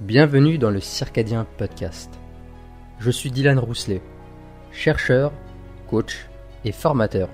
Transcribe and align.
Bienvenue 0.00 0.58
dans 0.58 0.70
le 0.70 0.78
Circadien 0.78 1.44
Podcast. 1.56 2.08
Je 3.00 3.10
suis 3.10 3.32
Dylan 3.32 3.58
Rousselet, 3.58 4.00
chercheur, 4.70 5.32
coach 5.90 6.28
et 6.64 6.70
formateur, 6.70 7.28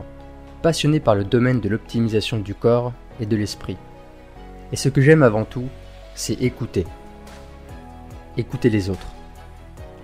passionné 0.62 0.98
par 0.98 1.14
le 1.14 1.24
domaine 1.24 1.60
de 1.60 1.68
l'optimisation 1.68 2.38
du 2.38 2.54
corps 2.54 2.94
et 3.20 3.26
de 3.26 3.36
l'esprit. 3.36 3.76
Et 4.72 4.76
ce 4.76 4.88
que 4.88 5.02
j'aime 5.02 5.22
avant 5.22 5.44
tout, 5.44 5.68
c'est 6.14 6.40
écouter. 6.40 6.86
Écouter 8.38 8.70
les 8.70 8.88
autres. 8.88 9.12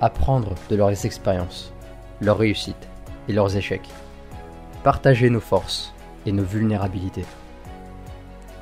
Apprendre 0.03 0.55
de 0.69 0.77
leurs 0.77 1.07
expériences, 1.07 1.73
leurs 2.21 2.37
réussites 2.37 2.89
et 3.27 3.33
leurs 3.33 3.57
échecs. 3.57 3.89
Partager 4.85 5.31
nos 5.31 5.41
forces 5.41 5.95
et 6.27 6.33
nos 6.33 6.45
vulnérabilités. 6.45 7.25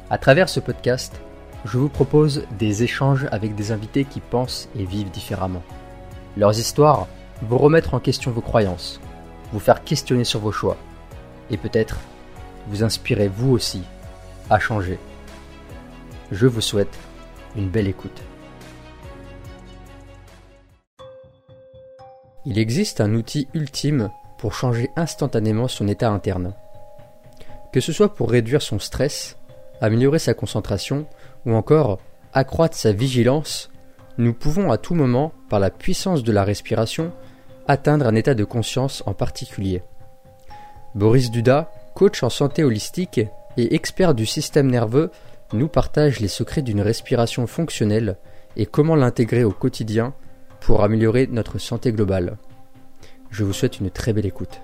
À 0.09 0.19
travers 0.19 0.49
ce 0.49 0.61
podcast, 0.61 1.21
je 1.65 1.79
vous 1.79 1.89
propose 1.89 2.45
des 2.59 2.83
échanges 2.83 3.27
avec 3.33 3.55
des 3.55 3.73
invités 3.73 4.05
qui 4.05 4.21
pensent 4.21 4.69
et 4.79 4.85
vivent 4.85 5.11
différemment. 5.11 5.63
Leurs 6.37 6.59
histoires 6.59 7.09
vont 7.43 7.59
remettre 7.59 7.95
en 7.95 8.01
question 8.01 8.31
vos 8.31 8.41
croyances, 8.41 9.01
vous 9.53 9.61
faire 9.61 9.83
questionner 9.85 10.25
sur 10.25 10.41
vos 10.41 10.53
choix, 10.53 10.77
et 11.51 11.57
peut-être 11.57 11.99
vous 12.69 12.83
inspirer 12.83 13.29
vous 13.29 13.51
aussi 13.51 13.83
à 14.51 14.59
changer. 14.59 14.99
Je 16.31 16.47
vous 16.47 16.61
souhaite 16.61 16.97
une 17.57 17.69
belle 17.69 17.89
écoute. 17.89 18.23
Il 22.45 22.59
existe 22.59 23.01
un 23.01 23.15
outil 23.15 23.49
ultime 23.53 24.11
pour 24.39 24.55
changer 24.55 24.91
instantanément 24.97 25.69
son 25.69 25.89
état 25.89 26.11
interne. 26.11 26.55
Que 27.73 27.81
ce 27.81 27.93
soit 27.93 28.15
pour 28.15 28.31
réduire 28.31 28.63
son 28.63 28.79
stress, 28.79 29.37
améliorer 29.81 30.19
sa 30.19 30.35
concentration 30.35 31.07
ou 31.47 31.55
encore 31.55 31.99
accroître 32.33 32.77
sa 32.77 32.93
vigilance, 32.93 33.71
nous 34.19 34.35
pouvons 34.35 34.71
à 34.71 34.79
tout 34.79 34.95
moment, 34.95 35.33
par 35.49 35.61
la 35.61 35.71
puissance 35.71 36.23
de 36.23 36.33
la 36.33 36.45
respiration, 36.45 37.13
atteindre 37.67 38.07
un 38.07 38.15
état 38.15 38.35
de 38.35 38.45
conscience 38.45 39.03
en 39.07 39.15
particulier. 39.15 39.83
Boris 40.95 41.31
Duda, 41.31 41.71
coach 41.95 42.23
en 42.23 42.31
santé 42.31 42.65
holistique 42.65 43.21
et 43.57 43.75
expert 43.75 44.15
du 44.15 44.27
système 44.27 44.71
nerveux, 44.71 45.11
nous 45.53 45.69
partage 45.69 46.21
les 46.21 46.29
secrets 46.29 46.63
d'une 46.63 46.81
respiration 46.81 47.47
fonctionnelle 47.47 48.17
et 48.57 48.67
comment 48.67 48.97
l'intégrer 48.97 49.45
au 49.45 49.53
quotidien 49.53 50.15
pour 50.61 50.83
améliorer 50.83 51.29
notre 51.29 51.59
santé 51.59 51.93
globale. 51.93 52.39
Je 53.31 53.45
vous 53.45 53.53
souhaite 53.53 53.81
une 53.81 53.91
très 53.91 54.13
belle 54.13 54.27
écoute. 54.27 54.61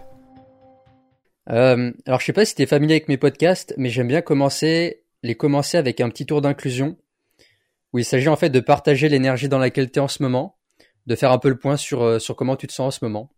Euh, 1.50 1.92
alors 2.06 2.20
je 2.20 2.26
sais 2.26 2.32
pas 2.32 2.44
si 2.44 2.54
tu 2.54 2.62
es 2.62 2.66
familier 2.66 2.94
avec 2.94 3.08
mes 3.08 3.18
podcasts, 3.18 3.74
mais 3.76 3.90
j'aime 3.90 4.08
bien 4.08 4.22
commencer 4.22 5.03
les 5.24 5.34
commencer 5.34 5.78
avec 5.78 6.00
un 6.00 6.10
petit 6.10 6.26
tour 6.26 6.42
d'inclusion 6.42 6.96
où 7.92 7.98
il 7.98 8.04
s'agit 8.04 8.28
en 8.28 8.36
fait 8.36 8.50
de 8.50 8.60
partager 8.60 9.08
l'énergie 9.08 9.48
dans 9.48 9.58
laquelle 9.58 9.90
tu 9.90 9.98
es 9.98 10.02
en 10.02 10.08
ce 10.08 10.22
moment, 10.22 10.58
de 11.06 11.14
faire 11.14 11.32
un 11.32 11.38
peu 11.38 11.48
le 11.48 11.56
point 11.56 11.76
sur, 11.76 12.02
euh, 12.02 12.18
sur 12.18 12.36
comment 12.36 12.56
tu 12.56 12.66
te 12.66 12.72
sens 12.72 12.94
en 12.94 12.98
ce 12.98 13.04
moment. 13.04 13.30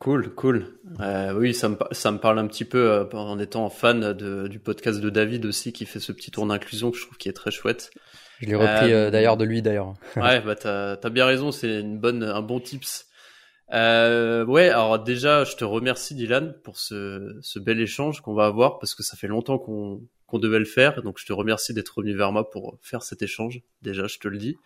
Cool, 0.00 0.34
cool. 0.34 0.80
Euh, 1.00 1.34
oui, 1.34 1.54
ça 1.54 1.68
me, 1.68 1.76
ça 1.92 2.10
me 2.10 2.18
parle 2.18 2.38
un 2.38 2.46
petit 2.46 2.64
peu 2.64 2.90
euh, 2.90 3.04
en 3.12 3.38
étant 3.38 3.68
fan 3.68 4.14
de, 4.14 4.48
du 4.48 4.58
podcast 4.58 5.00
de 5.00 5.10
David 5.10 5.44
aussi 5.46 5.72
qui 5.72 5.84
fait 5.86 6.00
ce 6.00 6.10
petit 6.10 6.30
tour 6.30 6.46
d'inclusion 6.46 6.90
que 6.90 6.96
je 6.96 7.04
trouve 7.04 7.18
qui 7.18 7.28
est 7.28 7.34
très 7.34 7.50
chouette. 7.50 7.90
Je 8.40 8.46
l'ai 8.46 8.54
repris 8.54 8.92
euh, 8.92 9.10
d'ailleurs 9.10 9.36
de 9.36 9.44
lui 9.44 9.62
d'ailleurs. 9.62 9.94
ouais, 10.16 10.40
bah 10.40 10.56
t'as 10.56 10.92
as 10.94 11.10
bien 11.10 11.26
raison, 11.26 11.52
c'est 11.52 11.80
une 11.80 11.98
bonne, 11.98 12.24
un 12.24 12.42
bon 12.42 12.58
tips. 12.58 13.06
Euh, 13.72 14.44
ouais, 14.46 14.70
alors 14.70 14.98
déjà, 14.98 15.44
je 15.44 15.54
te 15.54 15.64
remercie 15.64 16.14
Dylan 16.14 16.54
pour 16.64 16.78
ce, 16.78 17.38
ce 17.42 17.58
bel 17.58 17.80
échange 17.80 18.22
qu'on 18.22 18.34
va 18.34 18.46
avoir 18.46 18.78
parce 18.78 18.94
que 18.94 19.02
ça 19.02 19.16
fait 19.16 19.28
longtemps 19.28 19.58
qu'on 19.58 20.00
qu'on 20.30 20.38
devait 20.38 20.58
le 20.58 20.64
faire. 20.64 21.02
Donc 21.02 21.18
je 21.18 21.26
te 21.26 21.32
remercie 21.32 21.74
d'être 21.74 21.90
revenu 21.90 22.14
vers 22.14 22.32
moi 22.32 22.48
pour 22.48 22.78
faire 22.80 23.02
cet 23.02 23.22
échange. 23.22 23.62
Déjà, 23.82 24.06
je 24.06 24.18
te 24.18 24.28
le 24.28 24.38
dis. 24.38 24.56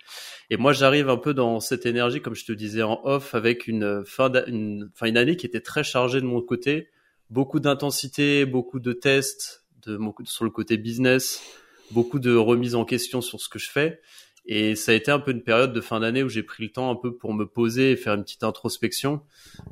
Et 0.50 0.56
moi, 0.56 0.72
j'arrive 0.72 1.08
un 1.08 1.16
peu 1.16 1.34
dans 1.34 1.60
cette 1.60 1.86
énergie, 1.86 2.20
comme 2.20 2.34
je 2.34 2.44
te 2.44 2.52
disais 2.52 2.82
en 2.82 3.00
off, 3.04 3.34
avec 3.34 3.66
une 3.66 4.04
fin, 4.04 4.30
une, 4.46 4.90
fin 4.94 5.06
une 5.06 5.16
année 5.16 5.36
qui 5.36 5.46
était 5.46 5.60
très 5.60 5.82
chargée 5.82 6.20
de 6.20 6.26
mon 6.26 6.42
côté, 6.42 6.90
beaucoup 7.30 7.60
d'intensité, 7.60 8.44
beaucoup 8.44 8.78
de 8.78 8.92
tests, 8.92 9.64
de 9.86 9.98
sur 10.24 10.44
le 10.44 10.50
côté 10.50 10.76
business, 10.76 11.42
beaucoup 11.90 12.18
de 12.18 12.34
remises 12.34 12.74
en 12.74 12.84
question 12.84 13.20
sur 13.20 13.40
ce 13.40 13.48
que 13.48 13.58
je 13.58 13.70
fais. 13.70 14.00
Et 14.46 14.76
ça 14.76 14.92
a 14.92 14.94
été 14.94 15.10
un 15.10 15.18
peu 15.18 15.30
une 15.30 15.42
période 15.42 15.72
de 15.72 15.80
fin 15.80 16.00
d'année 16.00 16.22
où 16.22 16.28
j'ai 16.28 16.42
pris 16.42 16.64
le 16.64 16.70
temps 16.70 16.90
un 16.90 16.96
peu 16.96 17.16
pour 17.16 17.32
me 17.32 17.46
poser 17.46 17.92
et 17.92 17.96
faire 17.96 18.14
une 18.14 18.24
petite 18.24 18.44
introspection. 18.44 19.22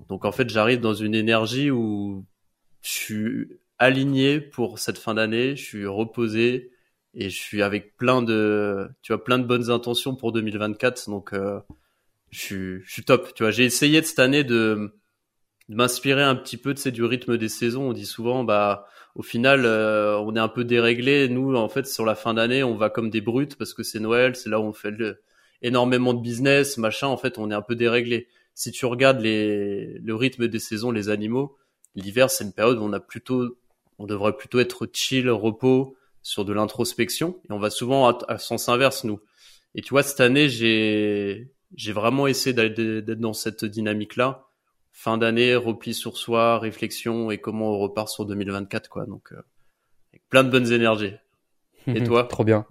Donc 0.08 0.24
en 0.24 0.32
fait, 0.32 0.48
j'arrive 0.48 0.80
dans 0.80 0.94
une 0.94 1.14
énergie 1.14 1.70
où 1.70 2.24
je 2.80 2.90
suis 2.90 3.48
aligné 3.82 4.40
pour 4.40 4.78
cette 4.78 4.98
fin 4.98 5.14
d'année. 5.14 5.56
Je 5.56 5.64
suis 5.64 5.86
reposé 5.86 6.70
et 7.14 7.30
je 7.30 7.36
suis 7.36 7.62
avec 7.62 7.96
plein 7.96 8.22
de, 8.22 8.88
tu 9.02 9.12
vois, 9.12 9.22
plein 9.22 9.38
de 9.38 9.44
bonnes 9.44 9.70
intentions 9.70 10.14
pour 10.14 10.32
2024. 10.32 11.10
Donc, 11.10 11.32
euh, 11.32 11.60
je, 12.30 12.80
suis, 12.86 13.04
top. 13.04 13.34
Tu 13.34 13.42
vois, 13.42 13.50
j'ai 13.50 13.64
essayé 13.64 14.00
cette 14.02 14.20
année 14.20 14.44
de, 14.44 14.94
m'inspirer 15.68 16.22
un 16.22 16.36
petit 16.36 16.56
peu 16.56 16.74
de 16.74 16.90
du 16.90 17.04
rythme 17.04 17.36
des 17.36 17.48
saisons. 17.48 17.90
On 17.90 17.92
dit 17.92 18.06
souvent, 18.06 18.44
bah, 18.44 18.86
au 19.16 19.22
final, 19.22 19.64
euh, 19.64 20.16
on 20.18 20.36
est 20.36 20.40
un 20.40 20.48
peu 20.48 20.64
déréglé. 20.64 21.28
Nous, 21.28 21.56
en 21.56 21.68
fait, 21.68 21.86
sur 21.86 22.06
la 22.06 22.14
fin 22.14 22.34
d'année, 22.34 22.62
on 22.62 22.76
va 22.76 22.88
comme 22.88 23.10
des 23.10 23.20
brutes 23.20 23.56
parce 23.56 23.74
que 23.74 23.82
c'est 23.82 24.00
Noël, 24.00 24.36
c'est 24.36 24.48
là 24.48 24.60
où 24.60 24.64
on 24.64 24.72
fait 24.72 24.94
énormément 25.60 26.14
de 26.14 26.22
business, 26.22 26.78
machin. 26.78 27.08
En 27.08 27.16
fait, 27.16 27.36
on 27.36 27.50
est 27.50 27.54
un 27.54 27.62
peu 27.62 27.74
déréglé. 27.74 28.28
Si 28.54 28.70
tu 28.70 28.86
regardes 28.86 29.20
le 29.22 30.12
rythme 30.12 30.46
des 30.46 30.58
saisons, 30.60 30.92
les 30.92 31.08
animaux, 31.08 31.56
l'hiver, 31.94 32.30
c'est 32.30 32.44
une 32.44 32.52
période 32.52 32.78
où 32.78 32.82
on 32.82 32.92
a 32.92 33.00
plutôt 33.00 33.56
on 33.98 34.06
devrait 34.06 34.36
plutôt 34.36 34.60
être 34.60 34.88
chill, 34.92 35.30
repos, 35.30 35.96
sur 36.22 36.44
de 36.44 36.52
l'introspection. 36.52 37.40
Et 37.48 37.52
on 37.52 37.58
va 37.58 37.70
souvent 37.70 38.08
à, 38.08 38.38
sens 38.38 38.68
inverse, 38.68 39.04
nous. 39.04 39.20
Et 39.74 39.82
tu 39.82 39.90
vois, 39.90 40.02
cette 40.02 40.20
année, 40.20 40.48
j'ai, 40.48 41.50
j'ai 41.74 41.92
vraiment 41.92 42.26
essayé 42.26 42.54
d'être 42.54 43.20
dans 43.20 43.32
cette 43.32 43.64
dynamique-là. 43.64 44.46
Fin 44.92 45.18
d'année, 45.18 45.56
repli 45.56 45.94
sur 45.94 46.16
soi, 46.16 46.58
réflexion 46.58 47.30
et 47.30 47.38
comment 47.38 47.72
on 47.72 47.78
repart 47.78 48.08
sur 48.08 48.26
2024, 48.26 48.88
quoi. 48.88 49.06
Donc, 49.06 49.32
euh, 49.32 49.42
avec 50.12 50.22
plein 50.28 50.44
de 50.44 50.50
bonnes 50.50 50.70
énergies. 50.70 51.14
Et 51.86 52.02
toi 52.04 52.24
Trop 52.24 52.44
bien. 52.44 52.66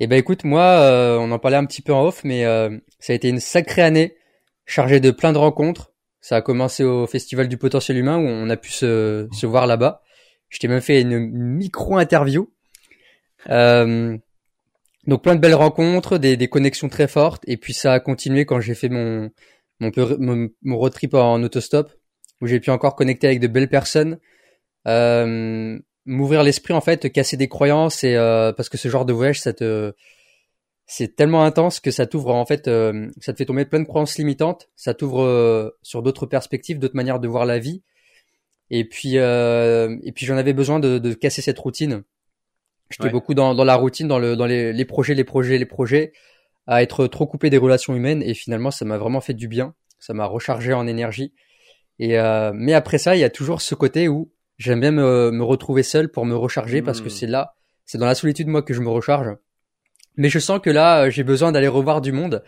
Eh 0.00 0.06
ben 0.06 0.16
écoute, 0.16 0.44
moi, 0.44 0.62
euh, 0.62 1.16
on 1.18 1.30
en 1.32 1.38
parlait 1.38 1.56
un 1.56 1.64
petit 1.64 1.82
peu 1.82 1.92
en 1.92 2.04
off, 2.06 2.22
mais 2.22 2.44
euh, 2.44 2.76
ça 3.00 3.12
a 3.12 3.16
été 3.16 3.28
une 3.28 3.40
sacrée 3.40 3.82
année, 3.82 4.16
chargée 4.64 5.00
de 5.00 5.10
plein 5.10 5.32
de 5.32 5.38
rencontres. 5.38 5.92
Ça 6.20 6.36
a 6.36 6.42
commencé 6.42 6.84
au 6.84 7.06
Festival 7.06 7.48
du 7.48 7.56
potentiel 7.56 7.96
humain 7.96 8.16
où 8.16 8.26
on 8.26 8.50
a 8.50 8.56
pu 8.56 8.70
se, 8.70 9.28
se 9.32 9.46
voir 9.46 9.66
là-bas. 9.66 10.02
Je 10.48 10.58
t'ai 10.58 10.68
même 10.68 10.80
fait 10.80 11.00
une 11.02 11.18
micro-interview. 11.18 12.50
Euh, 13.50 14.16
donc 15.06 15.22
plein 15.22 15.34
de 15.34 15.40
belles 15.40 15.54
rencontres, 15.54 16.18
des, 16.18 16.36
des, 16.36 16.48
connexions 16.48 16.88
très 16.88 17.08
fortes. 17.08 17.42
Et 17.46 17.56
puis 17.56 17.72
ça 17.72 17.92
a 17.92 18.00
continué 18.00 18.44
quand 18.44 18.60
j'ai 18.60 18.74
fait 18.74 18.88
mon, 18.88 19.30
mon, 19.80 20.50
mon, 20.62 20.76
road 20.76 20.92
trip 20.92 21.14
en 21.14 21.42
autostop, 21.42 21.92
où 22.40 22.46
j'ai 22.46 22.60
pu 22.60 22.70
encore 22.70 22.96
connecter 22.96 23.26
avec 23.26 23.40
de 23.40 23.46
belles 23.46 23.68
personnes. 23.68 24.18
Euh, 24.86 25.78
m'ouvrir 26.08 26.42
l'esprit 26.42 26.72
en 26.74 26.80
fait, 26.80 27.12
casser 27.12 27.36
des 27.36 27.48
croyances 27.48 28.02
et 28.02 28.16
euh, 28.16 28.52
parce 28.52 28.68
que 28.68 28.78
ce 28.78 28.88
genre 28.88 29.04
de 29.04 29.12
voyage 29.12 29.40
ça 29.40 29.52
te 29.52 29.92
c'est 30.86 31.14
tellement 31.14 31.44
intense 31.44 31.80
que 31.80 31.90
ça 31.90 32.06
t'ouvre 32.06 32.34
en 32.34 32.46
fait 32.46 32.66
euh, 32.66 33.10
ça 33.20 33.32
te 33.32 33.36
fait 33.36 33.44
tomber 33.44 33.66
plein 33.66 33.80
de 33.80 33.84
croyances 33.84 34.16
limitantes, 34.16 34.70
ça 34.74 34.94
t'ouvre 34.94 35.22
euh, 35.22 35.70
sur 35.82 36.02
d'autres 36.02 36.24
perspectives, 36.24 36.78
d'autres 36.78 36.96
manières 36.96 37.20
de 37.20 37.28
voir 37.28 37.44
la 37.44 37.58
vie 37.58 37.82
et 38.70 38.84
puis, 38.84 39.18
euh, 39.18 39.96
et 40.02 40.12
puis 40.12 40.26
j'en 40.26 40.36
avais 40.36 40.52
besoin 40.52 40.78
de, 40.78 40.98
de, 40.98 41.14
casser 41.14 41.42
cette 41.42 41.58
routine. 41.58 42.02
J'étais 42.90 43.10
beaucoup 43.10 43.34
dans, 43.34 43.54
dans, 43.54 43.64
la 43.64 43.74
routine, 43.74 44.08
dans, 44.08 44.18
le, 44.18 44.34
dans 44.34 44.46
les, 44.46 44.72
les, 44.72 44.84
projets, 44.84 45.14
les 45.14 45.24
projets, 45.24 45.58
les 45.58 45.66
projets, 45.66 46.12
à 46.66 46.82
être 46.82 47.06
trop 47.06 47.26
coupé 47.26 47.50
des 47.50 47.58
relations 47.58 47.94
humaines. 47.94 48.22
Et 48.22 48.34
finalement, 48.34 48.70
ça 48.70 48.84
m'a 48.84 48.96
vraiment 48.96 49.20
fait 49.20 49.34
du 49.34 49.46
bien. 49.46 49.74
Ça 49.98 50.14
m'a 50.14 50.26
rechargé 50.26 50.72
en 50.72 50.86
énergie. 50.86 51.34
Et 51.98 52.18
euh, 52.18 52.52
mais 52.54 52.74
après 52.74 52.98
ça, 52.98 53.16
il 53.16 53.20
y 53.20 53.24
a 53.24 53.30
toujours 53.30 53.60
ce 53.60 53.74
côté 53.74 54.08
où 54.08 54.32
j'aime 54.56 54.80
bien 54.80 54.90
me, 54.90 55.30
me, 55.30 55.44
retrouver 55.44 55.82
seul 55.82 56.10
pour 56.10 56.24
me 56.24 56.34
recharger 56.34 56.80
parce 56.80 57.00
que 57.00 57.08
mmh. 57.08 57.10
c'est 57.10 57.26
là, 57.26 57.54
c'est 57.84 57.98
dans 57.98 58.06
la 58.06 58.14
solitude 58.14 58.46
moi 58.46 58.62
que 58.62 58.72
je 58.72 58.80
me 58.80 58.88
recharge. 58.88 59.36
Mais 60.16 60.28
je 60.28 60.38
sens 60.38 60.60
que 60.60 60.70
là, 60.70 61.10
j'ai 61.10 61.24
besoin 61.24 61.52
d'aller 61.52 61.68
revoir 61.68 62.00
du 62.00 62.12
monde. 62.12 62.42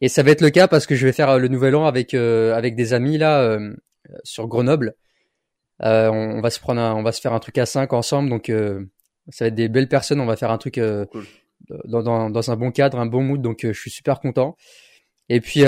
Et 0.00 0.08
ça 0.08 0.22
va 0.22 0.32
être 0.32 0.40
le 0.40 0.50
cas 0.50 0.66
parce 0.66 0.86
que 0.86 0.94
je 0.94 1.06
vais 1.06 1.12
faire 1.12 1.38
le 1.38 1.48
nouvel 1.48 1.76
an 1.76 1.86
avec 1.86 2.12
euh, 2.14 2.54
avec 2.54 2.74
des 2.74 2.92
amis 2.92 3.18
là 3.18 3.40
euh, 3.42 3.72
sur 4.24 4.48
Grenoble. 4.48 4.94
Euh, 5.82 6.08
on, 6.08 6.40
va 6.40 6.50
se 6.50 6.60
prendre, 6.60 6.80
on 6.80 7.02
va 7.02 7.12
se 7.12 7.20
faire 7.20 7.32
un 7.32 7.40
truc 7.40 7.58
à 7.58 7.66
5 7.66 7.92
ensemble, 7.92 8.28
donc 8.28 8.50
euh, 8.50 8.84
ça 9.30 9.44
va 9.44 9.48
être 9.48 9.54
des 9.54 9.68
belles 9.68 9.88
personnes. 9.88 10.20
On 10.20 10.26
va 10.26 10.36
faire 10.36 10.50
un 10.50 10.58
truc 10.58 10.78
euh, 10.78 11.06
dans, 11.84 12.02
dans, 12.02 12.30
dans, 12.30 12.50
un 12.50 12.56
bon 12.56 12.70
cadre, 12.70 12.98
un 12.98 13.06
bon 13.06 13.22
mood, 13.22 13.40
donc 13.40 13.60
je 13.62 13.72
suis 13.72 13.90
super 13.90 14.20
content. 14.20 14.56
Et 15.28 15.40
puis, 15.40 15.64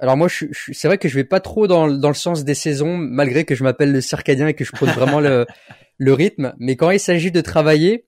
alors 0.00 0.16
moi, 0.16 0.28
je, 0.28 0.46
je, 0.50 0.72
c'est 0.72 0.88
vrai 0.88 0.98
que 0.98 1.08
je 1.08 1.14
vais 1.14 1.24
pas 1.24 1.40
trop 1.40 1.66
dans, 1.66 1.86
dans 1.88 2.08
le 2.08 2.14
sens 2.14 2.44
des 2.44 2.54
saisons, 2.54 2.96
malgré 2.96 3.44
que 3.44 3.54
je 3.54 3.62
m'appelle 3.62 3.92
le 3.92 4.00
circadien 4.00 4.48
et 4.48 4.54
que 4.54 4.64
je 4.64 4.72
prône 4.72 4.90
vraiment 4.90 5.20
le, 5.20 5.46
le 5.98 6.12
rythme. 6.14 6.54
Mais 6.58 6.76
quand 6.76 6.90
il 6.90 6.98
s'agit 6.98 7.30
de 7.30 7.40
travailler, 7.42 8.06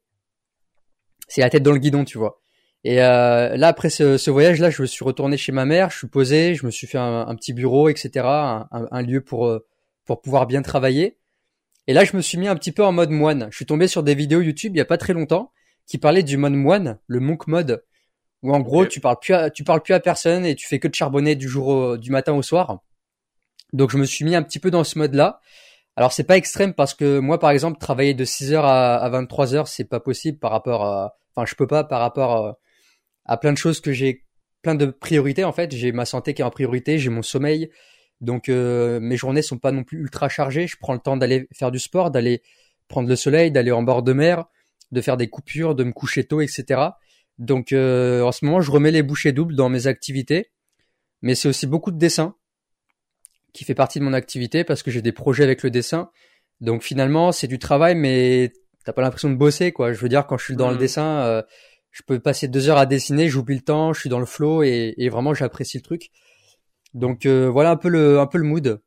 c'est 1.29 1.43
la 1.43 1.51
tête 1.51 1.63
dans 1.63 1.73
le 1.73 1.79
guidon, 1.79 2.05
tu 2.05 2.17
vois. 2.17 2.41
Et 2.85 3.03
euh, 3.03 3.57
là, 3.57 3.69
après 3.69 3.91
ce, 3.91 4.17
ce 4.17 4.31
voyage-là, 4.31 4.71
je 4.71 4.83
me 4.83 4.87
suis 4.87 5.05
retourné 5.05 5.37
chez 5.37 5.53
ma 5.53 5.67
mère, 5.67 5.91
je 5.91 5.99
suis 5.99 6.09
posé, 6.09 6.55
je 6.55 6.67
me 6.67 6.71
suis 6.71 6.87
fait 6.87 6.99
un, 6.99 7.27
un 7.29 7.35
petit 7.37 7.53
bureau, 7.53 7.89
etc., 7.89 8.25
un, 8.25 8.67
un, 8.71 9.03
lieu 9.03 9.21
pour 9.21 9.61
pour 10.05 10.23
pouvoir 10.23 10.47
bien 10.47 10.63
travailler. 10.63 11.19
Et 11.87 11.93
là, 11.93 12.05
je 12.05 12.17
me 12.17 12.23
suis 12.23 12.39
mis 12.39 12.49
un 12.49 12.57
petit 12.57 12.73
peu 12.73 12.85
en 12.85 12.93
mode 12.93 13.11
moine. 13.11 13.49
Je 13.51 13.57
suis 13.57 13.67
tombé 13.67 13.89
sur 13.89 14.03
des 14.03 14.15
vidéos 14.15 14.41
YouTube 14.41 14.73
il 14.75 14.79
y 14.79 14.83
a 14.83 14.87
pas 14.87 14.99
très 14.99 15.13
longtemps 15.13 15.53
qui 15.87 15.99
parlaient 15.99 16.23
du 16.23 16.37
mode 16.37 16.53
moine, 16.53 16.99
le 17.07 17.21
monk 17.21 17.49
mode, 17.49 17.85
où 18.43 18.55
en 18.55 18.61
gros 18.61 18.87
tu 18.87 19.01
parles 19.01 19.19
plus 19.21 19.35
à, 19.35 19.51
tu 19.51 19.65
parles 19.65 19.83
plus 19.83 19.95
à 19.95 20.01
personne 20.01 20.47
et 20.47 20.55
tu 20.55 20.67
fais 20.67 20.79
que 20.79 20.89
de 20.89 20.95
charbonner 20.95 21.35
du 21.35 21.49
jour 21.49 21.99
du 21.99 22.11
matin 22.11 22.33
au 22.35 22.43
soir. 22.43 22.81
Donc 23.73 23.91
je 23.91 23.99
me 23.99 24.05
suis 24.05 24.25
mis 24.25 24.35
un 24.35 24.43
petit 24.43 24.59
peu 24.59 24.71
dans 24.71 24.85
ce 24.85 24.99
mode-là. 24.99 25.41
Alors 25.97 26.13
c'est 26.13 26.25
pas 26.25 26.37
extrême 26.37 26.73
parce 26.73 26.95
que 26.95 27.19
moi 27.19 27.39
par 27.39 27.51
exemple 27.51 27.79
travailler 27.79 28.15
de 28.15 28.25
6h 28.25 28.61
à, 28.63 28.97
à 28.97 29.11
23h 29.11 29.67
c'est 29.67 29.85
pas 29.85 30.01
possible 30.01 30.39
par 30.39 30.51
rapport 30.51 30.85
à 30.85 31.17
enfin 31.35 31.47
je 31.47 31.55
peux 31.55 31.67
pas 31.67 31.85
par 31.85 32.01
rapport 32.01 32.59
à, 33.25 33.37
plein 33.37 33.53
de 33.53 33.59
choses 33.59 33.81
que 33.81 33.93
j'ai 33.93 34.25
plein 34.63 34.75
de 34.75 34.87
priorités 34.87 35.45
en 35.45 35.53
fait, 35.53 35.75
j'ai 35.75 35.93
ma 35.93 36.05
santé 36.05 36.35
qui 36.35 36.43
est 36.43 36.45
en 36.45 36.51
priorité, 36.51 36.99
j'ai 36.99 37.11
mon 37.11 37.23
sommeil. 37.23 37.71
Donc 38.23 38.49
euh, 38.49 39.01
mes 39.01 39.17
journées 39.17 39.43
sont 39.43 39.59
pas 39.59 39.73
non 39.73 39.83
plus 39.83 39.99
ultra 39.99 40.29
chargées, 40.29 40.69
je 40.69 40.77
prends 40.81 40.95
le 40.95 41.01
temps 41.01 41.17
d'aller 41.17 41.49
faire 41.53 41.73
du 41.73 41.81
sport, 41.81 42.13
d'aller 42.13 42.41
prendre 42.87 43.09
le 43.09 43.17
soleil, 43.17 43.51
d'aller 43.51 43.73
en 43.73 43.83
bord 43.83 44.05
de 44.05 44.13
mer, 44.13 44.45
de 44.93 45.01
faire 45.01 45.17
des 45.17 45.29
coupures, 45.29 45.75
de 45.75 45.83
me 45.83 45.93
coucher 45.93 46.23
tôt, 46.23 46.41
etc. 46.41 46.81
Donc 47.39 47.73
euh, 47.73 48.23
en 48.23 48.31
ce 48.31 48.45
moment, 48.45 48.61
je 48.61 48.71
remets 48.71 48.93
les 48.93 49.03
bouchées 49.03 49.33
doubles 49.33 49.57
dans 49.57 49.69
mes 49.69 49.89
activités, 49.89 50.53
mais 51.21 51.35
c'est 51.35 51.49
aussi 51.49 51.67
beaucoup 51.67 51.91
de 51.91 51.99
dessin 51.99 52.37
qui 53.53 53.65
fait 53.65 53.75
partie 53.75 53.99
de 53.99 54.05
mon 54.05 54.13
activité 54.13 54.63
parce 54.63 54.85
que 54.85 54.93
j'ai 54.93 55.03
des 55.03 55.13
projets 55.13 55.43
avec 55.43 55.65
le 55.65 55.71
dessin. 55.71 56.11
Donc 56.61 56.85
finalement, 56.85 57.33
c'est 57.33 57.49
du 57.49 57.59
travail, 57.59 57.97
mais 57.97 58.53
t'as 58.85 58.93
pas 58.93 59.03
l'impression 59.03 59.31
de 59.31 59.35
bosser, 59.37 59.73
quoi. 59.73 59.93
Je 59.93 59.99
veux 59.99 60.09
dire, 60.09 60.29
quand 60.29 60.39
je 60.39 60.45
suis 60.45 60.57
dans 60.57 60.71
le 60.71 60.77
mmh. 60.77 60.79
dessin, 60.79 61.23
euh, 61.23 61.43
je 61.91 62.03
peux 62.07 62.21
passer 62.21 62.47
deux 62.47 62.69
heures 62.69 62.79
à 62.79 62.87
dessiner, 62.87 63.29
j'oublie 63.29 63.57
le 63.57 63.63
temps, 63.63 63.93
je 63.93 63.99
suis 63.99 64.09
dans 64.09 64.21
le 64.21 64.27
flow 64.27 64.63
et, 64.63 64.95
et 64.97 65.09
vraiment 65.09 65.35
j'apprécie 65.35 65.79
le 65.79 65.83
truc. 65.83 66.11
Donc 66.95 67.27
euh, 67.27 67.49
voilà 67.49 67.71
un 67.71 67.77
peu 67.77 67.89
le 67.89 68.19
un 68.19 68.27
peu 68.27 68.39
le 68.39 68.45
mood. 68.45 68.81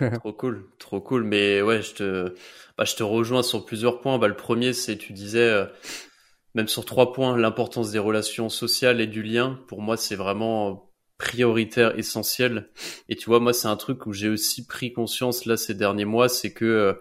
trop 0.20 0.32
cool, 0.32 0.66
trop 0.78 1.00
cool. 1.00 1.24
Mais 1.24 1.62
ouais, 1.62 1.82
je 1.82 1.94
te 1.94 2.34
bah, 2.78 2.84
je 2.84 2.94
te 2.94 3.02
rejoins 3.02 3.42
sur 3.42 3.64
plusieurs 3.64 4.00
points. 4.00 4.18
Bah, 4.18 4.28
le 4.28 4.36
premier, 4.36 4.72
c'est 4.72 4.96
tu 4.96 5.12
disais 5.12 5.48
euh, 5.48 5.66
même 6.54 6.68
sur 6.68 6.84
trois 6.84 7.12
points, 7.12 7.36
l'importance 7.36 7.90
des 7.90 7.98
relations 7.98 8.48
sociales 8.48 9.00
et 9.00 9.06
du 9.06 9.22
lien. 9.22 9.58
Pour 9.68 9.82
moi, 9.82 9.96
c'est 9.96 10.16
vraiment 10.16 10.90
prioritaire, 11.18 11.98
essentiel. 11.98 12.70
Et 13.08 13.16
tu 13.16 13.26
vois, 13.26 13.40
moi, 13.40 13.52
c'est 13.52 13.68
un 13.68 13.76
truc 13.76 14.06
où 14.06 14.12
j'ai 14.12 14.28
aussi 14.28 14.66
pris 14.66 14.92
conscience 14.92 15.46
là 15.46 15.56
ces 15.56 15.74
derniers 15.74 16.04
mois, 16.04 16.28
c'est 16.28 16.52
que 16.52 16.64
euh, 16.64 16.92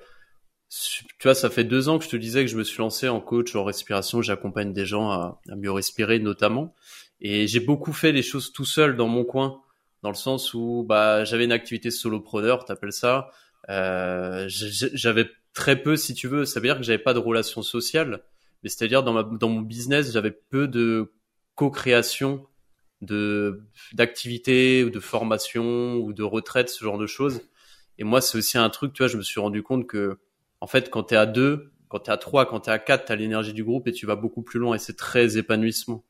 tu 0.69 1.23
vois, 1.23 1.35
ça 1.35 1.49
fait 1.49 1.65
deux 1.65 1.89
ans 1.89 1.99
que 1.99 2.05
je 2.05 2.09
te 2.09 2.15
disais 2.15 2.45
que 2.45 2.49
je 2.49 2.55
me 2.55 2.63
suis 2.63 2.77
lancé 2.77 3.09
en 3.09 3.19
coach 3.19 3.55
en 3.55 3.63
respiration. 3.63 4.21
J'accompagne 4.21 4.71
des 4.71 4.85
gens 4.85 5.11
à, 5.11 5.41
mieux 5.57 5.71
respirer, 5.71 6.19
notamment. 6.19 6.73
Et 7.19 7.45
j'ai 7.47 7.59
beaucoup 7.59 7.91
fait 7.93 8.13
les 8.13 8.21
choses 8.21 8.53
tout 8.53 8.65
seul 8.65 8.95
dans 8.95 9.07
mon 9.07 9.25
coin, 9.25 9.61
dans 10.03 10.09
le 10.09 10.15
sens 10.15 10.53
où 10.53 10.85
bah 10.87 11.23
j'avais 11.23 11.45
une 11.45 11.51
activité 11.51 11.91
solopreneur, 11.91 12.65
t'appelles 12.65 12.93
ça. 12.93 13.29
Euh, 13.69 14.45
j'avais 14.49 15.29
très 15.53 15.81
peu, 15.81 15.95
si 15.95 16.13
tu 16.13 16.27
veux. 16.27 16.45
Ça 16.45 16.59
veut 16.59 16.67
dire 16.67 16.77
que 16.77 16.83
j'avais 16.83 16.97
pas 16.97 17.13
de 17.13 17.19
relation 17.19 17.61
sociale, 17.61 18.23
mais 18.63 18.69
c'est-à-dire 18.69 19.03
dans 19.03 19.13
ma 19.13 19.23
dans 19.23 19.49
mon 19.49 19.61
business, 19.61 20.11
j'avais 20.11 20.31
peu 20.31 20.67
de 20.67 21.11
co-création 21.55 22.47
de 23.01 23.63
d'activités 23.93 24.83
ou 24.83 24.89
de 24.89 24.99
formation 24.99 25.95
ou 25.97 26.13
de 26.13 26.23
retraite, 26.23 26.69
ce 26.69 26.83
genre 26.83 26.97
de 26.97 27.07
choses. 27.07 27.41
Et 27.97 28.03
moi, 28.03 28.21
c'est 28.21 28.37
aussi 28.37 28.57
un 28.57 28.69
truc, 28.69 28.93
tu 28.93 29.03
vois, 29.03 29.07
je 29.07 29.17
me 29.17 29.21
suis 29.21 29.39
rendu 29.39 29.63
compte 29.63 29.87
que, 29.87 30.17
en 30.59 30.67
fait, 30.67 30.89
quand 30.89 31.03
t'es 31.03 31.15
à 31.15 31.25
deux, 31.25 31.71
quand 31.87 31.99
t'es 31.99 32.11
à 32.11 32.17
trois, 32.17 32.45
quand 32.45 32.61
t'es 32.61 32.71
à 32.71 32.79
quatre, 32.79 33.05
t'as 33.05 33.15
l'énergie 33.15 33.53
du 33.53 33.63
groupe 33.63 33.87
et 33.87 33.91
tu 33.91 34.05
vas 34.05 34.15
beaucoup 34.15 34.41
plus 34.41 34.59
loin 34.59 34.75
et 34.75 34.79
c'est 34.79 34.95
très 34.95 35.37
épanouissement. 35.37 36.03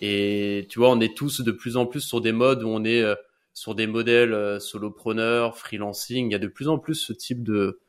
Et 0.00 0.66
tu 0.70 0.78
vois, 0.78 0.90
on 0.90 1.00
est 1.00 1.16
tous 1.16 1.40
de 1.42 1.52
plus 1.52 1.76
en 1.76 1.86
plus 1.86 2.00
sur 2.00 2.20
des 2.20 2.32
modes 2.32 2.62
où 2.62 2.68
on 2.68 2.84
est 2.84 3.02
euh, 3.02 3.14
sur 3.54 3.74
des 3.74 3.86
modèles 3.86 4.34
euh, 4.34 4.60
solopreneurs, 4.60 5.56
freelancing. 5.56 6.28
Il 6.28 6.32
y 6.32 6.36
a 6.36 6.38
de 6.38 6.48
plus 6.48 6.68
en 6.68 6.78
plus 6.78 6.94
ce 6.94 7.12
type 7.14 7.42
de, 7.42 7.80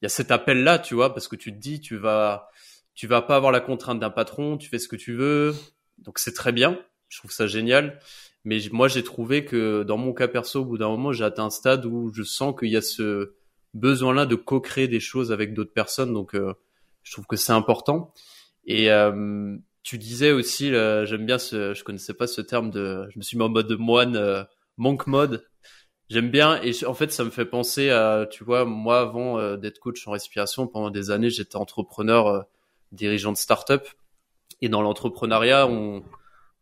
il 0.00 0.04
y 0.04 0.06
a 0.06 0.10
cet 0.10 0.30
appel 0.30 0.62
là, 0.62 0.78
tu 0.78 0.94
vois, 0.94 1.12
parce 1.12 1.26
que 1.26 1.36
tu 1.36 1.52
te 1.52 1.58
dis, 1.58 1.80
tu 1.80 1.96
vas, 1.96 2.48
tu 2.94 3.08
vas 3.08 3.22
pas 3.22 3.36
avoir 3.36 3.50
la 3.50 3.60
contrainte 3.60 3.98
d'un 3.98 4.10
patron, 4.10 4.56
tu 4.56 4.68
fais 4.68 4.78
ce 4.78 4.88
que 4.88 4.96
tu 4.96 5.14
veux, 5.14 5.54
donc 5.98 6.18
c'est 6.18 6.34
très 6.34 6.52
bien 6.52 6.78
je 7.12 7.18
trouve 7.18 7.30
ça 7.30 7.46
génial. 7.46 7.98
Mais 8.44 8.58
moi, 8.72 8.88
j'ai 8.88 9.04
trouvé 9.04 9.44
que 9.44 9.82
dans 9.82 9.98
mon 9.98 10.14
cas 10.14 10.28
perso, 10.28 10.62
au 10.62 10.64
bout 10.64 10.78
d'un 10.78 10.88
moment, 10.88 11.12
j'ai 11.12 11.24
atteint 11.24 11.44
un 11.44 11.50
stade 11.50 11.84
où 11.84 12.10
je 12.12 12.22
sens 12.22 12.58
qu'il 12.58 12.70
y 12.70 12.76
a 12.76 12.82
ce 12.82 13.34
besoin-là 13.74 14.24
de 14.26 14.34
co-créer 14.34 14.88
des 14.88 14.98
choses 14.98 15.30
avec 15.30 15.52
d'autres 15.52 15.74
personnes. 15.74 16.14
Donc, 16.14 16.34
euh, 16.34 16.54
je 17.02 17.12
trouve 17.12 17.26
que 17.26 17.36
c'est 17.36 17.52
important. 17.52 18.14
Et 18.64 18.90
euh, 18.90 19.56
tu 19.82 19.98
disais 19.98 20.32
aussi, 20.32 20.70
j'aime 20.70 21.26
bien 21.26 21.38
ce, 21.38 21.74
je 21.74 21.84
connaissais 21.84 22.14
pas 22.14 22.26
ce 22.26 22.40
terme 22.40 22.70
de, 22.70 23.06
je 23.10 23.18
me 23.18 23.22
suis 23.22 23.36
mis 23.36 23.44
en 23.44 23.50
mode 23.50 23.68
de 23.68 23.76
moine, 23.76 24.16
euh, 24.16 24.42
monk 24.76 25.06
mode. 25.06 25.46
J'aime 26.08 26.30
bien 26.30 26.60
et 26.62 26.72
en 26.84 26.94
fait, 26.94 27.10
ça 27.12 27.24
me 27.24 27.30
fait 27.30 27.46
penser 27.46 27.90
à, 27.90 28.26
tu 28.30 28.44
vois, 28.44 28.64
moi 28.64 29.00
avant 29.00 29.56
d'être 29.56 29.78
coach 29.78 30.06
en 30.06 30.10
respiration, 30.10 30.66
pendant 30.66 30.90
des 30.90 31.10
années, 31.10 31.30
j'étais 31.30 31.56
entrepreneur, 31.56 32.46
dirigeant 32.92 33.32
de 33.32 33.36
start-up. 33.36 33.88
Et 34.60 34.68
dans 34.68 34.82
l'entrepreneuriat, 34.82 35.66
on, 35.66 36.04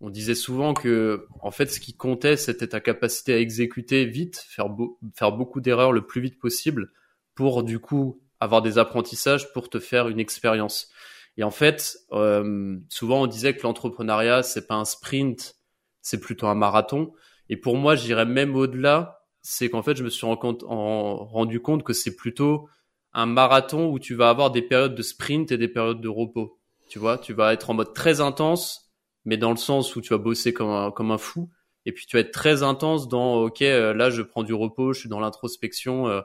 disait 0.01 0.35
souvent 0.35 0.73
que 0.73 1.27
en 1.43 1.51
fait 1.51 1.67
ce 1.67 1.79
qui 1.79 1.93
comptait 1.93 2.39
c'était 2.39 2.69
ta 2.69 2.81
capacité 2.81 3.35
à 3.35 3.39
exécuter 3.39 4.07
vite, 4.07 4.39
faire, 4.49 4.69
faire 5.15 5.31
beaucoup 5.31 5.61
d'erreurs 5.61 5.93
le 5.93 6.07
plus 6.07 6.23
vite 6.23 6.39
possible 6.39 6.91
pour 7.35 7.63
du 7.63 7.79
coup 7.81 8.23
avoir 8.41 8.63
des 8.63 8.79
apprentissages 8.79 9.53
pour 9.53 9.69
te 9.69 9.79
faire 9.79 10.09
une 10.09 10.19
expérience. 10.19 10.91
Et 11.37 11.45
en 11.45 11.51
fait, 11.51 11.99
euh, 12.13 12.79
souvent 12.89 13.25
on 13.25 13.27
disait 13.27 13.55
que 13.55 13.63
l'entrepreneuriat 13.63 14.43
c'est 14.43 14.67
pas 14.67 14.77
un 14.77 14.87
sprint, 14.87 15.57
c'est 16.01 16.19
plutôt 16.19 16.47
un 16.47 16.55
marathon. 16.55 17.13
Et 17.51 17.59
pour 17.59 17.77
moi, 17.77 17.95
j'irais 17.95 18.25
même 18.25 18.57
au-delà, 18.57 19.27
c'est 19.43 19.69
qu'en 19.69 19.83
fait 19.83 19.97
je 19.97 20.05
me 20.05 20.09
suis 20.09 20.27
rendu 20.27 21.61
compte 21.61 21.83
que 21.83 21.93
c'est 21.93 22.17
plutôt 22.17 22.69
un 23.13 23.27
marathon 23.27 23.91
où 23.91 23.99
tu 23.99 24.15
vas 24.15 24.31
avoir 24.31 24.51
des 24.51 24.63
périodes 24.63 24.95
de 24.95 25.03
sprint 25.03 25.53
et 25.53 25.59
des 25.59 25.69
périodes 25.69 26.01
de 26.01 26.09
repos. 26.09 26.59
Tu 26.89 26.99
vois, 26.99 27.19
tu 27.19 27.35
vas 27.35 27.53
être 27.53 27.69
en 27.69 27.75
mode 27.75 27.93
très 27.93 28.23
intense 28.23 28.91
mais 29.25 29.37
dans 29.37 29.51
le 29.51 29.57
sens 29.57 29.97
où 29.97 30.01
tu 30.01 30.11
vas 30.11 30.19
bosser 30.19 30.53
comme 30.53 30.71
un, 31.11 31.19
fou. 31.19 31.51
Et 31.87 31.93
puis 31.93 32.07
tu 32.07 32.17
vas 32.17 32.21
être 32.21 32.33
très 32.33 32.63
intense 32.63 33.09
dans, 33.09 33.43
ok, 33.43 33.63
euh, 33.63 33.95
là 33.95 34.11
je 34.11 34.23
prends 34.23 34.43
du 34.43 34.55
repos, 34.55 34.93
je 34.93 35.01
suis 35.01 35.09
dans 35.09 35.21
l'introspection. 35.21 36.09
Euh. 36.09 36.21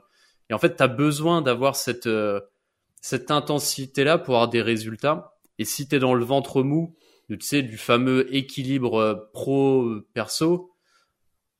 et 0.49 0.53
en 0.53 0.57
fait, 0.57 0.75
tu 0.75 0.83
as 0.83 0.87
besoin 0.87 1.41
d'avoir 1.41 1.75
cette, 1.75 2.07
euh, 2.07 2.41
cette 3.01 3.31
intensité-là 3.31 4.17
pour 4.17 4.35
avoir 4.35 4.49
des 4.49 4.61
résultats. 4.61 5.33
Et 5.57 5.65
si 5.65 5.87
tu 5.87 5.95
es 5.95 5.99
dans 5.99 6.13
le 6.13 6.25
ventre 6.25 6.63
mou, 6.63 6.95
tu 7.29 7.37
sais, 7.39 7.61
du 7.61 7.77
fameux 7.77 8.33
équilibre 8.35 9.29
pro-perso, 9.33 10.71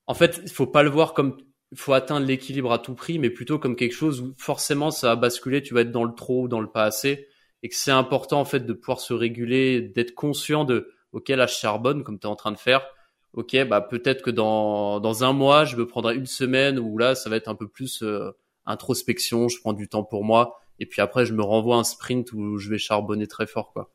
en 0.08 0.14
fait, 0.14 0.40
il 0.44 0.52
faut 0.52 0.68
pas 0.68 0.84
le 0.84 0.90
voir 0.90 1.14
comme 1.14 1.38
faut 1.74 1.94
atteindre 1.94 2.26
l'équilibre 2.26 2.72
à 2.72 2.80
tout 2.80 2.94
prix, 2.94 3.20
mais 3.20 3.30
plutôt 3.30 3.60
comme 3.60 3.76
quelque 3.76 3.96
chose 3.96 4.22
où 4.22 4.34
forcément 4.38 4.92
ça 4.92 5.10
va 5.10 5.16
basculer, 5.16 5.62
tu 5.62 5.74
vas 5.74 5.82
être 5.82 5.92
dans 5.92 6.06
le 6.06 6.14
trop 6.14 6.44
ou 6.44 6.48
dans 6.48 6.62
le 6.62 6.72
pas 6.72 6.84
assez, 6.84 7.28
et 7.64 7.70
que 7.70 7.76
c'est 7.76 7.92
important 7.92 8.40
en 8.40 8.46
fait 8.46 8.62
de 8.62 8.74
pouvoir 8.74 9.02
se 9.02 9.14
réguler, 9.14 9.82
d'être 9.82 10.14
conscient 10.14 10.64
de 10.64 10.92
ok, 11.16 11.30
là, 11.30 11.48
je 11.48 11.56
charbonne 11.56 12.04
comme 12.04 12.20
tu 12.20 12.28
es 12.28 12.30
en 12.30 12.36
train 12.36 12.52
de 12.52 12.58
faire. 12.58 12.86
Ok, 13.34 13.58
bah 13.68 13.82
peut-être 13.82 14.22
que 14.22 14.30
dans, 14.30 15.00
dans 15.00 15.24
un 15.24 15.34
mois, 15.34 15.66
je 15.66 15.76
me 15.76 15.88
prendrai 15.88 16.16
une 16.16 16.26
semaine 16.26 16.80
où 16.80 16.98
là, 16.98 17.16
ça 17.16 17.30
va 17.30 17.36
être 17.36 17.50
un 17.50 17.56
peu 17.56 17.68
plus 17.68 18.02
euh, 18.04 18.32
introspection, 18.66 19.50
je 19.50 19.60
prends 19.60 19.74
du 19.74 19.90
temps 19.90 20.04
pour 20.04 20.24
moi. 20.24 20.60
Et 20.80 20.86
puis 20.86 21.02
après, 21.02 21.26
je 21.26 21.34
me 21.34 21.42
renvoie 21.42 21.78
un 21.78 21.84
sprint 21.84 22.32
où 22.34 22.58
je 22.58 22.70
vais 22.70 22.78
charbonner 22.78 23.28
très 23.28 23.48
fort, 23.48 23.74
quoi. 23.74 23.92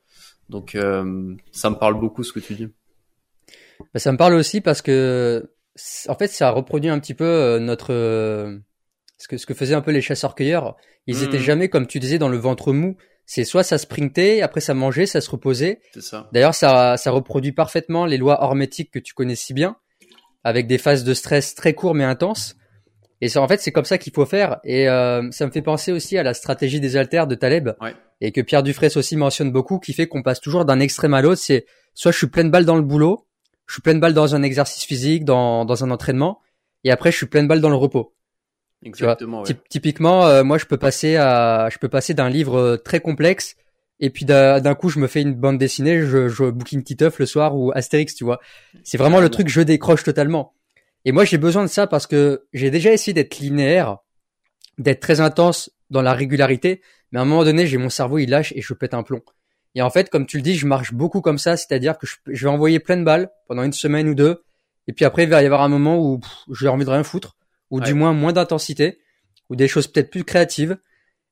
Donc, 0.49 0.75
euh, 0.75 1.35
ça 1.53 1.71
me 1.71 1.77
parle 1.77 1.99
beaucoup 1.99 2.23
ce 2.23 2.33
que 2.33 2.41
tu 2.41 2.55
dis. 2.55 2.69
Bah, 3.95 4.01
ça 4.01 4.13
me 4.13 4.19
parle 4.19 4.35
aussi 4.35 4.61
parce 4.61 4.83
que, 4.83 5.51
en 6.09 6.15
fait, 6.15 6.29
ça 6.29 6.51
reproduit 6.51 6.91
un 6.91 6.99
petit 6.99 7.15
peu 7.15 7.25
euh, 7.25 7.59
notre 7.59 8.61
ce 9.19 9.29
que 9.29 9.37
ce 9.37 9.47
que 9.47 9.55
faisaient 9.55 9.75
un 9.75 9.83
peu 9.83 9.91
les 9.91 10.01
chasseurs-cueilleurs. 10.01 10.77
Ils 11.07 11.19
mmh. 11.19 11.25
étaient 11.25 11.39
jamais, 11.39 11.69
comme 11.69 11.87
tu 11.87 11.99
disais, 11.99 12.19
dans 12.19 12.29
le 12.29 12.39
ventre 12.39 12.73
mou 12.73 12.97
c'est 13.31 13.45
soit 13.45 13.63
ça 13.63 13.79
sprintait, 13.79 14.41
après 14.41 14.61
ça 14.61 14.75
mangeait, 14.75 15.07
ça 15.07 15.21
se 15.21 15.31
reposait. 15.31 15.79
C'est 15.95 16.03
ça. 16.03 16.29
D'ailleurs, 16.33 16.53
ça, 16.53 16.97
ça 16.97 17.13
reproduit 17.13 17.53
parfaitement 17.53 18.05
les 18.05 18.17
lois 18.17 18.43
hormétiques 18.43 18.91
que 18.91 18.99
tu 18.99 19.15
connais 19.15 19.37
si 19.37 19.55
bien, 19.55 19.77
avec 20.43 20.67
des 20.67 20.79
phases 20.79 21.05
de 21.05 21.15
stress 21.15 21.55
très 21.55 21.73
courtes 21.73 21.95
mais 21.95 22.03
intenses. 22.03 22.57
Et 23.21 23.29
ça, 23.29 23.41
en 23.41 23.47
fait, 23.47 23.61
c'est 23.61 23.71
comme 23.71 23.85
ça 23.85 23.99
qu'il 23.99 24.13
faut 24.13 24.27
faire. 24.27 24.59
Et 24.65 24.89
euh, 24.89 25.31
ça 25.31 25.47
me 25.47 25.53
fait 25.53 25.63
penser 25.63 25.93
aussi 25.93 26.19
à 26.19 26.25
la 26.25 26.35
stratégie 26.35 26.81
des 26.81 26.97
haltères 26.97 27.29
de 27.29 27.37
Taleb, 27.37 27.71
et 28.21 28.33
que 28.33 28.41
Pierre 28.41 28.65
Dufresne 28.65 28.91
aussi 28.97 29.15
mentionne 29.17 29.53
beaucoup, 29.53 29.79
qui 29.79 29.93
fait 29.93 30.09
qu'on 30.09 30.25
passe 30.25 30.41
toujours 30.41 30.65
d'un 30.65 30.81
extrême 30.81 31.15
à 31.15 31.23
l'autre. 31.23 31.41
C'est 31.41 31.67
soit 31.95 32.11
je 32.11 32.19
suis 32.19 32.27
pleine 32.27 32.51
balle 32.51 32.65
dans 32.65 32.75
le 32.75 32.83
boulot, 32.83 33.29
je 33.71 33.75
suis 33.75 33.83
pleine 33.83 34.01
balle 34.01 34.15
dans 34.15 34.35
un 34.35 34.43
exercice 34.43 34.83
physique, 34.83 35.25
dans, 35.25 35.65
dans 35.65 35.85
un 35.85 35.93
entraînement, 35.93 36.41
et 36.83 36.91
après 36.91 37.13
je 37.13 37.17
suis 37.17 37.27
pleine 37.27 37.47
balle 37.47 37.61
dans 37.61 37.69
le 37.69 37.77
repos. 37.77 38.17
Exactement. 38.83 39.45
Typiquement, 39.69 40.27
euh, 40.27 40.43
moi, 40.43 40.59
je 40.59 40.65
peux 40.65 40.77
passer 40.77 41.15
à, 41.15 41.69
je 41.71 41.79
peux 41.79 41.89
passer 41.89 42.13
d'un 42.13 42.29
livre 42.29 42.59
euh, 42.59 42.77
très 42.77 42.99
complexe 42.99 43.55
et 44.01 44.11
puis 44.11 44.25
d'un 44.25 44.75
coup, 44.75 44.89
je 44.89 44.99
me 44.99 45.07
fais 45.07 45.23
une 45.23 45.35
bande 45.35 45.57
dessinée, 45.57 46.01
je, 46.01 46.29
je 46.29 46.51
booking 46.51 46.83
Titeuf 46.83 47.21
le 47.21 47.27
soir 47.27 47.57
ou 47.57 47.71
Astérix, 47.73 48.13
tu 48.17 48.25
vois. 48.25 48.41
C'est 48.83 48.99
vraiment 48.99 49.21
le 49.21 49.29
truc, 49.29 49.47
je 49.49 49.61
décroche 49.61 50.03
totalement. 50.03 50.55
Et 51.05 51.13
moi, 51.13 51.25
j'ai 51.25 51.39
besoin 51.39 51.63
de 51.63 51.69
ça 51.69 51.87
parce 51.87 52.09
que 52.09 52.47
j'ai 52.53 52.73
déjà 52.73 52.93
essayé 52.93 53.13
d'être 53.13 53.39
linéaire, 53.39 53.99
d'être 54.79 55.01
très 55.01 55.21
intense 55.21 55.71
dans 55.91 56.03
la 56.03 56.15
régularité, 56.15 56.81
mais 57.13 57.21
à 57.21 57.23
un 57.23 57.25
moment 57.25 57.45
donné, 57.45 57.69
j'ai 57.69 57.77
mon 57.77 57.91
cerveau, 57.91 58.19
il 58.19 58.31
lâche 58.31 58.53
et 58.57 58.63
je 58.63 58.75
pète 58.75 58.95
un 58.95 59.05
plomb. 59.05 59.23
Et 59.75 59.83
en 59.83 59.91
fait, 59.91 60.11
comme 60.11 60.27
tu 60.27 60.37
le 60.37 60.43
dis, 60.43 60.57
je 60.57 60.67
marche 60.67 60.93
beaucoup 60.93 61.21
comme 61.21 61.39
ça, 61.39 61.57
c'est-à-dire 61.57 61.99
que 61.99 62.07
je, 62.07 62.17
je, 62.27 62.47
vais 62.47 62.51
envoyer 62.51 62.81
plein 62.81 62.97
de 62.97 63.05
balles 63.05 63.31
pendant 63.47 63.63
une 63.63 63.73
semaine 63.73 64.09
ou 64.09 64.15
deux, 64.15 64.43
et 64.89 64.93
puis 64.93 65.05
après, 65.05 65.25
il 65.25 65.29
va 65.29 65.43
y 65.43 65.47
avoir 65.47 65.63
un 65.63 65.69
moment 65.69 65.99
où 65.99 66.21
j'ai 66.53 66.69
envie 66.69 66.85
de 66.85 66.91
rien 66.91 67.05
foutre 67.05 67.37
ou 67.71 67.81
du 67.81 67.95
moins 67.95 68.13
moins 68.13 68.33
d'intensité, 68.33 68.99
ou 69.49 69.57
des 69.57 69.69
choses 69.69 69.87
peut-être 69.87 70.11
plus 70.11 70.25
créatives. 70.25 70.77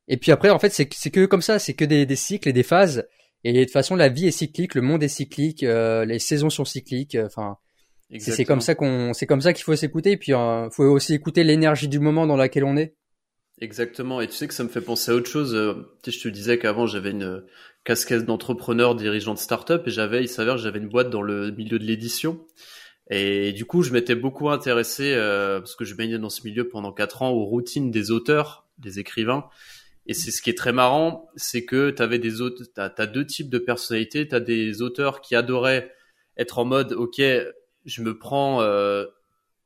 Et 0.07 0.17
puis 0.17 0.31
après, 0.31 0.49
en 0.49 0.59
fait, 0.59 0.69
c'est 0.69 0.87
que 0.87 1.25
comme 1.25 1.41
ça, 1.41 1.59
c'est 1.59 1.73
que 1.73 1.85
des, 1.85 2.05
des, 2.05 2.15
cycles 2.15 2.49
et 2.49 2.53
des 2.53 2.63
phases. 2.63 3.07
Et 3.43 3.53
de 3.53 3.63
toute 3.63 3.73
façon, 3.73 3.95
la 3.95 4.09
vie 4.09 4.27
est 4.27 4.31
cyclique, 4.31 4.75
le 4.75 4.81
monde 4.81 5.03
est 5.03 5.09
cyclique, 5.09 5.63
euh, 5.63 6.05
les 6.05 6.19
saisons 6.19 6.49
sont 6.49 6.65
cycliques. 6.65 7.15
euh, 7.15 7.25
Enfin, 7.25 7.57
c'est 8.17 8.45
comme 8.45 8.61
ça 8.61 8.75
qu'on, 8.75 9.13
c'est 9.13 9.27
comme 9.27 9.41
ça 9.41 9.53
qu'il 9.53 9.63
faut 9.63 9.75
s'écouter. 9.75 10.11
Et 10.11 10.17
puis, 10.17 10.31
il 10.31 10.69
faut 10.71 10.85
aussi 10.85 11.13
écouter 11.13 11.43
l'énergie 11.43 11.87
du 11.87 11.99
moment 11.99 12.25
dans 12.25 12.37
laquelle 12.37 12.63
on 12.63 12.75
est. 12.75 12.95
Exactement. 13.61 14.21
Et 14.21 14.27
tu 14.27 14.33
sais 14.35 14.47
que 14.47 14.53
ça 14.53 14.63
me 14.63 14.69
fait 14.69 14.81
penser 14.81 15.11
à 15.11 15.15
autre 15.15 15.29
chose. 15.29 15.53
Euh, 15.53 15.73
Tu 16.03 16.11
je 16.11 16.21
te 16.21 16.27
disais 16.29 16.57
qu'avant 16.59 16.85
j'avais 16.85 17.11
une 17.11 17.43
casquette 17.83 18.25
d'entrepreneur, 18.25 18.95
dirigeant 18.95 19.33
de 19.33 19.39
start-up, 19.39 19.87
et 19.87 19.91
j'avais, 19.91 20.21
il 20.23 20.29
s'avère 20.29 20.57
j'avais 20.57 20.79
une 20.79 20.87
boîte 20.89 21.09
dans 21.09 21.21
le 21.21 21.51
milieu 21.51 21.79
de 21.79 21.83
l'édition. 21.83 22.45
Et 23.09 23.53
du 23.53 23.65
coup, 23.65 23.81
je 23.81 23.91
m'étais 23.91 24.15
beaucoup 24.15 24.49
intéressé 24.49 25.13
euh, 25.15 25.59
parce 25.59 25.75
que 25.75 25.83
je 25.85 25.95
baignais 25.95 26.19
dans 26.19 26.29
ce 26.29 26.43
milieu 26.45 26.69
pendant 26.69 26.93
quatre 26.93 27.21
ans 27.23 27.31
aux 27.31 27.45
routines 27.45 27.91
des 27.91 28.11
auteurs, 28.11 28.67
des 28.77 28.99
écrivains. 28.99 29.49
Et 30.05 30.13
c'est 30.13 30.31
ce 30.31 30.41
qui 30.41 30.49
est 30.49 30.57
très 30.57 30.73
marrant, 30.73 31.29
c'est 31.35 31.65
que 31.65 31.91
tu 31.91 32.01
avais 32.01 32.19
des 32.19 32.41
auteurs, 32.41 32.67
t'as, 32.73 32.89
t'as 32.89 33.07
deux 33.07 33.25
types 33.25 33.49
de 33.49 33.59
personnalités. 33.59 34.27
T'as 34.27 34.39
des 34.39 34.81
auteurs 34.81 35.21
qui 35.21 35.35
adoraient 35.35 35.91
être 36.37 36.59
en 36.59 36.65
mode, 36.65 36.93
ok, 36.93 37.21
je 37.85 38.01
me 38.01 38.17
prends 38.17 38.61
euh, 38.61 39.05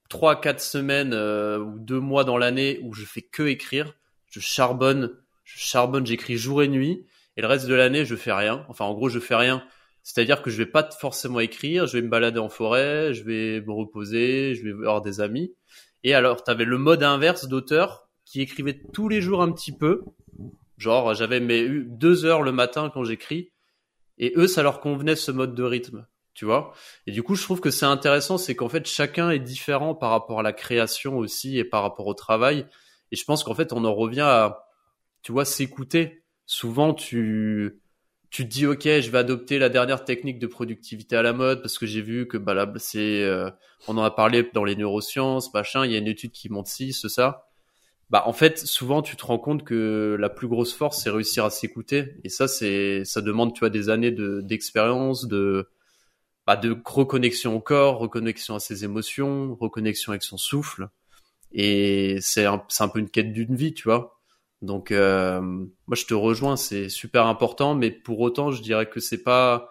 trois, 0.10 0.40
quatre 0.40 0.62
semaines 0.62 1.14
euh, 1.14 1.60
ou 1.60 1.80
deux 1.80 2.00
mois 2.00 2.24
dans 2.24 2.38
l'année 2.38 2.80
où 2.84 2.94
je 2.94 3.06
fais 3.06 3.22
que 3.22 3.44
écrire, 3.44 3.94
je 4.30 4.40
charbonne, 4.40 5.12
je 5.44 5.60
charbonne, 5.60 6.06
j'écris 6.06 6.38
jour 6.38 6.64
et 6.64 6.68
nuit, 6.68 7.06
et 7.38 7.42
le 7.42 7.48
reste 7.48 7.68
de 7.68 7.74
l'année 7.74 8.06
je 8.06 8.16
fais 8.16 8.34
rien. 8.34 8.66
Enfin, 8.70 8.86
en 8.86 8.94
gros, 8.94 9.10
je 9.10 9.20
fais 9.20 9.36
rien. 9.36 9.64
C'est-à-dire 10.04 10.42
que 10.42 10.50
je 10.50 10.58
vais 10.58 10.66
pas 10.66 10.90
forcément 11.00 11.40
écrire, 11.40 11.88
je 11.88 11.98
vais 11.98 12.04
me 12.04 12.10
balader 12.10 12.40
en 12.40 12.50
forêt, 12.50 13.14
je 13.14 13.24
vais 13.24 13.62
me 13.62 13.72
reposer, 13.72 14.54
je 14.54 14.64
vais 14.64 14.74
voir 14.74 15.02
des 15.02 15.22
amis. 15.22 15.54
Et 16.04 16.14
alors, 16.14 16.44
tu 16.44 16.52
avais 16.52 16.66
le 16.66 16.78
mode 16.78 17.04
inverse 17.04 17.48
d'auteur 17.48 18.10
qui 18.26 18.42
écrivait 18.42 18.82
tous 18.94 19.08
les 19.08 19.22
jours 19.22 19.42
un 19.42 19.52
petit 19.52 19.72
peu. 19.72 20.04
Genre, 20.78 21.14
j'avais 21.14 21.40
mes 21.40 21.68
deux 21.86 22.26
heures 22.26 22.42
le 22.42 22.52
matin 22.52 22.92
quand 22.94 23.06
j'écris. 23.06 23.52
Et 24.18 24.34
eux, 24.36 24.48
ça 24.48 24.62
leur 24.62 24.82
convenait 24.82 25.16
ce 25.16 25.32
mode 25.32 25.56
de 25.56 25.64
rythme, 25.64 26.06
tu 26.34 26.46
vois. 26.46 26.74
Et 27.08 27.12
du 27.12 27.24
coup, 27.24 27.36
je 27.36 27.44
trouve 27.44 27.60
que 27.62 27.70
c'est 27.70 27.86
intéressant, 27.86 28.38
c'est 28.38 28.56
qu'en 28.56 28.70
fait, 28.70 28.88
chacun 28.88 29.30
est 29.30 29.40
différent 29.40 29.96
par 29.96 30.12
rapport 30.12 30.40
à 30.40 30.44
la 30.44 30.54
création 30.54 31.18
aussi 31.18 31.58
et 31.58 31.64
par 31.64 31.84
rapport 31.84 32.08
au 32.08 32.14
travail. 32.14 32.66
Et 33.12 33.16
je 33.16 33.24
pense 33.26 33.44
qu'en 33.44 33.54
fait, 33.56 33.74
on 33.74 33.86
en 33.86 33.94
revient 33.94 34.22
à, 34.22 34.66
tu 35.22 35.32
vois, 35.32 35.46
s'écouter. 35.46 36.24
Souvent, 36.46 36.94
tu, 36.94 37.80
tu 38.30 38.44
te 38.46 38.50
dis, 38.50 38.66
OK, 38.66 38.84
je 38.84 39.10
vais 39.12 39.18
adopter 39.20 39.60
la 39.60 39.70
dernière 39.70 40.06
technique 40.06 40.40
de 40.40 40.48
productivité 40.48 41.16
à 41.16 41.22
la 41.22 41.34
mode 41.34 41.62
parce 41.62 41.78
que 41.78 41.86
j'ai 41.86 42.02
vu 42.02 42.28
que, 42.28 42.38
bah 42.38 42.54
là, 42.54 42.72
c'est, 42.78 43.24
euh, 43.24 43.50
on 43.88 43.98
en 43.98 44.04
a 44.04 44.12
parlé 44.12 44.50
dans 44.54 44.64
les 44.64 44.76
neurosciences, 44.76 45.54
machin, 45.54 45.86
il 45.86 45.92
y 45.92 45.96
a 45.96 46.00
une 46.00 46.08
étude 46.08 46.32
qui 46.32 46.50
montre 46.50 46.70
ci, 46.70 46.94
ce, 46.94 47.08
ça 47.10 47.48
bah 48.10 48.24
en 48.28 48.34
fait 48.34 48.60
souvent 48.60 49.02
tu 49.02 49.16
te 49.16 49.26
rends 49.26 49.40
compte 49.40 49.64
que 49.64 50.16
la 50.20 50.30
plus 50.30 50.48
grosse 50.48 50.72
force 50.72 51.02
c'est 51.02 51.10
réussir 51.10 51.46
à 51.46 51.50
s'écouter 51.50 52.18
et 52.24 52.30
ça 52.30 52.48
c'est 52.48 53.06
ça 53.06 53.22
demande 53.22 53.54
tu 53.56 53.62
vois 53.62 53.72
des 53.72 53.90
années 53.90 54.12
de 54.12 54.42
d'expérience 54.42 55.28
de 55.28 55.68
bah, 56.46 56.56
de 56.56 56.76
reconnexion 56.86 57.56
au 57.56 57.60
corps 57.60 57.98
reconnexion 58.00 58.56
à 58.56 58.60
ses 58.60 58.84
émotions 58.84 59.56
reconnexion 59.60 60.12
avec 60.12 60.24
son 60.24 60.38
souffle. 60.38 60.90
Et 61.52 62.18
c'est 62.22 62.46
un, 62.46 62.58
peu 62.92 63.00
une 63.00 63.10
quête 63.10 63.32
d'une 63.32 63.56
vie 63.56 63.74
tu 63.74 63.84
vois. 63.84 64.20
Donc 64.62 64.92
euh, 64.92 65.42
moi 65.42 65.96
je 65.96 66.06
te 66.06 66.14
rejoins 66.14 66.56
c'est 66.56 66.90
super 66.90 67.28
important 67.28 67.76
mais 67.76 67.92
pour 67.92 68.20
autant 68.20 68.52
je 68.52 68.62
dirais 68.62 68.88
que 68.88 69.00
c'est 69.00 69.24
pas 69.24 69.70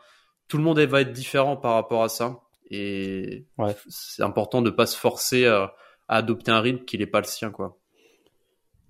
tout 0.48 0.58
le 0.58 0.64
monde 0.64 0.78
va 0.78 1.00
être 1.00 1.12
différent 1.12 1.56
par 1.56 1.74
rapport 1.74 2.02
à 2.04 2.08
ça. 2.08 2.40
Et 2.70 3.46
Ouais. 3.58 3.74
c'est 3.88 4.22
important 4.22 4.62
de 4.62 4.70
pas 4.70 4.86
se 4.86 4.96
forcer 4.96 5.46
à, 5.46 5.74
à 6.08 6.16
adopter 6.16 6.50
un 6.50 6.60
rythme 6.60 6.84
qui 6.84 6.98
n'est 6.98 7.06
pas 7.06 7.20
le 7.20 7.26
sien 7.26 7.50
quoi. 7.50 7.78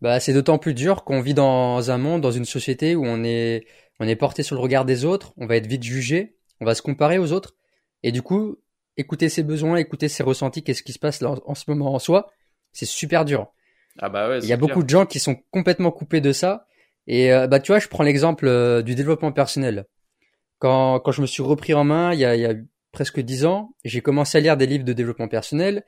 Bah, 0.03 0.19
c'est 0.19 0.33
d'autant 0.33 0.59
plus 0.59 0.75
dur 0.75 1.05
qu'on 1.05 1.21
vit 1.21 1.33
dans 1.33 1.93
un 1.93 1.99
monde, 1.99 2.21
dans 2.21 2.33
une 2.33 2.45
société 2.45 2.97
où 2.97 3.05
on 3.07 3.23
est, 3.23 3.65
on 4.01 4.09
est 4.09 4.17
porté 4.17 4.43
sur 4.43 4.57
le 4.57 4.61
regard 4.61 4.85
des 4.85 5.05
autres, 5.05 5.33
on 5.37 5.47
va 5.47 5.55
être 5.55 5.69
vite 5.69 5.85
jugé, 5.85 6.35
on 6.61 6.65
va 6.65 6.75
se 6.75 6.83
comparer 6.83 7.19
aux 7.19 7.31
autres, 7.31 7.55
et 8.03 8.13
du 8.13 8.23
coup, 8.23 8.59
écouter 8.97 9.29
ses 9.29 9.43
besoins, 9.43 9.77
écouter 9.77 10.09
ses 10.09 10.23
ressentis, 10.23 10.63
qu'est-ce 10.63 10.83
qui 10.83 10.93
se 10.93 10.99
passe 10.99 11.21
là 11.21 11.31
en, 11.31 11.39
en 11.47 11.55
ce 11.55 11.65
moment 11.69 11.95
en 11.95 11.99
soi, 11.99 12.31
c'est 12.73 12.87
super 12.87 13.25
dur. 13.25 13.53
ah 13.99 14.09
bah 14.09 14.29
ouais 14.29 14.39
Il 14.41 14.47
y 14.47 14.53
a 14.53 14.57
beaucoup 14.57 14.83
de 14.83 14.89
gens 14.89 15.07
qui 15.07 15.19
sont 15.19 15.37
complètement 15.51 15.91
coupés 15.91 16.21
de 16.21 16.33
ça, 16.33 16.67
et 17.07 17.33
euh, 17.33 17.47
bah 17.47 17.61
tu 17.61 17.73
vois, 17.73 17.79
je 17.79 17.89
prends 17.89 18.05
l'exemple 18.05 18.47
euh, 18.47 18.83
du 18.83 18.95
développement 18.95 19.33
personnel. 19.33 19.87
Quand, 20.59 21.01
quand 21.01 21.13
je 21.13 21.21
me 21.23 21.27
suis 21.27 21.43
repris 21.43 21.75
en 21.75 21.85
main, 21.85 22.13
il 22.13 22.21
y 22.21 22.25
a, 22.25 22.37
il 22.37 22.41
y 22.41 22.47
a 22.47 22.55
presque 22.93 23.21
dix 23.21 23.45
ans, 23.47 23.75
j'ai 23.85 24.01
commencé 24.01 24.39
à 24.39 24.41
lire 24.41 24.57
des 24.57 24.67
livres 24.67 24.85
de 24.85 24.93
développement 24.93 25.29
personnel, 25.29 25.85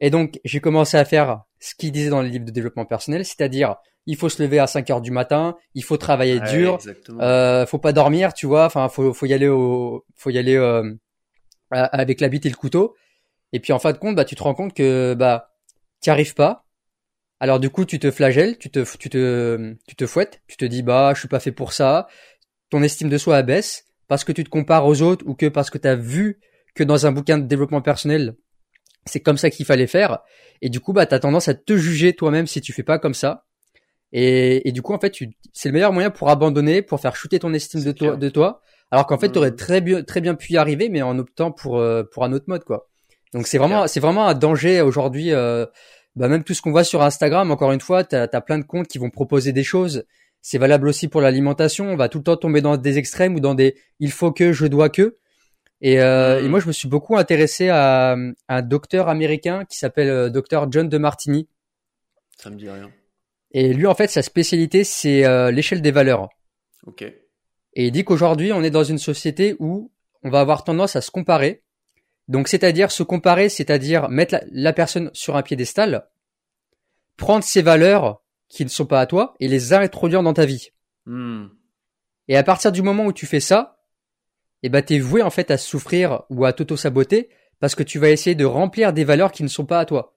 et 0.00 0.10
donc 0.10 0.40
j'ai 0.44 0.60
commencé 0.60 0.96
à 0.96 1.04
faire 1.04 1.42
ce 1.58 1.74
qu'ils 1.74 1.92
disaient 1.92 2.10
dans 2.10 2.22
les 2.22 2.30
livres 2.30 2.44
de 2.44 2.50
développement 2.52 2.84
personnel, 2.86 3.24
c'est-à-dire 3.24 3.76
il 4.06 4.16
faut 4.16 4.28
se 4.30 4.42
lever 4.42 4.58
à 4.58 4.66
5 4.66 4.88
heures 4.90 5.00
du 5.02 5.10
matin, 5.10 5.56
il 5.74 5.84
faut 5.84 5.98
travailler 5.98 6.40
Ouais, 6.40 6.50
dur, 6.50 6.78
euh, 7.20 7.66
faut 7.66 7.78
pas 7.78 7.92
dormir, 7.92 8.32
tu 8.32 8.46
vois. 8.46 8.64
Enfin, 8.64 8.88
faut 8.88 9.12
faut 9.12 9.26
y 9.26 9.34
aller 9.34 9.48
au, 9.48 10.04
faut 10.14 10.30
y 10.30 10.38
aller 10.38 10.56
euh, 10.56 10.94
avec 11.70 12.20
la 12.20 12.28
bite 12.28 12.46
et 12.46 12.50
le 12.50 12.56
couteau. 12.56 12.94
Et 13.52 13.60
puis 13.60 13.72
en 13.72 13.78
fin 13.78 13.92
de 13.92 13.98
compte, 13.98 14.16
bah 14.16 14.24
tu 14.24 14.34
te 14.34 14.42
rends 14.42 14.54
compte 14.54 14.74
que 14.74 15.14
bah 15.14 15.52
t'y 16.00 16.10
arrives 16.10 16.34
pas. 16.34 16.66
Alors 17.40 17.60
du 17.60 17.70
coup, 17.70 17.84
tu 17.84 17.98
te 17.98 18.10
flagelles, 18.10 18.58
tu 18.58 18.70
te 18.70 18.84
tu 18.96 19.10
te 19.10 19.74
tu 19.86 19.96
te 19.96 20.06
fouettes, 20.06 20.42
tu 20.48 20.56
te 20.56 20.64
dis 20.64 20.82
bah 20.82 21.12
je 21.14 21.20
suis 21.20 21.28
pas 21.28 21.40
fait 21.40 21.52
pour 21.52 21.72
ça. 21.72 22.08
Ton 22.70 22.82
estime 22.82 23.08
de 23.08 23.18
soi 23.18 23.36
abaisse 23.36 23.86
parce 24.08 24.24
que 24.24 24.32
tu 24.32 24.44
te 24.44 24.50
compares 24.50 24.86
aux 24.86 25.02
autres 25.02 25.24
ou 25.26 25.34
que 25.34 25.46
parce 25.46 25.70
que 25.70 25.78
t'as 25.78 25.94
vu 25.94 26.40
que 26.74 26.84
dans 26.84 27.06
un 27.06 27.12
bouquin 27.12 27.38
de 27.38 27.46
développement 27.46 27.82
personnel 27.82 28.34
c'est 29.08 29.20
comme 29.20 29.38
ça 29.38 29.50
qu'il 29.50 29.66
fallait 29.66 29.86
faire. 29.88 30.20
Et 30.62 30.68
du 30.68 30.80
coup, 30.80 30.92
bah, 30.92 31.06
t'as 31.06 31.18
tendance 31.18 31.48
à 31.48 31.54
te 31.54 31.76
juger 31.76 32.12
toi-même 32.12 32.46
si 32.46 32.60
tu 32.60 32.72
fais 32.72 32.82
pas 32.82 32.98
comme 32.98 33.14
ça. 33.14 33.46
Et, 34.12 34.68
et 34.68 34.72
du 34.72 34.82
coup, 34.82 34.94
en 34.94 35.00
fait, 35.00 35.10
tu, 35.10 35.30
c'est 35.52 35.68
le 35.68 35.72
meilleur 35.72 35.92
moyen 35.92 36.10
pour 36.10 36.30
abandonner, 36.30 36.82
pour 36.82 37.00
faire 37.00 37.16
chuter 37.16 37.38
ton 37.38 37.52
estime 37.52 37.82
de 37.82 37.92
de 38.16 38.28
toi. 38.28 38.60
Alors 38.90 39.06
qu'en 39.06 39.18
fait, 39.18 39.28
Mhm. 39.28 39.32
t'aurais 39.32 39.50
très 39.54 39.80
bien, 39.80 40.02
très 40.02 40.20
bien 40.20 40.34
pu 40.34 40.52
y 40.54 40.56
arriver, 40.56 40.88
mais 40.88 41.02
en 41.02 41.18
optant 41.18 41.50
pour, 41.52 41.78
euh, 41.78 42.02
pour 42.04 42.24
un 42.24 42.32
autre 42.32 42.46
mode, 42.48 42.64
quoi. 42.64 42.88
Donc 43.34 43.46
c'est 43.46 43.58
vraiment, 43.58 43.86
c'est 43.86 44.00
vraiment 44.00 44.26
un 44.26 44.34
danger 44.34 44.80
aujourd'hui. 44.80 45.32
Euh, 45.32 45.66
bah, 46.16 46.28
même 46.28 46.42
tout 46.42 46.54
ce 46.54 46.62
qu'on 46.62 46.70
voit 46.70 46.84
sur 46.84 47.02
Instagram, 47.02 47.50
encore 47.50 47.72
une 47.72 47.80
fois, 47.80 48.02
t'as, 48.04 48.26
t'as 48.28 48.40
plein 48.40 48.58
de 48.58 48.64
comptes 48.64 48.88
qui 48.88 48.98
vont 48.98 49.10
proposer 49.10 49.52
des 49.52 49.62
choses. 49.64 50.04
C'est 50.40 50.58
valable 50.58 50.88
aussi 50.88 51.08
pour 51.08 51.20
l'alimentation. 51.20 51.86
On 51.90 51.96
va 51.96 52.08
tout 52.08 52.18
le 52.18 52.24
temps 52.24 52.36
tomber 52.36 52.60
dans 52.62 52.76
des 52.76 52.96
extrêmes 52.98 53.34
ou 53.34 53.40
dans 53.40 53.54
des 53.54 53.76
il 54.00 54.10
faut 54.10 54.32
que, 54.32 54.52
je 54.52 54.66
dois 54.66 54.88
que. 54.88 55.18
Et, 55.80 56.00
euh, 56.00 56.42
et 56.42 56.48
moi, 56.48 56.58
je 56.58 56.66
me 56.66 56.72
suis 56.72 56.88
beaucoup 56.88 57.16
intéressé 57.16 57.68
à, 57.68 58.12
à 58.12 58.16
un 58.56 58.62
docteur 58.62 59.08
américain 59.08 59.64
qui 59.66 59.78
s'appelle 59.78 60.08
euh, 60.08 60.30
docteur 60.30 60.72
John 60.72 60.88
de 60.88 60.98
Martini. 60.98 61.48
Ça 62.36 62.50
me 62.50 62.56
dit 62.56 62.68
rien. 62.68 62.90
Et 63.52 63.72
lui, 63.72 63.86
en 63.86 63.94
fait, 63.94 64.08
sa 64.08 64.22
spécialité, 64.22 64.84
c'est 64.84 65.24
euh, 65.24 65.50
l'échelle 65.50 65.82
des 65.82 65.90
valeurs. 65.92 66.28
Ok. 66.86 67.04
Et 67.74 67.86
il 67.86 67.92
dit 67.92 68.04
qu'aujourd'hui, 68.04 68.52
on 68.52 68.62
est 68.62 68.70
dans 68.70 68.84
une 68.84 68.98
société 68.98 69.56
où 69.58 69.90
on 70.22 70.30
va 70.30 70.40
avoir 70.40 70.64
tendance 70.64 70.96
à 70.96 71.00
se 71.00 71.10
comparer. 71.10 71.62
Donc, 72.26 72.48
c'est-à-dire 72.48 72.90
se 72.90 73.02
comparer, 73.02 73.48
c'est-à-dire 73.48 74.08
mettre 74.08 74.34
la, 74.34 74.42
la 74.50 74.72
personne 74.72 75.10
sur 75.12 75.36
un 75.36 75.42
piédestal, 75.42 76.08
prendre 77.16 77.44
ses 77.44 77.62
valeurs 77.62 78.22
qui 78.48 78.64
ne 78.64 78.70
sont 78.70 78.86
pas 78.86 79.00
à 79.00 79.06
toi 79.06 79.34
et 79.40 79.48
les 79.48 79.72
introduire 79.72 80.22
dans 80.22 80.34
ta 80.34 80.46
vie. 80.46 80.70
Hmm. 81.06 81.46
Et 82.28 82.36
à 82.36 82.42
partir 82.42 82.72
du 82.72 82.82
moment 82.82 83.06
où 83.06 83.12
tu 83.12 83.26
fais 83.26 83.40
ça, 83.40 83.78
eh 84.62 84.68
ben, 84.68 84.82
t'es 84.82 84.98
voué, 84.98 85.22
en 85.22 85.30
fait, 85.30 85.50
à 85.50 85.56
souffrir 85.56 86.22
ou 86.30 86.44
à 86.44 86.52
t'auto-saboter 86.52 87.28
parce 87.60 87.74
que 87.74 87.82
tu 87.82 87.98
vas 87.98 88.10
essayer 88.10 88.34
de 88.34 88.44
remplir 88.44 88.92
des 88.92 89.04
valeurs 89.04 89.32
qui 89.32 89.42
ne 89.42 89.48
sont 89.48 89.66
pas 89.66 89.80
à 89.80 89.84
toi. 89.84 90.16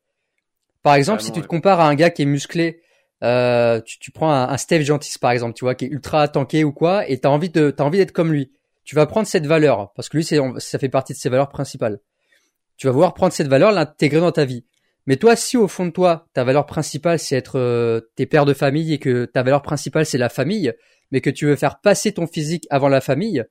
Par 0.83 0.95
exemple, 0.95 1.21
si 1.21 1.31
tu 1.31 1.41
te 1.41 1.47
compares 1.47 1.79
à 1.79 1.87
un 1.87 1.95
gars 1.95 2.09
qui 2.09 2.23
est 2.23 2.25
musclé, 2.25 2.81
euh, 3.23 3.81
tu, 3.81 3.99
tu 3.99 4.11
prends 4.11 4.31
un, 4.31 4.49
un 4.49 4.57
Steve 4.57 4.81
Gentis 4.81 5.17
par 5.19 5.31
exemple, 5.31 5.53
tu 5.53 5.65
vois, 5.65 5.75
qui 5.75 5.85
est 5.85 5.89
ultra 5.89 6.27
tanké 6.27 6.63
ou 6.63 6.71
quoi, 6.71 7.07
et 7.09 7.19
t'as 7.19 7.29
envie 7.29 7.49
de, 7.49 7.71
t'as 7.71 7.83
envie 7.83 7.97
d'être 7.97 8.11
comme 8.11 8.31
lui. 8.31 8.51
Tu 8.83 8.95
vas 8.95 9.05
prendre 9.05 9.27
cette 9.27 9.45
valeur 9.45 9.93
parce 9.93 10.09
que 10.09 10.17
lui, 10.17 10.23
c'est, 10.23 10.39
ça 10.57 10.79
fait 10.79 10.89
partie 10.89 11.13
de 11.13 11.17
ses 11.17 11.29
valeurs 11.29 11.49
principales. 11.49 11.99
Tu 12.77 12.87
vas 12.87 12.93
vouloir 12.93 13.13
prendre 13.13 13.31
cette 13.31 13.47
valeur, 13.47 13.71
l'intégrer 13.71 14.19
dans 14.19 14.31
ta 14.31 14.45
vie. 14.45 14.65
Mais 15.05 15.17
toi, 15.17 15.35
si 15.35 15.57
au 15.57 15.67
fond 15.67 15.85
de 15.85 15.91
toi, 15.91 16.27
ta 16.33 16.43
valeur 16.43 16.65
principale 16.65 17.19
c'est 17.19 17.35
être 17.35 17.57
euh, 17.59 18.01
tes 18.15 18.25
pères 18.25 18.45
de 18.45 18.53
famille 18.53 18.93
et 18.93 18.99
que 18.99 19.25
ta 19.25 19.43
valeur 19.43 19.61
principale 19.61 20.05
c'est 20.05 20.17
la 20.17 20.29
famille, 20.29 20.73
mais 21.11 21.21
que 21.21 21.29
tu 21.29 21.45
veux 21.45 21.55
faire 21.55 21.79
passer 21.79 22.13
ton 22.13 22.27
physique 22.27 22.65
avant 22.69 22.87
la 22.87 23.01
famille, 23.01 23.43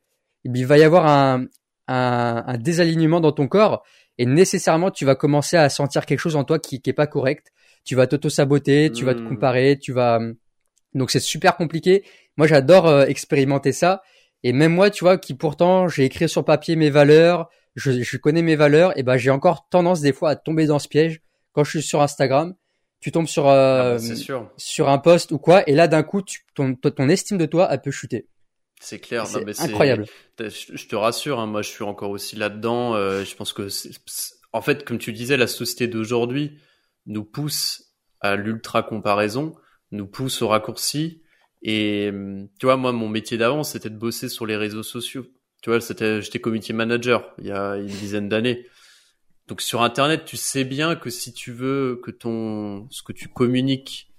il 0.44 0.66
va 0.66 0.78
y 0.78 0.82
avoir 0.82 1.06
un, 1.06 1.46
un, 1.88 2.44
un 2.46 2.58
désalignement 2.58 3.20
dans 3.20 3.32
ton 3.32 3.48
corps 3.48 3.84
et 4.18 4.26
nécessairement 4.26 4.90
tu 4.90 5.04
vas 5.04 5.14
commencer 5.14 5.56
à 5.56 5.68
sentir 5.68 6.06
quelque 6.06 6.18
chose 6.18 6.36
en 6.36 6.44
toi 6.44 6.58
qui, 6.58 6.80
qui 6.80 6.90
est 6.90 6.94
pas 6.94 7.06
correct. 7.06 7.52
Tu 7.84 7.94
vas 7.96 8.06
t'auto-saboter, 8.06 8.90
tu 8.92 9.04
vas 9.04 9.14
te 9.14 9.20
Hmm. 9.20 9.28
comparer, 9.28 9.78
tu 9.80 9.92
vas 9.92 10.20
donc 10.94 11.10
c'est 11.10 11.20
super 11.20 11.56
compliqué. 11.56 12.04
Moi 12.36 12.46
j'adore 12.46 12.86
euh, 12.88 13.04
expérimenter 13.06 13.72
ça 13.72 14.02
et 14.42 14.52
même 14.52 14.72
moi 14.74 14.90
tu 14.90 15.04
vois 15.04 15.18
qui 15.18 15.34
pourtant 15.34 15.88
j'ai 15.88 16.04
écrit 16.04 16.28
sur 16.28 16.44
papier 16.44 16.76
mes 16.76 16.90
valeurs, 16.90 17.48
je, 17.76 18.02
je 18.02 18.16
connais 18.16 18.42
mes 18.42 18.56
valeurs 18.56 18.96
et 18.98 19.02
ben 19.02 19.16
j'ai 19.16 19.30
encore 19.30 19.68
tendance 19.70 20.00
des 20.00 20.12
fois 20.12 20.30
à 20.30 20.36
tomber 20.36 20.66
dans 20.66 20.78
ce 20.78 20.88
piège 20.88 21.20
quand 21.52 21.64
je 21.64 21.70
suis 21.70 21.82
sur 21.82 22.00
Instagram. 22.02 22.54
Tu 23.00 23.12
tombes 23.12 23.26
sur 23.28 23.46
Ah 23.48 23.54
euh, 23.54 23.92
bah, 23.94 23.98
c'est 23.98 24.14
sûr. 24.16 24.50
sur 24.58 24.88
un 24.90 24.98
post 24.98 25.32
ou 25.32 25.38
quoi 25.38 25.62
et 25.68 25.74
là 25.74 25.88
d'un 25.88 26.02
coup 26.02 26.22
tu, 26.22 26.40
ton, 26.54 26.74
ton 26.74 27.08
estime 27.08 27.38
de 27.38 27.46
toi 27.46 27.68
elle 27.70 27.80
peut 27.80 27.90
chuter. 27.90 28.26
C'est 28.82 28.98
clair. 28.98 29.24
Non, 29.24 29.28
C'est 29.28 29.44
mais 29.44 29.52
c'est- 29.52 29.62
incroyable. 29.64 30.06
Je 30.38 30.48
je 30.74 30.86
te 30.88 30.96
rassure, 30.96 31.38
hein, 31.38 31.46
moi 31.46 31.60
je 31.62 31.68
suis 31.68 31.84
encore 31.84 32.10
aussi 32.10 32.34
là-dedans. 32.36 32.94
euh, 32.94 33.24
je 33.24 33.34
pense 33.36 33.52
que, 33.52 33.68
c'est- 33.68 33.90
en 34.52 34.62
fait, 34.62 34.84
comme 34.84 34.98
tu 34.98 35.12
disais, 35.12 35.36
la 35.36 35.46
société 35.46 35.86
d'aujourd'hui 35.86 36.58
nous 37.10 37.24
pousse 37.24 37.92
à 38.20 38.36
l'ultra 38.36 38.82
comparaison, 38.82 39.54
nous 39.90 40.06
pousse 40.06 40.42
au 40.42 40.48
raccourci, 40.48 41.22
Et 41.62 42.10
tu 42.58 42.66
vois, 42.66 42.76
moi, 42.76 42.92
mon 42.92 43.08
métier 43.08 43.36
d'avant, 43.36 43.64
c'était 43.64 43.90
de 43.90 43.98
bosser 43.98 44.28
sur 44.28 44.46
les 44.46 44.56
réseaux 44.56 44.82
sociaux. 44.82 45.26
Tu 45.60 45.68
vois, 45.68 45.78
j'étais 45.80 46.40
community 46.40 46.72
manager 46.72 47.34
il 47.38 47.46
y 47.46 47.50
a 47.50 47.76
une 47.76 47.86
dizaine 47.86 48.28
d'années. 48.30 48.66
Donc 49.46 49.60
sur 49.60 49.82
Internet, 49.82 50.24
tu 50.24 50.36
sais 50.36 50.64
bien 50.64 50.94
que 50.94 51.10
si 51.10 51.34
tu 51.34 51.52
veux 51.52 52.00
que 52.02 52.12
ton, 52.12 52.88
ce 52.90 53.02
que 53.02 53.12
tu 53.12 53.28
communiques 53.28 54.14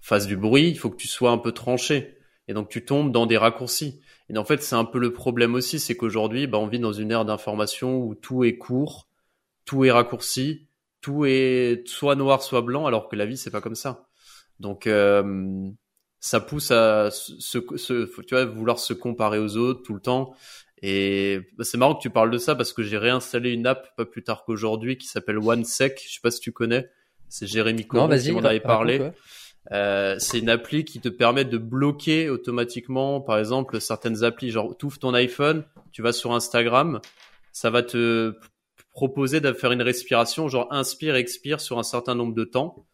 fasse 0.00 0.26
du 0.26 0.36
bruit, 0.36 0.68
il 0.68 0.76
faut 0.76 0.90
que 0.90 0.96
tu 0.96 1.08
sois 1.08 1.30
un 1.30 1.38
peu 1.38 1.52
tranché. 1.52 2.18
Et 2.48 2.54
donc 2.54 2.68
tu 2.68 2.84
tombes 2.84 3.12
dans 3.12 3.26
des 3.26 3.38
raccourcis. 3.38 4.02
Et 4.28 4.36
en 4.36 4.44
fait, 4.44 4.62
c'est 4.62 4.74
un 4.74 4.84
peu 4.84 4.98
le 4.98 5.12
problème 5.12 5.54
aussi, 5.54 5.78
c'est 5.78 5.96
qu'aujourd'hui, 5.96 6.46
bah, 6.48 6.58
on 6.58 6.66
vit 6.66 6.80
dans 6.80 6.92
une 6.92 7.12
ère 7.12 7.24
d'information 7.24 7.98
où 7.98 8.14
tout 8.14 8.44
est 8.44 8.58
court, 8.58 9.08
tout 9.64 9.84
est 9.84 9.92
raccourci, 9.92 10.66
tout 11.02 11.26
est 11.26 11.82
soit 11.86 12.14
noir, 12.14 12.42
soit 12.42 12.62
blanc, 12.62 12.86
alors 12.86 13.08
que 13.08 13.16
la 13.16 13.26
vie, 13.26 13.36
c'est 13.36 13.50
pas 13.50 13.60
comme 13.60 13.74
ça. 13.74 14.08
Donc, 14.60 14.86
euh, 14.86 15.68
ça 16.20 16.40
pousse 16.40 16.70
à 16.70 17.10
se, 17.10 17.58
tu 17.58 18.34
vois, 18.34 18.44
vouloir 18.46 18.78
se 18.78 18.94
comparer 18.94 19.38
aux 19.38 19.56
autres 19.56 19.82
tout 19.82 19.92
le 19.92 20.00
temps. 20.00 20.34
Et 20.80 21.40
c'est 21.60 21.76
marrant 21.76 21.94
que 21.94 22.02
tu 22.02 22.10
parles 22.10 22.30
de 22.30 22.38
ça 22.38 22.54
parce 22.54 22.72
que 22.72 22.82
j'ai 22.82 22.96
réinstallé 22.96 23.50
une 23.50 23.66
app 23.66 23.94
pas 23.96 24.04
plus 24.04 24.22
tard 24.22 24.44
qu'aujourd'hui 24.44 24.96
qui 24.96 25.06
s'appelle 25.06 25.38
OneSec. 25.38 26.00
Je 26.06 26.14
sais 26.14 26.20
pas 26.22 26.30
si 26.30 26.40
tu 26.40 26.52
connais. 26.52 26.88
C'est 27.28 27.46
Jérémy 27.46 27.86
Coron 27.86 28.08
qui 28.16 28.32
m'en 28.32 28.44
avait 28.44 28.60
parlé. 28.60 29.12
Euh, 29.70 30.16
c'est 30.18 30.40
une 30.40 30.48
appli 30.48 30.84
qui 30.84 31.00
te 31.00 31.08
permet 31.08 31.44
de 31.44 31.58
bloquer 31.58 32.30
automatiquement, 32.30 33.20
par 33.20 33.38
exemple, 33.38 33.80
certaines 33.80 34.24
applis. 34.24 34.50
Genre, 34.50 34.76
tu 34.76 34.86
ouvres 34.86 34.98
ton 34.98 35.14
iPhone, 35.14 35.64
tu 35.92 36.02
vas 36.02 36.12
sur 36.12 36.32
Instagram, 36.32 37.00
ça 37.52 37.70
va 37.70 37.82
te 37.82 38.34
proposer 38.92 39.40
de 39.40 39.52
faire 39.52 39.72
une 39.72 39.82
respiration, 39.82 40.48
genre 40.48 40.68
inspire, 40.70 41.16
expire 41.16 41.60
sur 41.60 41.78
un 41.78 41.82
certain 41.82 42.14
nombre 42.14 42.34
de 42.34 42.44
temps. 42.44 42.86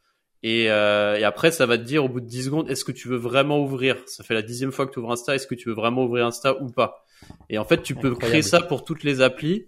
Et, 0.44 0.70
euh, 0.70 1.16
et, 1.16 1.24
après, 1.24 1.50
ça 1.50 1.66
va 1.66 1.76
te 1.78 1.82
dire 1.82 2.04
au 2.04 2.08
bout 2.08 2.20
de 2.20 2.26
10 2.26 2.44
secondes, 2.44 2.70
est-ce 2.70 2.84
que 2.84 2.92
tu 2.92 3.08
veux 3.08 3.16
vraiment 3.16 3.60
ouvrir? 3.60 3.96
Ça 4.06 4.22
fait 4.22 4.34
la 4.34 4.42
dixième 4.42 4.70
fois 4.70 4.86
que 4.86 4.92
tu 4.92 5.00
ouvres 5.00 5.10
Insta, 5.10 5.34
est-ce 5.34 5.48
que 5.48 5.56
tu 5.56 5.68
veux 5.68 5.74
vraiment 5.74 6.04
ouvrir 6.04 6.26
Insta 6.26 6.62
ou 6.62 6.70
pas? 6.70 7.04
Et 7.50 7.58
en 7.58 7.64
fait, 7.64 7.82
tu 7.82 7.96
peux 7.96 8.14
créer 8.14 8.42
ça 8.42 8.60
pour 8.60 8.84
toutes 8.84 9.02
les 9.02 9.20
applis. 9.20 9.66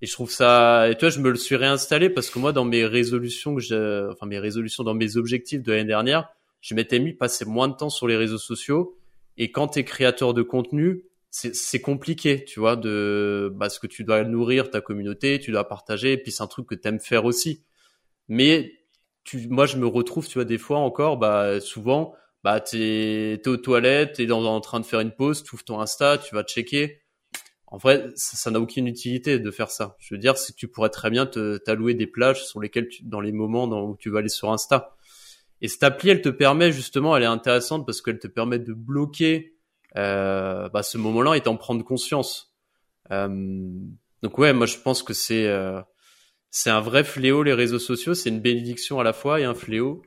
Et 0.00 0.06
je 0.06 0.12
trouve 0.12 0.32
ça, 0.32 0.90
et 0.90 0.96
toi, 0.96 1.10
je 1.10 1.20
me 1.20 1.30
le 1.30 1.36
suis 1.36 1.54
réinstallé 1.54 2.10
parce 2.10 2.28
que 2.28 2.40
moi, 2.40 2.52
dans 2.52 2.64
mes 2.64 2.84
résolutions 2.84 3.54
que 3.54 3.60
j'ai, 3.60 4.08
enfin, 4.10 4.26
mes 4.26 4.40
résolutions 4.40 4.82
dans 4.82 4.94
mes 4.94 5.16
objectifs 5.16 5.62
de 5.62 5.70
l'année 5.70 5.84
dernière, 5.84 6.28
je 6.60 6.74
m'étais 6.74 6.98
mis 6.98 7.12
passer 7.12 7.44
moins 7.44 7.68
de 7.68 7.74
temps 7.74 7.90
sur 7.90 8.08
les 8.08 8.16
réseaux 8.16 8.38
sociaux. 8.38 8.98
Et 9.38 9.52
quand 9.52 9.68
tu 9.68 9.78
es 9.78 9.84
créateur 9.84 10.34
de 10.34 10.42
contenu, 10.42 11.04
c'est 11.32 11.80
compliqué, 11.80 12.44
tu 12.44 12.60
vois, 12.60 12.76
de, 12.76 13.54
parce 13.58 13.78
que 13.78 13.86
tu 13.86 14.04
dois 14.04 14.22
nourrir 14.24 14.70
ta 14.70 14.80
communauté, 14.80 15.40
tu 15.40 15.50
dois 15.50 15.66
partager, 15.66 16.12
et 16.12 16.18
puis 16.18 16.30
c'est 16.30 16.42
un 16.42 16.46
truc 16.46 16.66
que 16.68 16.74
tu 16.74 16.86
aimes 16.86 17.00
faire 17.00 17.24
aussi. 17.24 17.64
Mais 18.28 18.72
tu, 19.24 19.48
moi, 19.48 19.66
je 19.66 19.78
me 19.78 19.86
retrouve, 19.86 20.28
tu 20.28 20.34
vois, 20.34 20.44
des 20.44 20.58
fois 20.58 20.78
encore, 20.78 21.16
bah, 21.16 21.60
souvent, 21.60 22.14
bah, 22.44 22.60
t'es, 22.60 23.34
es 23.34 23.48
aux 23.48 23.56
toilettes, 23.56 24.14
t'es 24.16 24.26
dans, 24.26 24.44
en 24.44 24.60
train 24.60 24.78
de 24.80 24.84
faire 24.84 25.00
une 25.00 25.12
pause, 25.12 25.42
tu 25.42 25.54
ouvres 25.54 25.64
ton 25.64 25.80
Insta, 25.80 26.18
tu 26.18 26.34
vas 26.34 26.44
checker 26.44 27.02
en 27.72 27.78
vrai, 27.78 28.10
ça 28.16 28.50
n'a 28.50 28.60
aucune 28.60 28.86
utilité 28.86 29.38
de 29.38 29.50
faire 29.50 29.70
ça. 29.70 29.96
Je 29.98 30.14
veux 30.14 30.18
dire, 30.18 30.36
c'est 30.36 30.52
que 30.52 30.58
tu 30.58 30.68
pourrais 30.68 30.90
très 30.90 31.08
bien 31.08 31.24
t'allouer 31.24 31.94
des 31.94 32.06
plages 32.06 32.44
sur 32.44 32.60
lesquelles, 32.60 32.88
tu, 32.88 33.02
dans 33.04 33.22
les 33.22 33.32
moments 33.32 33.66
dans, 33.66 33.88
où 33.88 33.96
tu 33.96 34.10
vas 34.10 34.18
aller 34.18 34.28
sur 34.28 34.52
Insta. 34.52 34.94
Et 35.62 35.68
cette 35.68 35.82
appli, 35.82 36.10
elle 36.10 36.20
te 36.20 36.28
permet 36.28 36.70
justement, 36.70 37.16
elle 37.16 37.22
est 37.22 37.26
intéressante 37.26 37.86
parce 37.86 38.02
qu'elle 38.02 38.18
te 38.18 38.26
permet 38.26 38.58
de 38.58 38.74
bloquer 38.74 39.54
euh, 39.96 40.68
bah, 40.68 40.82
ce 40.82 40.98
moment-là 40.98 41.34
et 41.34 41.40
d'en 41.40 41.56
prendre 41.56 41.84
conscience. 41.84 42.54
Euh, 43.10 43.28
donc 44.22 44.38
ouais, 44.38 44.52
moi 44.52 44.66
je 44.66 44.78
pense 44.78 45.02
que 45.02 45.12
c'est 45.12 45.46
euh, 45.46 45.80
c'est 46.50 46.70
un 46.70 46.80
vrai 46.80 47.04
fléau 47.04 47.42
les 47.42 47.54
réseaux 47.54 47.78
sociaux. 47.78 48.14
C'est 48.14 48.30
une 48.30 48.40
bénédiction 48.40 49.00
à 49.00 49.04
la 49.04 49.12
fois 49.12 49.40
et 49.40 49.44
un 49.44 49.54
fléau. 49.54 50.02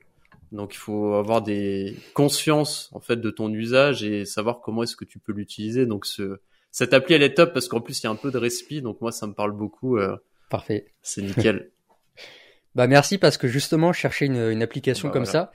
Donc 0.52 0.74
il 0.74 0.78
faut 0.78 1.16
avoir 1.16 1.42
des 1.42 1.96
conscience 2.14 2.90
en 2.94 3.00
fait 3.00 3.18
de 3.18 3.30
ton 3.30 3.52
usage 3.52 4.04
et 4.04 4.26
savoir 4.26 4.62
comment 4.62 4.84
est-ce 4.84 4.96
que 4.96 5.06
tu 5.06 5.20
peux 5.20 5.34
l'utiliser. 5.34 5.86
Donc 5.86 6.06
ce 6.06 6.40
cette 6.76 6.94
appli, 6.94 7.16
elle 7.16 7.24
est 7.24 7.36
top 7.36 7.54
parce 7.54 7.70
qu'en 7.70 7.80
plus, 7.80 8.02
il 8.02 8.04
y 8.04 8.08
a 8.08 8.10
un 8.10 8.18
peu 8.18 8.32
de 8.32 8.38
respi, 8.38 8.82
donc 8.82 9.00
moi, 9.00 9.14
ça 9.14 9.28
me 9.28 9.34
parle 9.34 9.54
beaucoup. 9.54 9.98
Euh, 9.98 10.18
Parfait. 10.50 10.92
C'est 11.02 11.22
nickel. 11.22 11.72
bah 12.76 12.86
merci 12.88 13.18
parce 13.18 13.38
que 13.38 13.48
justement, 13.48 13.94
je 13.94 14.00
cherchais 14.00 14.26
une, 14.26 14.52
une 14.52 14.62
application 14.62 15.08
bah, 15.08 15.14
comme 15.14 15.24
ça. 15.24 15.54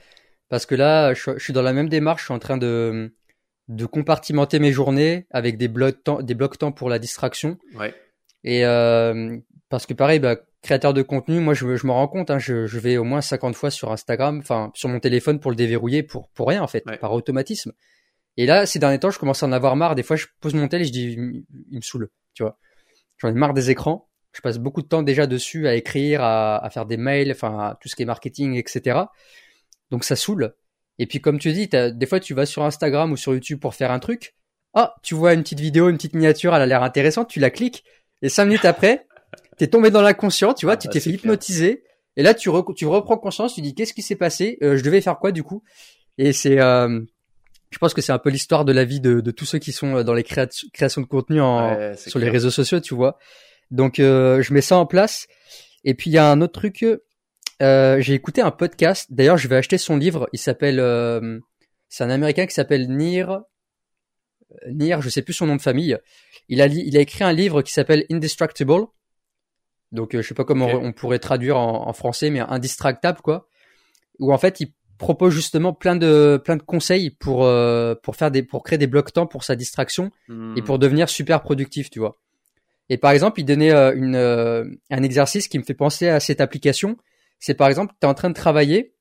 Parce 0.49 0.65
que 0.65 0.73
là, 0.73 1.13
je, 1.13 1.37
suis 1.37 1.53
dans 1.53 1.61
la 1.61 1.73
même 1.73 1.89
démarche, 1.89 2.21
je 2.21 2.25
suis 2.25 2.33
en 2.33 2.39
train 2.39 2.57
de, 2.57 3.13
de 3.67 3.85
compartimenter 3.85 4.59
mes 4.59 4.71
journées 4.71 5.27
avec 5.31 5.57
des 5.57 5.67
blocs 5.67 6.03
temps, 6.03 6.21
des 6.21 6.33
blocs 6.33 6.57
temps 6.57 6.71
pour 6.71 6.89
la 6.89 6.99
distraction. 6.99 7.57
Ouais. 7.75 7.93
Et 8.43 8.65
euh, 8.65 9.37
parce 9.69 9.85
que 9.85 9.93
pareil, 9.93 10.19
bah, 10.19 10.37
créateur 10.61 10.93
de 10.93 11.01
contenu, 11.01 11.39
moi 11.39 11.53
je, 11.53 11.75
je 11.75 11.87
me 11.87 11.91
rends 11.91 12.07
compte, 12.07 12.31
hein, 12.31 12.39
je, 12.39 12.65
je, 12.65 12.79
vais 12.79 12.97
au 12.97 13.03
moins 13.03 13.21
50 13.21 13.55
fois 13.55 13.71
sur 13.71 13.91
Instagram, 13.91 14.39
enfin 14.39 14.71
sur 14.73 14.89
mon 14.89 14.99
téléphone 14.99 15.39
pour 15.39 15.51
le 15.51 15.55
déverrouiller, 15.55 16.03
pour 16.03 16.29
pour 16.29 16.47
rien 16.47 16.61
en 16.61 16.67
fait, 16.67 16.83
par 16.99 17.13
automatisme. 17.13 17.71
Et 18.37 18.45
là, 18.45 18.65
ces 18.65 18.79
derniers 18.79 18.99
temps, 18.99 19.11
je 19.11 19.19
commence 19.19 19.43
à 19.43 19.45
en 19.45 19.51
avoir 19.51 19.75
marre. 19.75 19.95
Des 19.95 20.03
fois, 20.03 20.15
je 20.15 20.27
pose 20.39 20.53
mon 20.53 20.67
tel 20.67 20.81
et 20.81 20.85
je 20.85 20.91
dis, 20.91 21.13
il 21.13 21.75
me 21.75 21.81
saoule, 21.81 22.09
tu 22.33 22.43
vois. 22.43 22.57
J'en 23.17 23.29
ai 23.29 23.33
marre 23.33 23.53
des 23.53 23.69
écrans. 23.69 24.09
Je 24.31 24.41
passe 24.41 24.57
beaucoup 24.57 24.81
de 24.81 24.87
temps 24.87 25.03
déjà 25.03 25.27
dessus 25.27 25.67
à 25.67 25.75
écrire, 25.75 26.23
à, 26.23 26.69
faire 26.71 26.85
des 26.85 26.97
mails, 26.97 27.31
enfin, 27.31 27.75
tout 27.81 27.89
ce 27.89 27.95
qui 27.95 28.03
est 28.03 28.05
marketing, 28.05 28.55
etc. 28.55 28.99
Donc 29.89 30.05
ça 30.05 30.15
saoule. 30.15 30.55
Et 30.99 31.07
puis, 31.07 31.21
comme 31.21 31.39
tu 31.39 31.51
dis, 31.51 31.67
des 31.67 32.05
fois, 32.05 32.19
tu 32.19 32.33
vas 32.33 32.45
sur 32.45 32.63
Instagram 32.63 33.11
ou 33.11 33.17
sur 33.17 33.33
YouTube 33.33 33.59
pour 33.59 33.75
faire 33.75 33.91
un 33.91 33.99
truc. 33.99 34.35
Ah, 34.73 34.95
tu 35.03 35.15
vois 35.15 35.33
une 35.33 35.43
petite 35.43 35.59
vidéo, 35.59 35.89
une 35.89 35.97
petite 35.97 36.13
miniature, 36.13 36.55
elle 36.55 36.61
a 36.61 36.65
l'air 36.65 36.83
intéressante, 36.83 37.29
tu 37.29 37.39
la 37.39 37.49
cliques. 37.49 37.83
Et 38.21 38.29
cinq 38.29 38.45
minutes 38.45 38.65
après, 38.65 39.07
t'es 39.57 39.67
tombé 39.67 39.89
dans 39.89 40.01
l'inconscient, 40.01 40.53
tu 40.53 40.65
vois, 40.65 40.73
ah 40.73 40.77
tu 40.77 40.87
bah, 40.87 40.93
t'es 40.93 40.99
fait 40.99 41.09
hypnotiser. 41.09 41.83
Et 42.17 42.23
là, 42.23 42.33
tu, 42.33 42.49
tu 42.75 42.85
reprends 42.85 43.17
conscience, 43.17 43.55
tu 43.55 43.61
dis, 43.61 43.73
qu'est-ce 43.73 43.93
qui 43.93 44.01
s'est 44.01 44.15
passé? 44.15 44.57
Euh, 44.61 44.77
Je 44.77 44.83
devais 44.83 45.01
faire 45.01 45.17
quoi 45.17 45.31
du 45.31 45.43
coup? 45.43 45.63
Et 46.17 46.33
c'est 46.33 46.59
euh, 46.59 46.99
je 47.71 47.77
pense 47.77 47.93
que 47.93 48.01
c'est 48.01 48.11
un 48.11 48.19
peu 48.19 48.29
l'histoire 48.29 48.65
de 48.65 48.73
la 48.73 48.83
vie 48.83 48.99
de, 48.99 49.21
de, 49.21 49.31
tous 49.31 49.45
ceux 49.45 49.59
qui 49.59 49.71
sont 49.71 49.97
euh, 49.97 50.03
dans 50.03 50.13
les 50.13 50.23
créations 50.23 51.01
de 51.01 51.07
contenu 51.07 51.41
en, 51.41 51.95
sur 51.95 52.19
les 52.19 52.29
réseaux 52.29 52.51
sociaux, 52.51 52.79
tu 52.79 52.93
vois. 52.93 53.17
Donc 53.71 53.99
euh, 53.99 54.41
je 54.41 54.53
mets 54.53 54.61
ça 54.61 54.77
en 54.77 54.85
place. 54.85 55.27
Et 55.83 55.93
puis 55.93 56.09
il 56.09 56.13
y 56.13 56.17
a 56.17 56.29
un 56.29 56.41
autre 56.41 56.53
truc. 56.53 56.85
Euh, 57.61 57.99
j'ai 57.99 58.13
écouté 58.13 58.41
un 58.41 58.51
podcast. 58.51 59.07
D'ailleurs, 59.11 59.37
je 59.37 59.47
vais 59.47 59.55
acheter 59.55 59.77
son 59.77 59.97
livre. 59.97 60.29
Il 60.33 60.39
s'appelle. 60.39 60.79
Euh, 60.79 61.39
c'est 61.89 62.03
un 62.03 62.09
Américain 62.09 62.45
qui 62.45 62.53
s'appelle 62.53 62.89
Nir. 62.89 63.41
Nir, 64.67 65.01
je 65.01 65.09
sais 65.09 65.21
plus 65.21 65.33
son 65.33 65.47
nom 65.47 65.55
de 65.55 65.61
famille. 65.61 65.97
Il 66.49 66.61
a, 66.61 66.67
il 66.67 66.97
a 66.97 67.01
écrit 67.01 67.23
un 67.23 67.31
livre 67.33 67.61
qui 67.61 67.71
s'appelle 67.71 68.05
Indestructible. 68.09 68.87
Donc 69.91 70.15
je 70.15 70.21
sais 70.21 70.33
pas 70.33 70.45
comment 70.45 70.67
on 70.67 70.93
pourrait 70.93 71.19
traduire 71.19 71.57
en, 71.57 71.87
en, 71.87 71.93
français, 71.93 72.29
mais 72.29 72.39
indistractable 72.39 73.19
quoi. 73.21 73.47
Où 74.19 74.33
en 74.33 74.37
fait 74.37 74.59
il 74.61 74.73
propose 75.01 75.33
justement 75.33 75.73
plein 75.73 75.95
de 75.95 76.39
plein 76.43 76.55
de 76.55 76.61
conseils 76.61 77.09
pour 77.09 77.43
euh, 77.43 77.95
pour 78.01 78.15
faire 78.15 78.31
des 78.31 78.43
pour 78.43 78.63
créer 78.63 78.77
des 78.77 78.87
blocs 78.87 79.11
temps 79.11 79.25
pour 79.25 79.43
sa 79.43 79.55
distraction 79.55 80.11
hmm. 80.29 80.53
et 80.55 80.61
pour 80.61 80.79
devenir 80.79 81.09
super 81.09 81.41
productif, 81.41 81.89
tu 81.89 81.99
vois. 81.99 82.19
Et 82.87 82.97
par 82.97 83.11
exemple, 83.11 83.39
il 83.39 83.45
donnait 83.45 83.71
euh, 83.71 83.93
une 83.95 84.15
euh, 84.15 84.63
un 84.91 85.03
exercice 85.03 85.47
qui 85.47 85.57
me 85.57 85.63
fait 85.63 85.73
penser 85.73 86.07
à 86.07 86.19
cette 86.19 86.39
application. 86.39 86.97
C'est 87.41 87.55
par 87.55 87.67
exemple, 87.67 87.93
tu 87.99 88.07
es 88.07 88.09
en 88.09 88.13
train 88.13 88.29
de 88.29 88.35
travailler 88.35 88.95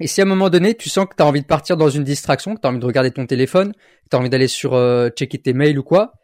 et 0.00 0.06
si 0.06 0.22
à 0.22 0.24
un 0.24 0.26
moment 0.26 0.48
donné, 0.48 0.74
tu 0.74 0.88
sens 0.88 1.06
que 1.06 1.14
tu 1.14 1.22
as 1.22 1.26
envie 1.26 1.42
de 1.42 1.46
partir 1.46 1.76
dans 1.76 1.90
une 1.90 2.02
distraction, 2.02 2.54
que 2.54 2.60
tu 2.62 2.66
as 2.66 2.70
envie 2.70 2.80
de 2.80 2.86
regarder 2.86 3.10
ton 3.10 3.26
téléphone, 3.26 3.74
que 3.74 4.08
tu 4.10 4.16
as 4.16 4.18
envie 4.18 4.30
d'aller 4.30 4.48
sur 4.48 4.72
checker 5.10 5.38
tes 5.38 5.52
mails 5.52 5.78
ou 5.78 5.82
quoi, 5.82 6.14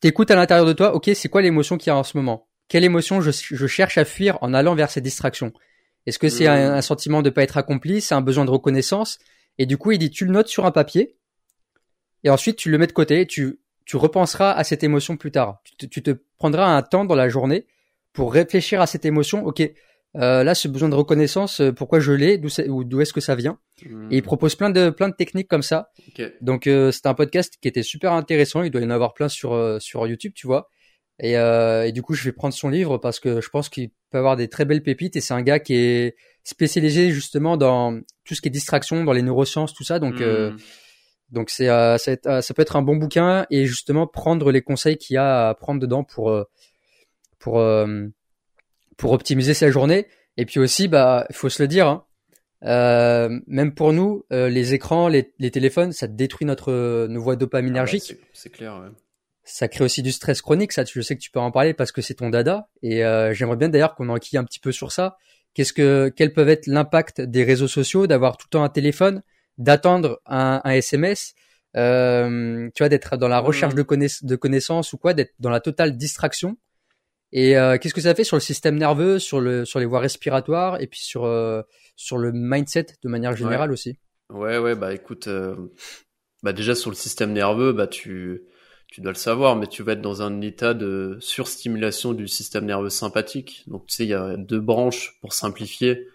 t'écoutes 0.00 0.30
à 0.30 0.36
l'intérieur 0.36 0.66
de 0.66 0.74
toi, 0.74 0.94
OK, 0.94 1.10
c'est 1.14 1.30
quoi 1.30 1.40
l'émotion 1.40 1.78
qu'il 1.78 1.88
y 1.88 1.90
a 1.90 1.96
en 1.96 2.04
ce 2.04 2.18
moment? 2.18 2.46
Quelle 2.68 2.84
émotion 2.84 3.22
je, 3.22 3.30
je 3.30 3.66
cherche 3.66 3.96
à 3.96 4.04
fuir 4.04 4.36
en 4.42 4.52
allant 4.52 4.74
vers 4.74 4.90
cette 4.90 5.04
distraction 5.04 5.52
est-ce 6.08 6.18
que 6.18 6.30
c'est 6.30 6.46
un, 6.46 6.72
un, 6.72 6.80
sentiment 6.80 7.20
de 7.20 7.28
pas 7.28 7.42
être 7.42 7.58
accompli? 7.58 8.00
C'est 8.00 8.14
un 8.14 8.22
besoin 8.22 8.46
de 8.46 8.50
reconnaissance? 8.50 9.18
Et 9.58 9.66
du 9.66 9.76
coup, 9.76 9.92
il 9.92 9.98
dit 9.98 10.10
tu 10.10 10.24
le 10.24 10.32
notes 10.32 10.48
sur 10.48 10.64
un 10.64 10.70
papier 10.70 11.18
et 12.24 12.30
ensuite 12.30 12.56
tu 12.56 12.70
le 12.70 12.78
mets 12.78 12.86
de 12.86 12.92
côté. 12.92 13.26
Tu 13.26 13.60
tu 13.84 13.96
repenseras 13.96 14.52
à 14.52 14.64
cette 14.64 14.82
émotion 14.82 15.18
plus 15.18 15.30
tard. 15.30 15.60
Tu 15.64 15.76
te, 15.76 15.84
tu 15.84 16.02
te 16.02 16.10
prendras 16.38 16.66
un 16.66 16.80
temps 16.80 17.04
dans 17.04 17.14
la 17.14 17.28
journée 17.28 17.66
pour 18.12 18.32
réfléchir 18.32 18.80
à 18.80 18.86
cette 18.86 19.04
émotion. 19.04 19.44
Ok, 19.44 19.62
euh, 20.16 20.42
là, 20.42 20.54
ce 20.54 20.68
besoin 20.68 20.88
de 20.88 20.94
reconnaissance, 20.94 21.60
euh, 21.60 21.72
pourquoi 21.72 22.00
je 22.00 22.12
l'ai, 22.12 22.38
d'où 22.38 22.48
d'où 22.84 23.00
est-ce 23.00 23.12
que 23.12 23.20
ça 23.20 23.34
vient 23.34 23.58
Et 24.10 24.16
il 24.16 24.22
propose 24.22 24.54
plein 24.54 24.70
de 24.70 24.90
plein 24.90 25.08
de 25.08 25.14
techniques 25.14 25.48
comme 25.48 25.62
ça. 25.62 25.90
Donc 26.40 26.66
euh, 26.66 26.90
c'est 26.90 27.06
un 27.06 27.14
podcast 27.14 27.54
qui 27.60 27.68
était 27.68 27.82
super 27.82 28.12
intéressant. 28.12 28.62
Il 28.62 28.70
doit 28.70 28.80
y 28.80 28.84
en 28.84 28.90
avoir 28.90 29.12
plein 29.12 29.28
sur 29.28 29.52
euh, 29.52 29.78
sur 29.80 30.06
YouTube, 30.06 30.32
tu 30.34 30.46
vois. 30.46 30.70
Et, 31.20 31.32
et, 31.32 31.90
du 31.90 32.00
coup, 32.00 32.14
je 32.14 32.22
vais 32.22 32.30
prendre 32.30 32.54
son 32.54 32.68
livre 32.68 32.96
parce 32.96 33.18
que 33.18 33.40
je 33.40 33.48
pense 33.48 33.68
qu'il 33.68 33.90
peut 34.10 34.18
avoir 34.18 34.36
des 34.36 34.46
très 34.46 34.64
belles 34.64 34.84
pépites. 34.84 35.16
Et 35.16 35.20
c'est 35.20 35.34
un 35.34 35.42
gars 35.42 35.58
qui 35.58 35.74
est 35.74 36.14
spécialisé 36.44 37.10
justement 37.10 37.56
dans 37.56 37.98
tout 38.24 38.36
ce 38.36 38.40
qui 38.40 38.46
est 38.46 38.52
distraction, 38.52 39.02
dans 39.02 39.12
les 39.12 39.22
neurosciences, 39.22 39.74
tout 39.74 39.82
ça. 39.82 39.98
Donc, 39.98 40.20
hmm. 40.20 40.56
donc 41.30 41.50
c'est 41.50 41.66
ça, 41.66 41.98
ça, 41.98 42.54
peut 42.54 42.62
être 42.62 42.76
un 42.76 42.82
bon 42.82 42.94
bouquin 42.94 43.46
et 43.50 43.66
justement 43.66 44.06
prendre 44.06 44.52
les 44.52 44.62
conseils 44.62 44.96
qu'il 44.96 45.14
y 45.14 45.16
a 45.16 45.48
à 45.48 45.54
prendre 45.54 45.80
dedans 45.80 46.04
pour 46.04 46.32
euh, 47.46 48.08
pour 48.08 48.12
pour 48.96 49.12
optimiser 49.12 49.54
sa 49.54 49.70
journée. 49.70 50.06
Et 50.36 50.46
puis 50.46 50.60
aussi, 50.60 50.88
bah, 50.88 51.26
il 51.30 51.36
faut 51.36 51.48
se 51.48 51.62
le 51.62 51.68
dire. 51.68 51.86
Hein, 51.86 52.04
euh, 52.64 53.40
même 53.46 53.74
pour 53.74 53.92
nous, 53.92 54.24
les 54.30 54.74
écrans, 54.74 55.08
les, 55.08 55.32
les, 55.38 55.50
téléphones, 55.50 55.92
ça 55.92 56.08
détruit 56.08 56.46
notre 56.46 57.06
nos 57.06 57.20
voies 57.20 57.36
dopaminergiques. 57.36 58.12
Ah 58.12 58.14
bah 58.20 58.28
c'est 58.32 58.50
clair. 58.50 58.80
Ouais 58.80 58.88
ça 59.48 59.68
crée 59.68 59.84
aussi 59.84 60.02
du 60.02 60.12
stress 60.12 60.42
chronique. 60.42 60.72
Ça, 60.72 60.84
je 60.84 61.00
sais 61.00 61.16
que 61.16 61.20
tu 61.20 61.30
peux 61.30 61.40
en 61.40 61.50
parler 61.50 61.74
parce 61.74 61.90
que 61.90 62.02
c'est 62.02 62.14
ton 62.14 62.28
dada. 62.28 62.68
Et 62.82 63.04
euh, 63.04 63.32
j'aimerais 63.32 63.56
bien 63.56 63.68
d'ailleurs 63.68 63.94
qu'on 63.94 64.08
enquille 64.08 64.38
un 64.38 64.44
petit 64.44 64.60
peu 64.60 64.72
sur 64.72 64.92
ça. 64.92 65.16
Qu'est-ce 65.54 65.72
que, 65.72 66.12
quels 66.14 66.32
peuvent 66.32 66.48
être 66.50 66.66
l'impact 66.66 67.20
des 67.20 67.44
réseaux 67.44 67.68
sociaux, 67.68 68.06
d'avoir 68.06 68.36
tout 68.36 68.46
le 68.48 68.50
temps 68.50 68.64
un 68.64 68.68
téléphone, 68.68 69.22
d'attendre 69.56 70.20
un, 70.26 70.60
un, 70.62 70.70
SMS, 70.70 71.34
euh, 71.76 72.68
tu 72.74 72.82
vois, 72.82 72.88
d'être 72.88 73.16
dans 73.16 73.28
la 73.28 73.40
recherche 73.40 73.74
mmh. 73.74 73.82
de, 73.82 74.26
de 74.26 74.36
connaissances 74.36 74.92
ou 74.92 74.98
quoi, 74.98 75.14
d'être 75.14 75.32
dans 75.40 75.50
la 75.50 75.60
totale 75.60 75.96
distraction? 75.96 76.56
Et 77.32 77.56
euh, 77.56 77.76
qu'est-ce 77.78 77.94
que 77.94 78.00
ça 78.00 78.14
fait 78.14 78.24
sur 78.24 78.36
le 78.36 78.40
système 78.40 78.76
nerveux, 78.76 79.18
sur 79.18 79.40
le 79.40 79.64
sur 79.64 79.78
les 79.78 79.86
voies 79.86 80.00
respiratoires 80.00 80.80
et 80.80 80.86
puis 80.86 81.00
sur 81.00 81.24
euh, 81.24 81.62
sur 81.96 82.16
le 82.18 82.32
mindset 82.32 82.86
de 83.02 83.08
manière 83.08 83.36
générale 83.36 83.70
aussi? 83.70 83.98
Ouais 84.30 84.58
ouais 84.58 84.74
bah 84.74 84.94
écoute, 84.94 85.28
euh, 85.28 85.56
bah 86.42 86.52
déjà 86.52 86.74
sur 86.74 86.90
le 86.90 86.96
système 86.96 87.32
nerveux, 87.32 87.72
bah 87.72 87.86
tu 87.86 88.42
tu 88.86 89.02
dois 89.02 89.12
le 89.12 89.18
savoir, 89.18 89.56
mais 89.56 89.66
tu 89.66 89.82
vas 89.82 89.92
être 89.92 90.00
dans 90.00 90.22
un 90.22 90.40
état 90.40 90.72
de 90.72 91.18
surstimulation 91.20 92.14
du 92.14 92.26
système 92.26 92.64
nerveux 92.64 92.88
sympathique. 92.88 93.64
Donc 93.66 93.86
tu 93.86 93.94
sais, 93.94 94.04
il 94.04 94.08
y 94.08 94.14
a 94.14 94.36
deux 94.38 94.60
branches 94.60 95.18
pour 95.20 95.34
simplifier. 95.34 96.08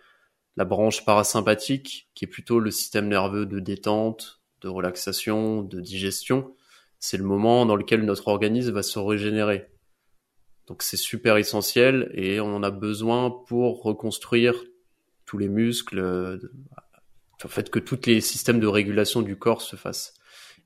La 0.55 0.65
branche 0.65 1.05
parasympathique, 1.05 2.09
qui 2.15 2.25
est 2.25 2.27
plutôt 2.27 2.59
le 2.59 2.71
système 2.71 3.07
nerveux 3.07 3.45
de 3.45 3.59
détente, 3.59 4.41
de 4.61 4.69
relaxation, 4.69 5.61
de 5.61 5.79
digestion. 5.81 6.55
C'est 6.99 7.17
le 7.17 7.23
moment 7.23 7.65
dans 7.65 7.75
lequel 7.75 8.05
notre 8.05 8.27
organisme 8.27 8.71
va 8.71 8.81
se 8.81 8.97
régénérer. 8.97 9.67
Donc 10.67 10.83
c'est 10.83 10.97
super 10.97 11.37
essentiel 11.37 12.11
et 12.13 12.39
on 12.39 12.55
en 12.55 12.63
a 12.63 12.71
besoin 12.71 13.29
pour 13.29 13.83
reconstruire 13.83 14.63
tous 15.25 15.37
les 15.37 15.49
muscles, 15.49 15.99
euh, 15.99 16.37
en 17.43 17.47
fait 17.47 17.69
que 17.69 17.79
tous 17.79 18.05
les 18.05 18.21
systèmes 18.21 18.59
de 18.59 18.67
régulation 18.67 19.21
du 19.21 19.35
corps 19.37 19.61
se 19.61 19.75
fassent. 19.75 20.13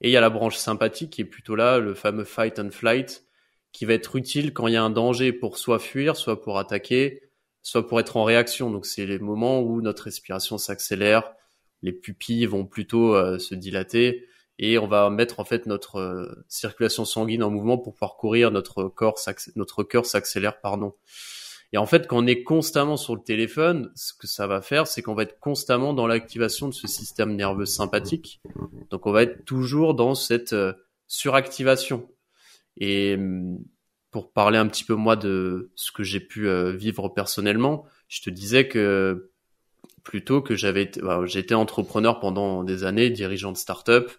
Et 0.01 0.09
il 0.09 0.11
y 0.11 0.17
a 0.17 0.21
la 0.21 0.29
branche 0.29 0.57
sympathique 0.57 1.11
qui 1.11 1.21
est 1.21 1.25
plutôt 1.25 1.55
là, 1.55 1.79
le 1.79 1.95
fameux 1.95 2.23
fight 2.23 2.59
and 2.59 2.69
flight, 2.71 3.25
qui 3.71 3.85
va 3.85 3.93
être 3.93 4.15
utile 4.15 4.53
quand 4.53 4.67
il 4.67 4.73
y 4.73 4.77
a 4.77 4.83
un 4.83 4.89
danger 4.89 5.33
pour 5.33 5.57
soit 5.57 5.79
fuir, 5.79 6.15
soit 6.15 6.41
pour 6.41 6.59
attaquer, 6.59 7.23
soit 7.63 7.87
pour 7.87 7.99
être 7.99 8.17
en 8.17 8.23
réaction. 8.23 8.71
Donc 8.71 8.85
c'est 8.85 9.05
les 9.05 9.19
moments 9.19 9.61
où 9.61 9.81
notre 9.81 10.03
respiration 10.03 10.57
s'accélère, 10.57 11.33
les 11.81 11.91
pupilles 11.91 12.45
vont 12.45 12.65
plutôt 12.65 13.15
euh, 13.15 13.39
se 13.39 13.55
dilater 13.55 14.25
et 14.59 14.77
on 14.77 14.87
va 14.87 15.09
mettre 15.09 15.39
en 15.39 15.45
fait 15.45 15.65
notre 15.65 15.97
euh, 15.97 16.45
circulation 16.47 17.05
sanguine 17.05 17.43
en 17.43 17.51
mouvement 17.51 17.77
pour 17.77 17.93
pouvoir 17.93 18.15
courir, 18.17 18.51
notre 18.51 18.85
corps, 18.85 19.19
notre 19.55 19.83
cœur 19.83 20.05
s'accélère, 20.05 20.59
pardon. 20.59 20.93
Et 21.73 21.77
en 21.77 21.85
fait, 21.85 22.07
quand 22.07 22.23
on 22.23 22.27
est 22.27 22.43
constamment 22.43 22.95
sur 22.95 23.15
le 23.15 23.21
téléphone, 23.21 23.91
ce 23.93 24.13
que 24.13 24.25
ça 24.25 24.47
va 24.47 24.61
faire, 24.61 24.87
c'est 24.87 25.01
qu'on 25.01 25.15
va 25.15 25.23
être 25.23 25.39
constamment 25.39 25.93
dans 25.93 26.07
l'activation 26.07 26.69
de 26.69 26.73
ce 26.73 26.87
système 26.87 27.35
nerveux 27.35 27.65
sympathique. 27.65 28.41
Donc, 28.89 29.05
on 29.05 29.11
va 29.11 29.23
être 29.23 29.43
toujours 29.43 29.93
dans 29.93 30.15
cette 30.15 30.53
euh, 30.53 30.73
suractivation. 31.07 32.09
Et 32.77 33.15
hum, 33.15 33.59
pour 34.11 34.31
parler 34.31 34.57
un 34.57 34.67
petit 34.67 34.85
peu 34.85 34.95
moi 34.95 35.17
de 35.17 35.71
ce 35.75 35.91
que 35.91 36.03
j'ai 36.03 36.21
pu 36.21 36.47
euh, 36.47 36.71
vivre 36.71 37.09
personnellement, 37.09 37.85
je 38.07 38.21
te 38.21 38.29
disais 38.29 38.69
que 38.69 39.29
plutôt 40.03 40.41
que 40.41 40.55
j'avais, 40.55 40.89
bah, 41.01 41.21
j'étais 41.25 41.53
entrepreneur 41.53 42.21
pendant 42.21 42.63
des 42.63 42.85
années, 42.85 43.09
dirigeant 43.09 43.51
de 43.51 43.57
start-up, 43.57 44.09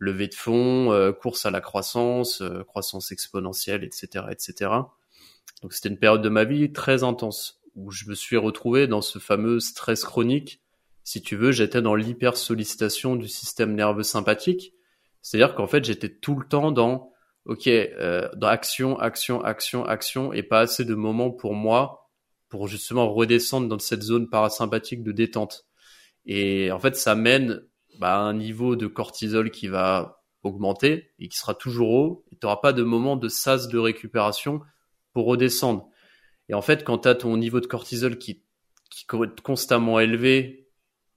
levée 0.00 0.26
de 0.26 0.34
fonds, 0.34 0.92
euh, 0.92 1.12
course 1.12 1.46
à 1.46 1.50
la 1.50 1.60
croissance, 1.60 2.42
croissance 2.66 3.12
exponentielle, 3.12 3.84
etc., 3.84 4.24
etc. 4.30 4.72
Donc 5.62 5.72
c'était 5.72 5.90
une 5.90 5.98
période 5.98 6.22
de 6.22 6.28
ma 6.28 6.44
vie 6.44 6.72
très 6.72 7.04
intense 7.04 7.60
où 7.76 7.92
je 7.92 8.06
me 8.08 8.14
suis 8.14 8.36
retrouvé 8.36 8.88
dans 8.88 9.02
ce 9.02 9.18
fameux 9.18 9.60
stress 9.60 10.04
chronique. 10.04 10.60
Si 11.04 11.22
tu 11.22 11.36
veux, 11.36 11.52
j'étais 11.52 11.82
dans 11.82 11.94
l'hyper 11.94 12.36
sollicitation 12.36 13.14
du 13.14 13.28
système 13.28 13.74
nerveux 13.74 14.02
sympathique. 14.02 14.74
C'est-à-dire 15.22 15.54
qu'en 15.54 15.66
fait, 15.66 15.84
j'étais 15.84 16.08
tout 16.08 16.34
le 16.34 16.46
temps 16.46 16.72
dans 16.72 17.12
OK, 17.46 17.66
euh, 17.66 18.28
dans 18.36 18.48
action, 18.48 18.98
action, 18.98 19.42
action, 19.42 19.84
action 19.84 20.32
et 20.32 20.42
pas 20.42 20.60
assez 20.60 20.84
de 20.84 20.94
moments 20.94 21.30
pour 21.30 21.54
moi 21.54 22.10
pour 22.48 22.68
justement 22.68 23.12
redescendre 23.12 23.68
dans 23.68 23.78
cette 23.78 24.02
zone 24.02 24.28
parasympathique 24.28 25.02
de 25.02 25.12
détente. 25.12 25.66
Et 26.26 26.70
en 26.70 26.78
fait, 26.78 26.96
ça 26.96 27.14
mène 27.14 27.62
bah, 28.00 28.18
un 28.18 28.32
niveau 28.32 28.76
de 28.76 28.86
cortisol 28.86 29.50
qui 29.50 29.68
va 29.68 30.22
augmenter 30.42 31.12
et 31.18 31.28
qui 31.28 31.36
sera 31.36 31.54
toujours 31.54 31.90
haut. 31.90 32.24
Et 32.32 32.36
tu 32.36 32.46
n'auras 32.46 32.56
pas 32.56 32.72
de 32.72 32.82
moment 32.82 33.14
de 33.16 33.28
sas 33.28 33.68
de 33.68 33.78
récupération 33.78 34.62
pour 35.12 35.26
redescendre. 35.26 35.86
Et 36.48 36.54
en 36.54 36.62
fait, 36.62 36.82
quand 36.82 37.00
tu 37.00 37.08
as 37.08 37.14
ton 37.14 37.36
niveau 37.36 37.60
de 37.60 37.66
cortisol 37.66 38.16
qui, 38.18 38.42
qui 38.90 39.04
est 39.04 39.40
constamment 39.42 40.00
élevé, 40.00 40.66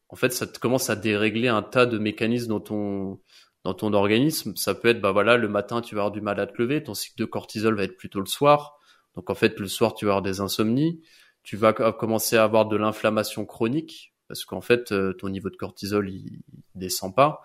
en 0.09 0.17
fait, 0.17 0.33
ça 0.33 0.45
te 0.45 0.59
commence 0.59 0.89
à 0.89 0.97
dérégler 0.97 1.47
un 1.47 1.63
tas 1.63 1.85
de 1.85 1.97
mécanismes 1.97 2.49
dans 2.49 2.59
ton, 2.59 3.21
dans 3.63 3.73
ton 3.73 3.93
organisme. 3.93 4.55
Ça 4.57 4.75
peut 4.75 4.89
être, 4.89 5.01
bah 5.01 5.13
voilà, 5.13 5.37
le 5.37 5.47
matin, 5.47 5.81
tu 5.81 5.95
vas 5.95 6.01
avoir 6.01 6.11
du 6.11 6.21
mal 6.21 6.39
à 6.39 6.47
te 6.47 6.61
lever, 6.61 6.83
ton 6.83 6.93
cycle 6.93 7.17
de 7.17 7.25
cortisol 7.25 7.75
va 7.75 7.83
être 7.83 7.97
plutôt 7.97 8.19
le 8.19 8.25
soir. 8.25 8.77
Donc, 9.15 9.29
en 9.29 9.35
fait, 9.35 9.57
le 9.57 9.67
soir, 9.67 9.95
tu 9.95 10.05
vas 10.05 10.11
avoir 10.11 10.21
des 10.21 10.41
insomnies. 10.41 11.01
Tu 11.43 11.55
vas 11.55 11.73
commencer 11.73 12.35
à 12.35 12.43
avoir 12.43 12.67
de 12.67 12.75
l'inflammation 12.75 13.45
chronique 13.45 14.12
parce 14.33 14.45
qu'en 14.45 14.61
fait, 14.61 14.91
euh, 14.91 15.13
ton 15.13 15.29
niveau 15.29 15.51
de 15.51 15.55
cortisol, 15.55 16.09
il, 16.09 16.41
descend 16.75 17.15
pas 17.15 17.43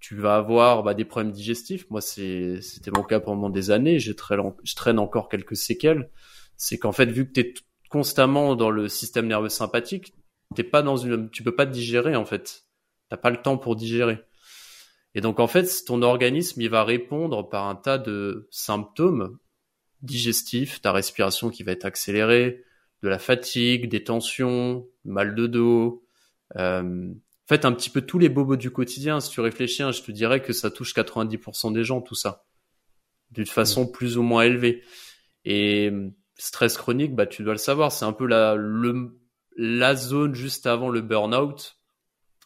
tu 0.00 0.14
vas 0.14 0.36
avoir 0.36 0.84
bah, 0.84 0.94
des 0.94 1.04
problèmes 1.04 1.32
digestifs. 1.32 1.90
Moi, 1.90 2.00
c'était 2.00 2.92
mon 2.94 3.02
cas 3.02 3.18
pendant 3.18 3.50
des 3.50 3.72
années. 3.72 3.98
Je 3.98 4.12
traîne, 4.12 4.54
je 4.62 4.76
traîne 4.76 5.00
encore 5.00 5.28
quelques 5.28 5.56
séquelles. 5.56 6.08
C'est 6.56 6.78
qu'en 6.78 6.92
fait, 6.92 7.06
vu 7.06 7.26
que 7.26 7.32
tu 7.32 7.40
es 7.40 7.54
constamment 7.90 8.54
dans 8.54 8.70
le 8.70 8.88
système 8.88 9.26
nerveux 9.26 9.48
sympathique, 9.48 10.14
t'es 10.54 10.62
pas 10.62 10.84
peux 10.84 11.56
pas 11.56 11.66
digérer 11.66 12.14
en 12.14 12.24
fait. 12.24 12.64
T'as 13.08 13.16
pas 13.16 13.30
le 13.30 13.42
temps 13.42 13.58
pour 13.58 13.74
digérer. 13.74 14.20
Et 15.16 15.20
donc 15.20 15.40
en 15.40 15.48
fait, 15.48 15.68
ton 15.84 16.02
organisme, 16.02 16.64
va 16.68 16.84
répondre 16.84 17.48
par 17.48 17.66
un 17.66 17.74
tas 17.74 17.98
de 17.98 18.46
symptômes 18.52 19.38
digestifs, 20.02 20.80
ta 20.80 20.92
respiration 20.92 21.50
qui 21.50 21.64
va 21.64 21.72
être 21.72 21.86
accélérée, 21.86 22.62
de 23.02 23.08
la 23.08 23.18
fatigue, 23.18 23.88
des 23.88 24.04
tensions, 24.04 24.86
mal 25.04 25.34
de 25.34 25.46
dos, 25.46 26.04
euh, 26.56 27.12
en 27.12 27.48
fait, 27.48 27.64
un 27.64 27.72
petit 27.72 27.90
peu 27.90 28.02
tous 28.02 28.18
les 28.18 28.28
bobos 28.28 28.56
du 28.56 28.70
quotidien, 28.70 29.20
si 29.20 29.30
tu 29.30 29.40
réfléchis, 29.40 29.82
hein, 29.82 29.92
je 29.92 30.02
te 30.02 30.12
dirais 30.12 30.42
que 30.42 30.52
ça 30.52 30.70
touche 30.70 30.94
90% 30.94 31.72
des 31.72 31.84
gens, 31.84 32.00
tout 32.00 32.14
ça. 32.14 32.44
D'une 33.30 33.46
façon 33.46 33.84
mm. 33.84 33.92
plus 33.92 34.18
ou 34.18 34.22
moins 34.22 34.42
élevée. 34.42 34.82
Et 35.44 35.90
stress 36.36 36.76
chronique, 36.76 37.14
bah, 37.14 37.26
tu 37.26 37.42
dois 37.42 37.54
le 37.54 37.58
savoir, 37.58 37.92
c'est 37.92 38.04
un 38.04 38.12
peu 38.12 38.26
la, 38.26 38.54
le, 38.54 39.18
la 39.56 39.94
zone 39.94 40.34
juste 40.34 40.66
avant 40.66 40.88
le 40.88 41.00
burn-out, 41.00 41.78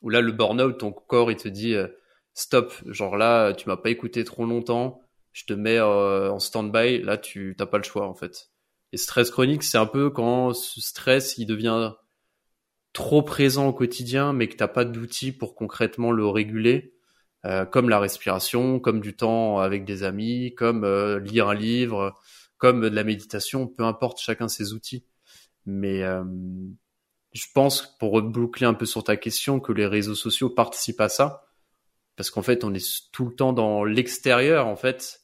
où 0.03 0.09
là, 0.09 0.21
le 0.21 0.33
burn-out, 0.33 0.79
ton 0.79 0.93
corps, 0.93 1.31
il 1.31 1.37
te 1.37 1.49
dit, 1.49 1.75
euh, 1.75 1.88
stop, 2.35 2.73
genre 2.87 3.17
là, 3.17 3.53
tu 3.53 3.69
m'as 3.69 3.77
pas 3.77 3.91
écouté 3.91 4.25
trop 4.25 4.47
longtemps, 4.47 5.01
je 5.33 5.45
te 5.45 5.53
mets 5.53 5.79
euh, 5.79 6.31
en 6.31 6.38
stand-by, 6.38 7.03
là, 7.03 7.19
tu 7.19 7.55
t'as 7.57 7.67
pas 7.67 7.79
le 7.79 7.85
choix, 7.85 8.07
en 8.07 8.15
fait. 8.15 8.51
Et 8.93 8.97
stress 8.97 9.31
chronique, 9.31 9.62
c'est 9.62 9.79
un 9.79 9.87
peu 9.87 10.11
quand 10.11 10.53
ce 10.53 10.81
stress, 10.81 11.38
il 11.38 11.47
devient 11.47 11.93
trop 12.92 13.22
présent 13.22 13.68
au 13.68 13.72
quotidien, 13.72 14.33
mais 14.33 14.48
que 14.48 14.57
t'as 14.57 14.68
pas 14.68 14.85
d'outils 14.85 15.33
pour 15.33 15.55
concrètement 15.55 16.12
le 16.12 16.26
réguler, 16.26 16.94
euh, 17.44 17.64
comme 17.64 17.88
la 17.88 17.98
respiration, 17.98 18.81
comme 18.81 19.00
du 19.00 19.16
temps 19.16 19.59
avec 19.59 19.85
des 19.85 20.02
amis, 20.05 20.55
comme 20.55 20.85
euh, 20.85 21.18
lire 21.18 21.48
un 21.48 21.55
livre, 21.55 22.14
comme 22.59 22.83
de 22.83 22.94
la 22.94 23.05
méditation, 23.05 23.66
peu 23.66 23.85
importe 23.85 24.20
chacun 24.20 24.48
ses 24.48 24.74
outils. 24.74 25.05
Mais 25.66 26.02
euh, 26.02 26.22
je 27.33 27.46
pense, 27.55 27.96
pour 27.98 28.12
reboucler 28.12 28.66
un 28.66 28.74
peu 28.74 28.87
sur 28.87 29.02
ta 29.05 29.16
question, 29.16 29.59
que 29.59 29.72
les 29.72 29.87
réseaux 29.87 30.14
sociaux 30.14 30.50
participent 30.50 31.00
à 31.00 31.09
ça, 31.09 31.46
parce 32.16 32.31
qu'en 32.31 32.42
fait, 32.42 32.62
on 32.62 32.74
est 32.74 33.11
tout 33.11 33.24
le 33.26 33.35
temps 33.35 33.52
dans 33.52 33.85
l'extérieur, 33.85 34.66
en 34.66 34.76
fait, 34.76 35.22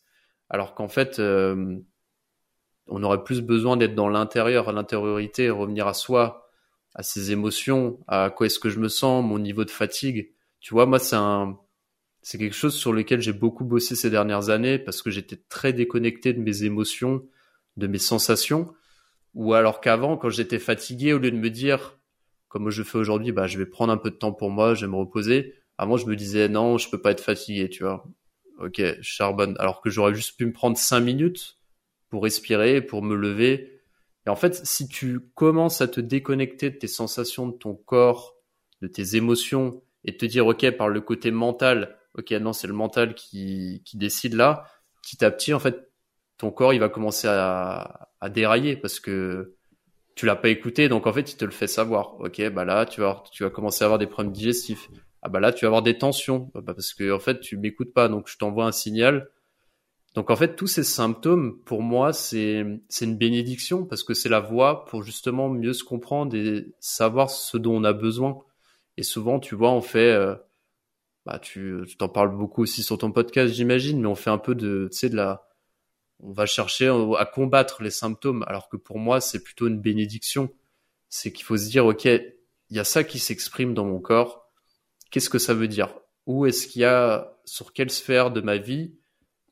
alors 0.49 0.75
qu'en 0.75 0.89
fait, 0.89 1.21
on 1.21 3.03
aurait 3.03 3.23
plus 3.23 3.43
besoin 3.43 3.77
d'être 3.77 3.95
dans 3.95 4.09
l'intérieur, 4.09 4.71
à 4.71 4.73
l'intériorité, 4.73 5.51
revenir 5.51 5.87
à 5.87 5.93
soi, 5.93 6.48
à 6.95 7.03
ses 7.03 7.33
émotions, 7.33 8.01
à 8.09 8.31
quoi 8.31 8.47
est-ce 8.47 8.59
que 8.59 8.71
je 8.71 8.79
me 8.79 8.89
sens, 8.89 9.25
mon 9.25 9.39
niveau 9.39 9.65
de 9.65 9.71
fatigue. 9.71 10.33
Tu 10.61 10.75
vois, 10.75 10.87
moi, 10.87 10.99
c'est 10.99 11.17
un, 11.17 11.59
c'est 12.23 12.39
quelque 12.39 12.57
chose 12.57 12.75
sur 12.75 12.93
lequel 12.93 13.21
j'ai 13.21 13.33
beaucoup 13.33 13.65
bossé 13.65 13.95
ces 13.95 14.11
dernières 14.11 14.51
années 14.51 14.79
parce 14.79 15.03
que 15.03 15.11
j'étais 15.11 15.41
très 15.49 15.73
déconnecté 15.73 16.33
de 16.33 16.41
mes 16.41 16.65
émotions, 16.65 17.25
de 17.77 17.87
mes 17.87 17.99
sensations. 17.99 18.75
Ou 19.35 19.55
alors 19.55 19.81
qu'avant, 19.81 20.17
quand 20.17 20.31
j'étais 20.31 20.59
fatigué, 20.59 21.13
au 21.13 21.19
lieu 21.19 21.31
de 21.31 21.37
me 21.37 21.51
dire, 21.51 21.99
comme 22.49 22.71
je 22.71 22.83
fais 22.83 22.99
aujourd'hui, 22.99 23.33
bah, 23.33 23.47
je 23.47 23.59
vais 23.59 23.67
prendre 23.67 23.93
un 23.93 23.97
peu 23.97 24.11
de 24.11 24.17
temps 24.17 24.33
pour 24.33 24.51
moi, 24.51 24.75
je 24.75 24.87
vais 24.87 24.91
me 24.91 24.97
reposer. 24.97 25.55
Avant, 25.77 25.97
je 25.97 26.07
me 26.07 26.17
disais, 26.17 26.49
non, 26.49 26.77
je 26.79 26.91
peux 26.91 27.01
pas 27.01 27.13
être 27.13 27.23
fatigué, 27.23 27.69
tu 27.69 27.85
vois. 27.85 28.05
Ok, 28.59 28.83
charbonne. 29.01 29.55
Alors 29.61 29.81
que 29.81 29.91
j'aurais 29.91 30.15
juste 30.15 30.37
pu 30.37 30.45
me 30.45 30.53
prendre 30.53 30.77
cinq 30.77 31.01
minutes 31.01 31.59
pour 32.11 32.25
respirer, 32.25 32.83
pour 32.83 33.03
me 33.03 33.15
lever, 33.15 33.78
et 34.29 34.31
en 34.31 34.37
fait, 34.37 34.67
si 34.67 34.89
tu 34.89 35.21
commences 35.35 35.81
à 35.81 35.89
te 35.89 36.03
déconnecter 36.03 36.69
de 36.69 36.77
tes 36.77 36.87
sensations, 36.87 37.49
de 37.49 37.57
ton 37.57 37.75
corps, 37.75 38.37
de 38.83 38.87
tes 38.87 39.17
émotions, 39.17 39.83
et 40.05 40.19
te 40.19 40.27
dire, 40.27 40.47
OK, 40.47 40.71
par 40.73 40.91
le 40.91 41.01
côté 41.01 41.31
mental, 41.31 41.97
OK, 42.13 42.31
non, 42.33 42.53
c'est 42.53 42.67
le 42.67 42.75
mental 42.75 43.15
qui, 43.15 43.81
qui 43.87 43.97
décide 43.97 44.35
là, 44.35 44.67
petit 45.01 45.25
à 45.25 45.31
petit, 45.31 45.55
en 45.55 45.59
fait, 45.59 45.91
ton 46.37 46.51
corps, 46.51 46.75
il 46.75 46.79
va 46.79 46.91
commencer 46.91 47.27
à, 47.27 48.11
dérailler 48.29 48.77
parce 48.77 49.01
que 49.01 49.55
tu 50.15 50.27
l'as 50.27 50.37
pas 50.37 50.51
écouté, 50.51 50.91
donc 50.91 51.07
en 51.07 51.13
fait, 51.15 51.33
il 51.33 51.39
te 51.39 51.47
le 51.47 51.51
fait 51.51 51.67
savoir. 51.67 52.21
OK, 52.21 52.47
bah 52.51 52.67
là, 52.67 52.85
tu 52.85 53.01
vas, 53.01 53.25
tu 53.33 53.45
vas 53.45 53.51
commencer 53.51 53.83
à 53.83 53.87
avoir 53.87 53.99
des 53.99 54.09
problèmes 54.09 54.33
digestifs. 54.33 54.91
Ah 55.23 55.31
bah 55.31 55.41
là, 55.41 55.55
tu 55.55 55.65
vas 55.65 55.69
avoir 55.69 55.83
des 55.83 55.97
tensions, 55.97 56.51
bah 56.55 56.75
parce 56.75 56.93
que 56.93 57.13
en 57.13 57.19
fait, 57.19 57.41
tu 57.41 57.57
m'écoutes 57.57 57.95
pas, 57.95 58.09
donc 58.09 58.29
je 58.29 58.37
t'envoie 58.37 58.67
un 58.67 58.73
signal 58.73 59.31
donc 60.19 60.33
en 60.33 60.37
fait, 60.37 60.57
tous 60.57 60.67
ces 60.67 60.83
symptômes, 60.83 61.61
pour 61.61 61.81
moi, 61.81 62.13
c'est 62.13 62.65
une 63.01 63.17
bénédiction 63.17 63.85
parce 63.87 64.03
que 64.03 64.15
c'est 64.15 64.29
la 64.29 64.41
voie 64.41 64.85
pour 64.87 65.05
justement 65.05 65.49
mieux 65.49 65.73
se 65.73 65.85
comprendre 65.85 66.35
et 66.35 66.75
savoir 66.81 67.31
ce 67.31 67.57
dont 67.57 67.77
on 67.77 67.85
a 67.85 67.93
besoin. 67.93 68.37
Et 68.97 69.05
souvent, 69.05 69.39
tu 69.39 69.55
vois, 69.55 69.71
on 69.71 69.81
fait, 69.81 70.11
euh, 70.11 70.35
bah 71.25 71.39
tu 71.39 71.85
t'en 72.01 72.09
parles 72.09 72.37
beaucoup 72.37 72.63
aussi 72.63 72.83
sur 72.83 72.99
ton 72.99 73.13
podcast, 73.13 73.55
j'imagine, 73.55 74.01
mais 74.01 74.09
on 74.09 74.17
fait 74.17 74.31
un 74.31 74.39
peu 74.39 74.57
de, 74.57 74.89
tu 74.91 74.99
sais, 74.99 75.09
de 75.09 75.15
la, 75.15 75.47
on 76.19 76.33
va 76.33 76.47
chercher 76.47 76.89
à 77.17 77.25
combattre 77.25 77.85
les 77.85 77.91
symptômes, 77.91 78.45
alors 78.49 78.69
que 78.69 78.77
pour 78.77 78.99
moi, 78.99 79.21
c'est 79.21 79.45
plutôt 79.45 79.69
une 79.69 79.81
bénédiction. 79.81 80.51
C'est 81.09 81.33
qu'il 81.33 81.45
faut 81.45 81.57
se 81.57 81.69
dire, 81.69 81.87
ok, 81.87 82.07
il 82.07 82.77
y 82.77 82.81
a 82.81 82.85
ça 82.85 83.05
qui 83.05 83.21
s'exprime 83.21 83.73
dans 83.73 83.85
mon 83.85 84.01
corps. 84.01 84.51
Qu'est-ce 85.13 85.31
que 85.31 85.39
ça 85.39 85.55
veut 85.55 85.69
dire? 85.69 85.95
Où 86.27 86.45
est-ce 86.45 86.67
qu'il 86.67 86.83
y 86.83 86.87
a, 86.87 87.39
sur 87.45 87.73
quelle 87.73 87.91
sphère 87.91 88.33
de 88.33 88.41
ma 88.41 88.57
vie, 88.57 88.99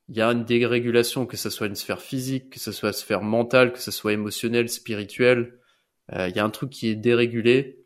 il 0.09 0.17
y 0.17 0.21
a 0.21 0.29
une 0.29 0.45
dérégulation, 0.45 1.27
que 1.27 1.37
ce 1.37 1.51
soit 1.51 1.67
une 1.67 1.75
sphère 1.75 2.01
physique, 2.01 2.51
que 2.51 2.61
ce 2.61 2.73
soit 2.73 2.91
une 2.91 2.95
sphère 2.95 3.23
mentale, 3.23 3.73
que 3.73 3.81
ce 3.81 3.91
soit 3.91 4.13
émotionnelle, 4.13 4.69
spirituelle. 4.69 5.59
Euh, 6.13 6.29
il 6.29 6.37
y 6.37 6.39
a 6.39 6.45
un 6.45 6.51
truc 6.51 6.71
qui 6.71 6.89
est 6.89 6.95
dérégulé 6.95 7.85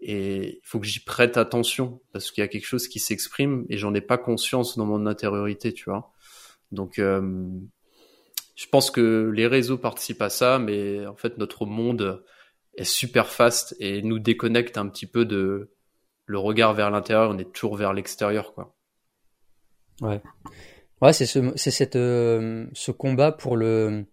et 0.00 0.56
il 0.56 0.60
faut 0.64 0.80
que 0.80 0.86
j'y 0.86 1.00
prête 1.00 1.36
attention 1.36 2.00
parce 2.12 2.30
qu'il 2.30 2.42
y 2.42 2.44
a 2.44 2.48
quelque 2.48 2.66
chose 2.66 2.88
qui 2.88 2.98
s'exprime 2.98 3.66
et 3.68 3.76
j'en 3.76 3.94
ai 3.94 4.00
pas 4.00 4.18
conscience 4.18 4.76
dans 4.76 4.86
mon 4.86 5.06
intériorité, 5.06 5.72
tu 5.72 5.84
vois. 5.84 6.12
Donc, 6.72 6.98
euh, 6.98 7.46
je 8.56 8.66
pense 8.66 8.90
que 8.90 9.30
les 9.34 9.46
réseaux 9.46 9.78
participent 9.78 10.22
à 10.22 10.30
ça, 10.30 10.58
mais 10.58 11.06
en 11.06 11.16
fait, 11.16 11.38
notre 11.38 11.66
monde 11.66 12.24
est 12.74 12.84
super 12.84 13.28
fast 13.28 13.76
et 13.78 14.02
nous 14.02 14.18
déconnecte 14.18 14.76
un 14.76 14.88
petit 14.88 15.06
peu 15.06 15.24
de 15.24 15.70
le 16.26 16.38
regard 16.38 16.74
vers 16.74 16.90
l'intérieur. 16.90 17.30
On 17.30 17.38
est 17.38 17.52
toujours 17.52 17.76
vers 17.76 17.92
l'extérieur, 17.92 18.54
quoi. 18.54 18.76
Ouais. 20.00 20.20
Ouais, 21.02 21.12
c'est 21.12 21.26
ce, 21.26 21.52
c'est 21.56 21.70
cette, 21.70 21.96
euh, 21.96 22.66
ce 22.74 22.90
combat 22.90 23.32
pour 23.32 23.56
le. 23.56 24.06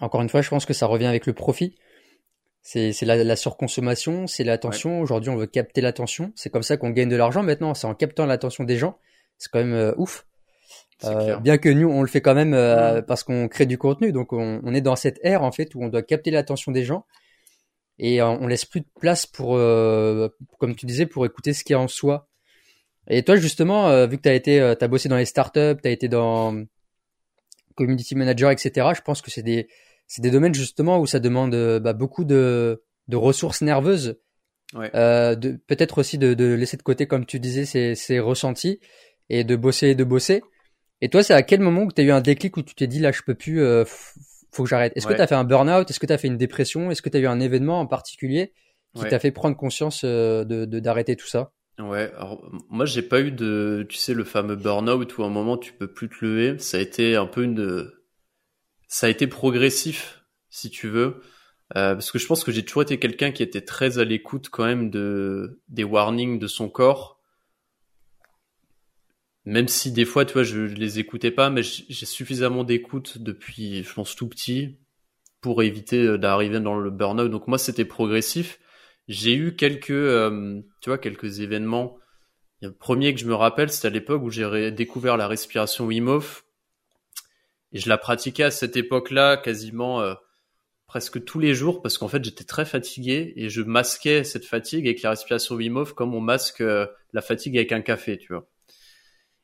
Encore 0.00 0.22
une 0.22 0.28
fois, 0.28 0.40
je 0.40 0.48
pense 0.48 0.64
que 0.64 0.72
ça 0.72 0.86
revient 0.86 1.06
avec 1.06 1.26
le 1.26 1.32
profit. 1.32 1.76
C'est 2.62 2.94
la, 3.02 3.22
la, 3.22 3.36
surconsommation, 3.36 4.26
c'est 4.26 4.44
l'attention. 4.44 5.00
Aujourd'hui, 5.00 5.30
on 5.30 5.36
veut 5.36 5.46
capter 5.46 5.80
l'attention. 5.80 6.32
C'est 6.36 6.48
comme 6.48 6.62
ça 6.62 6.76
qu'on 6.76 6.90
gagne 6.90 7.08
de 7.08 7.16
l'argent 7.16 7.42
maintenant. 7.42 7.74
C'est 7.74 7.88
en 7.88 7.94
captant 7.94 8.24
l'attention 8.24 8.64
des 8.64 8.76
gens. 8.76 8.98
C'est 9.36 9.50
quand 9.50 9.58
même 9.58 9.74
euh, 9.74 9.92
ouf. 9.96 10.26
Euh, 11.04 11.36
bien 11.38 11.58
que 11.58 11.68
nous, 11.68 11.88
on 11.88 12.02
le 12.02 12.08
fait 12.08 12.20
quand 12.20 12.34
même 12.34 12.52
parce 13.06 13.24
qu'on 13.24 13.48
crée 13.48 13.66
du 13.66 13.78
contenu. 13.78 14.12
Donc, 14.12 14.32
on, 14.32 14.60
on, 14.64 14.74
est 14.74 14.80
dans 14.80 14.94
cette 14.94 15.18
ère 15.24 15.42
en 15.42 15.50
fait 15.50 15.74
où 15.74 15.82
on 15.82 15.88
doit 15.88 16.02
capter 16.02 16.30
l'attention 16.30 16.70
des 16.70 16.84
gens 16.84 17.04
et 17.98 18.22
on, 18.22 18.46
laisse 18.46 18.64
plus 18.64 18.80
de 18.80 18.86
place 19.00 19.26
pour, 19.26 19.56
comme 20.58 20.76
tu 20.76 20.86
disais, 20.86 21.06
pour 21.06 21.26
écouter 21.26 21.52
ce 21.52 21.64
qu'il 21.64 21.74
y 21.74 21.76
a 21.76 21.80
en 21.80 21.88
soi. 21.88 22.28
Et 23.08 23.22
toi, 23.24 23.36
justement, 23.36 24.06
vu 24.06 24.16
que 24.16 24.22
tu 24.22 24.28
as 24.28 24.34
été, 24.34 24.74
t'as 24.78 24.88
bossé 24.88 25.08
dans 25.08 25.16
les 25.16 25.24
startups, 25.24 25.76
tu 25.82 25.88
as 25.88 25.90
été 25.90 26.08
dans 26.08 26.64
community 27.74 28.14
manager, 28.14 28.50
etc. 28.50 28.88
Je 28.94 29.00
pense 29.00 29.22
que 29.22 29.30
c'est 29.30 29.42
des 29.42 29.68
c'est 30.06 30.22
des 30.22 30.30
domaines 30.30 30.54
justement 30.54 30.98
où 30.98 31.06
ça 31.06 31.20
demande 31.20 31.54
euh, 31.54 31.80
bah, 31.80 31.94
beaucoup 31.94 32.24
de, 32.24 32.82
de, 33.08 33.16
ressources 33.16 33.62
nerveuses. 33.62 34.18
Ouais. 34.74 34.90
Euh, 34.94 35.34
de, 35.34 35.52
peut-être 35.66 35.98
aussi 35.98 36.18
de, 36.18 36.34
de, 36.34 36.52
laisser 36.52 36.76
de 36.76 36.82
côté, 36.82 37.06
comme 37.06 37.24
tu 37.24 37.40
disais, 37.40 37.64
ces, 37.64 37.94
ces 37.94 38.20
ressentis 38.20 38.78
et 39.30 39.42
de 39.42 39.56
bosser 39.56 39.88
et 39.88 39.94
de 39.94 40.04
bosser. 40.04 40.42
Et 41.00 41.08
toi, 41.08 41.22
c'est 41.22 41.32
à 41.32 41.42
quel 41.42 41.60
moment 41.60 41.86
que 41.86 41.94
tu 41.94 42.02
as 42.02 42.04
eu 42.04 42.10
un 42.10 42.20
déclic 42.20 42.56
où 42.58 42.62
tu 42.62 42.74
t'es 42.74 42.86
dit 42.86 42.98
là, 42.98 43.10
je 43.10 43.22
peux 43.22 43.34
plus, 43.34 43.62
euh, 43.62 43.84
faut 44.52 44.64
que 44.64 44.68
j'arrête? 44.68 44.92
Est-ce 44.94 45.06
que 45.06 45.14
tu 45.14 45.20
as 45.20 45.26
fait 45.26 45.34
un 45.34 45.44
burn-out? 45.44 45.88
Est-ce 45.88 45.98
que 45.98 46.06
tu 46.06 46.12
as 46.12 46.18
fait 46.18 46.28
une 46.28 46.36
dépression? 46.36 46.90
Est-ce 46.90 47.00
que 47.00 47.08
tu 47.08 47.16
as 47.16 47.20
eu 47.20 47.26
un 47.26 47.40
événement 47.40 47.80
en 47.80 47.86
particulier 47.86 48.52
qui 48.94 49.08
t'a 49.08 49.18
fait 49.18 49.30
prendre 49.30 49.56
conscience 49.56 50.02
euh, 50.04 50.44
de 50.44 50.78
d'arrêter 50.78 51.16
tout 51.16 51.26
ça? 51.26 51.52
Ouais, 51.82 52.12
alors 52.16 52.42
moi 52.68 52.84
j'ai 52.86 53.02
pas 53.02 53.20
eu 53.20 53.30
de, 53.30 53.86
tu 53.88 53.96
sais, 53.96 54.14
le 54.14 54.24
fameux 54.24 54.56
burn-out 54.56 55.18
où 55.18 55.22
à 55.22 55.26
un 55.26 55.30
moment 55.30 55.56
tu 55.56 55.72
peux 55.72 55.86
plus 55.92 56.08
te 56.08 56.24
lever. 56.24 56.58
Ça 56.58 56.78
a 56.78 56.80
été 56.80 57.16
un 57.16 57.26
peu 57.26 57.42
une, 57.42 57.90
ça 58.88 59.06
a 59.06 59.10
été 59.10 59.26
progressif, 59.26 60.22
si 60.50 60.70
tu 60.70 60.88
veux, 60.88 61.22
euh, 61.76 61.94
parce 61.94 62.10
que 62.12 62.18
je 62.18 62.26
pense 62.26 62.44
que 62.44 62.52
j'ai 62.52 62.64
toujours 62.64 62.82
été 62.82 62.98
quelqu'un 62.98 63.32
qui 63.32 63.42
était 63.42 63.62
très 63.62 63.98
à 63.98 64.04
l'écoute 64.04 64.48
quand 64.50 64.64
même 64.64 64.90
de 64.90 65.60
des 65.68 65.84
warnings 65.84 66.38
de 66.38 66.46
son 66.46 66.68
corps, 66.68 67.22
même 69.44 69.68
si 69.68 69.90
des 69.92 70.04
fois, 70.04 70.24
tu 70.24 70.34
vois, 70.34 70.44
je, 70.44 70.60
les 70.60 70.98
écoutais 70.98 71.30
pas, 71.30 71.50
mais 71.50 71.62
j'ai 71.62 72.06
suffisamment 72.06 72.64
d'écoute 72.64 73.18
depuis, 73.18 73.82
je 73.82 73.92
pense, 73.92 74.14
tout 74.14 74.28
petit 74.28 74.78
pour 75.40 75.62
éviter 75.62 76.04
euh, 76.04 76.18
d'arriver 76.18 76.60
dans 76.60 76.78
le 76.78 76.90
burn-out. 76.90 77.30
Donc 77.30 77.48
moi, 77.48 77.58
c'était 77.58 77.84
progressif. 77.84 78.60
J'ai 79.12 79.34
eu 79.34 79.54
quelques, 79.54 79.90
euh, 79.90 80.62
tu 80.80 80.88
vois, 80.88 80.96
quelques 80.96 81.40
événements. 81.40 81.98
Le 82.62 82.72
premier 82.72 83.12
que 83.12 83.20
je 83.20 83.26
me 83.26 83.34
rappelle, 83.34 83.70
c'était 83.70 83.88
à 83.88 83.90
l'époque 83.90 84.22
où 84.22 84.30
j'ai 84.30 84.70
découvert 84.70 85.18
la 85.18 85.28
respiration 85.28 85.84
Wim 85.84 86.08
Hof 86.08 86.46
et 87.72 87.78
je 87.78 87.90
la 87.90 87.98
pratiquais 87.98 88.44
à 88.44 88.50
cette 88.50 88.74
époque-là 88.74 89.36
quasiment 89.36 90.00
euh, 90.00 90.14
presque 90.86 91.22
tous 91.24 91.38
les 91.38 91.54
jours 91.54 91.82
parce 91.82 91.98
qu'en 91.98 92.08
fait 92.08 92.24
j'étais 92.24 92.44
très 92.44 92.64
fatigué 92.64 93.34
et 93.36 93.50
je 93.50 93.60
masquais 93.60 94.24
cette 94.24 94.46
fatigue 94.46 94.86
avec 94.86 95.02
la 95.02 95.10
respiration 95.10 95.56
Wim 95.56 95.76
Hof 95.76 95.92
comme 95.92 96.14
on 96.14 96.20
masque 96.20 96.62
euh, 96.62 96.86
la 97.12 97.20
fatigue 97.20 97.58
avec 97.58 97.72
un 97.72 97.82
café, 97.82 98.16
tu 98.16 98.32
vois. 98.32 98.48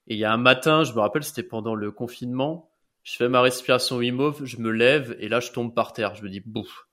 Et 0.07 0.15
il 0.15 0.19
y 0.19 0.25
a 0.25 0.33
un 0.33 0.39
matin, 0.39 0.83
je 0.85 0.95
me 0.95 1.01
rappelle, 1.01 1.25
c'était 1.25 1.43
pendant 1.43 1.75
le 1.75 1.91
confinement, 1.91 2.71
je 3.03 3.17
fais 3.17 3.29
ma 3.29 3.43
respiration 3.43 3.99
Wim 3.99 4.19
Hof, 4.21 4.43
je 4.45 4.57
me 4.57 4.71
lève 4.71 5.15
et 5.21 5.29
là 5.29 5.41
je 5.41 5.53
tombe 5.53 5.75
par 5.75 5.93
terre. 5.93 6.15
Je 6.15 6.23
me 6.23 6.31
dis 6.31 6.41
bouf. 6.41 6.88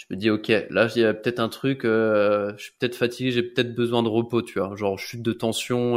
Je 0.00 0.06
me 0.08 0.16
dis 0.16 0.30
ok, 0.30 0.48
là 0.70 0.88
il 0.96 1.02
y 1.02 1.04
a 1.04 1.12
peut-être 1.12 1.40
un 1.40 1.50
truc, 1.50 1.84
euh, 1.84 2.54
je 2.56 2.64
suis 2.64 2.72
peut-être 2.78 2.96
fatigué, 2.96 3.32
j'ai 3.32 3.42
peut-être 3.42 3.74
besoin 3.74 4.02
de 4.02 4.08
repos, 4.08 4.40
tu 4.40 4.58
vois, 4.58 4.74
genre 4.74 4.98
chute 4.98 5.20
de 5.22 5.32
tension. 5.32 5.96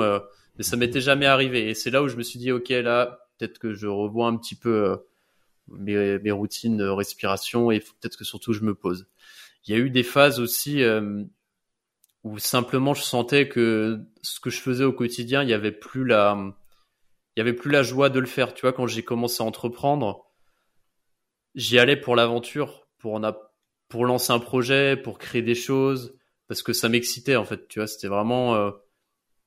mais 0.58 0.64
ça 0.64 0.76
m'était 0.76 1.00
jamais 1.00 1.26
arrivé 1.26 1.70
et 1.70 1.74
c'est 1.74 1.90
là 1.90 2.04
où 2.04 2.10
je 2.10 2.18
me 2.18 2.24
suis 2.24 2.38
dit 2.38 2.52
ok 2.52 2.70
là 2.70 3.24
peut-être 3.38 3.60
que 3.60 3.74
je 3.74 3.88
revois 3.88 4.28
un 4.28 4.38
petit 4.38 4.56
peu 4.56 5.00
euh, 5.70 6.20
mes, 6.20 6.32
routines 6.32 6.78
de 6.78 6.88
respiration 6.88 7.72
et 7.72 7.80
peut-être 7.80 8.18
que 8.18 8.26
surtout 8.26 8.54
je 8.54 8.64
me 8.64 8.76
pose. 8.76 9.08
Il 9.66 9.74
y 9.74 9.78
a 9.78 9.80
eu 9.80 9.90
des 9.90 10.04
phases 10.04 10.40
aussi 10.40 10.84
euh, 10.84 11.24
où 12.24 12.38
simplement 12.40 12.94
je 12.94 13.04
sentais 13.04 13.48
que 13.48 14.02
ce 14.22 14.40
que 14.40 14.50
je 14.50 14.60
faisais 14.60 14.84
au 14.84 14.94
quotidien, 14.94 15.44
il 15.44 15.50
y 15.50 15.54
avait 15.54 15.72
plus 15.72 16.06
la, 16.06 16.38
il 17.36 17.40
y 17.40 17.42
avait 17.42 17.54
plus 17.54 17.72
la 17.72 17.84
joie 17.84 18.10
de 18.10 18.20
le 18.20 18.26
faire. 18.26 18.54
Tu 18.54 18.62
vois, 18.62 18.74
quand 18.74 18.88
j'ai 18.88 19.04
commencé 19.04 19.42
à 19.42 19.46
entreprendre, 19.46 20.26
j'y 21.56 21.80
allais 21.80 21.98
pour 21.98 22.16
l'aventure, 22.16 22.88
pour 23.00 23.14
en 23.14 23.24
a, 23.24 23.53
pour 23.94 24.08
lancer 24.08 24.34
un 24.34 24.40
projet, 24.40 24.98
pour 24.98 25.20
créer 25.20 25.44
des 25.44 25.54
choses, 25.54 26.16
parce 26.48 26.64
que 26.64 26.74
ça 26.74 26.90
m'excitait 26.90 27.36
en 27.36 27.46
fait. 27.46 27.68
Tu 27.68 27.78
vois, 27.78 27.86
c'était 27.86 28.08
vraiment, 28.08 28.56
euh, 28.56 28.72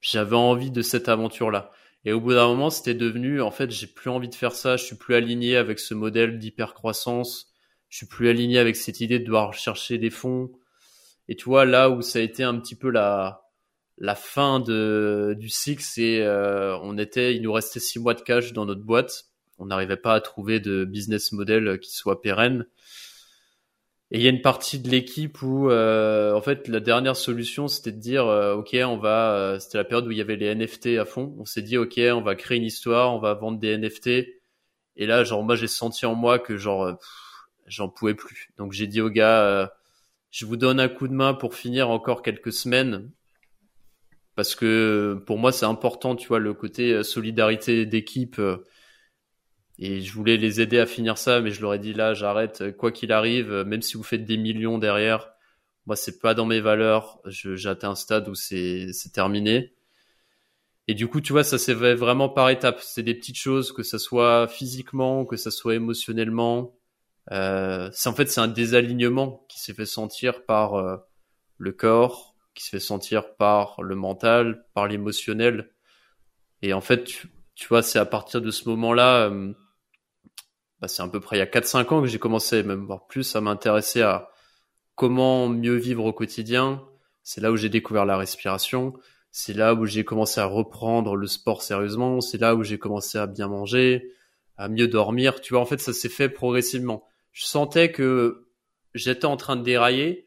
j'avais 0.01 0.37
envie 0.37 0.71
de 0.71 0.83
cette 0.83 1.09
aventure 1.09 1.51
là. 1.51 1.73
Et 2.05 2.13
au 2.13 2.21
bout 2.21 2.33
d'un 2.33 2.47
moment, 2.47 2.71
c'était 2.71 2.95
devenu, 2.95 3.43
en 3.43 3.51
fait, 3.51 3.73
j'ai 3.73 3.89
plus 3.89 4.09
envie 4.09 4.29
de 4.29 4.37
faire 4.37 4.53
ça, 4.53 4.77
je 4.77 4.85
suis 4.85 4.95
plus 4.95 5.17
aligné 5.17 5.57
avec 5.57 5.81
ce 5.81 5.95
modèle 5.95 6.39
d'hypercroissance, 6.39 7.53
je 7.89 7.97
suis 7.97 8.07
plus 8.07 8.29
aligné 8.29 8.61
avec 8.61 8.77
cette 8.77 9.01
idée 9.01 9.19
de 9.19 9.25
devoir 9.25 9.53
chercher 9.53 9.99
des 9.99 10.11
fonds. 10.11 10.53
Et 11.27 11.35
tu 11.35 11.47
vois, 11.47 11.65
là 11.65 11.91
où 11.91 12.01
ça 12.01 12.21
a 12.21 12.23
été 12.23 12.45
un 12.45 12.57
petit 12.61 12.77
peu 12.77 12.91
la, 12.91 13.49
la 13.99 14.15
fin 14.15 14.61
de, 14.61 15.35
du 15.37 15.49
cycle, 15.49 15.83
c'est, 15.83 16.21
euh, 16.21 16.79
on 16.83 16.99
était, 16.99 17.35
il 17.35 17.43
nous 17.43 17.53
restait 17.53 17.81
six 17.81 17.99
mois 17.99 18.15
de 18.15 18.21
cash 18.21 18.53
dans 18.53 18.65
notre 18.65 18.85
boîte. 18.85 19.25
On 19.59 19.67
n'arrivait 19.67 19.97
pas 19.97 20.15
à 20.15 20.21
trouver 20.21 20.61
de 20.61 20.85
business 20.85 21.33
model 21.33 21.81
qui 21.81 21.91
soit 21.91 22.23
pérenne. 22.23 22.67
Et 24.13 24.19
il 24.19 24.23
y 24.23 24.27
a 24.29 24.31
une 24.31 24.43
partie 24.43 24.79
de 24.79 24.89
l'équipe 24.89 25.43
où, 25.43 25.69
euh, 25.69 26.33
en 26.33 26.41
fait, 26.41 26.69
la 26.69 26.79
dernière 26.79 27.17
solution, 27.17 27.67
c'était 27.67 27.91
de 27.91 27.99
dire, 27.99 28.27
euh, 28.27 28.55
ok, 28.55 28.77
on 28.85 28.99
va, 28.99 29.35
euh, 29.35 29.59
c'était 29.59 29.79
la 29.79 29.85
période 29.85 30.07
où 30.07 30.13
il 30.13 30.19
y 30.19 30.21
avait 30.21 30.37
les 30.37 30.55
NFT 30.55 30.99
à 30.99 31.05
fond. 31.05 31.35
On 31.41 31.45
s'est 31.45 31.63
dit, 31.63 31.77
ok, 31.77 31.99
on 32.13 32.21
va 32.21 32.37
créer 32.37 32.59
une 32.59 32.65
histoire, 32.65 33.15
on 33.15 33.19
va 33.19 33.35
vendre 33.35 33.59
des 33.59 33.77
NFT. 33.77 34.07
Et 34.97 35.07
là, 35.07 35.25
genre, 35.25 35.43
moi, 35.43 35.57
j'ai 35.57 35.67
senti 35.67 36.07
en 36.07 36.15
moi 36.15 36.39
que, 36.39 36.57
genre, 36.57 36.97
j'en 37.67 37.89
pouvais 37.89 38.15
plus. 38.15 38.51
Donc, 38.59 38.73
j'ai 38.73 38.87
dit 38.87 39.01
aux 39.01 39.11
gars, 39.11 39.73
je 40.31 40.47
vous 40.47 40.57
donne 40.57 40.81
un 40.81 40.89
coup 40.89 41.09
de 41.09 41.15
main 41.15 41.35
pour 41.35 41.55
finir 41.55 41.91
encore 41.91 42.23
quelques 42.23 42.53
semaines, 42.53 43.11
parce 44.37 44.55
que 44.55 45.21
pour 45.27 45.39
moi, 45.39 45.53
c'est 45.53 45.67
important, 45.67 46.17
tu 46.17 46.29
vois, 46.29 46.39
le 46.39 46.55
côté 46.55 47.03
solidarité 47.03 47.87
d'équipe 47.87 48.41
et 49.79 50.01
je 50.01 50.13
voulais 50.13 50.37
les 50.37 50.61
aider 50.61 50.79
à 50.79 50.87
finir 50.87 51.19
ça, 51.19 51.41
mais 51.41 51.51
je 51.51 51.61
leur 51.61 51.75
ai 51.75 51.79
dit 51.79 51.93
là, 51.93 52.15
j'arrête, 52.15 52.77
quoi 52.77 52.93
qu'il 52.93 53.13
arrive, 53.13 53.53
même 53.67 53.83
si 53.83 53.97
vous 53.97 54.03
faites 54.03 54.25
des 54.25 54.39
millions 54.39 54.79
derrière, 54.79 55.31
moi 55.87 55.97
c'est 55.97 56.19
pas 56.21 56.35
dans 56.35 56.47
mes 56.47 56.61
valeurs. 56.61 57.21
J'ai 57.27 57.69
atteint 57.69 57.91
un 57.91 57.95
stade 57.95 58.29
où 58.29 58.35
c'est 58.35 58.91
terminé. 59.13 59.77
Et 60.89 60.95
du 60.95 61.09
coup, 61.09 61.21
tu 61.21 61.33
vois, 61.33 61.45
ça 61.45 61.59
s'est 61.59 61.75
vraiment 61.75 62.29
par 62.29 62.49
étapes. 62.51 62.81
C'est 62.81 63.03
des 63.03 63.15
petites 63.15 63.39
choses, 63.39 63.73
que 63.73 63.83
ça 63.83 63.99
soit 63.99 64.47
physiquement, 64.49 65.25
que 65.25 65.37
ça 65.37 65.51
soit 65.51 65.75
émotionnellement. 65.75 66.77
Euh, 67.33 67.91
c'est 67.93 68.09
en 68.09 68.15
fait 68.15 68.27
c'est 68.31 68.41
un 68.41 68.49
désalignement 68.49 69.45
qui 69.49 69.59
s'est 69.59 69.75
fait 69.75 69.87
sentir 69.87 70.45
par 70.45 70.75
euh, 70.75 70.97
le 71.59 71.73
corps, 71.73 72.37
qui 72.55 72.65
se 72.65 72.71
fait 72.71 72.81
sentir 72.81 73.35
par 73.37 73.83
le 73.83 73.97
mental, 73.97 74.65
par 74.75 74.87
l'émotionnel. 74.87 75.73
Et 76.63 76.73
en 76.73 76.81
fait, 76.81 77.05
tu, 77.05 77.29
tu 77.57 77.67
vois, 77.69 77.83
c'est 77.83 77.99
à 77.99 78.07
partir 78.07 78.41
de 78.41 78.51
ce 78.51 78.69
moment-là. 78.69 79.29
Euh, 79.29 79.53
bah, 80.81 80.89
c'est 80.89 81.03
à 81.03 81.09
peu 81.09 81.21
près 81.21 81.37
il 81.37 81.39
y 81.41 81.43
a 81.43 81.47
4-5 81.47 81.95
ans 81.95 82.03
que 82.03 82.09
j'ai 82.09 82.19
commencé, 82.19 82.63
même 82.63 82.85
voir 82.85 83.07
plus, 83.07 83.37
à 83.37 83.41
m'intéresser 83.41 84.03
à 84.03 84.31
comment 84.95 85.49
mieux 85.49 85.77
vivre 85.77 86.05
au 86.05 86.13
quotidien. 86.13 86.83
C'est 87.23 87.41
là 87.41 87.53
où 87.53 87.57
j'ai 87.57 87.69
découvert 87.69 88.05
la 88.05 88.17
respiration. 88.17 88.95
C'est 89.31 89.53
là 89.53 89.75
où 89.75 89.85
j'ai 89.85 90.05
commencé 90.05 90.41
à 90.41 90.47
reprendre 90.47 91.17
le 91.17 91.27
sport 91.27 91.63
sérieusement. 91.63 92.21
C'est 92.21 92.39
là 92.39 92.55
où 92.55 92.63
j'ai 92.63 92.79
commencé 92.79 93.19
à 93.19 93.27
bien 93.27 93.49
manger, 93.49 94.13
à 94.57 94.69
mieux 94.69 94.89
dormir. 94.89 95.41
Tu 95.41 95.55
vois, 95.55 95.63
en 95.63 95.67
fait, 95.67 95.81
ça 95.81 95.93
s'est 95.93 96.09
fait 96.09 96.29
progressivement. 96.29 97.05
Je 97.33 97.45
sentais 97.45 97.93
que 97.93 98.47
j'étais 98.95 99.27
en 99.27 99.37
train 99.37 99.57
de 99.57 99.63
dérailler 99.63 100.27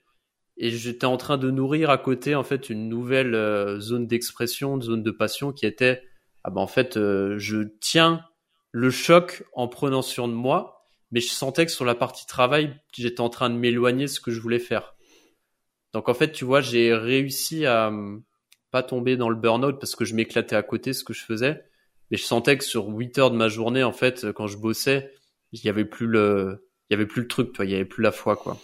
et 0.57 0.69
j'étais 0.71 1.05
en 1.05 1.17
train 1.17 1.37
de 1.37 1.49
nourrir 1.49 1.89
à 1.89 1.97
côté 1.97 2.35
en 2.35 2.43
fait 2.43 2.69
une 2.69 2.89
nouvelle 2.89 3.33
euh, 3.33 3.79
zone 3.79 4.07
d'expression, 4.07 4.75
une 4.75 4.81
zone 4.81 5.03
de 5.03 5.11
passion 5.11 5.53
qui 5.53 5.65
était 5.65 6.03
ah 6.43 6.51
ben 6.51 6.61
en 6.61 6.67
fait 6.67 6.97
euh, 6.97 7.39
je 7.39 7.59
tiens 7.79 8.25
le 8.71 8.91
choc 8.91 9.43
en 9.53 9.67
prenant 9.67 10.01
sur 10.01 10.27
de 10.27 10.33
moi, 10.33 10.87
mais 11.11 11.21
je 11.21 11.29
sentais 11.29 11.65
que 11.65 11.71
sur 11.71 11.85
la 11.85 11.95
partie 11.95 12.25
travail 12.25 12.75
j'étais 12.93 13.21
en 13.21 13.29
train 13.29 13.49
de 13.49 13.55
m'éloigner 13.55 14.05
de 14.05 14.09
ce 14.09 14.19
que 14.19 14.31
je 14.31 14.39
voulais 14.39 14.59
faire. 14.59 14.95
Donc 15.93 16.09
en 16.09 16.13
fait 16.13 16.31
tu 16.31 16.45
vois 16.45 16.61
j'ai 16.61 16.93
réussi 16.93 17.65
à 17.65 17.91
pas 18.71 18.83
tomber 18.83 19.17
dans 19.17 19.29
le 19.29 19.35
burn-out 19.35 19.79
parce 19.79 19.95
que 19.95 20.05
je 20.05 20.13
m'éclatais 20.13 20.55
à 20.55 20.63
côté 20.63 20.93
ce 20.93 21.03
que 21.03 21.13
je 21.13 21.23
faisais, 21.23 21.63
mais 22.11 22.17
je 22.17 22.23
sentais 22.23 22.57
que 22.57 22.63
sur 22.63 22.87
8 22.87 23.17
heures 23.17 23.31
de 23.31 23.37
ma 23.37 23.47
journée 23.47 23.83
en 23.83 23.93
fait 23.93 24.31
quand 24.33 24.47
je 24.47 24.57
bossais 24.57 25.11
il 25.51 25.63
y 25.63 25.69
avait 25.69 25.85
plus 25.85 26.05
le 26.05 26.67
il 26.89 26.93
y 26.93 26.95
avait 26.95 27.07
plus 27.07 27.23
le 27.23 27.27
truc 27.27 27.53
toi 27.53 27.65
il 27.65 27.71
y 27.71 27.75
avait 27.75 27.85
plus 27.85 28.03
la 28.03 28.11
foi 28.11 28.35
quoi 28.35 28.59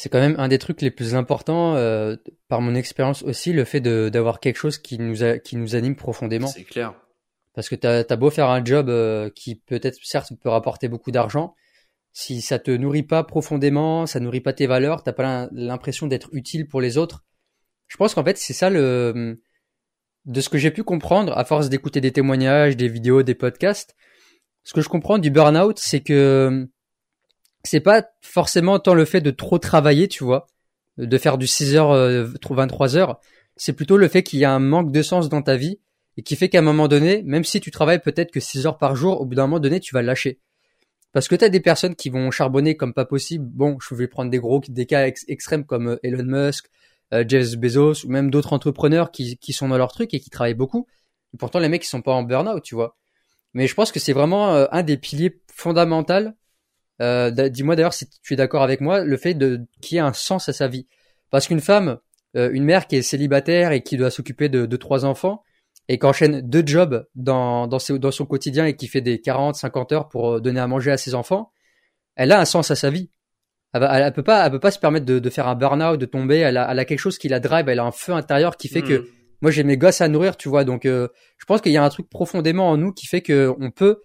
c'est 0.00 0.08
quand 0.08 0.18
même 0.18 0.36
un 0.38 0.48
des 0.48 0.58
trucs 0.58 0.80
les 0.80 0.90
plus 0.90 1.14
importants, 1.14 1.76
euh, 1.76 2.16
par 2.48 2.62
mon 2.62 2.74
expérience 2.74 3.22
aussi, 3.22 3.52
le 3.52 3.64
fait 3.64 3.82
d'avoir 3.82 4.40
quelque 4.40 4.56
chose 4.56 4.78
qui 4.78 4.98
nous, 4.98 5.22
a, 5.22 5.38
qui 5.38 5.56
nous 5.56 5.74
anime 5.74 5.94
profondément. 5.94 6.46
C'est 6.46 6.64
clair. 6.64 6.94
Parce 7.54 7.68
que 7.68 7.74
t'as 7.74 8.04
as 8.08 8.16
beau 8.16 8.30
faire 8.30 8.48
un 8.48 8.64
job 8.64 8.88
euh, 8.88 9.30
qui 9.34 9.56
peut-être, 9.56 9.98
certes, 10.02 10.32
peut 10.40 10.48
rapporter 10.48 10.88
beaucoup 10.88 11.10
d'argent, 11.10 11.54
si 12.12 12.40
ça 12.40 12.58
te 12.58 12.70
nourrit 12.70 13.02
pas 13.02 13.24
profondément, 13.24 14.06
ça 14.06 14.20
nourrit 14.20 14.40
pas 14.40 14.52
tes 14.52 14.66
valeurs, 14.66 15.02
t'as 15.02 15.12
pas 15.12 15.48
l'impression 15.52 16.06
d'être 16.06 16.28
utile 16.32 16.66
pour 16.66 16.80
les 16.80 16.98
autres. 16.98 17.24
Je 17.86 17.96
pense 17.96 18.14
qu'en 18.14 18.24
fait, 18.24 18.38
c'est 18.38 18.52
ça 18.52 18.70
le, 18.70 19.40
de 20.24 20.40
ce 20.40 20.48
que 20.48 20.58
j'ai 20.58 20.70
pu 20.70 20.82
comprendre 20.82 21.36
à 21.36 21.44
force 21.44 21.68
d'écouter 21.68 22.00
des 22.00 22.12
témoignages, 22.12 22.76
des 22.76 22.88
vidéos, 22.88 23.22
des 23.22 23.34
podcasts. 23.34 23.96
Ce 24.64 24.74
que 24.74 24.80
je 24.80 24.88
comprends 24.88 25.18
du 25.18 25.30
burn-out, 25.30 25.78
c'est 25.78 26.00
que 26.00 26.68
c'est 27.64 27.80
pas 27.80 28.08
forcément 28.20 28.78
tant 28.78 28.94
le 28.94 29.04
fait 29.04 29.20
de 29.20 29.30
trop 29.30 29.58
travailler, 29.58 30.08
tu 30.08 30.24
vois, 30.24 30.46
de 30.98 31.18
faire 31.18 31.38
du 31.38 31.46
6 31.46 31.74
h 31.74 32.54
23 32.54 32.96
heures. 32.96 33.20
C'est 33.56 33.72
plutôt 33.72 33.96
le 33.96 34.08
fait 34.08 34.22
qu'il 34.22 34.38
y 34.38 34.44
a 34.44 34.52
un 34.52 34.60
manque 34.60 34.92
de 34.92 35.02
sens 35.02 35.28
dans 35.28 35.42
ta 35.42 35.56
vie 35.56 35.80
et 36.20 36.22
qui 36.22 36.36
fait 36.36 36.50
qu'à 36.50 36.58
un 36.58 36.60
moment 36.60 36.86
donné, 36.86 37.22
même 37.22 37.44
si 37.44 37.62
tu 37.62 37.70
travailles 37.70 37.98
peut-être 37.98 38.30
que 38.30 38.40
6 38.40 38.66
heures 38.66 38.76
par 38.76 38.94
jour, 38.94 39.22
au 39.22 39.24
bout 39.24 39.36
d'un 39.36 39.44
moment 39.44 39.58
donné, 39.58 39.80
tu 39.80 39.94
vas 39.94 40.02
lâcher. 40.02 40.38
Parce 41.12 41.28
que 41.28 41.34
tu 41.34 41.46
as 41.46 41.48
des 41.48 41.60
personnes 41.60 41.94
qui 41.94 42.10
vont 42.10 42.30
charbonner 42.30 42.76
comme 42.76 42.92
pas 42.92 43.06
possible. 43.06 43.46
Bon, 43.46 43.78
je 43.80 43.94
vais 43.94 44.06
prendre 44.06 44.30
des 44.30 44.38
gros 44.38 44.60
des 44.68 44.84
cas 44.84 45.06
extrêmes 45.28 45.64
comme 45.64 45.88
euh, 45.88 45.96
Elon 46.02 46.24
Musk, 46.24 46.66
euh, 47.14 47.24
Jeff 47.26 47.56
Bezos 47.56 48.04
ou 48.04 48.10
même 48.10 48.30
d'autres 48.30 48.52
entrepreneurs 48.52 49.10
qui, 49.10 49.38
sont 49.54 49.68
dans 49.68 49.78
leur 49.78 49.92
truc 49.92 50.12
et 50.12 50.20
qui 50.20 50.28
travaillent 50.28 50.52
beaucoup. 50.52 50.86
Et 51.32 51.38
pourtant, 51.38 51.58
les 51.58 51.70
mecs, 51.70 51.86
ils 51.86 51.88
sont 51.88 52.02
pas 52.02 52.12
en 52.12 52.22
burn-out, 52.22 52.62
tu 52.62 52.74
vois. 52.74 52.98
Mais 53.54 53.66
je 53.66 53.74
pense 53.74 53.90
que 53.90 53.98
c'est 53.98 54.12
vraiment 54.12 54.54
euh, 54.54 54.66
un 54.72 54.82
des 54.82 54.98
piliers 54.98 55.40
fondamentaux 55.50 56.34
euh, 57.00 57.30
Dis-moi 57.30 57.76
d'ailleurs 57.76 57.94
si 57.94 58.10
tu 58.20 58.34
es 58.34 58.36
d'accord 58.36 58.62
avec 58.62 58.82
moi, 58.82 59.04
le 59.04 59.16
fait 59.16 59.32
de 59.32 59.62
qu'il 59.80 59.94
y 59.94 59.98
ait 59.98 60.02
un 60.02 60.12
sens 60.12 60.50
à 60.50 60.52
sa 60.52 60.68
vie. 60.68 60.86
Parce 61.30 61.46
qu'une 61.46 61.62
femme, 61.62 61.96
une 62.34 62.64
mère 62.64 62.88
qui 62.88 62.96
est 62.96 63.02
célibataire 63.02 63.72
et 63.72 63.82
qui 63.82 63.96
doit 63.96 64.10
s'occuper 64.10 64.50
de, 64.50 64.66
de, 64.66 64.76
trois 64.76 65.06
enfants 65.06 65.42
et 65.90 65.98
qui 65.98 66.06
enchaîne 66.06 66.40
deux 66.40 66.62
jobs 66.64 67.04
dans, 67.16 67.66
dans, 67.66 67.78
dans, 67.98 68.10
son 68.12 68.24
quotidien 68.24 68.64
et 68.64 68.76
qui 68.76 68.86
fait 68.86 69.00
des 69.00 69.20
40, 69.20 69.56
50 69.56 69.90
heures 69.90 70.08
pour 70.08 70.34
euh, 70.34 70.40
donner 70.40 70.60
à 70.60 70.68
manger 70.68 70.92
à 70.92 70.96
ses 70.96 71.16
enfants, 71.16 71.50
elle 72.14 72.30
a 72.30 72.38
un 72.38 72.44
sens 72.44 72.70
à 72.70 72.76
sa 72.76 72.90
vie. 72.90 73.10
Elle, 73.72 73.88
elle, 73.90 74.12
peut 74.12 74.22
pas, 74.22 74.46
elle 74.46 74.52
peut 74.52 74.60
pas 74.60 74.70
se 74.70 74.78
permettre 74.78 75.04
de, 75.04 75.18
de 75.18 75.30
faire 75.30 75.48
un 75.48 75.56
burn-out, 75.56 75.98
de 75.98 76.06
tomber. 76.06 76.38
Elle 76.38 76.58
a, 76.58 76.70
elle 76.70 76.78
a, 76.78 76.84
quelque 76.84 77.00
chose 77.00 77.18
qui 77.18 77.26
la 77.26 77.40
drive. 77.40 77.68
Elle 77.68 77.80
a 77.80 77.84
un 77.84 77.90
feu 77.90 78.12
intérieur 78.12 78.56
qui 78.56 78.68
fait 78.68 78.82
que 78.82 78.98
hmm. 79.00 79.06
moi 79.42 79.50
j'ai 79.50 79.64
mes 79.64 79.76
gosses 79.76 80.00
à 80.00 80.06
nourrir, 80.06 80.36
tu 80.36 80.48
vois. 80.48 80.62
Donc 80.62 80.86
euh, 80.86 81.08
je 81.38 81.44
pense 81.44 81.60
qu'il 81.60 81.72
y 81.72 81.76
a 81.76 81.82
un 81.82 81.88
truc 81.88 82.08
profondément 82.08 82.70
en 82.70 82.76
nous 82.76 82.92
qui 82.92 83.08
fait 83.08 83.20
que 83.20 83.52
on 83.58 83.72
peut 83.72 84.00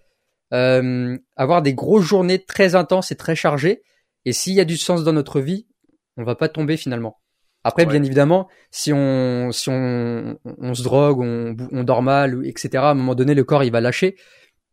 euh, 0.52 1.16
avoir 1.36 1.62
des 1.62 1.74
grosses 1.74 2.04
journées 2.04 2.44
très 2.44 2.74
intenses 2.74 3.12
et 3.12 3.16
très 3.16 3.36
chargées. 3.36 3.84
Et 4.24 4.32
s'il 4.32 4.54
y 4.54 4.60
a 4.60 4.64
du 4.64 4.76
sens 4.76 5.04
dans 5.04 5.12
notre 5.12 5.40
vie, 5.40 5.68
on 6.16 6.24
va 6.24 6.34
pas 6.34 6.48
tomber 6.48 6.76
finalement. 6.76 7.20
Après, 7.66 7.86
bien 7.86 8.02
évidemment, 8.02 8.48
si 8.70 8.92
on 8.92 9.50
si 9.52 9.68
on, 9.70 10.38
on 10.44 10.74
se 10.74 10.82
drogue, 10.82 11.20
on, 11.20 11.56
on 11.72 11.84
dort 11.84 12.02
mal, 12.02 12.40
etc. 12.44 12.70
À 12.76 12.90
un 12.90 12.94
moment 12.94 13.14
donné, 13.14 13.34
le 13.34 13.44
corps 13.44 13.64
il 13.64 13.72
va 13.72 13.80
lâcher. 13.80 14.16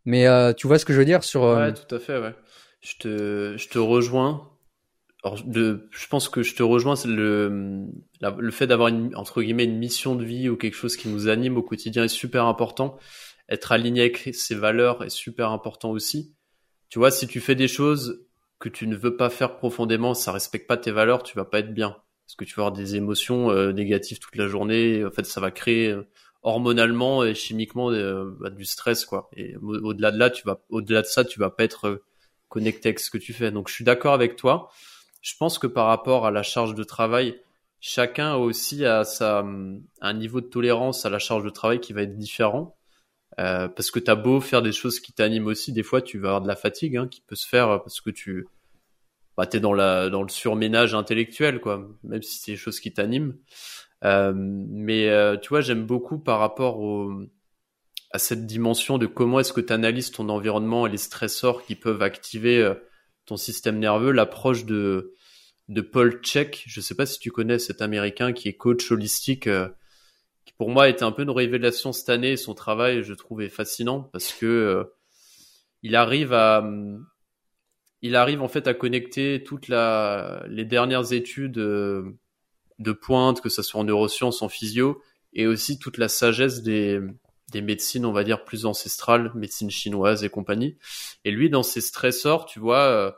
Mais 0.06 0.27
euh, 0.27 0.53
tu 0.53 0.67
vois 0.67 0.79
ce 0.79 0.86
que 0.86 0.93
je 0.93 0.99
veux 0.99 1.06
dire 1.06 1.23
sur. 1.23 1.43
Euh... 1.43 1.67
Ouais, 1.67 1.73
tout 1.73 1.95
à 1.95 1.99
fait. 1.99 2.19
Ouais. 2.19 2.34
Je 2.82 2.95
te 2.97 3.56
je 3.58 3.69
te 3.69 3.79
rejoins. 3.79 4.49
Alors, 5.25 5.41
de, 5.45 5.88
je 5.91 6.08
pense 6.08 6.27
que 6.27 6.43
je 6.43 6.53
te 6.53 6.63
rejoins, 6.63 6.97
c'est 6.97 7.08
le 7.08 7.86
le 8.21 8.51
fait 8.51 8.67
d'avoir 8.67 8.89
une 8.89 9.15
entre 9.15 9.41
guillemets 9.41 9.63
une 9.63 9.77
mission 9.77 10.15
de 10.15 10.23
vie 10.25 10.49
ou 10.49 10.58
quelque 10.58 10.75
chose 10.75 10.97
qui 10.97 11.08
nous 11.08 11.29
anime 11.29 11.58
au 11.58 11.63
quotidien 11.63 12.03
est 12.03 12.10
super 12.10 12.45
important 12.45 12.97
être 13.49 13.71
aligné 13.71 14.01
avec 14.01 14.29
ses 14.34 14.56
valeurs 14.56 15.03
est 15.03 15.10
super 15.10 15.51
important 15.51 15.91
aussi. 15.91 16.34
Tu 16.89 16.99
vois, 16.99 17.12
si 17.12 17.27
tu 17.27 17.39
fais 17.39 17.56
des 17.56 17.67
choses 17.67 18.25
que 18.60 18.69
tu 18.69 18.88
ne 18.88 18.95
veux 18.95 19.17
pas 19.17 19.29
faire 19.29 19.58
profondément, 19.58 20.13
ça 20.13 20.32
respecte 20.32 20.67
pas 20.67 20.77
tes 20.77 20.91
valeurs, 20.91 21.23
tu 21.23 21.36
vas 21.36 21.45
pas 21.45 21.60
être 21.60 21.73
bien. 21.73 21.97
Parce 22.33 22.49
que 22.49 22.51
tu 22.51 22.55
vas 22.55 22.63
avoir 22.63 22.75
des 22.75 22.95
émotions 22.95 23.51
euh, 23.51 23.71
négatives 23.73 24.17
toute 24.17 24.35
la 24.37 24.47
journée. 24.47 25.05
En 25.05 25.11
fait, 25.11 25.23
ça 25.23 25.39
va 25.39 25.51
créer 25.51 25.89
euh, 25.89 26.07
hormonalement 26.41 27.23
et 27.23 27.35
chimiquement 27.35 27.91
euh, 27.91 28.35
bah, 28.39 28.49
du 28.49 28.65
stress, 28.65 29.05
quoi. 29.05 29.29
Et 29.37 29.55
au-delà 29.57 30.09
de 30.09 30.17
là, 30.17 30.31
tu 30.31 30.41
vas, 30.43 30.59
au-delà 30.69 31.03
de 31.03 31.05
ça, 31.05 31.23
tu 31.23 31.37
vas 31.37 31.51
pas 31.51 31.63
être 31.63 32.01
connecté 32.49 32.89
avec 32.89 32.99
ce 32.99 33.11
que 33.11 33.19
tu 33.19 33.33
fais. 33.33 33.51
Donc, 33.51 33.67
je 33.67 33.75
suis 33.75 33.83
d'accord 33.83 34.15
avec 34.15 34.35
toi. 34.35 34.71
Je 35.21 35.35
pense 35.37 35.59
que 35.59 35.67
par 35.67 35.85
rapport 35.85 36.25
à 36.25 36.31
la 36.31 36.41
charge 36.41 36.73
de 36.73 36.83
travail, 36.83 37.39
chacun 37.79 38.33
a 38.33 38.37
aussi 38.37 38.83
à 38.83 39.03
sa, 39.03 39.45
un 40.01 40.13
niveau 40.15 40.41
de 40.41 40.47
tolérance 40.47 41.05
à 41.05 41.11
la 41.11 41.19
charge 41.19 41.43
de 41.43 41.51
travail 41.51 41.81
qui 41.81 41.93
va 41.93 42.01
être 42.01 42.17
différent. 42.17 42.75
Parce 43.37 43.91
que 43.91 43.99
t'as 43.99 44.15
beau 44.15 44.41
faire 44.41 44.63
des 44.63 44.71
choses 44.71 44.99
qui 44.99 45.13
t'animent 45.13 45.47
aussi, 45.47 45.71
des 45.71 45.83
fois 45.83 46.01
tu 46.01 46.17
vas 46.17 46.29
avoir 46.29 46.41
de 46.41 46.47
la 46.47 46.55
fatigue 46.55 46.97
hein, 46.97 47.07
qui 47.07 47.21
peut 47.21 47.35
se 47.35 47.47
faire 47.47 47.81
parce 47.81 47.99
que 47.99 48.11
tu 48.11 48.47
bah, 49.37 49.45
t'es 49.45 49.59
dans 49.59 49.73
la 49.73 50.09
dans 50.09 50.23
le 50.23 50.29
surménage 50.29 50.93
intellectuel 50.93 51.59
quoi, 51.59 51.87
même 52.03 52.21
si 52.21 52.39
c'est 52.39 52.51
des 52.53 52.57
choses 52.57 52.79
qui 52.79 52.93
t'animent. 52.93 53.35
Euh, 54.03 54.33
mais 54.35 55.09
euh, 55.09 55.37
tu 55.37 55.49
vois, 55.49 55.61
j'aime 55.61 55.85
beaucoup 55.85 56.19
par 56.19 56.39
rapport 56.39 56.79
au, 56.79 57.13
à 58.11 58.19
cette 58.19 58.45
dimension 58.45 58.97
de 58.97 59.07
comment 59.07 59.39
est-ce 59.39 59.53
que 59.53 59.61
tu 59.61 59.73
analyses 59.73 60.11
ton 60.11 60.29
environnement 60.29 60.85
et 60.87 60.91
les 60.91 60.97
stressors 60.97 61.65
qui 61.65 61.75
peuvent 61.75 62.01
activer 62.01 62.61
euh, 62.61 62.75
ton 63.25 63.37
système 63.37 63.79
nerveux, 63.79 64.11
l'approche 64.11 64.65
de 64.65 65.13
de 65.69 65.81
Paul 65.81 66.21
Check. 66.21 66.63
Je 66.67 66.81
sais 66.81 66.95
pas 66.95 67.05
si 67.05 67.19
tu 67.19 67.31
connais 67.31 67.59
cet 67.59 67.81
Américain 67.81 68.33
qui 68.33 68.47
est 68.49 68.55
coach 68.55 68.91
holistique. 68.91 69.47
Euh, 69.47 69.69
qui 70.45 70.53
pour 70.53 70.69
moi 70.69 70.89
était 70.89 71.03
un 71.03 71.11
peu 71.11 71.23
une 71.23 71.29
révélation 71.29 71.91
cette 71.91 72.09
année. 72.09 72.37
Son 72.37 72.53
travail, 72.53 73.03
je 73.03 73.13
trouvais 73.13 73.49
fascinant 73.49 74.01
parce 74.01 74.33
que 74.33 74.45
euh, 74.45 74.83
il 75.81 75.95
arrive 75.95 76.33
à, 76.33 76.63
il 78.03 78.15
arrive 78.15 78.41
en 78.41 78.47
fait 78.47 78.67
à 78.67 78.75
connecter 78.75 79.43
toutes 79.43 79.67
les 79.69 80.65
dernières 80.65 81.13
études 81.13 81.57
euh, 81.57 82.03
de 82.77 82.91
pointe, 82.91 83.41
que 83.41 83.49
ce 83.49 83.63
soit 83.63 83.81
en 83.81 83.85
neurosciences, 83.85 84.41
en 84.41 84.49
physio, 84.49 85.01
et 85.33 85.47
aussi 85.47 85.79
toute 85.79 85.97
la 85.97 86.09
sagesse 86.09 86.61
des, 86.61 86.99
médecines, 87.55 88.05
on 88.05 88.11
va 88.11 88.23
dire, 88.23 88.43
plus 88.43 88.65
ancestrales, 88.65 89.31
médecine 89.33 89.71
chinoise 89.71 90.23
et 90.23 90.29
compagnie. 90.29 90.77
Et 91.23 91.31
lui, 91.31 91.49
dans 91.49 91.63
ses 91.63 91.81
stressors, 91.81 92.45
tu 92.45 92.59
vois, 92.59 92.81
euh, 92.81 93.11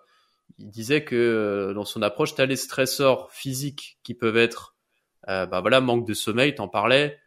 il 0.60 0.70
disait 0.70 1.04
que 1.04 1.74
dans 1.74 1.86
son 1.86 2.02
approche, 2.02 2.36
tu 2.36 2.42
as 2.42 2.46
les 2.46 2.56
stressors 2.56 3.32
physiques 3.32 3.98
qui 4.04 4.14
peuvent 4.14 4.38
être 4.38 4.76
euh, 5.28 5.46
bah 5.46 5.62
voilà, 5.62 5.82
manque 5.82 6.08
de 6.08 6.14
sommeil, 6.14 6.54
t'en 6.54 6.68
parlais, 6.68 7.20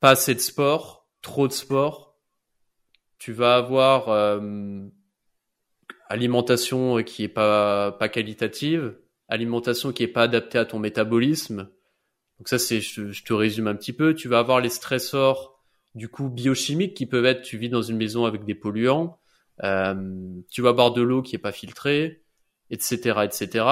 pas 0.00 0.10
assez 0.10 0.34
de 0.34 0.40
sport, 0.40 1.08
trop 1.22 1.48
de 1.48 1.52
sport. 1.52 2.16
Tu 3.18 3.32
vas 3.32 3.56
avoir 3.56 4.08
euh, 4.10 4.86
alimentation 6.08 7.02
qui 7.02 7.24
est 7.24 7.28
pas 7.28 7.92
pas 7.92 8.08
qualitative, 8.08 8.96
alimentation 9.28 9.92
qui 9.92 10.02
est 10.02 10.08
pas 10.08 10.22
adaptée 10.22 10.58
à 10.58 10.64
ton 10.64 10.78
métabolisme. 10.78 11.70
Donc 12.38 12.48
ça 12.48 12.58
c'est 12.58 12.80
je, 12.80 13.24
te 13.24 13.32
résume 13.32 13.68
un 13.68 13.74
petit 13.74 13.92
peu, 13.92 14.14
tu 14.14 14.28
vas 14.28 14.38
avoir 14.38 14.60
les 14.60 14.68
stressors 14.68 15.62
du 15.94 16.08
coup 16.08 16.28
biochimiques 16.28 16.94
qui 16.94 17.06
peuvent 17.06 17.26
être 17.26 17.42
tu 17.42 17.58
vis 17.58 17.68
dans 17.68 17.82
une 17.82 17.96
maison 17.96 18.24
avec 18.24 18.44
des 18.44 18.54
polluants, 18.54 19.18
euh, 19.62 19.94
tu 20.50 20.62
vas 20.62 20.72
boire 20.72 20.92
de 20.92 21.02
l'eau 21.02 21.22
qui 21.22 21.36
est 21.36 21.38
pas 21.38 21.52
filtrée, 21.52 22.22
etc., 22.70 23.20
etc. 23.24 23.66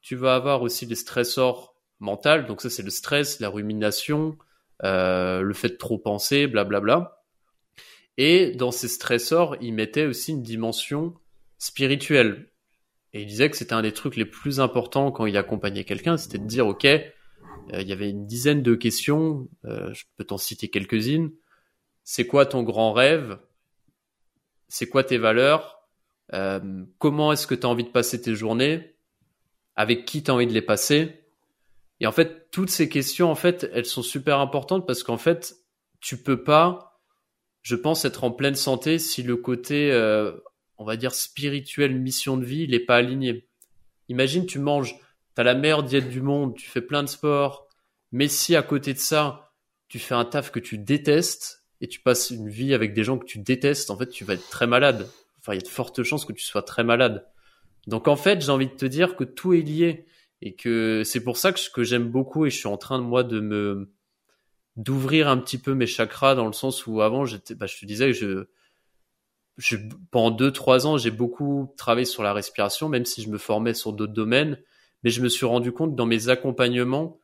Tu 0.00 0.16
vas 0.16 0.34
avoir 0.34 0.62
aussi 0.62 0.86
les 0.86 0.94
stressors 0.94 1.76
mental. 2.00 2.46
Donc 2.46 2.60
ça, 2.60 2.70
c'est 2.70 2.82
le 2.82 2.90
stress, 2.90 3.40
la 3.40 3.48
rumination, 3.48 4.36
euh, 4.84 5.40
le 5.40 5.54
fait 5.54 5.70
de 5.70 5.76
trop 5.76 5.98
penser, 5.98 6.46
blablabla. 6.46 7.22
Et 8.18 8.52
dans 8.52 8.70
ces 8.70 8.88
stressors, 8.88 9.56
il 9.60 9.74
mettait 9.74 10.06
aussi 10.06 10.32
une 10.32 10.42
dimension 10.42 11.14
spirituelle. 11.58 12.50
Et 13.12 13.22
il 13.22 13.26
disait 13.26 13.50
que 13.50 13.56
c'était 13.56 13.72
un 13.72 13.82
des 13.82 13.92
trucs 13.92 14.16
les 14.16 14.24
plus 14.24 14.60
importants 14.60 15.10
quand 15.10 15.26
il 15.26 15.36
accompagnait 15.36 15.84
quelqu'un, 15.84 16.16
c'était 16.16 16.38
de 16.38 16.46
dire, 16.46 16.66
OK, 16.66 16.84
euh, 16.84 17.02
il 17.72 17.88
y 17.88 17.92
avait 17.92 18.10
une 18.10 18.26
dizaine 18.26 18.62
de 18.62 18.74
questions, 18.74 19.48
euh, 19.64 19.92
je 19.94 20.04
peux 20.16 20.24
t'en 20.24 20.38
citer 20.38 20.68
quelques-unes. 20.68 21.30
C'est 22.04 22.26
quoi 22.26 22.46
ton 22.46 22.62
grand 22.62 22.92
rêve? 22.92 23.38
C'est 24.68 24.88
quoi 24.88 25.04
tes 25.04 25.18
valeurs? 25.18 25.74
Comment 26.98 27.32
est-ce 27.32 27.46
que 27.46 27.54
tu 27.54 27.66
as 27.66 27.68
envie 27.68 27.84
de 27.84 27.90
passer 27.90 28.20
tes 28.20 28.34
journées? 28.34 28.96
Avec 29.76 30.04
qui 30.06 30.24
tu 30.24 30.30
as 30.30 30.34
envie 30.34 30.46
de 30.46 30.52
les 30.52 30.62
passer? 30.62 31.26
Et 32.00 32.06
en 32.06 32.12
fait, 32.12 32.50
toutes 32.50 32.70
ces 32.70 32.88
questions, 32.88 33.30
en 33.30 33.34
fait, 33.34 33.70
elles 33.72 33.86
sont 33.86 34.02
super 34.02 34.38
importantes 34.40 34.86
parce 34.86 35.02
qu'en 35.02 35.16
fait, 35.16 35.56
tu 36.00 36.16
peux 36.16 36.42
pas, 36.42 37.00
je 37.62 37.74
pense, 37.74 38.04
être 38.04 38.24
en 38.24 38.30
pleine 38.30 38.54
santé 38.54 38.98
si 38.98 39.22
le 39.22 39.36
côté, 39.36 39.90
euh, 39.92 40.32
on 40.78 40.84
va 40.84 40.96
dire, 40.96 41.14
spirituel, 41.14 41.98
mission 41.98 42.36
de 42.36 42.44
vie, 42.44 42.62
il 42.62 42.74
est 42.74 42.80
pas 42.80 42.96
aligné. 42.96 43.48
Imagine, 44.08 44.46
tu 44.46 44.58
manges 44.58 44.94
t'as 45.36 45.42
la 45.42 45.54
meilleure 45.54 45.82
diète 45.82 46.08
du 46.08 46.22
monde, 46.22 46.56
tu 46.56 46.66
fais 46.66 46.80
plein 46.80 47.02
de 47.02 47.08
sport, 47.08 47.68
mais 48.10 48.26
si 48.26 48.56
à 48.56 48.62
côté 48.62 48.94
de 48.94 48.98
ça, 48.98 49.52
tu 49.86 49.98
fais 49.98 50.14
un 50.14 50.24
taf 50.24 50.50
que 50.50 50.58
tu 50.58 50.78
détestes 50.78 51.62
et 51.82 51.88
tu 51.88 52.00
passes 52.00 52.30
une 52.30 52.48
vie 52.48 52.72
avec 52.72 52.94
des 52.94 53.04
gens 53.04 53.18
que 53.18 53.26
tu 53.26 53.38
détestes, 53.38 53.90
en 53.90 53.98
fait, 53.98 54.08
tu 54.08 54.24
vas 54.24 54.32
être 54.34 54.48
très 54.48 54.66
malade. 54.66 55.06
Enfin, 55.38 55.52
il 55.52 55.56
y 55.56 55.58
a 55.58 55.62
de 55.62 55.68
fortes 55.68 56.02
chances 56.02 56.24
que 56.24 56.32
tu 56.32 56.42
sois 56.42 56.62
très 56.62 56.84
malade. 56.84 57.26
Donc 57.86 58.08
en 58.08 58.16
fait, 58.16 58.40
j'ai 58.40 58.50
envie 58.50 58.66
de 58.66 58.74
te 58.74 58.86
dire 58.86 59.14
que 59.14 59.24
tout 59.24 59.52
est 59.52 59.60
lié 59.60 60.06
et 60.40 60.54
que 60.54 61.02
c'est 61.04 61.22
pour 61.22 61.36
ça 61.36 61.52
que, 61.52 61.60
que 61.72 61.84
j'aime 61.84 62.08
beaucoup 62.08 62.46
et 62.46 62.50
je 62.50 62.56
suis 62.56 62.66
en 62.66 62.78
train 62.78 62.98
moi 62.98 63.22
de 63.22 63.40
me 63.40 63.92
d'ouvrir 64.76 65.28
un 65.28 65.38
petit 65.38 65.56
peu 65.56 65.74
mes 65.74 65.86
chakras 65.86 66.34
dans 66.34 66.46
le 66.46 66.52
sens 66.52 66.86
où 66.86 67.00
avant 67.00 67.24
bah, 67.24 67.66
je 67.66 67.78
te 67.78 67.86
disais 67.86 68.12
je 68.12 68.48
je, 69.56 69.76
pendant 70.10 70.30
deux, 70.30 70.52
trois 70.52 70.86
ans, 70.86 70.98
j'ai 70.98 71.10
beaucoup 71.10 71.72
travaillé 71.76 72.04
sur 72.04 72.22
la 72.22 72.32
respiration, 72.32 72.88
même 72.88 73.04
si 73.04 73.22
je 73.22 73.28
me 73.28 73.38
formais 73.38 73.74
sur 73.74 73.92
d'autres 73.92 74.12
domaines. 74.12 74.58
Mais 75.02 75.10
je 75.10 75.22
me 75.22 75.28
suis 75.28 75.46
rendu 75.46 75.72
compte 75.72 75.94
dans 75.94 76.06
mes 76.06 76.28
accompagnements 76.28 77.18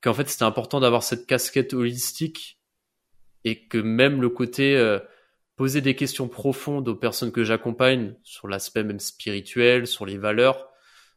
qu'en 0.00 0.14
fait, 0.14 0.28
c'était 0.28 0.44
important 0.44 0.80
d'avoir 0.80 1.02
cette 1.02 1.26
casquette 1.26 1.74
holistique 1.74 2.58
et 3.44 3.66
que 3.66 3.78
même 3.78 4.20
le 4.22 4.30
côté 4.30 4.76
euh, 4.76 4.98
poser 5.56 5.80
des 5.80 5.96
questions 5.96 6.28
profondes 6.28 6.88
aux 6.88 6.94
personnes 6.94 7.32
que 7.32 7.44
j'accompagne 7.44 8.14
sur 8.22 8.48
l'aspect 8.48 8.84
même 8.84 9.00
spirituel, 9.00 9.86
sur 9.86 10.06
les 10.06 10.18
valeurs, 10.18 10.68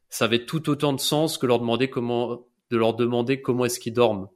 ça 0.09 0.25
avait 0.25 0.45
tout 0.45 0.69
autant 0.69 0.93
de 0.93 0.99
sens 0.99 1.37
que 1.37 1.45
leur 1.45 1.59
demander 1.59 1.89
comment, 1.89 2.47
de 2.69 2.77
leur 2.77 2.95
demander 2.95 3.41
comment 3.41 3.65
est-ce 3.65 3.79
qu'ils 3.79 3.93
dorment. 3.93 4.29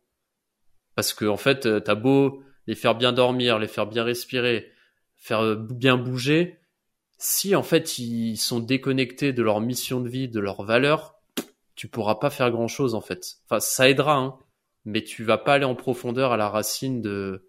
Parce 0.96 1.14
que 1.14 1.26
en 1.26 1.38
fait, 1.38 1.66
euh, 1.66 1.80
t'as 1.80 1.96
beau 1.96 2.44
les 2.68 2.76
faire 2.76 2.96
bien 2.96 3.14
dormir, 3.14 3.60
les 3.60 3.68
faire 3.68 3.88
bien 3.88 4.04
respirer, 4.04 4.71
faire 5.22 5.42
euh, 5.42 5.56
bien 5.56 5.96
bouger, 5.96 6.60
si 7.18 7.56
en 7.56 7.64
fait 7.64 8.00
ils 8.00 8.36
sont 8.36 8.60
déconnectés 8.60 9.32
de 9.32 9.44
leur 9.44 9.62
mission 9.62 10.02
de 10.02 10.10
vie, 10.10 10.28
de 10.28 10.40
leurs 10.42 10.64
valeurs, 10.64 11.16
tu 11.76 11.88
pourras 11.88 12.16
pas 12.16 12.30
faire 12.30 12.52
grand 12.52 12.68
chose 12.68 12.96
en 12.96 13.02
fait. 13.02 13.38
Enfin, 13.46 13.60
ça 13.60 13.90
aidera, 13.90 14.18
hein, 14.18 14.38
mais 14.84 15.04
tu 15.04 15.24
vas 15.24 15.38
pas 15.38 15.54
aller 15.54 15.66
en 15.66 15.76
profondeur 15.76 16.34
à 16.34 16.38
la 16.38 16.50
racine 16.50 17.02
de 17.02 17.48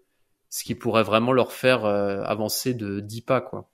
ce 0.49 0.63
qui 0.63 0.75
pourrait 0.75 1.03
vraiment 1.03 1.33
leur 1.33 1.51
faire 1.51 1.83
euh, 1.85 2.21
avancer 2.23 2.75
de 2.75 2.99
10 2.99 3.21
pas, 3.21 3.41
quoi. 3.41 3.69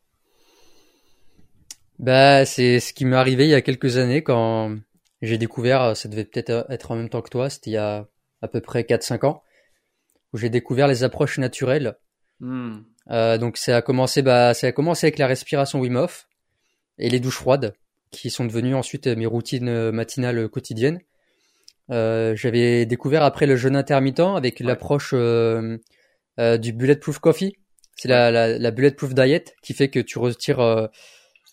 Bah, 1.99 2.45
c'est 2.45 2.79
ce 2.79 2.93
qui 2.93 3.03
m'est 3.03 3.17
arrivé 3.17 3.43
il 3.43 3.49
y 3.49 3.53
a 3.53 3.61
quelques 3.61 3.97
années 3.97 4.23
quand 4.23 4.77
j'ai 5.21 5.37
découvert, 5.37 5.97
ça 5.97 6.07
devait 6.07 6.23
peut-être 6.23 6.65
être 6.69 6.91
en 6.91 6.95
même 6.95 7.09
temps 7.09 7.21
que 7.21 7.29
toi, 7.29 7.49
c'était 7.49 7.71
il 7.71 7.73
y 7.73 7.77
a 7.77 8.07
à 8.41 8.47
peu 8.47 8.61
près 8.61 8.83
4-5 8.83 9.25
ans, 9.25 9.43
où 10.31 10.37
j'ai 10.37 10.49
découvert 10.49 10.87
les 10.87 11.03
approches 11.03 11.37
naturelles. 11.37 11.97
Hmm. 12.39 12.83
Euh, 13.09 13.37
donc 13.37 13.57
ça 13.57 13.77
a 13.77 13.81
commencé, 13.81 14.21
bah, 14.21 14.53
ça 14.53 14.67
a 14.67 14.71
commencé 14.71 15.07
avec 15.07 15.17
la 15.17 15.27
respiration 15.27 15.79
Wim 15.79 15.95
Hof 15.95 16.27
et 16.97 17.09
les 17.09 17.19
douches 17.19 17.37
froides, 17.37 17.73
qui 18.11 18.29
sont 18.29 18.45
devenues 18.45 18.75
ensuite 18.75 19.07
mes 19.07 19.25
routines 19.25 19.91
matinales 19.91 20.49
quotidiennes. 20.49 20.99
Euh, 21.91 22.35
J'avais 22.35 22.85
découvert 22.85 23.23
après 23.23 23.45
le 23.45 23.55
jeûne 23.55 23.75
intermittent 23.75 24.19
avec 24.19 24.59
l'approche 24.59 25.11
euh, 25.13 25.77
euh, 26.39 26.57
du 26.57 26.71
bulletproof 26.71 27.19
coffee. 27.19 27.55
C'est 27.95 28.07
la, 28.07 28.31
la, 28.31 28.57
la, 28.57 28.71
bulletproof 28.71 29.13
diet 29.13 29.55
qui 29.61 29.73
fait 29.73 29.89
que 29.89 29.99
tu 29.99 30.19
retires, 30.19 30.59
euh, 30.59 30.87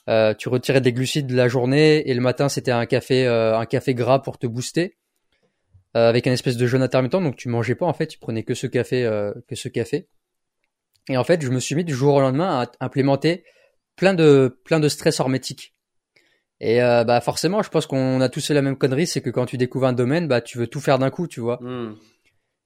euh, 0.08 0.34
tu 0.34 0.48
retirais 0.48 0.80
des 0.80 0.92
glucides 0.92 1.26
de 1.26 1.34
la 1.34 1.48
journée 1.48 2.08
et 2.08 2.14
le 2.14 2.20
matin 2.20 2.48
c'était 2.48 2.70
un 2.70 2.86
café, 2.86 3.26
un 3.26 3.66
café 3.66 3.94
gras 3.94 4.20
pour 4.20 4.38
te 4.38 4.46
booster 4.46 4.96
avec 5.94 6.26
un 6.26 6.32
espèce 6.32 6.58
de 6.58 6.66
jeûne 6.66 6.82
intermittent. 6.82 7.12
Donc 7.12 7.36
tu 7.36 7.48
mangeais 7.48 7.74
pas 7.74 7.86
en 7.86 7.94
fait, 7.94 8.06
tu 8.06 8.18
prenais 8.18 8.42
que 8.42 8.54
ce 8.54 8.66
café, 8.66 9.10
que 9.48 9.56
ce 9.56 9.68
café. 9.68 10.08
Et 11.08 11.16
en 11.16 11.24
fait, 11.24 11.42
je 11.42 11.50
me 11.50 11.60
suis 11.60 11.74
mis 11.74 11.84
du 11.84 11.94
jour 11.94 12.14
au 12.14 12.20
lendemain 12.20 12.62
à 12.62 12.84
implémenter 12.84 13.44
plein 13.96 14.14
de 14.14 14.60
plein 14.64 14.80
de 14.80 14.88
stress 14.88 15.20
hormétique. 15.20 15.74
Et 16.60 16.82
euh, 16.82 17.04
bah 17.04 17.20
forcément, 17.20 17.62
je 17.62 17.68
pense 17.68 17.86
qu'on 17.86 18.20
a 18.20 18.28
tous 18.28 18.46
fait 18.46 18.54
la 18.54 18.62
même 18.62 18.76
connerie, 18.76 19.06
c'est 19.06 19.20
que 19.20 19.30
quand 19.30 19.46
tu 19.46 19.58
découvres 19.58 19.86
un 19.86 19.92
domaine, 19.92 20.26
bah 20.26 20.40
tu 20.40 20.58
veux 20.58 20.66
tout 20.66 20.80
faire 20.80 20.98
d'un 20.98 21.10
coup, 21.10 21.26
tu 21.26 21.40
vois. 21.40 21.58
Hmm. 21.60 21.96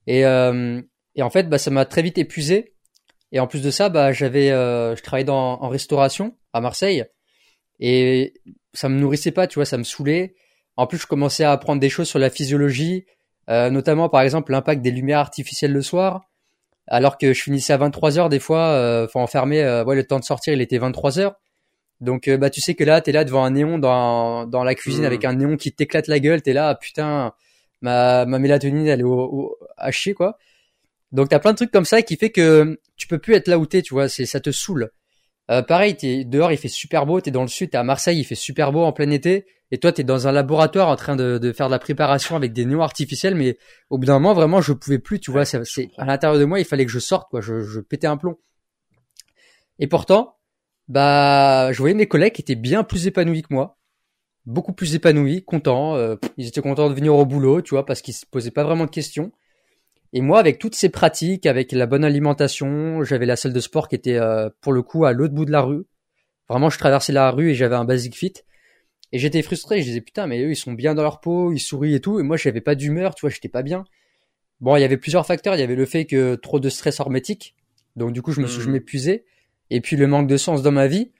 Et 0.07 0.25
euh, 0.25 0.81
et 1.15 1.23
en 1.23 1.29
fait, 1.29 1.49
bah 1.49 1.57
ça 1.57 1.71
m'a 1.71 1.85
très 1.85 2.01
vite 2.01 2.17
épuisé. 2.17 2.73
Et 3.31 3.39
en 3.39 3.47
plus 3.47 3.61
de 3.61 3.71
ça, 3.71 3.89
bah 3.89 4.11
j'avais 4.11 4.51
euh, 4.51 4.95
je 4.95 5.03
travaillais 5.03 5.25
dans 5.25 5.61
en 5.61 5.69
restauration 5.69 6.35
à 6.53 6.61
Marseille 6.61 7.05
et 7.79 8.33
ça 8.73 8.89
me 8.89 8.99
nourrissait 8.99 9.31
pas, 9.31 9.47
tu 9.47 9.55
vois, 9.55 9.65
ça 9.65 9.77
me 9.77 9.83
saoulait. 9.83 10.35
En 10.77 10.87
plus, 10.87 10.99
je 10.99 11.07
commençais 11.07 11.43
à 11.43 11.51
apprendre 11.51 11.81
des 11.81 11.89
choses 11.89 12.07
sur 12.07 12.19
la 12.19 12.29
physiologie, 12.29 13.05
notamment 13.47 14.07
par 14.07 14.21
exemple 14.21 14.51
l'impact 14.51 14.81
des 14.81 14.91
lumières 14.91 15.19
artificielles 15.19 15.73
le 15.73 15.81
soir 15.81 16.30
alors 16.87 17.17
que 17.17 17.33
je 17.33 17.41
finissais 17.41 17.73
à 17.73 17.77
23 17.77 18.19
heures 18.19 18.29
des 18.29 18.39
fois, 18.39 18.69
euh, 18.71 19.05
enfin 19.05 19.21
enfermé, 19.21 19.61
euh, 19.61 19.83
ouais, 19.83 19.95
le 19.95 20.05
temps 20.05 20.19
de 20.19 20.25
sortir 20.25 20.53
il 20.53 20.61
était 20.61 20.77
23 20.77 21.19
heures. 21.19 21.35
Donc 22.01 22.27
euh, 22.27 22.37
bah 22.37 22.49
tu 22.49 22.61
sais 22.61 22.75
que 22.75 22.83
là 22.83 23.01
t'es 23.01 23.11
là 23.11 23.23
devant 23.23 23.43
un 23.45 23.51
néon 23.51 23.77
dans 23.79 24.45
dans 24.47 24.63
la 24.63 24.75
cuisine 24.75 25.05
avec 25.05 25.23
mmh. 25.23 25.27
un 25.27 25.33
néon 25.33 25.57
qui 25.57 25.71
t'éclate 25.71 26.07
la 26.07 26.19
gueule, 26.19 26.41
t'es 26.41 26.53
là 26.53 26.69
ah, 26.69 26.75
putain 26.75 27.33
ma 27.81 28.25
ma 28.25 28.39
mélatonine 28.39 28.87
elle 28.87 29.01
est 29.01 29.03
au, 29.03 29.19
au 29.19 29.57
à 29.77 29.91
chier 29.91 30.13
quoi. 30.13 30.37
Donc 31.11 31.29
t'as 31.29 31.39
plein 31.39 31.51
de 31.51 31.57
trucs 31.57 31.71
comme 31.71 31.85
ça 31.85 32.01
qui 32.01 32.17
fait 32.17 32.31
que 32.31 32.79
tu 32.95 33.07
peux 33.07 33.19
plus 33.19 33.35
être 33.35 33.47
là 33.47 33.59
où 33.59 33.65
t'es, 33.65 33.81
tu 33.81 33.93
vois, 33.93 34.09
c'est 34.09 34.25
ça 34.25 34.39
te 34.39 34.51
saoule. 34.51 34.91
Euh, 35.51 35.61
pareil, 35.61 35.97
t'es 35.97 36.23
dehors, 36.23 36.51
il 36.51 36.57
fait 36.57 36.69
super 36.69 37.05
beau, 37.05 37.19
t'es 37.19 37.31
dans 37.31 37.41
le 37.41 37.47
sud, 37.47 37.71
t'es 37.71 37.77
à 37.77 37.83
Marseille, 37.83 38.19
il 38.19 38.23
fait 38.23 38.35
super 38.35 38.71
beau 38.71 38.83
en 38.83 38.93
plein 38.93 39.09
été, 39.09 39.45
et 39.71 39.79
toi 39.79 39.91
t'es 39.91 40.03
dans 40.03 40.27
un 40.27 40.31
laboratoire 40.31 40.87
en 40.87 40.95
train 40.95 41.17
de, 41.17 41.37
de, 41.37 41.51
faire 41.51 41.67
de 41.67 41.71
la 41.71 41.79
préparation 41.79 42.37
avec 42.37 42.53
des 42.53 42.63
néons 42.65 42.81
artificiels, 42.81 43.35
mais 43.35 43.57
au 43.89 43.97
bout 43.97 44.05
d'un 44.05 44.19
moment 44.19 44.33
vraiment 44.33 44.61
je 44.61 44.71
pouvais 44.71 44.99
plus, 44.99 45.19
tu 45.19 45.29
vois, 45.29 45.43
c'est 45.43 45.59
à 45.97 46.05
l'intérieur 46.05 46.39
de 46.39 46.45
moi 46.45 46.59
il 46.59 46.65
fallait 46.65 46.85
que 46.85 46.91
je 46.91 46.99
sorte, 46.99 47.29
quoi, 47.29 47.41
je, 47.41 47.61
je 47.61 47.81
pétais 47.81 48.07
un 48.07 48.17
plomb. 48.17 48.37
Et 49.79 49.87
pourtant, 49.87 50.37
bah, 50.87 51.71
je 51.73 51.77
voyais 51.79 51.95
mes 51.95 52.07
collègues 52.07 52.33
qui 52.33 52.41
étaient 52.41 52.55
bien 52.55 52.83
plus 52.83 53.07
épanouis 53.07 53.41
que 53.41 53.53
moi, 53.53 53.77
beaucoup 54.45 54.73
plus 54.73 54.95
épanouis, 54.95 55.43
contents, 55.43 55.95
euh, 55.95 56.15
ils 56.37 56.47
étaient 56.47 56.61
contents 56.61 56.89
de 56.89 56.93
venir 56.93 57.15
au 57.15 57.25
boulot, 57.25 57.61
tu 57.61 57.71
vois, 57.71 57.85
parce 57.85 58.01
qu'ils 58.01 58.13
se 58.13 58.25
posaient 58.25 58.51
pas 58.51 58.63
vraiment 58.63 58.85
de 58.85 58.91
questions. 58.91 59.31
Et 60.13 60.21
moi, 60.21 60.39
avec 60.39 60.59
toutes 60.59 60.75
ces 60.75 60.89
pratiques, 60.89 61.45
avec 61.45 61.71
la 61.71 61.85
bonne 61.85 62.03
alimentation, 62.03 63.03
j'avais 63.03 63.25
la 63.25 63.35
salle 63.35 63.53
de 63.53 63.59
sport 63.59 63.87
qui 63.87 63.95
était 63.95 64.17
euh, 64.17 64.49
pour 64.59 64.73
le 64.73 64.81
coup 64.81 65.05
à 65.05 65.13
l'autre 65.13 65.33
bout 65.33 65.45
de 65.45 65.51
la 65.51 65.61
rue. 65.61 65.85
Vraiment, 66.49 66.69
je 66.69 66.77
traversais 66.77 67.13
la 67.13 67.31
rue 67.31 67.51
et 67.51 67.55
j'avais 67.55 67.75
un 67.75 67.85
basic 67.85 68.15
fit. 68.15 68.33
Et 69.13 69.19
j'étais 69.19 69.41
frustré. 69.41 69.79
Je 69.79 69.85
disais 69.85 70.01
putain, 70.01 70.27
mais 70.27 70.43
eux, 70.43 70.51
ils 70.51 70.55
sont 70.57 70.73
bien 70.73 70.95
dans 70.95 71.03
leur 71.03 71.21
peau, 71.21 71.53
ils 71.53 71.59
sourient 71.59 71.95
et 71.95 72.01
tout. 72.01 72.19
Et 72.19 72.23
moi, 72.23 72.35
j'avais 72.35 72.61
pas 72.61 72.75
d'humeur, 72.75 73.15
tu 73.15 73.21
vois, 73.21 73.29
j'étais 73.29 73.49
pas 73.49 73.63
bien. 73.63 73.85
Bon, 74.59 74.75
il 74.75 74.81
y 74.81 74.83
avait 74.83 74.97
plusieurs 74.97 75.25
facteurs. 75.25 75.55
Il 75.55 75.59
y 75.59 75.63
avait 75.63 75.75
le 75.75 75.85
fait 75.85 76.05
que 76.05 76.35
trop 76.35 76.59
de 76.59 76.69
stress 76.69 76.99
hormétique. 76.99 77.55
Donc 77.95 78.11
du 78.11 78.21
coup, 78.21 78.31
je 78.31 78.41
me 78.41 78.47
suis, 78.47 78.61
je 78.61 78.69
mmh. 78.69 78.71
m'épuisais. 78.71 79.25
Et 79.69 79.79
puis 79.79 79.95
le 79.95 80.07
manque 80.07 80.27
de 80.27 80.37
sens 80.37 80.61
dans 80.61 80.71
ma 80.71 80.87
vie. 80.87 81.11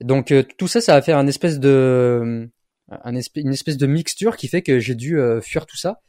Donc 0.00 0.32
euh, 0.32 0.42
tout 0.58 0.66
ça, 0.66 0.80
ça 0.80 0.96
a 0.96 1.02
fait 1.02 1.12
un 1.12 1.26
espèce 1.28 1.60
de, 1.60 2.48
un 2.88 3.14
espèce, 3.14 3.44
une 3.44 3.52
espèce 3.52 3.76
de 3.76 3.86
mixture 3.86 4.36
qui 4.36 4.48
fait 4.48 4.62
que 4.62 4.80
j'ai 4.80 4.94
dû 4.94 5.18
euh, 5.18 5.40
fuir 5.40 5.66
tout 5.66 5.76
ça. 5.76 6.00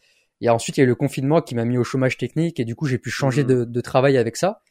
Et 0.43 0.49
ensuite, 0.49 0.75
il 0.75 0.81
y 0.81 0.83
a 0.83 0.83
eu 0.83 0.87
le 0.87 0.95
confinement 0.95 1.41
qui 1.41 1.55
m'a 1.55 1.63
mis 1.63 1.77
au 1.77 1.85
chômage 1.85 2.17
technique 2.17 2.59
et 2.59 2.65
du 2.65 2.75
coup, 2.75 2.85
j'ai 2.85 2.97
pu 2.97 3.09
changer 3.09 3.45
mmh. 3.45 3.63
de, 3.63 3.81
travail 3.81 4.17
avec 4.17 4.35
ça. 4.35 4.61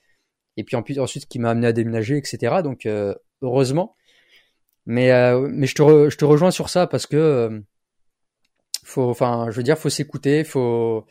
Et 0.58 0.64
puis 0.64 0.76
ensuite, 0.76 1.26
qui 1.26 1.38
m'a 1.38 1.48
amené 1.48 1.66
à 1.66 1.72
déménager, 1.72 2.18
etc. 2.18 2.56
Donc, 2.62 2.84
euh, 2.84 3.14
heureusement. 3.40 3.96
Mais, 4.84 5.12
euh, 5.12 5.48
mais 5.50 5.66
je 5.66 5.74
te, 5.74 6.10
je 6.10 6.16
te 6.18 6.26
rejoins 6.26 6.50
sur 6.50 6.68
ça 6.68 6.86
parce 6.86 7.06
que 7.06 7.16
euh, 7.16 7.60
faut, 8.84 9.08
enfin, 9.08 9.46
je 9.50 9.56
veux 9.56 9.62
dire, 9.62 9.78
faut 9.78 9.88
s'écouter. 9.88 10.44
Faut, 10.44 11.06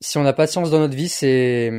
si 0.00 0.16
on 0.16 0.22
n'a 0.22 0.32
pas 0.32 0.46
de 0.46 0.50
sens 0.50 0.70
dans 0.70 0.78
notre 0.78 0.96
vie, 0.96 1.10
c'est, 1.10 1.70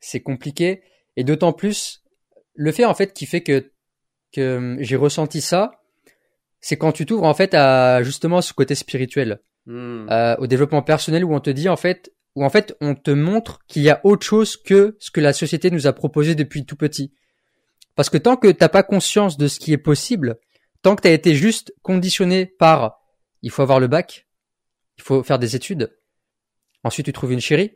c'est 0.00 0.20
compliqué. 0.20 0.82
Et 1.16 1.24
d'autant 1.24 1.54
plus, 1.54 2.04
le 2.52 2.72
fait 2.72 2.84
en 2.84 2.94
fait 2.94 3.14
qui 3.14 3.24
fait 3.24 3.42
que 3.42 3.72
que 4.32 4.76
j'ai 4.80 4.96
ressenti 4.96 5.40
ça, 5.40 5.80
c'est 6.60 6.76
quand 6.76 6.92
tu 6.92 7.06
t'ouvres 7.06 7.24
en 7.24 7.32
fait 7.32 7.54
à 7.54 8.02
justement 8.02 8.42
ce 8.42 8.52
côté 8.52 8.74
spirituel. 8.74 9.40
Hmm. 9.66 10.06
Euh, 10.10 10.36
au 10.38 10.46
développement 10.46 10.82
personnel 10.82 11.24
où 11.24 11.34
on 11.34 11.40
te 11.40 11.50
dit 11.50 11.68
en 11.68 11.76
fait, 11.76 12.12
où 12.36 12.44
en 12.44 12.50
fait 12.50 12.76
on 12.80 12.94
te 12.94 13.10
montre 13.10 13.58
qu'il 13.66 13.82
y 13.82 13.90
a 13.90 14.00
autre 14.04 14.24
chose 14.24 14.56
que 14.56 14.96
ce 15.00 15.10
que 15.10 15.20
la 15.20 15.32
société 15.32 15.70
nous 15.70 15.86
a 15.86 15.92
proposé 15.92 16.34
depuis 16.34 16.64
tout 16.64 16.76
petit. 16.76 17.12
Parce 17.96 18.10
que 18.10 18.18
tant 18.18 18.36
que 18.36 18.48
t'as 18.48 18.68
pas 18.68 18.82
conscience 18.82 19.36
de 19.36 19.48
ce 19.48 19.58
qui 19.58 19.72
est 19.72 19.78
possible, 19.78 20.38
tant 20.82 20.94
que 20.94 21.02
t'as 21.02 21.10
été 21.10 21.34
juste 21.34 21.74
conditionné 21.82 22.46
par 22.46 23.00
il 23.42 23.50
faut 23.50 23.62
avoir 23.62 23.80
le 23.80 23.88
bac, 23.88 24.28
il 24.98 25.02
faut 25.02 25.22
faire 25.22 25.38
des 25.38 25.56
études, 25.56 25.96
ensuite 26.84 27.06
tu 27.06 27.12
trouves 27.12 27.32
une 27.32 27.40
chérie, 27.40 27.72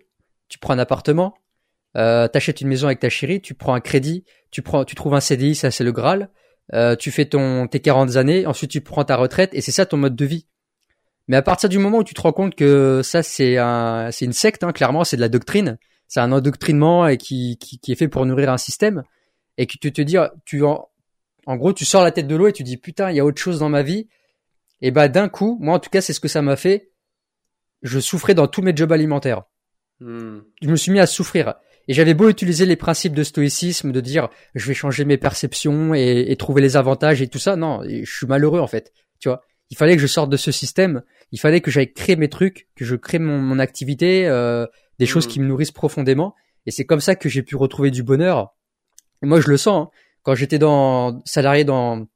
tu 0.48 0.58
prends 0.58 0.74
un 0.74 0.78
appartement, 0.78 1.34
euh, 1.96 2.28
t'achètes 2.28 2.60
une 2.60 2.68
maison 2.68 2.86
avec 2.86 3.00
ta 3.00 3.08
chérie, 3.08 3.40
tu 3.40 3.54
prends 3.54 3.74
un 3.74 3.80
crédit, 3.80 4.24
tu 4.50 4.62
prends, 4.62 4.84
tu 4.84 4.94
trouves 4.94 5.14
un 5.14 5.20
CDI, 5.20 5.54
ça 5.54 5.70
c'est 5.70 5.84
le 5.84 5.92
Graal, 5.92 6.30
euh, 6.72 6.94
tu 6.94 7.10
fais 7.10 7.24
ton 7.24 7.66
tes 7.66 7.80
40 7.80 8.16
années, 8.16 8.46
ensuite 8.46 8.70
tu 8.70 8.80
prends 8.80 9.04
ta 9.04 9.16
retraite 9.16 9.50
et 9.54 9.60
c'est 9.60 9.72
ça 9.72 9.86
ton 9.86 9.96
mode 9.96 10.14
de 10.14 10.24
vie. 10.24 10.46
Mais 11.30 11.36
à 11.36 11.42
partir 11.42 11.68
du 11.68 11.78
moment 11.78 11.98
où 11.98 12.04
tu 12.04 12.12
te 12.12 12.20
rends 12.20 12.32
compte 12.32 12.56
que 12.56 13.02
ça 13.04 13.22
c'est 13.22 13.56
un, 13.56 14.10
c'est 14.10 14.24
une 14.24 14.32
secte, 14.32 14.64
hein, 14.64 14.72
clairement 14.72 15.04
c'est 15.04 15.14
de 15.14 15.20
la 15.20 15.28
doctrine, 15.28 15.78
c'est 16.08 16.18
un 16.18 16.32
endoctrinement 16.32 17.06
et 17.06 17.18
qui, 17.18 17.56
qui, 17.56 17.78
qui, 17.78 17.92
est 17.92 17.94
fait 17.94 18.08
pour 18.08 18.26
nourrir 18.26 18.50
un 18.50 18.58
système, 18.58 19.04
et 19.56 19.68
que 19.68 19.78
tu 19.80 19.92
te 19.92 20.02
dis, 20.02 20.16
tu 20.44 20.64
en, 20.64 20.88
en 21.46 21.56
gros 21.56 21.72
tu 21.72 21.84
sors 21.84 22.02
la 22.02 22.10
tête 22.10 22.26
de 22.26 22.34
l'eau 22.34 22.48
et 22.48 22.52
tu 22.52 22.64
dis 22.64 22.78
putain 22.78 23.10
il 23.10 23.16
y 23.16 23.20
a 23.20 23.24
autre 23.24 23.40
chose 23.40 23.60
dans 23.60 23.68
ma 23.68 23.82
vie, 23.84 24.08
et 24.80 24.90
bah 24.90 25.06
d'un 25.06 25.28
coup, 25.28 25.56
moi 25.60 25.76
en 25.76 25.78
tout 25.78 25.88
cas 25.88 26.00
c'est 26.00 26.12
ce 26.12 26.18
que 26.18 26.26
ça 26.26 26.42
m'a 26.42 26.56
fait, 26.56 26.90
je 27.82 28.00
souffrais 28.00 28.34
dans 28.34 28.48
tous 28.48 28.62
mes 28.62 28.74
jobs 28.74 28.90
alimentaires. 28.90 29.44
Hmm. 30.00 30.40
Je 30.60 30.68
me 30.68 30.74
suis 30.74 30.90
mis 30.90 30.98
à 30.98 31.06
souffrir. 31.06 31.54
Et 31.86 31.94
j'avais 31.94 32.14
beau 32.14 32.28
utiliser 32.28 32.66
les 32.66 32.76
principes 32.76 33.14
de 33.14 33.22
stoïcisme, 33.22 33.92
de 33.92 34.00
dire 34.00 34.30
je 34.56 34.66
vais 34.66 34.74
changer 34.74 35.04
mes 35.04 35.16
perceptions 35.16 35.94
et, 35.94 36.26
et 36.28 36.34
trouver 36.34 36.60
les 36.60 36.76
avantages 36.76 37.22
et 37.22 37.28
tout 37.28 37.38
ça, 37.38 37.54
non, 37.54 37.82
je 37.84 38.10
suis 38.10 38.26
malheureux 38.26 38.60
en 38.60 38.66
fait, 38.66 38.92
tu 39.20 39.28
vois 39.28 39.44
il 39.70 39.76
fallait 39.76 39.96
que 39.96 40.02
je 40.02 40.06
sorte 40.06 40.30
de 40.30 40.36
ce 40.36 40.52
système 40.52 41.02
il 41.32 41.38
fallait 41.38 41.60
que 41.60 41.70
j'aille 41.70 41.92
créer 41.92 42.16
mes 42.16 42.28
trucs, 42.28 42.68
que 42.76 42.84
je 42.84 42.96
crée 42.96 43.18
mon, 43.18 43.38
mon 43.38 43.58
activité, 43.58 44.26
euh, 44.26 44.66
des 44.98 45.06
choses 45.06 45.26
Mhm. 45.26 45.32
qui 45.32 45.40
me 45.40 45.46
nourrissent 45.46 45.70
profondément. 45.72 46.34
Et 46.66 46.70
c'est 46.70 46.84
comme 46.84 47.00
ça 47.00 47.14
que 47.16 47.28
j'ai 47.28 47.42
pu 47.42 47.56
retrouver 47.56 47.90
du 47.90 48.02
bonheur. 48.02 48.54
Et 49.22 49.26
moi, 49.26 49.40
je 49.40 49.48
le 49.48 49.56
sens. 49.56 49.86
hein. 49.86 49.90
Quand 50.22 50.34
j'étais 50.34 50.58
dans 50.58 51.22
salarié 51.24 51.64
dans 51.64 52.06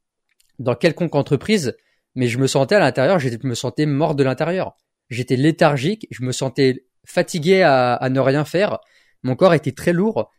dans 0.59 0.75
quelconque 0.75 1.15
entreprise, 1.15 1.75
mais 2.15 2.29
je 2.29 2.39
me 2.39 2.47
sentais 2.47 2.75
à 2.77 2.79
l'intérieur, 2.79 3.19
je 3.19 3.29
me 3.43 3.55
sentais 3.55 3.87
mort 3.87 4.15
de 4.15 4.23
l'intérieur. 4.23 4.77
J'étais 5.11 5.37
léthargique, 5.37 6.07
je 6.11 6.23
me 6.23 6.31
sentais 6.33 6.87
fatigué 7.07 7.63
à, 7.63 7.95
à 7.95 8.09
ne 8.09 8.21
rien 8.21 8.45
faire. 8.45 8.79
Mon 9.23 9.35
corps 9.37 9.55
était 9.55 9.73
très 9.73 9.93
lourd. 9.93 10.31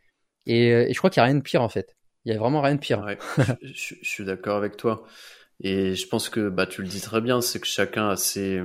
Et, 0.45 0.71
euh, 0.71 0.87
et 0.87 0.93
je 0.93 0.97
crois 0.99 1.09
qu'il 1.09 1.19
y 1.19 1.23
a 1.23 1.25
rien 1.25 1.35
de 1.35 1.41
pire 1.41 1.61
en 1.61 1.69
fait. 1.69 1.95
Il 2.23 2.31
y 2.31 2.35
a 2.35 2.39
vraiment 2.39 2.61
rien 2.61 2.75
de 2.75 2.79
pire. 2.79 3.03
Ouais, 3.03 3.17
je, 3.61 3.73
je- 3.73 3.95
je 4.01 4.09
suis 4.09 4.23
d'accord 4.25 4.57
avec 4.57 4.77
toi. 4.77 5.03
Et 5.61 5.95
je 5.95 6.07
pense 6.07 6.29
que 6.29 6.49
bah 6.49 6.67
tu 6.67 6.81
le 6.81 6.87
dis 6.87 7.01
très 7.01 7.21
bien, 7.21 7.41
c'est 7.41 7.59
que 7.59 7.67
chacun 7.67 8.09
a 8.09 8.15
ses 8.17 8.61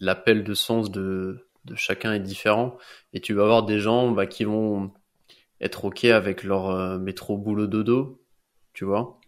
l'appel 0.00 0.44
de 0.44 0.54
sens 0.54 0.90
de 0.90 1.46
de 1.66 1.74
chacun 1.76 2.12
est 2.14 2.20
différent. 2.20 2.76
Et 3.12 3.20
tu 3.20 3.34
vas 3.34 3.42
avoir 3.42 3.64
des 3.64 3.78
gens 3.80 4.10
bah, 4.10 4.26
qui 4.26 4.44
vont 4.44 4.92
être 5.60 5.84
ok 5.84 6.04
avec 6.06 6.42
leur 6.42 6.70
euh, 6.70 6.98
métro 6.98 7.36
boulot 7.36 7.66
dodo, 7.66 8.22
tu 8.72 8.84
vois. 8.84 9.20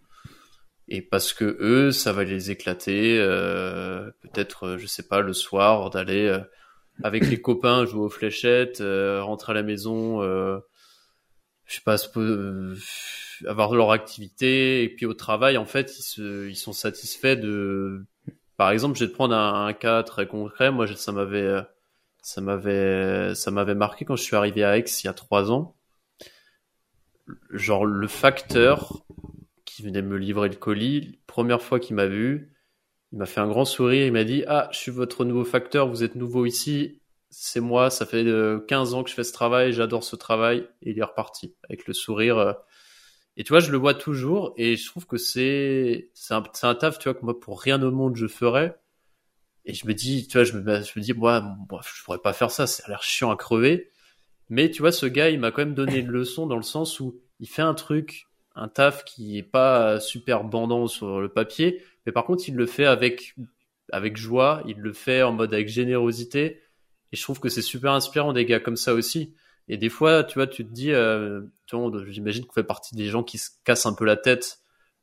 Et 0.89 1.03
parce 1.03 1.33
que 1.33 1.57
eux, 1.61 1.91
ça 1.91 2.13
va 2.13 2.25
les 2.25 2.51
éclater. 2.51 3.19
euh, 3.19 4.11
Peut-être, 4.23 4.67
euh, 4.67 4.79
je 4.79 4.87
sais 4.87 5.07
pas, 5.07 5.21
le 5.21 5.33
soir 5.33 5.91
d'aller 5.91 6.27
euh, 6.27 6.41
avec 7.03 7.29
les 7.29 7.41
copains 7.41 7.85
jouer 7.87 8.03
aux 8.03 8.09
fléchettes, 8.11 8.81
euh, 8.81 9.23
rentrer 9.23 9.53
à 9.53 9.55
la 9.55 9.63
maison. 9.63 10.23
je 10.23 11.75
sais 11.75 11.81
pas, 11.85 11.97
se 11.99 12.09
avoir 13.47 13.74
leur 13.74 13.90
activité 13.90 14.82
et 14.82 14.88
puis 14.88 15.07
au 15.07 15.14
travail, 15.14 15.57
en 15.57 15.64
fait, 15.64 15.93
ils, 16.18 16.57
sont 16.57 16.72
satisfaits 16.72 17.36
de. 17.36 18.05
Par 18.57 18.70
exemple, 18.70 18.99
je 18.99 19.05
vais 19.05 19.11
te 19.11 19.14
prendre 19.14 19.34
un, 19.34 19.72
cas 19.72 20.03
très 20.03 20.26
concret. 20.26 20.70
Moi, 20.70 20.86
ça 20.97 21.12
m'avait, 21.12 21.40
euh, 21.40 21.62
ça 22.22 22.40
m'avait, 22.40 23.34
ça 23.34 23.51
m'avait 23.51 23.74
marqué 23.74 24.05
quand 24.05 24.16
je 24.16 24.22
suis 24.22 24.36
arrivé 24.36 24.64
à 24.64 24.78
Aix 24.78 24.84
il 24.84 25.07
y 25.07 25.09
a 25.09 25.14
trois 25.14 25.51
ans. 25.51 25.76
Genre 27.51 27.86
le 27.86 28.09
facteur 28.09 29.05
qui 29.64 29.82
venait 29.82 30.03
me 30.03 30.16
livrer 30.16 30.49
le 30.49 30.57
colis, 30.57 31.20
première 31.26 31.62
fois 31.62 31.80
qu'il 31.80 31.97
m'a 31.97 32.07
vu, 32.07 32.53
il 33.12 33.18
m'a 33.18 33.26
fait 33.26 33.40
un 33.40 33.49
grand 33.49 33.64
sourire. 33.64 34.07
Il 34.07 34.12
m'a 34.12 34.24
dit 34.24 34.45
Ah, 34.47 34.68
je 34.72 34.78
suis 34.78 34.93
votre 34.93 35.24
nouveau 35.24 35.45
facteur. 35.45 35.88
Vous 35.88 36.03
êtes 36.05 36.14
nouveau 36.14 36.47
ici 36.47 37.03
c'est 37.32 37.61
moi, 37.61 37.88
ça 37.88 38.05
fait 38.05 38.24
euh, 38.26 38.61
15 38.68 38.93
ans 38.93 39.03
que 39.03 39.09
je 39.09 39.14
fais 39.14 39.24
ce 39.24 39.32
travail, 39.32 39.72
j'adore 39.72 40.05
ce 40.05 40.16
travail, 40.16 40.68
et 40.82 40.90
il 40.90 40.99
est 40.99 41.03
reparti 41.03 41.55
avec 41.64 41.86
le 41.86 41.95
sourire. 41.95 42.57
Et 43.37 43.45
tu 43.45 43.53
vois, 43.53 43.61
je 43.61 43.70
le 43.70 43.78
vois 43.78 43.95
toujours, 43.95 44.53
et 44.57 44.76
je 44.76 44.87
trouve 44.87 45.07
que 45.07 45.16
c'est 45.16 46.11
c'est 46.14 46.35
un, 46.35 46.43
un 46.62 46.74
taf, 46.74 46.99
tu 46.99 47.09
vois, 47.09 47.18
que 47.18 47.24
moi, 47.24 47.39
pour 47.39 47.61
rien 47.61 47.83
au 47.83 47.91
monde, 47.91 48.16
je 48.16 48.26
ferais. 48.26 48.76
Et 49.64 49.74
je 49.74 49.87
me 49.87 49.95
dis, 49.95 50.26
tu 50.26 50.39
vois, 50.39 50.45
je 50.45 50.53
me, 50.59 50.83
je 50.83 50.99
me 50.99 51.01
dis, 51.01 51.12
moi, 51.14 51.41
moi, 51.70 51.80
je 51.83 52.03
pourrais 52.05 52.18
pas 52.18 52.33
faire 52.33 52.51
ça, 52.51 52.66
ça 52.66 52.85
a 52.87 52.89
l'air 52.89 53.03
chiant 53.03 53.30
à 53.30 53.37
crever. 53.37 53.91
Mais 54.49 54.70
tu 54.70 54.83
vois, 54.83 54.93
ce 54.93 55.07
gars, 55.07 55.30
il 55.30 55.41
m'a 55.41 55.51
quand 55.51 55.62
même 55.62 55.74
donné 55.74 55.99
une 55.99 56.09
leçon 56.11 56.47
dans 56.47 56.57
le 56.57 56.62
sens 56.62 57.01
où 57.01 57.20
il 57.41 57.49
fait 57.49 57.62
un 57.62 57.74
truc, 57.74 58.26
un 58.55 58.68
taf 58.68 59.05
qui 59.05 59.39
est 59.39 59.43
pas 59.43 60.01
super 60.01 60.45
bandant 60.45 60.87
sur 60.89 61.20
le 61.20 61.28
papier, 61.28 61.83
mais 62.07 62.12
par 62.12 62.24
contre, 62.24 62.49
il 62.49 62.57
le 62.57 62.66
fait 62.66 62.87
avec, 62.87 63.35
avec 63.93 64.16
joie, 64.16 64.62
il 64.66 64.78
le 64.78 64.93
fait 64.93 65.22
en 65.22 65.33
mode 65.33 65.55
avec 65.55 65.68
générosité. 65.68 66.61
Et 67.12 67.16
je 67.16 67.22
trouve 67.22 67.41
que 67.41 67.49
c'est 67.49 67.62
super 67.62 67.93
inspirant 67.93 68.33
des 68.33 68.45
gars 68.45 68.61
comme 68.61 68.76
ça 68.76 68.95
aussi. 68.95 69.35
Et 69.69 69.77
des 69.77 69.89
fois, 69.89 70.25
tu 70.25 70.39
vois, 70.39 70.47
tu 70.47 70.65
te 70.65 70.73
dis, 70.73 70.93
euh, 70.93 71.43
j'imagine 72.09 72.45
qu'on 72.45 72.53
fait 72.53 72.65
partie 72.65 72.95
des 72.95 73.07
gens 73.07 73.23
qui 73.23 73.39
se 73.39 73.51
cassent 73.65 73.87
un 73.87 73.95
peu 73.95 74.05
la 74.05 74.17
tête 74.17 74.59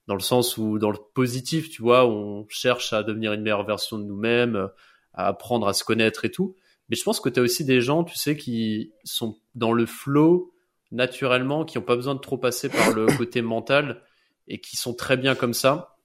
dans 0.07 0.16
le 0.16 0.22
sens 0.22 0.57
où, 0.57 0.80
dans 0.80 0.91
le 0.91 0.97
positif, 1.14 1.70
tu 1.70 1.82
vois, 1.82 2.07
on 2.07 2.45
cherche 2.49 2.93
à 2.93 3.03
devenir 3.03 3.34
une 3.34 3.41
meilleure 3.41 3.66
version 3.66 3.97
de 3.97 4.03
nous-mêmes, 4.03 4.70
à 5.14 5.28
apprendre 5.28 5.68
à 5.68 5.74
se 5.74 5.84
connaître 5.84 6.26
et 6.26 6.32
tout. 6.32 6.55
Mais 6.89 6.95
je 6.95 7.03
pense 7.03 7.20
que 7.20 7.30
tu 7.30 7.39
as 7.39 7.43
aussi 7.43 7.64
des 7.64 7.82
gens, 7.82 8.03
tu 8.03 8.18
sais, 8.18 8.36
qui 8.36 8.91
sont 9.03 9.38
dans 9.55 9.72
le 9.72 9.86
flow 9.86 10.51
naturellement, 10.91 11.66
qui 11.66 11.78
n'ont 11.78 11.84
pas 11.84 11.95
besoin 11.95 12.16
de 12.16 12.20
trop 12.20 12.38
passer 12.38 12.70
par 12.70 12.91
le 12.91 13.05
côté 13.18 13.41
mental 13.41 14.01
et 14.47 14.60
qui 14.60 14.76
sont 14.76 14.93
très 14.93 15.16
bien 15.16 15.36
comme 15.36 15.53
ça. 15.53 15.95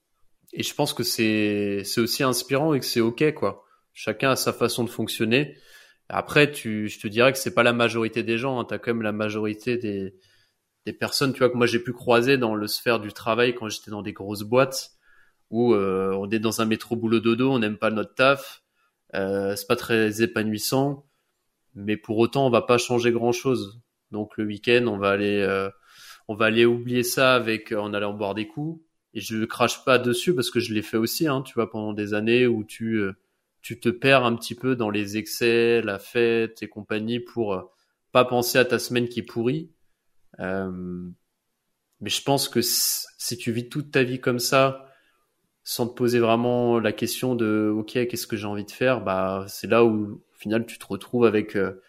Et 0.52 0.62
je 0.62 0.74
pense 0.74 0.92
que 0.92 1.02
c'est 1.02 1.82
aussi 1.96 2.22
inspirant 2.22 2.74
et 2.74 2.80
que 2.80 2.86
c'est 2.86 3.00
ok 3.00 3.32
quoi. 3.34 3.64
Chacun 3.92 4.30
a 4.30 4.36
sa 4.36 4.52
façon 4.52 4.84
de 4.84 4.90
fonctionner. 4.90 5.56
Après, 6.14 6.50
tu, 6.50 6.88
je 6.88 7.00
te 7.00 7.08
dirais 7.08 7.32
que 7.32 7.38
c'est 7.38 7.54
pas 7.54 7.64
la 7.64 7.72
majorité 7.72 8.22
des 8.22 8.38
gens. 8.38 8.60
Hein. 8.60 8.64
Tu 8.66 8.74
as 8.74 8.78
quand 8.78 8.92
même 8.92 9.02
la 9.02 9.12
majorité 9.12 9.76
des, 9.76 10.14
des 10.86 10.92
personnes, 10.92 11.32
tu 11.32 11.40
vois, 11.40 11.50
que 11.50 11.56
moi 11.56 11.66
j'ai 11.66 11.80
pu 11.80 11.92
croiser 11.92 12.38
dans 12.38 12.54
le 12.54 12.66
sphère 12.68 13.00
du 13.00 13.12
travail 13.12 13.54
quand 13.54 13.68
j'étais 13.68 13.90
dans 13.90 14.02
des 14.02 14.12
grosses 14.12 14.42
boîtes 14.42 14.92
où 15.50 15.74
euh, 15.74 16.12
on 16.12 16.30
est 16.30 16.38
dans 16.38 16.60
un 16.60 16.66
métro 16.66 16.96
boulot 16.96 17.20
dodo, 17.20 17.50
on 17.50 17.58
n'aime 17.58 17.76
pas 17.78 17.90
notre 17.90 18.14
taf, 18.14 18.62
euh, 19.14 19.56
c'est 19.56 19.66
pas 19.66 19.76
très 19.76 20.22
épanouissant, 20.22 21.06
mais 21.74 21.96
pour 21.96 22.18
autant 22.18 22.46
on 22.46 22.50
va 22.50 22.62
pas 22.62 22.78
changer 22.78 23.12
grand 23.12 23.32
chose. 23.32 23.80
Donc 24.10 24.36
le 24.36 24.44
week-end, 24.44 24.86
on 24.86 24.98
va 24.98 25.10
aller, 25.10 25.40
euh, 25.40 25.68
on 26.28 26.34
va 26.34 26.46
aller 26.46 26.64
oublier 26.64 27.02
ça 27.02 27.34
avec 27.34 27.72
en 27.72 27.92
allant 27.92 28.14
boire 28.14 28.34
des 28.34 28.46
coups. 28.46 28.80
Et 29.14 29.20
je 29.20 29.44
crache 29.44 29.84
pas 29.84 29.98
dessus 29.98 30.34
parce 30.34 30.50
que 30.50 30.60
je 30.60 30.74
l'ai 30.74 30.82
fait 30.82 30.96
aussi, 30.96 31.26
hein, 31.28 31.42
tu 31.42 31.54
vois, 31.54 31.70
pendant 31.70 31.92
des 31.92 32.14
années 32.14 32.46
où 32.46 32.64
tu 32.64 32.96
euh, 32.96 33.12
tu 33.64 33.80
te 33.80 33.88
perds 33.88 34.24
un 34.24 34.36
petit 34.36 34.54
peu 34.54 34.76
dans 34.76 34.90
les 34.90 35.16
excès, 35.16 35.80
la 35.82 35.98
fête 35.98 36.62
et 36.62 36.68
compagnie 36.68 37.18
pour 37.18 37.54
euh, 37.54 37.62
pas 38.12 38.26
penser 38.26 38.58
à 38.58 38.64
ta 38.66 38.78
semaine 38.78 39.08
qui 39.08 39.20
est 39.20 39.24
pourrie. 39.24 39.72
Euh, 40.38 40.70
mais 42.00 42.10
je 42.10 42.22
pense 42.22 42.48
que 42.50 42.60
si 42.62 43.38
tu 43.38 43.52
vis 43.52 43.70
toute 43.70 43.90
ta 43.90 44.02
vie 44.02 44.20
comme 44.20 44.38
ça, 44.38 44.86
sans 45.62 45.88
te 45.88 45.94
poser 45.94 46.18
vraiment 46.20 46.78
la 46.78 46.92
question 46.92 47.34
de 47.34 47.72
ok 47.74 48.06
qu'est-ce 48.06 48.26
que 48.26 48.36
j'ai 48.36 48.46
envie 48.46 48.66
de 48.66 48.70
faire, 48.70 49.02
bah 49.02 49.46
c'est 49.48 49.66
là 49.66 49.84
où 49.84 50.22
au 50.34 50.38
final 50.38 50.66
tu 50.66 50.78
te 50.78 50.86
retrouves 50.86 51.24
avec 51.24 51.56
euh, 51.56 51.80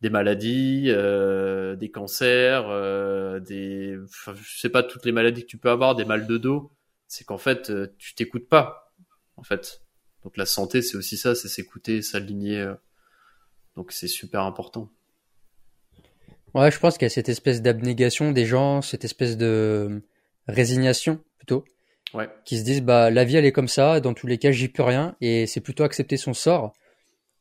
des 0.00 0.10
maladies, 0.10 0.86
euh, 0.88 1.76
des 1.76 1.92
cancers, 1.92 2.66
euh, 2.70 3.38
des, 3.38 3.96
je 4.34 4.60
sais 4.60 4.70
pas 4.70 4.82
toutes 4.82 5.04
les 5.06 5.12
maladies 5.12 5.42
que 5.42 5.46
tu 5.46 5.58
peux 5.58 5.70
avoir, 5.70 5.94
des 5.94 6.04
mal 6.04 6.26
de 6.26 6.38
dos. 6.38 6.72
C'est 7.06 7.24
qu'en 7.24 7.38
fait 7.38 7.70
euh, 7.70 7.94
tu 7.98 8.14
t'écoutes 8.14 8.48
pas, 8.48 8.92
en 9.36 9.44
fait. 9.44 9.82
Donc 10.24 10.36
la 10.36 10.46
santé 10.46 10.82
c'est 10.82 10.96
aussi 10.96 11.16
ça, 11.16 11.34
c'est 11.34 11.48
s'écouter, 11.48 12.02
s'aligner. 12.02 12.58
euh. 12.58 12.74
donc 13.76 13.92
c'est 13.92 14.08
super 14.08 14.42
important. 14.42 14.90
Ouais, 16.54 16.70
je 16.70 16.78
pense 16.80 16.98
qu'il 16.98 17.04
y 17.04 17.06
a 17.06 17.10
cette 17.10 17.28
espèce 17.28 17.62
d'abnégation 17.62 18.32
des 18.32 18.44
gens, 18.44 18.82
cette 18.82 19.04
espèce 19.04 19.36
de 19.36 20.02
résignation 20.48 21.20
plutôt, 21.38 21.64
Ouais. 22.12 22.28
qui 22.44 22.58
se 22.58 22.64
disent 22.64 22.82
bah 22.82 23.08
la 23.10 23.22
vie 23.24 23.36
elle 23.36 23.44
est 23.44 23.52
comme 23.52 23.68
ça, 23.68 24.00
dans 24.00 24.14
tous 24.14 24.26
les 24.26 24.36
cas 24.36 24.50
j'y 24.50 24.68
peux 24.68 24.82
rien 24.82 25.14
et 25.20 25.46
c'est 25.46 25.60
plutôt 25.60 25.84
accepter 25.84 26.16
son 26.16 26.34
sort. 26.34 26.72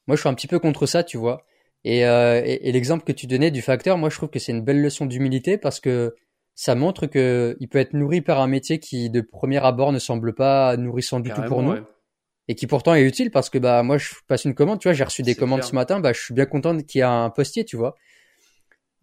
Moi 0.07 0.15
je 0.15 0.21
suis 0.21 0.29
un 0.29 0.33
petit 0.35 0.47
peu 0.47 0.59
contre 0.59 0.85
ça, 0.85 1.03
tu 1.03 1.17
vois. 1.17 1.43
Et, 1.85 2.05
euh, 2.05 2.41
et, 2.45 2.69
et 2.69 2.71
l'exemple 2.71 3.03
que 3.03 3.11
tu 3.11 3.25
donnais 3.25 3.49
du 3.51 3.61
facteur, 3.63 3.97
moi 3.97 4.09
je 4.09 4.15
trouve 4.17 4.29
que 4.29 4.37
c'est 4.37 4.51
une 4.51 4.61
belle 4.63 4.81
leçon 4.81 5.05
d'humilité 5.07 5.57
parce 5.57 5.79
que 5.79 6.15
ça 6.53 6.75
montre 6.75 7.07
que 7.07 7.57
il 7.59 7.67
peut 7.67 7.79
être 7.79 7.93
nourri 7.93 8.21
par 8.21 8.39
un 8.41 8.47
métier 8.47 8.79
qui 8.79 9.09
de 9.09 9.21
premier 9.21 9.57
abord 9.63 9.91
ne 9.91 9.97
semble 9.99 10.35
pas 10.35 10.77
nourrissant 10.77 11.19
du 11.19 11.31
tout 11.31 11.41
pour 11.43 11.63
nous 11.63 11.71
ouais. 11.71 11.81
Et 12.49 12.55
qui 12.55 12.65
pourtant 12.65 12.95
est 12.95 13.03
utile 13.03 13.29
parce 13.29 13.51
que 13.51 13.59
bah 13.59 13.83
moi 13.83 13.99
je 13.99 14.09
passe 14.27 14.43
une 14.43 14.55
commande, 14.55 14.79
tu 14.79 14.87
vois, 14.87 14.93
j'ai 14.93 15.03
reçu 15.03 15.21
des 15.21 15.35
commandes 15.35 15.59
clair. 15.59 15.69
ce 15.69 15.75
matin, 15.75 15.99
bah 15.99 16.13
je 16.13 16.19
suis 16.19 16.33
bien 16.33 16.47
content 16.47 16.75
qu'il 16.79 16.97
y 16.97 17.01
ait 17.01 17.05
un 17.05 17.29
postier, 17.29 17.63
tu 17.63 17.77
vois. 17.77 17.95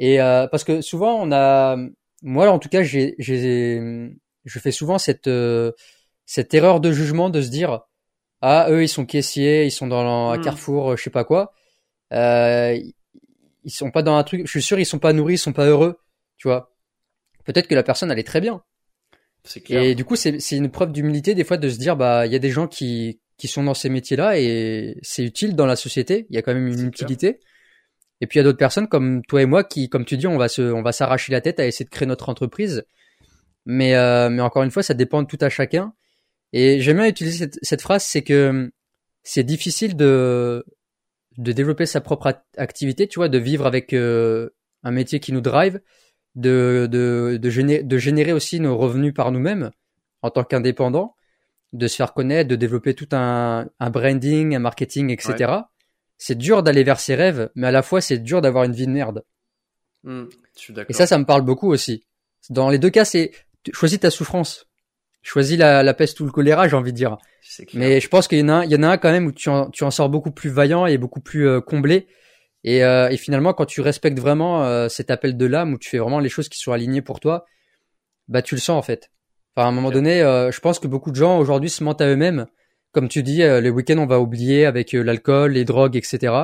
Et 0.00 0.20
euh, 0.20 0.48
parce 0.48 0.64
que 0.64 0.80
souvent 0.80 1.14
on 1.22 1.30
a, 1.30 1.76
moi 2.22 2.50
en 2.50 2.58
tout 2.58 2.68
cas 2.68 2.82
j'ai, 2.82 3.14
j'ai, 3.18 3.80
je 4.44 4.58
fais 4.58 4.72
souvent 4.72 4.98
cette 4.98 5.28
euh, 5.28 5.70
cette 6.24 6.54
erreur 6.54 6.80
de 6.80 6.90
jugement 6.90 7.30
de 7.30 7.40
se 7.40 7.48
dire 7.48 7.82
ah 8.42 8.66
eux 8.68 8.82
ils 8.82 8.88
sont 8.88 9.06
caissiers, 9.06 9.64
ils 9.64 9.70
sont 9.70 9.86
dans 9.86 10.00
un 10.00 10.36
Mm. 10.38 10.42
Carrefour, 10.42 10.90
euh, 10.90 10.96
je 10.96 11.04
sais 11.04 11.10
pas 11.10 11.24
quoi, 11.24 11.52
euh, 12.12 12.76
ils 13.62 13.70
sont 13.70 13.92
pas 13.92 14.02
dans 14.02 14.16
un 14.16 14.24
truc, 14.24 14.42
je 14.44 14.50
suis 14.50 14.62
sûr 14.62 14.80
ils 14.80 14.84
sont 14.84 14.98
pas 14.98 15.12
nourris, 15.12 15.34
ils 15.34 15.38
sont 15.38 15.52
pas 15.52 15.66
heureux, 15.66 16.00
tu 16.36 16.48
vois. 16.48 16.74
Peut-être 17.44 17.68
que 17.68 17.76
la 17.76 17.84
personne 17.84 18.10
elle 18.10 18.18
est 18.18 18.24
très 18.24 18.40
bien. 18.40 18.60
C'est 19.44 19.60
clair. 19.60 19.80
Et 19.80 19.94
du 19.94 20.04
coup, 20.04 20.16
c'est 20.16 20.40
c'est 20.40 20.56
une 20.56 20.68
preuve 20.68 20.90
d'humilité 20.90 21.36
des 21.36 21.44
fois 21.44 21.58
de 21.58 21.68
se 21.68 21.78
dire 21.78 21.96
bah 21.96 22.26
il 22.26 22.32
y 22.32 22.34
a 22.34 22.40
des 22.40 22.50
gens 22.50 22.66
qui 22.66 23.20
qui 23.38 23.48
sont 23.48 23.62
dans 23.64 23.74
ces 23.74 23.88
métiers-là 23.88 24.38
et 24.38 24.98
c'est 25.02 25.24
utile 25.24 25.54
dans 25.56 25.66
la 25.66 25.76
société. 25.76 26.26
Il 26.30 26.36
y 26.36 26.38
a 26.38 26.42
quand 26.42 26.54
même 26.54 26.66
une 26.68 26.74
clair. 26.76 26.88
utilité. 26.88 27.40
Et 28.20 28.26
puis 28.26 28.38
il 28.38 28.40
y 28.40 28.42
a 28.42 28.44
d'autres 28.44 28.58
personnes 28.58 28.88
comme 28.88 29.22
toi 29.26 29.42
et 29.42 29.46
moi 29.46 29.62
qui, 29.64 29.88
comme 29.88 30.04
tu 30.04 30.16
dis, 30.16 30.26
on 30.26 30.38
va 30.38 30.48
se 30.48 30.62
on 30.62 30.82
va 30.82 30.92
s'arracher 30.92 31.32
la 31.32 31.40
tête 31.40 31.60
à 31.60 31.66
essayer 31.66 31.84
de 31.84 31.90
créer 31.90 32.06
notre 32.06 32.28
entreprise. 32.28 32.84
Mais 33.66 33.94
euh, 33.96 34.30
mais 34.30 34.42
encore 34.42 34.62
une 34.62 34.70
fois, 34.70 34.82
ça 34.82 34.94
dépend 34.94 35.22
de 35.22 35.26
tout 35.26 35.38
à 35.40 35.48
chacun. 35.50 35.92
Et 36.52 36.80
j'aime 36.80 36.98
bien 36.98 37.06
utiliser 37.08 37.38
cette, 37.38 37.58
cette 37.62 37.82
phrase, 37.82 38.04
c'est 38.04 38.22
que 38.22 38.70
c'est 39.24 39.42
difficile 39.42 39.96
de 39.96 40.64
de 41.38 41.52
développer 41.52 41.84
sa 41.84 42.00
propre 42.00 42.28
act- 42.28 42.44
activité, 42.56 43.08
tu 43.08 43.18
vois, 43.18 43.28
de 43.28 43.38
vivre 43.38 43.66
avec 43.66 43.92
euh, 43.92 44.50
un 44.84 44.92
métier 44.92 45.20
qui 45.20 45.32
nous 45.32 45.40
drive, 45.42 45.80
de 46.36 46.88
de 46.90 47.36
de, 47.42 47.50
géné- 47.50 47.82
de 47.82 47.98
générer 47.98 48.32
aussi 48.32 48.60
nos 48.60 48.78
revenus 48.78 49.12
par 49.12 49.32
nous-mêmes 49.32 49.70
en 50.22 50.30
tant 50.30 50.44
qu'indépendant, 50.44 51.15
de 51.72 51.88
se 51.88 51.96
faire 51.96 52.14
connaître, 52.14 52.48
de 52.48 52.56
développer 52.56 52.94
tout 52.94 53.08
un, 53.12 53.68
un 53.78 53.90
branding, 53.90 54.54
un 54.54 54.58
marketing, 54.58 55.10
etc. 55.10 55.52
C'est 56.18 56.38
dur 56.38 56.62
d'aller 56.62 56.84
vers 56.84 57.00
ses 57.00 57.14
rêves, 57.14 57.50
mais 57.54 57.66
à 57.66 57.70
la 57.70 57.82
fois 57.82 58.00
c'est 58.00 58.18
dur 58.18 58.40
d'avoir 58.40 58.64
une 58.64 58.72
vie 58.72 58.86
de 58.86 58.92
merde. 58.92 59.24
Hmm, 60.04 60.24
je 60.54 60.60
suis 60.60 60.72
d'accord. 60.72 60.90
Et 60.90 60.94
ça, 60.94 61.06
ça 61.06 61.18
me 61.18 61.24
parle 61.24 61.42
beaucoup 61.42 61.70
aussi. 61.70 62.06
Dans 62.48 62.70
les 62.70 62.78
deux 62.78 62.90
cas, 62.90 63.04
c'est 63.04 63.32
choisis 63.72 64.00
ta 64.00 64.10
souffrance. 64.10 64.66
choisis 65.22 65.58
la, 65.58 65.82
la 65.82 65.94
peste 65.94 66.20
ou 66.20 66.24
le 66.24 66.30
choléra, 66.30 66.68
j'ai 66.68 66.76
envie 66.76 66.92
de 66.92 66.96
dire. 66.96 67.18
Mais 67.74 68.00
je 68.00 68.08
pense 68.08 68.28
qu'il 68.28 68.38
y 68.38 68.42
en 68.42 68.48
a, 68.48 68.52
un, 68.52 68.64
il 68.64 68.70
y 68.70 68.76
en 68.76 68.82
a 68.82 68.88
un 68.88 68.98
quand 68.98 69.10
même 69.10 69.26
où 69.26 69.32
tu 69.32 69.48
en, 69.48 69.70
tu 69.70 69.84
en 69.84 69.90
sors 69.90 70.08
beaucoup 70.08 70.30
plus 70.30 70.50
vaillant 70.50 70.86
et 70.86 70.98
beaucoup 70.98 71.20
plus 71.20 71.48
euh, 71.48 71.60
comblé. 71.60 72.06
Et, 72.64 72.84
euh, 72.84 73.08
et, 73.10 73.16
finalement, 73.16 73.52
quand 73.52 73.66
tu 73.66 73.80
respectes 73.80 74.18
vraiment 74.18 74.64
euh, 74.64 74.88
cet 74.88 75.10
appel 75.10 75.36
de 75.36 75.46
l'âme, 75.46 75.74
où 75.74 75.78
tu 75.78 75.88
fais 75.88 75.98
vraiment 75.98 76.18
les 76.18 76.28
choses 76.28 76.48
qui 76.48 76.58
sont 76.58 76.72
alignées 76.72 77.02
pour 77.02 77.20
toi, 77.20 77.44
bah 78.28 78.42
tu 78.42 78.56
le 78.56 78.60
sens 78.60 78.76
en 78.76 78.82
fait. 78.82 79.10
Enfin, 79.56 79.66
à 79.66 79.70
un 79.70 79.72
moment 79.72 79.90
donné, 79.90 80.20
je 80.20 80.60
pense 80.60 80.78
que 80.78 80.86
beaucoup 80.86 81.10
de 81.10 81.16
gens 81.16 81.38
aujourd'hui 81.38 81.70
se 81.70 81.82
mentent 81.82 82.02
à 82.02 82.08
eux-mêmes. 82.08 82.46
Comme 82.92 83.08
tu 83.08 83.22
dis, 83.22 83.38
les 83.38 83.70
week-ends, 83.70 83.98
on 83.98 84.06
va 84.06 84.20
oublier 84.20 84.66
avec 84.66 84.92
l'alcool, 84.92 85.52
les 85.52 85.64
drogues, 85.64 85.96
etc. 85.96 86.34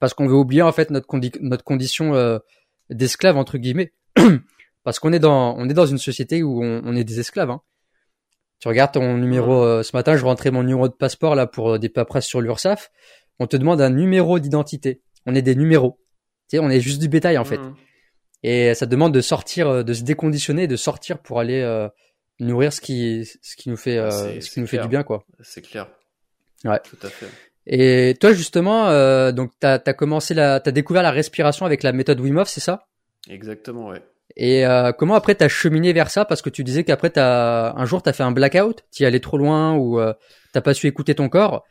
Parce 0.00 0.14
qu'on 0.14 0.26
veut 0.26 0.34
oublier 0.34 0.62
en 0.62 0.72
fait 0.72 0.90
notre, 0.90 1.06
notre 1.40 1.64
condition 1.64 2.40
d'esclave 2.88 3.36
entre 3.36 3.58
guillemets. 3.58 3.92
Parce 4.84 4.98
qu'on 5.00 5.12
est 5.12 5.18
dans, 5.18 5.56
on 5.58 5.68
est 5.68 5.74
dans 5.74 5.86
une 5.86 5.98
société 5.98 6.42
où 6.42 6.62
on, 6.62 6.80
on 6.84 6.94
est 6.94 7.04
des 7.04 7.18
esclaves. 7.18 7.50
Hein. 7.50 7.60
Tu 8.60 8.68
regardes 8.68 8.92
ton 8.92 9.16
numéro, 9.18 9.62
euh, 9.62 9.82
ce 9.82 9.94
matin, 9.94 10.16
je 10.16 10.24
rentrais 10.24 10.50
mon 10.50 10.62
numéro 10.62 10.88
de 10.88 10.94
passeport 10.94 11.34
là 11.34 11.46
pour 11.46 11.72
euh, 11.72 11.78
des 11.78 11.88
paperasses 11.88 12.26
sur 12.26 12.40
l'URSSAF. 12.40 12.90
On 13.38 13.46
te 13.46 13.56
demande 13.56 13.80
un 13.80 13.90
numéro 13.90 14.38
d'identité. 14.38 15.02
On 15.26 15.34
est 15.34 15.42
des 15.42 15.54
numéros. 15.54 15.98
Tu 16.48 16.56
sais, 16.56 16.58
on 16.60 16.70
est 16.70 16.80
juste 16.80 17.00
du 17.00 17.08
bétail 17.08 17.36
en 17.36 17.44
fait. 17.44 17.58
Mmh. 17.58 17.74
Et 18.44 18.74
ça 18.74 18.86
demande 18.86 19.12
de 19.12 19.20
sortir, 19.20 19.68
euh, 19.68 19.82
de 19.82 19.92
se 19.92 20.04
déconditionner, 20.04 20.66
de 20.68 20.76
sortir 20.76 21.18
pour 21.18 21.40
aller 21.40 21.62
nourrir 22.40 22.72
ce 22.72 22.80
qui, 22.80 23.24
ce 23.42 23.56
qui 23.56 23.68
nous 23.68 23.76
fait, 23.76 23.98
ce 24.40 24.50
qui 24.50 24.60
nous 24.60 24.66
fait 24.66 24.78
du 24.78 24.88
bien 24.88 25.02
quoi. 25.02 25.24
C'est 25.40 25.62
clair. 25.62 25.88
Ouais. 26.64 26.80
Tout 26.80 26.98
à 27.06 27.08
fait. 27.08 27.26
Et 27.66 28.14
toi 28.20 28.32
justement, 28.32 28.88
euh, 28.88 29.32
donc 29.32 29.50
t'as 29.58 29.80
as 29.84 29.92
commencé 29.92 30.34
la, 30.34 30.60
t'as 30.60 30.70
découvert 30.70 31.02
la 31.02 31.10
respiration 31.10 31.66
avec 31.66 31.82
la 31.82 31.92
méthode 31.92 32.20
Wim 32.20 32.36
Hof, 32.38 32.48
c'est 32.48 32.60
ça? 32.60 32.86
Exactement, 33.28 33.88
ouais. 33.88 34.02
Et 34.36 34.66
euh, 34.66 34.92
comment 34.92 35.14
après 35.14 35.34
t'as 35.34 35.48
cheminé 35.48 35.92
vers 35.92 36.10
ça? 36.10 36.24
Parce 36.24 36.42
que 36.42 36.50
tu 36.50 36.62
disais 36.62 36.84
qu'après 36.84 37.10
t'as 37.10 37.74
un 37.74 37.84
jour 37.84 38.02
t'as 38.02 38.12
fait 38.12 38.22
un 38.22 38.30
blackout, 38.30 38.84
t'y 38.90 39.04
allais 39.04 39.20
trop 39.20 39.36
loin 39.36 39.74
ou 39.74 39.98
euh, 39.98 40.14
t'as 40.52 40.60
pas 40.60 40.74
su 40.74 40.86
écouter 40.86 41.14
ton 41.14 41.28
corps. 41.28 41.64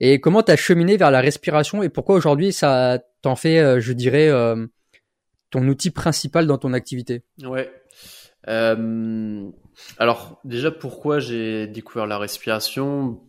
Et 0.00 0.20
comment 0.20 0.42
t'as 0.42 0.56
cheminé 0.56 0.96
vers 0.96 1.10
la 1.10 1.20
respiration 1.20 1.82
et 1.82 1.88
pourquoi 1.88 2.16
aujourd'hui 2.16 2.52
ça 2.52 3.00
t'en 3.20 3.36
fait, 3.36 3.58
euh, 3.58 3.78
je 3.78 3.92
dirais, 3.92 4.28
euh, 4.28 4.66
ton 5.50 5.68
outil 5.68 5.90
principal 5.90 6.46
dans 6.46 6.58
ton 6.58 6.72
activité? 6.72 7.22
Ouais. 7.42 7.70
Alors 9.98 10.40
déjà 10.44 10.70
pourquoi 10.70 11.18
j'ai 11.18 11.66
découvert 11.66 12.06
la 12.06 12.18
respiration? 12.18 13.20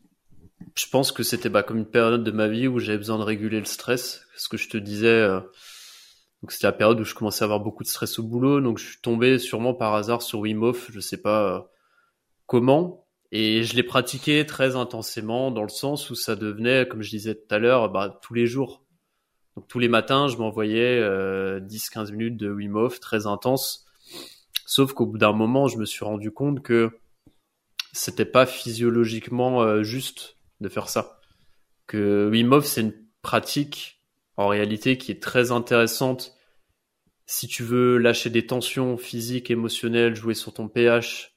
Je 0.75 0.85
pense 0.89 1.11
que 1.11 1.23
c'était 1.23 1.49
bah, 1.49 1.63
comme 1.63 1.77
une 1.77 1.89
période 1.89 2.23
de 2.23 2.31
ma 2.31 2.47
vie 2.47 2.67
où 2.67 2.79
j'avais 2.79 2.97
besoin 2.97 3.17
de 3.17 3.23
réguler 3.23 3.59
le 3.59 3.65
stress. 3.65 4.25
Ce 4.35 4.49
que 4.49 4.57
je 4.57 4.69
te 4.69 4.77
disais 4.77 5.27
donc 6.43 6.51
c'était 6.51 6.67
la 6.67 6.73
période 6.73 6.99
où 6.99 7.05
je 7.05 7.15
commençais 7.15 7.43
à 7.43 7.45
avoir 7.45 7.61
beaucoup 7.61 7.83
de 7.83 7.87
stress 7.87 8.19
au 8.19 8.23
boulot, 8.23 8.59
donc 8.59 8.77
je 8.77 8.85
suis 8.85 9.01
tombé 9.01 9.39
sûrement 9.39 9.73
par 9.73 9.95
hasard 9.95 10.21
sur 10.21 10.39
Wim 10.39 10.61
Hof, 10.61 10.91
je 10.91 10.99
sais 10.99 11.21
pas 11.21 11.55
euh, 11.55 11.61
comment, 12.47 13.07
et 13.31 13.63
je 13.63 13.77
l'ai 13.77 13.83
pratiqué 13.83 14.45
très 14.45 14.75
intensément 14.75 15.51
dans 15.51 15.63
le 15.63 15.69
sens 15.69 16.09
où 16.09 16.15
ça 16.15 16.35
devenait, 16.35 16.85
comme 16.85 17.01
je 17.01 17.11
disais 17.11 17.33
tout 17.33 17.55
à 17.55 17.59
l'heure, 17.59 17.89
bah, 17.89 18.19
tous 18.21 18.33
les 18.33 18.45
jours. 18.45 18.83
Donc 19.55 19.69
tous 19.69 19.79
les 19.79 19.87
matins, 19.87 20.27
je 20.27 20.35
m'envoyais 20.35 20.99
euh, 20.99 21.61
10-15 21.61 22.11
minutes 22.11 22.35
de 22.35 22.51
Wim 22.51 22.75
Hof 22.75 22.99
très 22.99 23.25
intense. 23.25 23.82
Sauf 24.65 24.93
qu'au 24.93 25.05
bout 25.05 25.17
d'un 25.17 25.33
moment, 25.33 25.67
je 25.67 25.77
me 25.77 25.85
suis 25.85 26.05
rendu 26.05 26.31
compte 26.31 26.61
que 26.61 26.97
c'était 27.91 28.25
pas 28.25 28.45
physiologiquement 28.45 29.61
euh, 29.61 29.83
juste 29.83 30.37
de 30.61 30.69
faire 30.69 30.89
ça. 30.89 31.19
Que 31.87 32.29
Wim 32.31 32.51
Hof, 32.53 32.65
c'est 32.65 32.81
une 32.81 32.93
pratique 33.21 34.01
en 34.37 34.47
réalité 34.47 34.97
qui 34.97 35.11
est 35.11 35.21
très 35.21 35.51
intéressante 35.51 36.35
si 37.25 37.47
tu 37.47 37.63
veux 37.63 37.97
lâcher 37.97 38.29
des 38.29 38.45
tensions 38.45 38.97
physiques, 38.97 39.51
émotionnelles, 39.51 40.15
jouer 40.15 40.33
sur 40.33 40.53
ton 40.53 40.67
pH. 40.67 41.35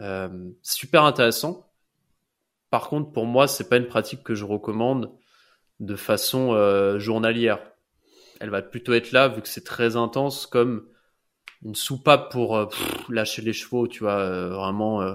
Euh, 0.00 0.50
super 0.62 1.04
intéressant. 1.04 1.70
Par 2.70 2.88
contre, 2.88 3.12
pour 3.12 3.26
moi, 3.26 3.46
c'est 3.46 3.68
pas 3.68 3.76
une 3.76 3.86
pratique 3.86 4.22
que 4.22 4.34
je 4.34 4.44
recommande 4.44 5.12
de 5.80 5.96
façon 5.96 6.54
euh, 6.54 6.98
journalière. 6.98 7.60
Elle 8.40 8.50
va 8.50 8.62
plutôt 8.62 8.94
être 8.94 9.12
là, 9.12 9.28
vu 9.28 9.42
que 9.42 9.48
c'est 9.48 9.64
très 9.64 9.96
intense, 9.96 10.46
comme 10.46 10.88
une 11.64 11.74
soupape 11.74 12.30
pour 12.32 12.56
euh, 12.56 12.66
lâcher 13.08 13.42
les 13.42 13.52
chevaux, 13.52 13.86
tu 13.86 14.00
vois, 14.00 14.18
euh, 14.18 14.50
vraiment. 14.50 15.02
Euh. 15.02 15.14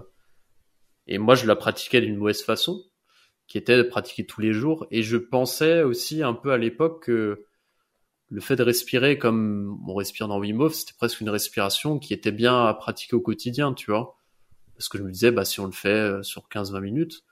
Et 1.07 1.17
moi, 1.17 1.35
je 1.35 1.45
la 1.45 1.55
pratiquais 1.55 2.01
d'une 2.01 2.17
mauvaise 2.17 2.43
façon 2.43 2.83
qui 3.47 3.57
était 3.57 3.77
de 3.77 3.83
pratiquer 3.83 4.25
tous 4.25 4.41
les 4.41 4.51
jours. 4.51 4.87
Et 4.91 5.03
je 5.03 5.15
pensais 5.17 5.81
aussi 5.83 6.21
un 6.21 6.33
peu 6.33 6.51
à 6.51 6.57
l'époque 6.57 7.03
que 7.03 7.45
le 8.29 8.41
fait 8.41 8.57
de 8.57 8.63
respirer 8.63 9.17
comme 9.17 9.81
on 9.87 9.95
respire 9.95 10.27
dans 10.27 10.37
Wim 10.37 10.69
c'était 10.69 10.91
presque 10.97 11.21
une 11.21 11.29
respiration 11.29 11.97
qui 11.97 12.13
était 12.13 12.33
bien 12.33 12.65
à 12.65 12.73
pratiquer 12.73 13.15
au 13.15 13.21
quotidien, 13.21 13.73
tu 13.73 13.89
vois. 13.89 14.17
Parce 14.75 14.89
que 14.89 14.97
je 14.97 15.03
me 15.03 15.11
disais, 15.11 15.31
bah, 15.31 15.45
si 15.45 15.61
on 15.61 15.65
le 15.65 15.71
fait 15.71 16.21
sur 16.23 16.49
15-20 16.49 16.81
minutes, 16.81 17.23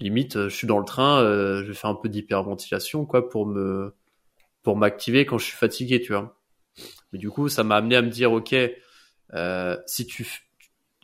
limite, 0.00 0.48
je 0.48 0.54
suis 0.54 0.66
dans 0.66 0.78
le 0.78 0.84
train, 0.84 1.20
je 1.22 1.64
vais 1.64 1.74
faire 1.74 1.90
un 1.90 1.94
peu 1.94 2.08
d'hyperventilation, 2.08 3.06
quoi, 3.06 3.28
pour 3.28 3.46
me, 3.46 3.94
pour 4.62 4.76
m'activer 4.76 5.24
quand 5.24 5.38
je 5.38 5.44
suis 5.44 5.56
fatigué, 5.56 6.00
tu 6.00 6.12
vois. 6.12 6.39
Mais 7.12 7.18
du 7.18 7.30
coup, 7.30 7.48
ça 7.48 7.64
m'a 7.64 7.76
amené 7.76 7.96
à 7.96 8.02
me 8.02 8.10
dire, 8.10 8.32
ok, 8.32 8.54
euh, 9.34 9.76
si 9.86 10.06
tu, 10.06 10.26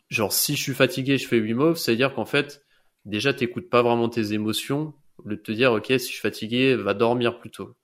genre, 0.09 0.32
si 0.32 0.57
je 0.57 0.62
suis 0.62 0.74
fatigué, 0.74 1.18
je 1.18 1.26
fais 1.26 1.40
Wim 1.40 1.61
Hof, 1.61 1.78
c'est 1.78 1.92
à 1.92 1.94
dire 1.94 2.14
qu'en 2.14 2.24
fait, 2.24 2.64
déjà 3.07 3.32
t'écoutes 3.32 3.70
pas 3.70 3.82
vraiment 3.82 4.09
tes 4.09 4.32
émotions, 4.32 4.92
au 5.18 5.28
lieu 5.28 5.36
de 5.36 5.42
te 5.42 5.52
dire 5.52 5.72
ok 5.72 5.86
si 5.86 5.98
je 5.98 6.04
suis 6.04 6.20
fatigué, 6.20 6.74
va 6.74 6.92
dormir 6.92 7.38
plutôt. 7.38 7.76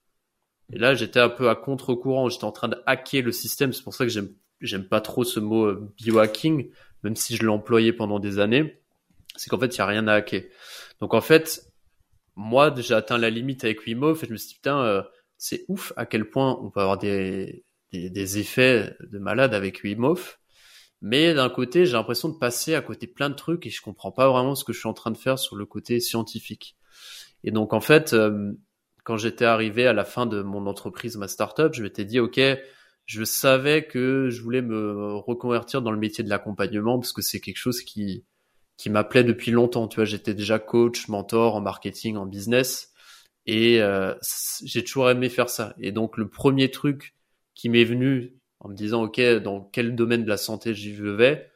Et 0.72 0.78
là 0.78 0.94
j'étais 0.94 1.20
un 1.20 1.28
peu 1.28 1.48
à 1.48 1.54
contre-courant, 1.54 2.28
j'étais 2.28 2.44
en 2.44 2.52
train 2.52 2.68
de 2.68 2.76
hacker 2.86 3.22
le 3.22 3.32
système, 3.32 3.72
c'est 3.72 3.82
pour 3.82 3.94
ça 3.94 4.04
que 4.04 4.10
j'aime 4.10 4.34
j'aime 4.60 4.86
pas 4.86 5.00
trop 5.00 5.24
ce 5.24 5.40
mot 5.40 5.66
euh, 5.66 5.92
biohacking, 5.96 6.70
même 7.02 7.16
si 7.16 7.36
je 7.36 7.42
l'ai 7.42 7.48
employé 7.48 7.92
pendant 7.92 8.20
des 8.20 8.38
années, 8.38 8.80
c'est 9.36 9.48
qu'en 9.48 9.58
fait 9.58 9.74
il 9.74 9.78
y 9.78 9.80
a 9.80 9.86
rien 9.86 10.06
à 10.08 10.14
hacker. 10.14 10.42
Donc 11.00 11.14
en 11.14 11.20
fait 11.20 11.72
moi 12.36 12.74
j'ai 12.76 12.94
atteint 12.94 13.18
la 13.18 13.30
limite 13.30 13.64
avec 13.64 13.86
Wim 13.86 14.02
Hof 14.02 14.24
et 14.24 14.26
je 14.26 14.32
me 14.32 14.36
suis 14.36 14.48
dit 14.48 14.54
putain 14.56 14.80
euh, 14.80 15.02
c'est 15.38 15.64
ouf 15.68 15.92
à 15.96 16.06
quel 16.06 16.28
point 16.28 16.58
on 16.62 16.70
peut 16.70 16.80
avoir 16.80 16.98
des, 16.98 17.64
des, 17.92 18.10
des 18.10 18.38
effets 18.38 18.94
de 19.00 19.18
malade 19.18 19.54
avec 19.54 19.82
Wim 19.84 20.04
Hof 20.04 20.38
mais 21.02 21.34
d'un 21.34 21.50
côté, 21.50 21.84
j'ai 21.84 21.94
l'impression 21.94 22.28
de 22.28 22.38
passer 22.38 22.76
à 22.76 22.80
côté 22.80 23.08
plein 23.08 23.28
de 23.28 23.34
trucs 23.34 23.66
et 23.66 23.70
je 23.70 23.82
comprends 23.82 24.12
pas 24.12 24.30
vraiment 24.30 24.54
ce 24.54 24.64
que 24.64 24.72
je 24.72 24.78
suis 24.78 24.88
en 24.88 24.94
train 24.94 25.10
de 25.10 25.18
faire 25.18 25.36
sur 25.38 25.56
le 25.56 25.66
côté 25.66 25.98
scientifique. 25.98 26.76
Et 27.42 27.50
donc 27.50 27.72
en 27.72 27.80
fait, 27.80 28.12
euh, 28.12 28.52
quand 29.02 29.16
j'étais 29.16 29.44
arrivé 29.44 29.86
à 29.88 29.92
la 29.92 30.04
fin 30.04 30.26
de 30.26 30.42
mon 30.42 30.66
entreprise, 30.68 31.16
ma 31.16 31.26
startup, 31.26 31.74
je 31.74 31.82
m'étais 31.82 32.04
dit 32.04 32.20
ok, 32.20 32.40
je 33.04 33.24
savais 33.24 33.84
que 33.84 34.28
je 34.30 34.40
voulais 34.42 34.62
me 34.62 35.16
reconvertir 35.16 35.82
dans 35.82 35.90
le 35.90 35.98
métier 35.98 36.22
de 36.22 36.30
l'accompagnement 36.30 37.00
parce 37.00 37.12
que 37.12 37.20
c'est 37.22 37.40
quelque 37.40 37.58
chose 37.58 37.82
qui 37.82 38.24
qui 38.76 38.88
m'appelait 38.90 39.24
depuis 39.24 39.50
longtemps. 39.50 39.88
Tu 39.88 39.96
vois, 39.96 40.04
j'étais 40.04 40.34
déjà 40.34 40.58
coach, 40.60 41.08
mentor 41.08 41.56
en 41.56 41.60
marketing, 41.60 42.16
en 42.16 42.26
business 42.26 42.92
et 43.46 43.82
euh, 43.82 44.14
j'ai 44.64 44.84
toujours 44.84 45.10
aimé 45.10 45.28
faire 45.28 45.50
ça. 45.50 45.74
Et 45.80 45.90
donc 45.92 46.16
le 46.16 46.28
premier 46.28 46.70
truc 46.70 47.14
qui 47.54 47.68
m'est 47.68 47.84
venu 47.84 48.34
en 48.60 48.68
me 48.68 48.74
disant 48.74 49.04
ok 49.04 49.20
dans 49.42 49.60
quel 49.72 49.94
domaine 49.94 50.24
de 50.24 50.28
la 50.28 50.36
santé 50.36 50.74
j'y 50.74 50.92
vais 50.92 51.52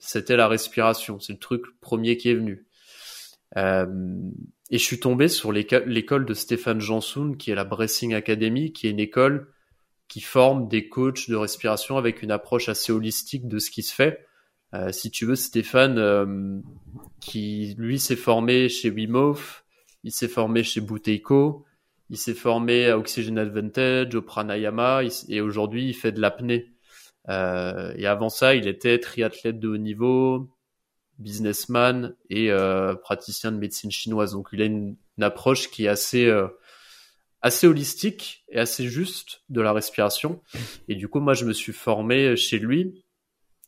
c'était 0.00 0.36
la 0.36 0.48
respiration. 0.48 1.20
C'est 1.20 1.34
le 1.34 1.38
truc 1.38 1.62
premier 1.80 2.16
qui 2.16 2.30
est 2.30 2.34
venu. 2.34 2.66
Euh, 3.56 3.86
et 4.70 4.78
je 4.78 4.84
suis 4.84 4.98
tombé 4.98 5.28
sur 5.28 5.52
l'école 5.52 6.24
de 6.24 6.34
Stéphane 6.34 6.80
Jansoun 6.80 7.36
qui 7.36 7.50
est 7.50 7.54
la 7.54 7.64
Bressing 7.64 8.14
Academy 8.14 8.72
qui 8.72 8.86
est 8.86 8.90
une 8.90 9.00
école 9.00 9.52
qui 10.06 10.20
forme 10.20 10.68
des 10.68 10.88
coachs 10.88 11.28
de 11.28 11.34
respiration 11.34 11.96
avec 11.96 12.22
une 12.22 12.30
approche 12.30 12.68
assez 12.68 12.92
holistique 12.92 13.48
de 13.48 13.58
ce 13.58 13.70
qui 13.70 13.82
se 13.82 13.92
fait. 13.92 14.24
Euh, 14.72 14.92
si 14.92 15.10
tu 15.10 15.26
veux 15.26 15.34
Stéphane 15.34 15.98
euh, 15.98 16.60
qui 17.20 17.74
lui 17.76 17.98
s'est 17.98 18.16
formé 18.16 18.68
chez 18.68 18.90
Wim 18.90 19.16
Hof 19.16 19.64
il 20.04 20.12
s'est 20.12 20.28
formé 20.28 20.62
chez 20.62 20.80
Bouteiko 20.80 21.64
il 22.10 22.18
s'est 22.18 22.34
formé 22.34 22.88
à 22.88 22.98
Oxygen 22.98 23.38
Advantage, 23.38 24.14
au 24.14 24.22
pranayama, 24.22 25.02
et 25.28 25.40
aujourd'hui 25.40 25.88
il 25.88 25.94
fait 25.94 26.12
de 26.12 26.20
l'apnée. 26.20 26.72
Euh, 27.28 27.94
et 27.96 28.06
avant 28.06 28.28
ça, 28.28 28.54
il 28.54 28.66
était 28.66 28.98
triathlète 28.98 29.60
de 29.60 29.68
haut 29.68 29.78
niveau, 29.78 30.50
businessman 31.18 32.16
et 32.28 32.50
euh, 32.50 32.94
praticien 32.94 33.52
de 33.52 33.58
médecine 33.58 33.90
chinoise. 33.90 34.32
Donc 34.32 34.48
il 34.52 34.60
a 34.60 34.64
une, 34.64 34.96
approche 35.20 35.70
qui 35.70 35.84
est 35.84 35.88
assez 35.88 36.24
euh, 36.24 36.48
assez 37.42 37.66
holistique 37.66 38.44
et 38.48 38.58
assez 38.58 38.88
juste 38.88 39.42
de 39.50 39.60
la 39.60 39.74
respiration. 39.74 40.42
Et 40.88 40.94
du 40.94 41.08
coup, 41.08 41.20
moi, 41.20 41.34
je 41.34 41.44
me 41.44 41.52
suis 41.52 41.74
formé 41.74 42.36
chez 42.36 42.58
lui. 42.58 43.04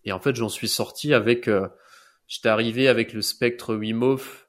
Et 0.05 0.13
en 0.13 0.19
fait, 0.19 0.35
j'en 0.35 0.49
suis 0.49 0.69
sorti 0.69 1.13
avec. 1.15 1.49
Euh, 1.49 1.69
j'étais 2.27 2.49
arrivé 2.49 2.89
avec 2.89 3.13
le 3.13 3.21
spectre 3.21 3.77
Wim 3.77 4.03
Hof. 4.03 4.49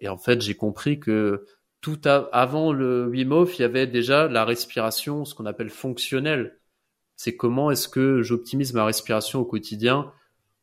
Et 0.00 0.08
en 0.08 0.18
fait, 0.18 0.40
j'ai 0.40 0.54
compris 0.54 0.98
que 0.98 1.46
tout 1.84 2.00
avant 2.32 2.72
le 2.72 3.06
Wim 3.08 3.30
Hof, 3.32 3.58
il 3.58 3.60
y 3.60 3.64
avait 3.66 3.86
déjà 3.86 4.26
la 4.26 4.46
respiration, 4.46 5.26
ce 5.26 5.34
qu'on 5.34 5.44
appelle 5.44 5.68
fonctionnelle. 5.68 6.58
C'est 7.14 7.36
comment 7.36 7.70
est-ce 7.70 7.88
que 7.88 8.22
j'optimise 8.22 8.72
ma 8.72 8.86
respiration 8.86 9.40
au 9.40 9.44
quotidien 9.44 10.10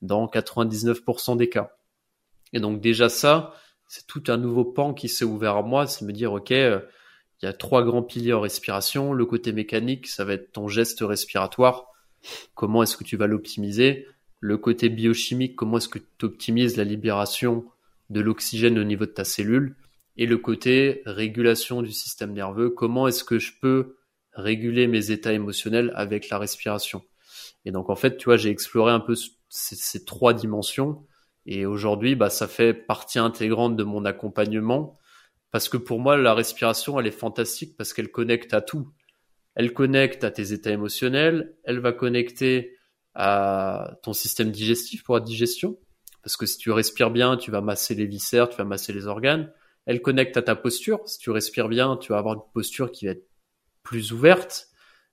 dans 0.01 0.25
99% 0.25 1.37
des 1.37 1.47
cas. 1.47 1.77
Et 2.53 2.59
donc 2.59 2.81
déjà 2.81 3.07
ça, 3.07 3.53
c'est 3.87 4.07
tout 4.07 4.23
un 4.29 4.37
nouveau 4.37 4.65
pan 4.65 4.95
qui 4.95 5.09
s'est 5.09 5.23
ouvert 5.23 5.57
à 5.57 5.61
moi, 5.61 5.85
c'est 5.85 6.05
me 6.05 6.11
dire 6.11 6.33
ok, 6.33 6.49
euh, 6.53 6.79
il 7.39 7.45
y 7.45 7.47
a 7.47 7.53
trois 7.53 7.83
grands 7.83 8.01
piliers 8.01 8.33
en 8.33 8.41
respiration. 8.41 9.13
Le 9.13 9.25
côté 9.27 9.53
mécanique, 9.53 10.07
ça 10.07 10.25
va 10.25 10.33
être 10.33 10.51
ton 10.51 10.67
geste 10.67 11.01
respiratoire. 11.01 11.85
Comment 12.55 12.81
est-ce 12.81 12.97
que 12.97 13.03
tu 13.03 13.15
vas 13.15 13.27
l'optimiser? 13.27 14.07
Le 14.39 14.57
côté 14.57 14.89
biochimique, 14.89 15.55
comment 15.55 15.77
est-ce 15.77 15.87
que 15.87 15.99
tu 16.17 16.25
optimises 16.25 16.77
la 16.77 16.83
libération 16.83 17.63
de 18.09 18.21
l'oxygène 18.21 18.79
au 18.79 18.83
niveau 18.83 19.05
de 19.05 19.11
ta 19.11 19.23
cellule, 19.23 19.75
et 20.17 20.25
le 20.25 20.37
côté 20.37 21.01
régulation 21.05 21.81
du 21.81 21.91
système 21.91 22.33
nerveux, 22.33 22.69
comment 22.69 23.07
est-ce 23.07 23.23
que 23.23 23.39
je 23.39 23.53
peux 23.61 23.97
réguler 24.33 24.87
mes 24.87 25.11
états 25.11 25.33
émotionnels 25.33 25.91
avec 25.95 26.29
la 26.29 26.37
respiration? 26.37 27.03
Et 27.65 27.71
donc 27.71 27.89
en 27.89 27.95
fait, 27.95 28.17
tu 28.17 28.25
vois, 28.25 28.37
j'ai 28.37 28.49
exploré 28.49 28.91
un 28.91 28.99
peu 28.99 29.15
ces, 29.49 30.05
trois 30.05 30.33
dimensions, 30.33 31.05
et 31.45 31.65
aujourd'hui, 31.65 32.15
bah, 32.15 32.29
ça 32.29 32.47
fait 32.47 32.73
partie 32.73 33.19
intégrante 33.19 33.75
de 33.75 33.83
mon 33.83 34.05
accompagnement, 34.05 34.99
parce 35.51 35.67
que 35.67 35.77
pour 35.77 35.99
moi, 35.99 36.17
la 36.17 36.33
respiration, 36.33 36.99
elle 36.99 37.07
est 37.07 37.11
fantastique 37.11 37.75
parce 37.77 37.93
qu'elle 37.93 38.09
connecte 38.09 38.53
à 38.53 38.61
tout. 38.61 38.89
Elle 39.53 39.73
connecte 39.73 40.23
à 40.23 40.31
tes 40.31 40.53
états 40.53 40.71
émotionnels, 40.71 41.55
elle 41.65 41.79
va 41.79 41.91
connecter 41.91 42.77
à 43.13 43.97
ton 44.01 44.13
système 44.13 44.51
digestif 44.51 45.03
pour 45.03 45.15
la 45.15 45.21
digestion. 45.21 45.77
Parce 46.23 46.37
que 46.37 46.45
si 46.45 46.57
tu 46.57 46.71
respires 46.71 47.11
bien, 47.11 47.35
tu 47.35 47.51
vas 47.51 47.59
masser 47.59 47.95
les 47.95 48.05
viscères, 48.05 48.47
tu 48.47 48.55
vas 48.55 48.63
masser 48.63 48.93
les 48.93 49.07
organes. 49.07 49.51
Elle 49.85 50.01
connecte 50.01 50.37
à 50.37 50.41
ta 50.41 50.55
posture. 50.55 51.01
Si 51.07 51.17
tu 51.17 51.31
respires 51.31 51.67
bien, 51.67 51.97
tu 51.97 52.11
vas 52.11 52.19
avoir 52.19 52.35
une 52.35 52.53
posture 52.53 52.91
qui 52.91 53.05
va 53.05 53.11
être 53.11 53.27
plus 53.83 54.11
ouverte. 54.13 54.67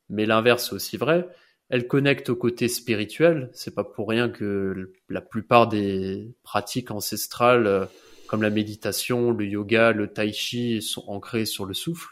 Mais 0.09 0.27
l'inverse 0.27 0.71
est 0.71 0.75
aussi 0.75 0.97
vrai. 0.97 1.29
Elle 1.69 1.87
connecte 1.87 2.31
au 2.31 2.37
côté 2.37 2.69
spirituel. 2.69 3.51
C'est 3.53 3.75
pas 3.75 3.85
pour 3.85 4.09
rien 4.09 4.29
que 4.29 4.93
la 5.09 5.21
plupart 5.21 5.69
des 5.69 6.35
pratiques 6.43 6.91
ancestrales, 6.91 7.67
euh, 7.67 7.87
comme 8.27 8.43
la 8.43 8.51
méditation, 8.51 9.31
le 9.31 9.47
yoga, 9.47 9.93
le 9.93 10.13
tai 10.13 10.33
chi, 10.33 10.83
sont 10.83 11.05
ancrées 11.09 11.47
sur 11.47 11.67
le 11.67 11.75
souffle. 11.75 12.09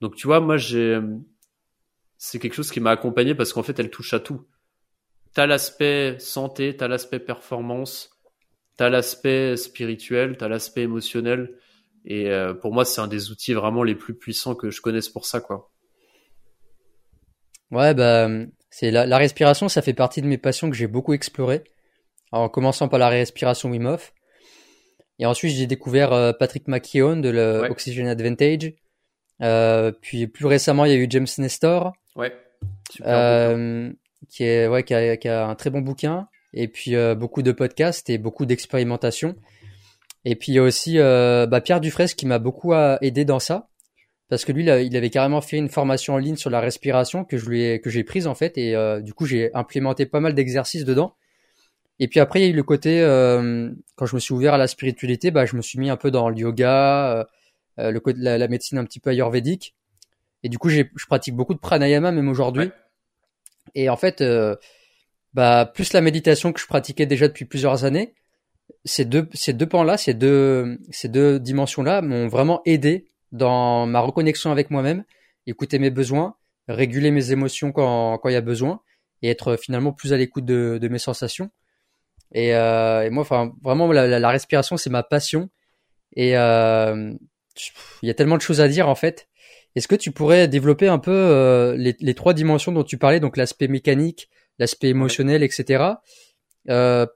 Donc 0.00 0.16
tu 0.16 0.26
vois, 0.26 0.40
moi 0.40 0.56
j'ai, 0.56 0.98
c'est 2.16 2.38
quelque 2.38 2.54
chose 2.54 2.70
qui 2.70 2.80
m'a 2.80 2.90
accompagné 2.90 3.34
parce 3.34 3.52
qu'en 3.52 3.62
fait 3.62 3.78
elle 3.78 3.90
touche 3.90 4.14
à 4.14 4.20
tout 4.20 4.46
t'as 5.34 5.46
l'aspect 5.46 6.18
santé, 6.18 6.76
t'as 6.76 6.88
l'aspect 6.88 7.20
performance, 7.20 8.10
t'as 8.76 8.88
l'aspect 8.88 9.56
spirituel, 9.56 10.36
t'as 10.36 10.48
l'aspect 10.48 10.82
émotionnel. 10.82 11.56
Et 12.04 12.30
euh, 12.30 12.54
pour 12.54 12.72
moi, 12.72 12.84
c'est 12.84 13.00
un 13.00 13.06
des 13.06 13.30
outils 13.30 13.52
vraiment 13.52 13.82
les 13.82 13.94
plus 13.94 14.14
puissants 14.14 14.54
que 14.54 14.70
je 14.70 14.80
connaisse 14.80 15.08
pour 15.08 15.26
ça, 15.26 15.40
quoi. 15.40 15.70
Ouais, 17.70 17.94
bah, 17.94 18.28
c'est 18.70 18.90
la, 18.90 19.18
respiration, 19.18 19.68
ça 19.68 19.82
fait 19.82 19.94
partie 19.94 20.22
de 20.22 20.26
mes 20.26 20.38
passions 20.38 20.70
que 20.70 20.76
j'ai 20.76 20.86
beaucoup 20.86 21.12
explorées. 21.12 21.64
En 22.32 22.48
commençant 22.48 22.88
par 22.88 22.98
la 22.98 23.08
respiration 23.08 23.70
Wim 23.70 23.86
Hof. 23.86 24.12
Et 25.18 25.26
ensuite, 25.26 25.52
j'ai 25.52 25.66
découvert 25.66 26.12
euh, 26.12 26.32
Patrick 26.32 26.68
McKeown 26.68 27.20
de 27.20 27.28
l'Oxygen 27.28 28.06
Advantage. 28.06 28.72
Euh, 29.42 29.90
puis 29.90 30.26
plus 30.28 30.46
récemment, 30.46 30.84
il 30.84 30.92
y 30.92 30.94
a 30.94 30.98
eu 30.98 31.06
James 31.10 31.26
Nestor. 31.38 31.92
Ouais. 32.14 32.32
Super 32.90 33.92
qui 34.28 34.44
est 34.44 34.66
ouais 34.68 34.84
qui 34.84 34.94
a, 34.94 35.16
qui 35.16 35.28
a 35.28 35.46
un 35.46 35.54
très 35.54 35.70
bon 35.70 35.80
bouquin 35.80 36.28
et 36.52 36.68
puis 36.68 36.94
euh, 36.96 37.14
beaucoup 37.14 37.42
de 37.42 37.52
podcasts 37.52 38.10
et 38.10 38.18
beaucoup 38.18 38.46
d'expérimentation. 38.46 39.36
Et 40.24 40.36
puis 40.36 40.52
il 40.52 40.54
y 40.54 40.58
a 40.58 40.62
aussi 40.62 40.98
euh, 40.98 41.46
bah, 41.46 41.60
Pierre 41.60 41.80
Dufresne 41.80 42.08
qui 42.08 42.26
m'a 42.26 42.38
beaucoup 42.38 42.72
euh, 42.74 42.98
aidé 43.00 43.24
dans 43.24 43.38
ça 43.38 43.68
parce 44.28 44.44
que 44.44 44.52
lui 44.52 44.62
il 44.64 44.96
avait 44.96 45.10
carrément 45.10 45.40
fait 45.40 45.56
une 45.56 45.68
formation 45.68 46.14
en 46.14 46.18
ligne 46.18 46.36
sur 46.36 46.50
la 46.50 46.60
respiration 46.60 47.24
que 47.24 47.36
je 47.36 47.48
lui 47.48 47.64
ai, 47.64 47.80
que 47.80 47.90
j'ai 47.90 48.04
prise 48.04 48.28
en 48.28 48.36
fait 48.36 48.56
et 48.58 48.76
du 49.02 49.12
coup 49.12 49.26
j'ai 49.26 49.52
implémenté 49.54 50.06
pas 50.06 50.20
mal 50.20 50.34
d'exercices 50.34 50.84
dedans. 50.84 51.16
Et 51.98 52.06
puis 52.06 52.20
après 52.20 52.38
il 52.40 52.44
y 52.44 52.46
a 52.46 52.50
eu 52.50 52.54
le 52.54 52.62
côté 52.62 53.00
quand 53.96 54.06
je 54.06 54.14
me 54.14 54.20
suis 54.20 54.32
ouvert 54.32 54.54
à 54.54 54.56
la 54.58 54.68
spiritualité, 54.68 55.32
bah 55.32 55.46
je 55.46 55.56
me 55.56 55.62
suis 55.62 55.80
mis 55.80 55.90
un 55.90 55.96
peu 55.96 56.12
dans 56.12 56.28
le 56.28 56.36
yoga, 56.36 57.26
le 57.76 57.98
côté 57.98 58.20
la, 58.20 58.38
la, 58.38 58.46
médecine 58.46 58.78
un 58.78 58.84
petit 58.84 59.00
peu 59.00 59.10
ayurvédique. 59.10 59.74
Et 60.44 60.48
du 60.48 60.58
coup 60.58 60.68
je 60.68 60.84
pratique 61.08 61.34
beaucoup 61.34 61.54
de 61.54 61.58
pranayama 61.58 62.12
même 62.12 62.28
aujourd'hui. 62.28 62.70
Et 63.74 63.88
en 63.88 63.96
fait, 63.96 64.20
euh, 64.20 64.56
bah, 65.34 65.70
plus 65.72 65.92
la 65.92 66.00
méditation 66.00 66.52
que 66.52 66.60
je 66.60 66.66
pratiquais 66.66 67.06
déjà 67.06 67.28
depuis 67.28 67.44
plusieurs 67.44 67.84
années, 67.84 68.14
ces 68.84 69.04
deux, 69.04 69.28
ces 69.34 69.52
deux 69.52 69.66
pans-là, 69.66 69.96
ces 69.96 70.14
deux, 70.14 70.78
ces 70.90 71.08
deux 71.08 71.38
dimensions-là 71.38 72.02
m'ont 72.02 72.28
vraiment 72.28 72.62
aidé 72.64 73.06
dans 73.32 73.86
ma 73.86 74.00
reconnexion 74.00 74.50
avec 74.50 74.70
moi-même, 74.70 75.04
écouter 75.46 75.78
mes 75.78 75.90
besoins, 75.90 76.36
réguler 76.68 77.10
mes 77.10 77.32
émotions 77.32 77.72
quand, 77.72 78.18
quand 78.18 78.28
il 78.28 78.32
y 78.32 78.36
a 78.36 78.40
besoin 78.40 78.80
et 79.22 79.28
être 79.28 79.56
finalement 79.56 79.92
plus 79.92 80.12
à 80.12 80.16
l'écoute 80.16 80.44
de, 80.44 80.78
de 80.80 80.88
mes 80.88 80.98
sensations. 80.98 81.50
Et, 82.32 82.54
euh, 82.54 83.04
et 83.04 83.10
moi, 83.10 83.22
enfin, 83.22 83.52
vraiment, 83.62 83.90
la, 83.92 84.06
la, 84.18 84.28
respiration, 84.30 84.76
c'est 84.76 84.90
ma 84.90 85.02
passion. 85.02 85.50
Et 86.16 86.36
euh, 86.36 87.12
il 88.02 88.06
y 88.06 88.10
a 88.10 88.14
tellement 88.14 88.36
de 88.36 88.42
choses 88.42 88.60
à 88.60 88.68
dire 88.68 88.88
en 88.88 88.94
fait. 88.94 89.28
Est-ce 89.76 89.86
que 89.86 89.94
tu 89.94 90.10
pourrais 90.10 90.48
développer 90.48 90.88
un 90.88 90.98
peu 90.98 91.12
euh, 91.12 91.76
les, 91.76 91.96
les, 92.00 92.14
trois 92.14 92.34
dimensions 92.34 92.72
dont 92.72 92.82
tu 92.82 92.98
parlais, 92.98 93.20
donc 93.20 93.36
l'aspect 93.36 93.68
mécanique, 93.68 94.28
l'aspect 94.58 94.88
émotionnel, 94.88 95.44
etc. 95.44 95.84
Euh, 96.68 97.06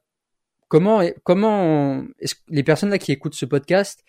comment 0.68 1.02
comment 1.22 2.04
est-ce, 2.18 2.34
les 2.48 2.62
personnes 2.62 2.90
là 2.90 2.98
qui 2.98 3.12
écoutent 3.12 3.34
ce 3.34 3.46
podcast, 3.46 4.04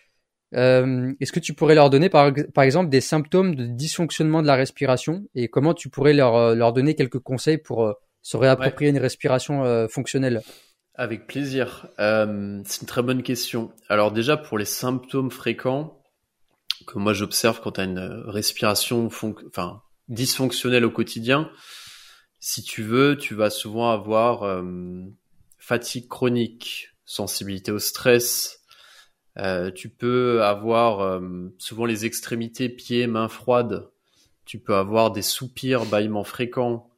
euh, 0.53 1.13
est-ce 1.19 1.31
que 1.31 1.39
tu 1.39 1.53
pourrais 1.53 1.75
leur 1.75 1.89
donner 1.89 2.09
par, 2.09 2.31
par 2.53 2.63
exemple 2.63 2.89
des 2.89 3.01
symptômes 3.01 3.55
de 3.55 3.65
dysfonctionnement 3.65 4.41
de 4.41 4.47
la 4.47 4.55
respiration 4.55 5.25
et 5.33 5.49
comment 5.49 5.73
tu 5.73 5.89
pourrais 5.89 6.13
leur, 6.13 6.35
euh, 6.35 6.55
leur 6.55 6.71
donner 6.71 6.95
quelques 6.95 7.19
conseils 7.19 7.57
pour 7.57 7.85
euh, 7.85 7.93
se 8.21 8.37
réapproprier 8.37 8.91
une 8.91 8.97
respiration 8.97 9.87
fonctionnelle? 9.87 10.41
Avec 10.95 11.27
plaisir. 11.27 11.87
c'est 11.97 12.81
une 12.81 12.87
très 12.87 13.03
bonne 13.03 13.21
question. 13.21 13.71
Alors 13.87 14.11
déjà 14.11 14.35
pour 14.35 14.57
les 14.57 14.65
symptômes 14.65 15.29
fréquents, 15.29 16.01
que 16.87 16.97
moi 16.97 17.13
j'observe 17.13 17.61
quand 17.61 17.73
tu 17.73 17.81
as 17.81 17.83
une 17.83 18.23
respiration 18.25 19.05
enfin, 19.05 19.83
dysfonctionnelle 20.07 20.85
au 20.85 20.89
quotidien, 20.89 21.51
si 22.39 22.63
tu 22.63 22.81
veux, 22.81 23.15
tu 23.15 23.35
vas 23.35 23.51
souvent 23.51 23.91
avoir 23.91 24.63
fatigue 25.65 26.07
chronique, 26.07 26.89
sensibilité 27.05 27.71
au 27.71 27.79
stress, 27.79 28.63
euh, 29.37 29.71
tu 29.71 29.89
peux 29.89 30.43
avoir 30.43 30.99
euh, 30.99 31.49
souvent 31.57 31.85
les 31.85 32.05
extrémités, 32.05 32.69
pieds, 32.69 33.07
mains 33.07 33.29
froides, 33.29 33.89
tu 34.45 34.59
peux 34.59 34.75
avoir 34.75 35.09
des 35.09 35.23
soupirs, 35.23 35.87
bâillements 35.87 36.23
fréquents, 36.23 36.91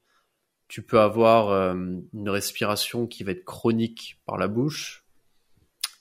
tu 0.68 0.82
peux 0.82 1.00
avoir 1.00 1.54
une 1.74 2.30
respiration 2.30 3.08
qui 3.08 3.24
va 3.24 3.32
être 3.32 3.46
chronique 3.46 4.20
par 4.26 4.38
la 4.38 4.50
bouche. 4.50 5.06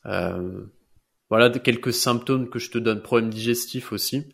Voilà 0.03 1.51
quelques 1.51 1.93
symptômes 1.93 2.51
que 2.51 2.59
je 2.59 2.73
te 2.73 2.79
donne. 2.79 3.01
Problème 3.01 3.31
digestif 3.31 3.93
aussi. 3.93 4.25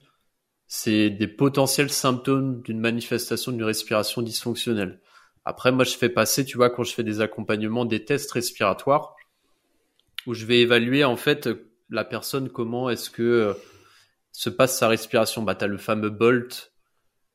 C'est 0.67 1.11
des 1.11 1.29
potentiels 1.29 1.91
symptômes 1.91 2.63
d'une 2.63 2.81
manifestation 2.81 3.53
d'une 3.53 3.63
respiration 3.63 4.23
dysfonctionnelle. 4.23 5.03
Après, 5.45 5.73
moi, 5.73 5.85
je 5.85 5.97
fais 5.97 6.09
passer, 6.09 6.45
tu 6.45 6.57
vois, 6.57 6.71
quand 6.71 6.85
je 6.85 6.95
fais 6.95 7.03
des 7.03 7.21
accompagnements, 7.21 7.85
des 7.85 8.05
tests 8.05 8.33
respiratoires 8.33 9.17
où 10.27 10.35
je 10.35 10.47
vais 10.47 10.61
évaluer 10.61 11.05
en 11.05 11.17
fait 11.17 11.49
la 11.91 12.05
personne 12.05 12.49
comment 12.49 12.91
est-ce 12.91 13.11
que 13.11 13.23
euh, 13.23 13.55
se 14.31 14.51
passe 14.51 14.79
sa 14.79 14.89
respiration. 14.89 15.43
Bah, 15.43 15.55
t'as 15.55 15.67
le 15.67 15.79
fameux 15.79 16.11
Bolt 16.11 16.73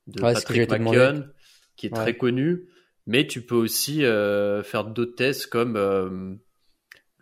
de 0.06 0.20
Patrick 0.20 0.70
McKeown 0.70 1.32
qui 1.76 1.86
est 1.86 1.94
très 1.94 2.16
connu, 2.16 2.66
mais 3.06 3.26
tu 3.26 3.42
peux 3.42 3.54
aussi 3.54 4.04
euh, 4.04 4.62
faire 4.62 4.84
d'autres 4.84 5.14
tests 5.14 5.46
comme 5.46 5.76
euh, 5.76 6.34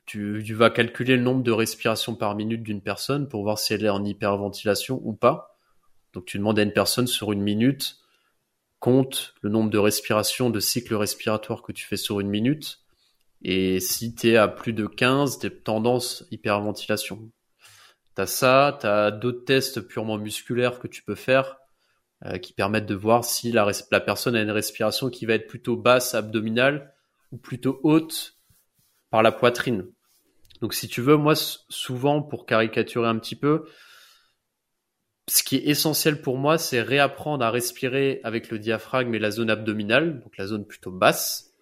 tu, 0.06 0.40
vas 0.54 0.70
calculer 0.70 1.16
le 1.16 1.22
nombre 1.22 1.42
de 1.42 1.52
respirations 1.52 2.14
par 2.14 2.34
minute 2.34 2.62
d'une 2.62 2.80
personne 2.80 3.28
pour 3.28 3.42
voir 3.42 3.58
si 3.58 3.74
elle 3.74 3.84
est 3.84 3.90
en 3.90 4.04
hyperventilation 4.04 5.00
ou 5.04 5.12
pas. 5.12 5.58
Donc 6.14 6.24
tu 6.24 6.38
demandes 6.38 6.58
à 6.58 6.62
une 6.62 6.72
personne 6.72 7.06
sur 7.06 7.32
une 7.32 7.42
minute, 7.42 7.98
compte 8.78 9.34
le 9.42 9.50
nombre 9.50 9.70
de 9.70 9.78
respirations, 9.78 10.50
de 10.50 10.60
cycles 10.60 10.94
respiratoires 10.94 11.62
que 11.62 11.72
tu 11.72 11.86
fais 11.86 11.96
sur 11.96 12.20
une 12.20 12.28
minute. 12.28 12.80
Et 13.42 13.80
si 13.80 14.14
tu 14.14 14.30
es 14.30 14.36
à 14.36 14.48
plus 14.48 14.72
de 14.72 14.86
15, 14.86 15.38
tu 15.38 15.50
tendance 15.50 16.24
hyperventilation. 16.30 17.30
Tu 18.14 18.22
as 18.22 18.26
ça, 18.26 18.78
tu 18.80 18.86
as 18.86 19.10
d'autres 19.10 19.44
tests 19.44 19.80
purement 19.80 20.18
musculaires 20.18 20.78
que 20.78 20.88
tu 20.88 21.02
peux 21.02 21.14
faire 21.14 21.58
euh, 22.24 22.38
qui 22.38 22.54
permettent 22.54 22.86
de 22.86 22.94
voir 22.94 23.24
si 23.24 23.52
la, 23.52 23.70
la 23.90 24.00
personne 24.00 24.34
a 24.36 24.40
une 24.40 24.50
respiration 24.50 25.10
qui 25.10 25.26
va 25.26 25.34
être 25.34 25.46
plutôt 25.46 25.76
basse 25.76 26.14
abdominale 26.14 26.94
ou 27.30 27.36
plutôt 27.36 27.78
haute 27.82 28.38
par 29.10 29.22
la 29.22 29.32
poitrine. 29.32 29.86
Donc 30.62 30.72
si 30.72 30.88
tu 30.88 31.02
veux, 31.02 31.16
moi 31.16 31.34
souvent 31.34 32.22
pour 32.22 32.46
caricaturer 32.46 33.06
un 33.06 33.18
petit 33.18 33.36
peu, 33.36 33.66
ce 35.28 35.42
qui 35.42 35.56
est 35.56 35.66
essentiel 35.66 36.22
pour 36.22 36.38
moi, 36.38 36.56
c'est 36.58 36.80
réapprendre 36.80 37.44
à 37.44 37.50
respirer 37.50 38.20
avec 38.22 38.50
le 38.50 38.58
diaphragme 38.58 39.14
et 39.14 39.18
la 39.18 39.30
zone 39.30 39.50
abdominale, 39.50 40.20
donc 40.20 40.36
la 40.36 40.46
zone 40.46 40.66
plutôt 40.66 40.92
basse, 40.92 41.52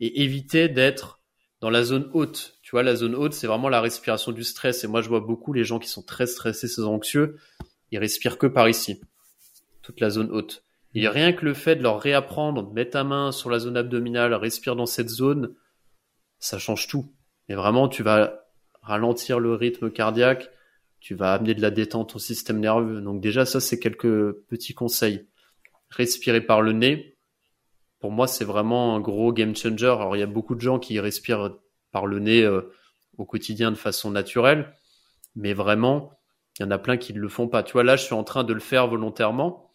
et 0.00 0.22
éviter 0.22 0.68
d'être 0.68 1.20
dans 1.60 1.70
la 1.70 1.82
zone 1.82 2.10
haute. 2.12 2.58
Tu 2.62 2.70
vois, 2.72 2.82
la 2.82 2.96
zone 2.96 3.14
haute, 3.14 3.34
c'est 3.34 3.46
vraiment 3.46 3.68
la 3.68 3.80
respiration 3.80 4.32
du 4.32 4.44
stress. 4.44 4.84
Et 4.84 4.86
moi, 4.86 5.02
je 5.02 5.08
vois 5.08 5.20
beaucoup 5.20 5.52
les 5.52 5.64
gens 5.64 5.78
qui 5.78 5.88
sont 5.88 6.02
très 6.02 6.26
stressés, 6.26 6.68
très 6.68 6.82
anxieux, 6.82 7.36
ils 7.90 7.98
respirent 7.98 8.38
que 8.38 8.46
par 8.46 8.68
ici, 8.68 9.00
toute 9.82 10.00
la 10.00 10.10
zone 10.10 10.30
haute. 10.30 10.64
Et 10.94 11.08
rien 11.08 11.32
que 11.32 11.44
le 11.44 11.54
fait 11.54 11.76
de 11.76 11.82
leur 11.82 12.00
réapprendre, 12.00 12.68
de 12.68 12.72
mettre 12.72 12.92
ta 12.92 13.04
main 13.04 13.32
sur 13.32 13.50
la 13.50 13.58
zone 13.58 13.76
abdominale, 13.76 14.32
respire 14.34 14.76
dans 14.76 14.86
cette 14.86 15.08
zone, 15.08 15.54
ça 16.38 16.58
change 16.58 16.88
tout. 16.88 17.12
Et 17.48 17.54
vraiment, 17.54 17.88
tu 17.88 18.02
vas 18.02 18.46
ralentir 18.82 19.40
le 19.40 19.54
rythme 19.54 19.90
cardiaque, 19.90 20.50
tu 21.04 21.14
vas 21.14 21.34
amener 21.34 21.52
de 21.54 21.60
la 21.60 21.70
détente 21.70 22.16
au 22.16 22.18
système 22.18 22.60
nerveux. 22.60 23.02
Donc 23.02 23.20
déjà, 23.20 23.44
ça, 23.44 23.60
c'est 23.60 23.78
quelques 23.78 24.32
petits 24.48 24.72
conseils. 24.72 25.28
Respirer 25.90 26.40
par 26.40 26.62
le 26.62 26.72
nez, 26.72 27.18
pour 28.00 28.10
moi, 28.10 28.26
c'est 28.26 28.46
vraiment 28.46 28.96
un 28.96 29.00
gros 29.00 29.30
game 29.30 29.54
changer. 29.54 29.84
Alors, 29.84 30.16
il 30.16 30.20
y 30.20 30.22
a 30.22 30.26
beaucoup 30.26 30.54
de 30.54 30.62
gens 30.62 30.78
qui 30.78 30.98
respirent 31.00 31.58
par 31.92 32.06
le 32.06 32.20
nez 32.20 32.42
euh, 32.42 32.72
au 33.18 33.26
quotidien 33.26 33.70
de 33.70 33.76
façon 33.76 34.10
naturelle, 34.10 34.74
mais 35.36 35.52
vraiment, 35.52 36.18
il 36.58 36.62
y 36.62 36.66
en 36.66 36.70
a 36.70 36.78
plein 36.78 36.96
qui 36.96 37.12
ne 37.12 37.20
le 37.20 37.28
font 37.28 37.48
pas. 37.48 37.62
Tu 37.62 37.74
vois, 37.74 37.84
là, 37.84 37.96
je 37.96 38.04
suis 38.04 38.14
en 38.14 38.24
train 38.24 38.42
de 38.42 38.54
le 38.54 38.60
faire 38.60 38.88
volontairement 38.88 39.70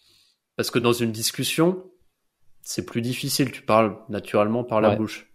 parce 0.55 0.71
que 0.71 0.79
dans 0.79 0.93
une 0.93 1.11
discussion, 1.11 1.91
c'est 2.63 2.87
plus 2.87 3.01
difficile. 3.01 3.51
Tu 3.51 3.61
parles 3.61 3.99
naturellement 4.09 4.63
par 4.63 4.81
la 4.81 4.95
bouche. 4.95 5.31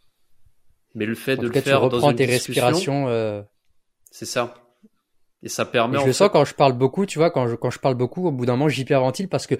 Mais 0.96 1.06
le 1.06 1.14
fait 1.14 1.36
de 1.36 1.46
le 1.46 1.60
faire 1.60 1.88
dans 1.88 2.10
une 2.10 2.16
tes 2.16 2.26
respirations, 2.26 3.06
euh... 3.06 3.42
c'est 4.10 4.26
ça. 4.26 4.63
Et 5.44 5.48
ça 5.48 5.64
permet. 5.64 6.00
je 6.00 6.06
le 6.06 6.12
sens 6.12 6.30
quand 6.32 6.44
je 6.44 6.54
parle 6.54 6.72
beaucoup, 6.72 7.06
tu 7.06 7.18
vois, 7.18 7.30
quand 7.30 7.46
je 7.46 7.54
quand 7.54 7.70
je 7.70 7.78
parle 7.78 7.94
beaucoup, 7.94 8.26
au 8.26 8.32
bout 8.32 8.46
d'un 8.46 8.54
moment, 8.54 8.68
j'hyperventile 8.68 9.28
parce 9.28 9.46
que 9.46 9.54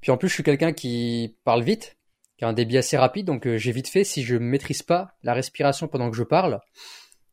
puis 0.00 0.10
en 0.10 0.18
plus, 0.18 0.28
je 0.28 0.34
suis 0.34 0.42
quelqu'un 0.42 0.72
qui 0.72 1.36
parle 1.44 1.62
vite 1.62 1.98
qui 2.38 2.44
a 2.44 2.48
un 2.48 2.52
débit 2.52 2.78
assez 2.78 2.96
rapide, 2.96 3.26
donc 3.26 3.46
euh, 3.46 3.58
j'ai 3.58 3.72
vite 3.72 3.88
fait, 3.88 4.04
si 4.04 4.22
je 4.22 4.36
maîtrise 4.36 4.84
pas 4.84 5.16
la 5.24 5.34
respiration 5.34 5.88
pendant 5.88 6.08
que 6.08 6.16
je 6.16 6.22
parle, 6.22 6.60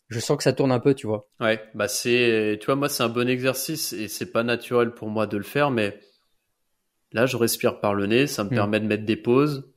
je 0.07 0.19
sens 0.19 0.35
que 0.35 0.43
ça 0.43 0.51
tourne 0.51 0.71
un 0.71 0.79
peu, 0.79 0.95
tu 0.95 1.05
vois. 1.05 1.29
Ouais, 1.39 1.63
bah 1.75 1.87
c'est, 1.87 2.57
tu 2.59 2.65
vois, 2.65 2.75
moi 2.75 2.89
c'est 2.89 3.03
un 3.03 3.09
bon 3.09 3.29
exercice 3.29 3.93
et 3.93 4.07
c'est 4.07 4.31
pas 4.31 4.41
naturel 4.41 4.95
pour 4.95 5.09
moi 5.09 5.27
de 5.27 5.37
le 5.37 5.43
faire, 5.43 5.69
mais 5.69 5.99
là 7.11 7.27
je 7.27 7.37
respire 7.37 7.79
par 7.79 7.93
le 7.93 8.07
nez, 8.07 8.25
ça 8.25 8.43
me 8.43 8.49
hmm. 8.49 8.55
permet 8.55 8.79
de 8.79 8.87
mettre 8.87 9.05
des 9.05 9.15
pauses, 9.15 9.71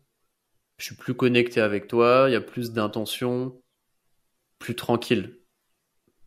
je 0.79 0.87
suis 0.87 0.97
plus 0.97 1.14
connecté 1.14 1.61
avec 1.61 1.89
toi, 1.89 2.24
il 2.29 2.33
y 2.33 2.37
a 2.37 2.41
plus 2.41 2.72
d'intention, 2.72 3.61
plus 4.59 4.74
tranquille. 4.74 5.38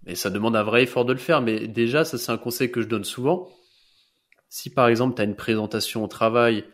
Et 0.08 0.16
ça 0.16 0.30
demande 0.30 0.56
un 0.56 0.64
vrai 0.64 0.84
effort 0.84 1.06
de 1.06 1.14
le 1.14 1.20
faire, 1.20 1.42
mais 1.42 1.68
déjà 1.68 2.06
ça 2.06 2.18
c'est 2.18 2.32
un 2.32 2.38
conseil 2.38 2.72
que 2.72 2.82
je 2.82 2.88
donne 2.88 3.04
souvent. 3.04 3.50
Si 4.50 4.70
par 4.70 4.88
exemple 4.88 5.16
tu 5.16 5.22
as 5.22 5.26
une 5.26 5.36
présentation 5.36 6.04
au 6.04 6.08
travail, 6.08 6.66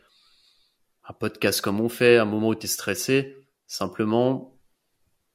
un 1.08 1.14
podcast 1.14 1.62
comme 1.62 1.82
on 1.82 1.90
fait, 1.90 2.18
un 2.18 2.26
moment 2.26 2.50
où 2.50 2.56
tu 2.56 2.66
es 2.66 2.70
stressé, 2.70 3.36
simplement 3.66 4.58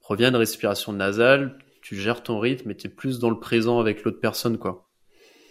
reviens 0.00 0.30
de 0.30 0.36
respiration 0.36 0.92
nasale, 0.92 1.58
tu 1.82 1.96
gères 1.96 2.22
ton 2.22 2.38
rythme 2.38 2.70
et 2.70 2.76
tu 2.76 2.86
es 2.86 2.90
plus 2.90 3.18
dans 3.18 3.30
le 3.30 3.38
présent 3.38 3.78
avec 3.78 4.04
l'autre 4.04 4.20
personne 4.20 4.58
quoi. 4.58 4.88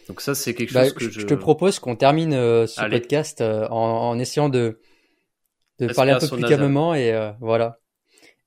Donc 0.08 0.20
ça 0.22 0.34
c'est 0.34 0.56
quelque 0.56 0.74
bah, 0.74 0.84
chose 0.86 0.94
que 0.94 1.10
je... 1.10 1.20
je 1.20 1.26
te 1.26 1.34
propose 1.36 1.80
qu'on 1.80 1.96
termine 1.96 2.34
euh, 2.34 2.66
ce 2.66 2.82
podcast 2.90 3.42
euh, 3.42 3.68
en, 3.70 4.18
essayant 4.18 4.50
de 4.50 4.80
de 5.80 5.94
parler 5.94 6.12
un 6.12 6.20
peu 6.20 6.28
plus 6.28 6.44
calmement 6.44 6.94
et 6.94 7.14
euh, 7.14 7.32
voilà. 7.40 7.81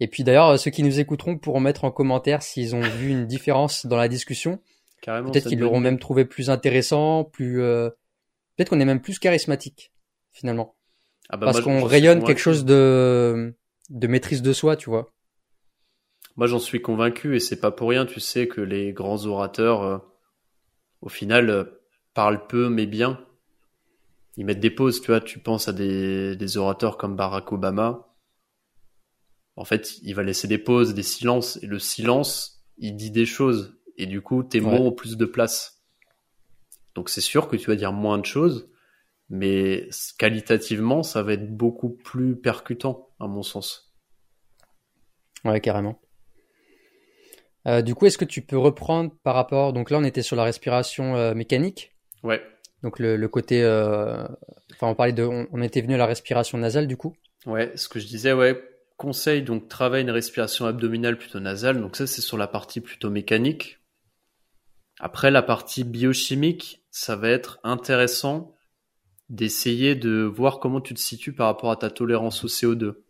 Et 0.00 0.08
puis 0.08 0.24
d'ailleurs 0.24 0.58
ceux 0.58 0.70
qui 0.70 0.82
nous 0.82 1.00
écouteront 1.00 1.38
pourront 1.38 1.60
mettre 1.60 1.84
en 1.84 1.90
commentaire 1.90 2.42
s'ils 2.42 2.74
ont 2.74 2.80
vu 2.80 3.10
une 3.10 3.26
différence 3.26 3.86
dans 3.86 3.96
la 3.96 4.08
discussion. 4.08 4.60
Peut-être 5.02 5.48
qu'ils 5.48 5.58
l'auront 5.58 5.80
même 5.80 5.98
trouvé 5.98 6.24
plus 6.24 6.48
intéressant, 6.48 7.24
plus 7.24 7.56
peut-être 7.58 8.70
qu'on 8.70 8.80
est 8.80 8.86
même 8.86 9.02
plus 9.02 9.18
charismatique 9.18 9.92
finalement. 10.32 10.74
Ah 11.30 11.36
bah 11.38 11.46
Parce 11.46 11.62
qu'on 11.62 11.84
rayonne 11.84 12.22
quelque 12.22 12.40
chose 12.40 12.64
de, 12.64 13.54
de 13.88 14.06
maîtrise 14.06 14.42
de 14.42 14.52
soi, 14.52 14.76
tu 14.76 14.90
vois. 14.90 15.10
Moi, 16.36 16.46
j'en 16.48 16.58
suis 16.58 16.82
convaincu 16.82 17.36
et 17.36 17.40
c'est 17.40 17.60
pas 17.60 17.70
pour 17.70 17.88
rien. 17.88 18.04
Tu 18.04 18.20
sais 18.20 18.48
que 18.48 18.60
les 18.60 18.92
grands 18.92 19.24
orateurs, 19.24 19.82
euh, 19.82 19.98
au 21.00 21.08
final, 21.08 21.48
euh, 21.48 21.64
parlent 22.12 22.46
peu 22.46 22.68
mais 22.68 22.86
bien. 22.86 23.24
Ils 24.36 24.44
mettent 24.44 24.60
des 24.60 24.70
pauses, 24.70 25.00
tu 25.00 25.06
vois. 25.06 25.20
Tu 25.20 25.38
penses 25.38 25.68
à 25.68 25.72
des, 25.72 26.36
des 26.36 26.56
orateurs 26.56 26.98
comme 26.98 27.16
Barack 27.16 27.52
Obama. 27.52 28.08
En 29.56 29.64
fait, 29.64 29.98
il 30.02 30.14
va 30.14 30.22
laisser 30.22 30.48
des 30.48 30.58
pauses, 30.58 30.94
des 30.94 31.02
silences. 31.02 31.58
Et 31.62 31.66
le 31.66 31.78
silence, 31.78 32.64
il 32.78 32.96
dit 32.96 33.10
des 33.10 33.26
choses. 33.26 33.78
Et 33.96 34.06
du 34.06 34.20
coup, 34.20 34.42
tes 34.42 34.60
mots 34.60 34.86
ont 34.86 34.92
plus 34.92 35.16
de 35.16 35.24
place. 35.24 35.74
Donc 36.94 37.08
c'est 37.08 37.20
sûr 37.20 37.48
que 37.48 37.56
tu 37.56 37.66
vas 37.66 37.76
dire 37.76 37.92
moins 37.92 38.18
de 38.18 38.26
choses, 38.26 38.70
mais 39.28 39.88
qualitativement, 40.18 41.02
ça 41.02 41.22
va 41.22 41.32
être 41.32 41.56
beaucoup 41.56 41.90
plus 41.90 42.36
percutant, 42.36 43.08
à 43.18 43.26
mon 43.26 43.42
sens. 43.42 43.92
Ouais, 45.44 45.60
carrément. 45.60 46.00
Euh, 47.66 47.82
du 47.82 47.94
coup, 47.94 48.06
est-ce 48.06 48.18
que 48.18 48.24
tu 48.24 48.42
peux 48.42 48.58
reprendre 48.58 49.12
par 49.22 49.34
rapport 49.34 49.72
Donc 49.72 49.90
là, 49.90 49.98
on 49.98 50.04
était 50.04 50.22
sur 50.22 50.36
la 50.36 50.44
respiration 50.44 51.16
euh, 51.16 51.34
mécanique. 51.34 51.92
Ouais. 52.22 52.42
Donc 52.82 52.98
le, 52.98 53.16
le 53.16 53.28
côté, 53.28 53.62
euh... 53.62 54.24
enfin, 54.72 54.88
on 54.88 54.94
parlait 54.94 55.12
de, 55.12 55.24
on, 55.24 55.62
était 55.62 55.80
venu 55.80 55.94
à 55.94 55.98
la 55.98 56.06
respiration 56.06 56.58
nasale, 56.58 56.86
du 56.86 56.96
coup. 56.96 57.16
Ouais, 57.46 57.72
ce 57.74 57.88
que 57.88 57.98
je 57.98 58.06
disais, 58.06 58.32
ouais. 58.32 58.62
Conseil 58.96 59.42
donc 59.42 59.68
travaille 59.68 60.02
une 60.02 60.10
respiration 60.10 60.66
abdominale 60.66 61.18
plutôt 61.18 61.40
nasale. 61.40 61.80
Donc 61.80 61.96
ça, 61.96 62.06
c'est 62.06 62.20
sur 62.20 62.38
la 62.38 62.46
partie 62.46 62.80
plutôt 62.80 63.10
mécanique. 63.10 63.80
Après, 65.00 65.30
la 65.30 65.42
partie 65.42 65.84
biochimique, 65.84 66.84
ça 66.90 67.16
va 67.16 67.28
être 67.28 67.58
intéressant 67.64 68.54
d'essayer 69.28 69.94
de 69.94 70.22
voir 70.22 70.60
comment 70.60 70.80
tu 70.80 70.94
te 70.94 71.00
situes 71.00 71.32
par 71.32 71.46
rapport 71.46 71.70
à 71.70 71.76
ta 71.76 71.90
tolérance 71.90 72.44
au 72.44 72.48
CO2. 72.48 73.02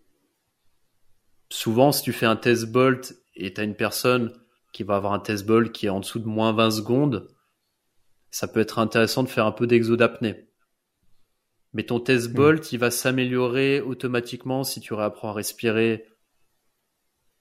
Souvent, 1.50 1.92
si 1.92 2.02
tu 2.02 2.12
fais 2.12 2.26
un 2.26 2.36
test 2.36 2.72
Bolt 2.72 3.14
et 3.34 3.52
tu 3.52 3.60
as 3.60 3.64
une 3.64 3.76
personne 3.76 4.32
qui 4.72 4.82
va 4.82 4.96
avoir 4.96 5.12
un 5.12 5.20
test 5.20 5.44
Bolt 5.44 5.70
qui 5.72 5.86
est 5.86 5.90
en 5.90 6.00
dessous 6.00 6.18
de 6.18 6.26
moins 6.26 6.52
20 6.52 6.70
secondes, 6.70 7.28
ça 8.30 8.48
peut 8.48 8.60
être 8.60 8.78
intéressant 8.78 9.22
de 9.22 9.28
faire 9.28 9.46
un 9.46 9.52
peu 9.52 9.66
d'exo 9.66 9.96
d'apnée. 9.96 10.48
Mais 11.74 11.84
ton 11.84 12.00
test 12.00 12.30
hmm. 12.30 12.34
Bolt, 12.34 12.72
il 12.72 12.78
va 12.78 12.90
s'améliorer 12.90 13.80
automatiquement 13.80 14.64
si 14.64 14.80
tu 14.80 14.94
réapprends 14.94 15.30
à 15.30 15.34
respirer 15.34 16.06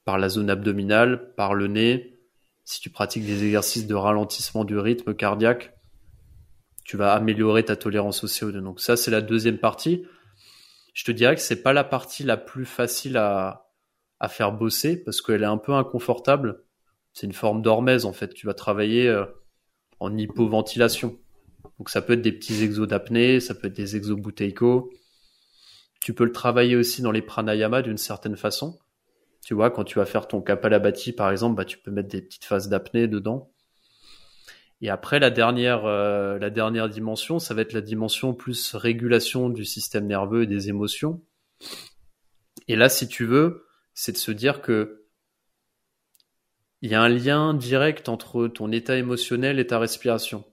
par 0.05 0.17
la 0.17 0.27
zone 0.27 0.49
abdominale, 0.49 1.34
par 1.36 1.53
le 1.53 1.67
nez, 1.67 2.19
si 2.65 2.81
tu 2.81 2.89
pratiques 2.89 3.25
des 3.25 3.45
exercices 3.45 3.88
de 3.88 3.95
ralentissement 3.95 4.65
du 4.65 4.77
rythme 4.77 5.13
cardiaque 5.13 5.73
tu 6.84 6.97
vas 6.97 7.13
améliorer 7.13 7.63
ta 7.63 7.75
tolérance 7.75 8.23
au 8.23 8.27
CO2. 8.27 8.59
Donc 8.59 8.79
ça, 8.79 8.97
c'est 8.97 9.11
la 9.11 9.21
deuxième 9.21 9.57
partie. 9.57 10.05
Je 10.93 11.03
te 11.03 11.11
dirais 11.11 11.36
que 11.36 11.41
c'est 11.41 11.63
pas 11.63 11.73
la 11.73 11.84
partie 11.84 12.23
la 12.23 12.38
plus 12.38 12.65
facile 12.65 13.17
à, 13.17 13.69
à 14.19 14.27
faire 14.27 14.51
bosser 14.51 15.01
parce 15.01 15.21
qu'elle 15.21 15.43
est 15.43 15.47
un 15.47 15.57
peu 15.57 15.73
inconfortable. 15.73 16.63
C'est 17.13 17.25
une 17.25 17.34
forme 17.34 17.61
d'hormèse 17.61 18.05
en 18.05 18.13
fait. 18.13 18.34
Tu 18.34 18.45
vas 18.45 18.53
travailler 18.53 19.07
euh, 19.07 19.25
en 19.99 20.15
hypoventilation. 20.17 21.17
Donc 21.78 21.89
ça 21.89 22.01
peut 22.01 22.13
être 22.13 22.21
des 22.21 22.32
petits 22.32 22.63
exos 22.63 22.88
d'apnée, 22.88 23.39
ça 23.39 23.55
peut 23.55 23.67
être 23.67 23.76
des 23.76 23.95
exos 23.95 24.19
Tu 26.01 26.13
peux 26.13 26.26
le 26.26 26.32
travailler 26.32 26.76
aussi 26.76 27.01
dans 27.01 27.11
les 27.11 27.21
pranayamas 27.21 27.82
d'une 27.82 27.97
certaine 27.97 28.38
façon. 28.38 28.80
Tu 29.45 29.53
vois, 29.53 29.71
quand 29.71 29.84
tu 29.84 29.99
vas 29.99 30.05
faire 30.05 30.28
ton 30.28 30.41
kapalabhati 30.41 31.11
par 31.11 31.32
exemple, 31.32 31.55
bah, 31.55 31.65
tu 31.65 31.78
peux 31.78 31.91
mettre 31.91 32.09
des 32.09 32.21
petites 32.21 32.45
phases 32.45 32.69
d'apnée 32.69 33.07
dedans. 33.07 33.51
Et 34.82 34.89
après, 34.89 35.19
la 35.19 35.30
dernière, 35.30 35.86
euh, 35.86 36.38
la 36.39 36.49
dernière 36.49 36.89
dimension, 36.89 37.39
ça 37.39 37.53
va 37.53 37.61
être 37.61 37.74
la 37.74 37.82
dimension 37.82 38.34
plus 38.34 38.76
régulation 38.76 39.49
du 39.49 39.63
système 39.63 40.07
nerveux 40.07 40.43
et 40.43 40.47
des 40.47 40.69
émotions. 40.69 41.21
Et 42.67 42.76
là, 42.76 42.89
si 42.89 43.07
tu 43.07 43.26
veux, 43.26 43.65
c'est 43.93 44.11
de 44.11 44.17
se 44.17 44.32
dire 44.32 44.61
que 44.61 45.05
il 46.82 46.91
y 46.91 46.95
a 46.95 47.01
un 47.01 47.07
lien 47.07 47.53
direct 47.53 48.09
entre 48.09 48.49
ton 48.49 48.71
état 48.74 48.97
émotionnel 48.97 49.57
et 49.57 49.67
ta 49.67 49.80
respiration. 49.80 50.43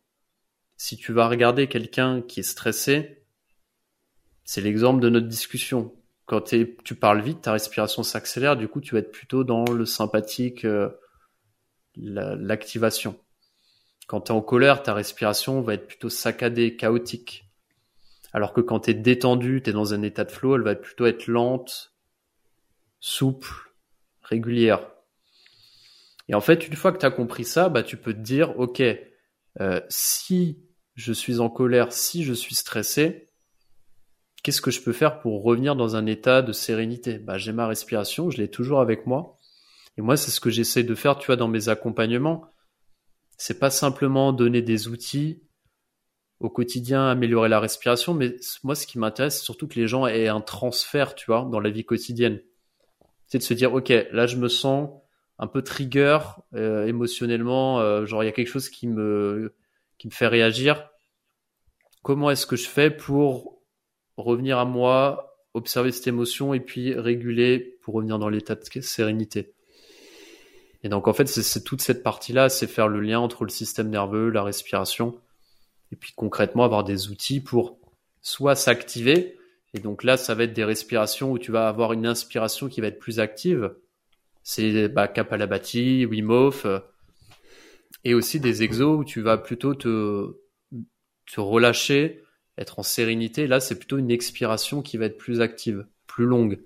Si 0.82 0.96
tu 0.96 1.12
vas 1.12 1.28
regarder 1.28 1.66
quelqu'un 1.66 2.22
qui 2.22 2.40
est 2.40 2.42
stressé, 2.42 3.22
c'est 4.44 4.62
l'exemple 4.62 5.02
de 5.02 5.10
notre 5.10 5.26
discussion. 5.26 5.94
Quand 6.24 6.40
tu 6.40 6.94
parles 6.94 7.20
vite, 7.20 7.42
ta 7.42 7.52
respiration 7.52 8.02
s'accélère, 8.02 8.56
du 8.56 8.66
coup, 8.66 8.80
tu 8.80 8.94
vas 8.94 9.00
être 9.00 9.12
plutôt 9.12 9.44
dans 9.44 9.66
le 9.66 9.84
sympathique, 9.84 10.64
euh, 10.64 10.88
l'activation. 11.96 13.20
Quand 14.06 14.22
tu 14.22 14.32
es 14.32 14.34
en 14.34 14.40
colère, 14.40 14.82
ta 14.82 14.94
respiration 14.94 15.60
va 15.60 15.74
être 15.74 15.86
plutôt 15.86 16.08
saccadée, 16.08 16.76
chaotique. 16.76 17.44
Alors 18.32 18.54
que 18.54 18.62
quand 18.62 18.80
tu 18.80 18.92
es 18.92 18.94
détendu, 18.94 19.60
tu 19.62 19.68
es 19.68 19.72
dans 19.74 19.92
un 19.92 20.00
état 20.00 20.24
de 20.24 20.32
flow, 20.32 20.56
elle 20.56 20.62
va 20.62 20.74
plutôt 20.76 21.04
être 21.04 21.26
lente, 21.26 21.92
souple, 23.00 23.74
régulière. 24.22 24.90
Et 26.28 26.34
en 26.34 26.40
fait, 26.40 26.66
une 26.66 26.74
fois 26.74 26.90
que 26.90 26.98
tu 26.98 27.04
as 27.04 27.10
compris 27.10 27.44
ça, 27.44 27.68
bah, 27.68 27.82
tu 27.82 27.98
peux 27.98 28.14
te 28.14 28.20
dire, 28.20 28.58
OK, 28.58 28.82
euh, 29.60 29.80
si 29.90 30.69
je 30.95 31.12
suis 31.12 31.41
en 31.41 31.49
colère, 31.49 31.93
si 31.93 32.24
je 32.24 32.32
suis 32.32 32.55
stressé, 32.55 33.30
qu'est-ce 34.43 34.61
que 34.61 34.70
je 34.70 34.82
peux 34.82 34.93
faire 34.93 35.20
pour 35.20 35.43
revenir 35.43 35.76
dans 35.76 35.97
un 35.97 36.07
état 36.07 36.43
de 36.43 36.53
sérénité? 36.53 37.18
Bah, 37.18 37.38
J'ai 37.38 37.53
ma 37.53 37.66
respiration, 37.66 38.30
je 38.30 38.38
l'ai 38.38 38.51
toujours 38.51 38.80
avec 38.80 39.07
moi. 39.07 39.38
Et 39.97 40.03
moi, 40.03 40.16
c'est 40.16 40.30
ce 40.30 40.41
que 40.41 40.51
j'essaie 40.51 40.84
de 40.84 40.95
faire, 40.95 41.18
tu 41.18 41.26
vois, 41.26 41.36
dans 41.36 41.49
mes 41.49 41.68
accompagnements 41.68 42.51
c'est 43.41 43.59
pas 43.59 43.70
simplement 43.70 44.34
donner 44.34 44.61
des 44.61 44.86
outils 44.88 45.43
au 46.41 46.51
quotidien, 46.51 47.09
améliorer 47.09 47.49
la 47.49 47.59
respiration, 47.59 48.12
mais 48.12 48.36
moi, 48.62 48.74
ce 48.74 48.86
qui 48.86 48.99
m'intéresse, 48.99 49.38
c'est 49.38 49.45
surtout 49.45 49.66
que 49.66 49.76
les 49.76 49.88
gens 49.88 50.07
aient 50.07 50.28
un 50.28 50.43
transfert, 50.43 51.14
tu 51.14 51.24
vois, 51.24 51.49
dans 51.51 51.59
la 51.59 51.70
vie 51.70 51.86
quotidienne. 51.86 52.43
C'est 53.28 53.38
de 53.38 53.43
se 53.43 53.55
dire, 53.55 53.72
ok, 53.72 53.88
là, 54.12 54.26
je 54.26 54.36
me 54.36 54.49
sens 54.49 54.91
un 55.38 55.47
peu 55.47 55.62
trigger 55.62 56.18
euh, 56.55 56.86
émotionnellement, 56.86 57.80
euh, 57.80 58.05
genre 58.05 58.22
il 58.22 58.26
y 58.26 58.28
a 58.28 58.32
quelque 58.32 58.51
chose 58.51 58.68
qui 58.68 58.86
me 58.86 59.55
qui 60.01 60.09
me 60.09 60.12
fait 60.12 60.28
réagir. 60.28 60.88
Comment 62.03 62.30
est-ce 62.30 62.46
que 62.46 62.57
je 62.57 62.66
fais 62.66 62.90
pour 62.90 63.61
revenir 64.16 64.59
à 64.59 64.64
moi, 64.64 65.36
observer 65.53 65.92
cette 65.92 66.07
émotion 66.07 66.55
et 66.55 66.61
puis 66.61 66.94
réguler 66.94 67.76
pour 67.82 67.92
revenir 67.94 68.18
dans 68.18 68.30
l'état 68.30 68.55
de 68.55 68.80
sérénité? 68.80 69.53
Et 70.82 70.88
donc 70.88 71.07
en 71.07 71.12
fait, 71.12 71.26
c'est 71.26 71.62
toute 71.62 71.82
cette 71.82 72.03
partie-là, 72.03 72.48
c'est 72.48 72.66
faire 72.66 72.88
le 72.88 73.01
lien 73.01 73.20
entre 73.20 73.44
le 73.44 73.51
système 73.51 73.90
nerveux, 73.90 74.30
la 74.30 74.42
respiration, 74.42 75.20
et 75.92 75.96
puis 75.96 76.14
concrètement 76.16 76.64
avoir 76.64 76.82
des 76.82 77.11
outils 77.11 77.40
pour 77.40 77.78
soit 78.22 78.57
s'activer, 78.57 79.36
Et 79.74 79.80
donc 79.80 80.03
là, 80.03 80.16
ça 80.16 80.34
va 80.34 80.44
être 80.44 80.55
des 80.55 80.64
respirations 80.64 81.30
où 81.30 81.38
tu 81.38 81.53
vas 81.53 81.68
avoir 81.68 81.92
une 81.92 82.07
inspiration 82.07 82.68
qui 82.68 82.80
va 82.80 82.86
être 82.86 82.98
plus 82.98 83.20
active. 83.20 83.74
C'est 84.42 84.88
bah, 84.88 85.09
Kapalabhati, 85.09 86.07
Wim 86.07 86.30
euh, 86.30 86.80
et 88.05 88.14
aussi 88.14 88.40
des 88.40 88.62
exos 88.62 88.98
où 88.98 89.05
tu 89.05 89.20
vas 89.20 89.36
plutôt 89.36 89.74
te, 89.74 90.36
te 91.26 91.40
relâcher, 91.40 92.22
être 92.59 92.78
en 92.78 92.82
sérénité. 92.82 93.46
Là, 93.46 93.61
c'est 93.61 93.78
plutôt 93.78 93.98
une 93.98 94.11
expiration 94.11 94.82
qui 94.82 94.96
va 94.96 95.07
être 95.07 95.18
plus 95.18 95.40
active, 95.40 95.86
plus 96.07 96.26
longue. 96.26 96.61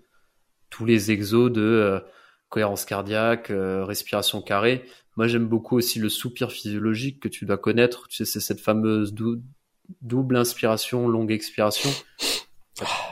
Tous 0.70 0.84
les 0.84 1.10
exos 1.10 1.50
de 1.50 1.60
euh, 1.60 2.00
cohérence 2.48 2.84
cardiaque, 2.84 3.50
euh, 3.50 3.84
respiration 3.84 4.42
carrée. 4.42 4.84
Moi, 5.16 5.28
j'aime 5.28 5.46
beaucoup 5.46 5.76
aussi 5.76 5.98
le 5.98 6.08
soupir 6.08 6.50
physiologique 6.50 7.20
que 7.20 7.28
tu 7.28 7.46
dois 7.46 7.58
connaître. 7.58 8.08
Tu 8.08 8.16
sais, 8.16 8.24
c'est 8.24 8.40
cette 8.40 8.60
fameuse 8.60 9.14
double 10.02 10.36
inspiration, 10.36 11.08
longue 11.08 11.30
expiration. 11.30 11.90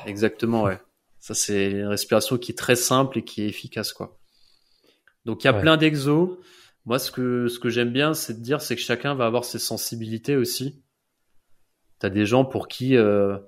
Exactement, 0.07 0.65
ouais. 0.65 0.79
Ça, 1.21 1.35
c'est 1.35 1.71
une 1.71 1.87
respiration 1.87 2.37
qui 2.37 2.51
est 2.51 2.59
très 2.59 2.75
simple 2.75 3.19
et 3.19 3.23
qui 3.23 3.43
est 3.43 3.47
efficace, 3.47 3.93
quoi. 3.93 4.19
Donc, 5.25 5.45
il 5.45 5.47
y 5.47 5.51
a 5.51 5.53
plein 5.53 5.77
d'exos. 5.77 6.31
Moi, 6.85 6.99
ce 6.99 7.11
que, 7.11 7.49
ce 7.49 7.59
que 7.59 7.69
j'aime 7.69 7.93
bien, 7.93 8.15
c'est 8.15 8.35
de 8.35 8.43
dire, 8.43 8.61
c'est 8.61 8.75
que 8.75 8.83
chacun 8.83 9.15
va 9.15 9.27
avoir 9.27 9.45
ses 9.45 9.59
sensibilités 9.59 10.37
aussi. 10.37 10.83
T'as 11.99 12.11
des 12.11 12.27
gens 12.27 12.45
pour 12.45 12.67
qui 12.67 12.97
euh, 12.97 13.39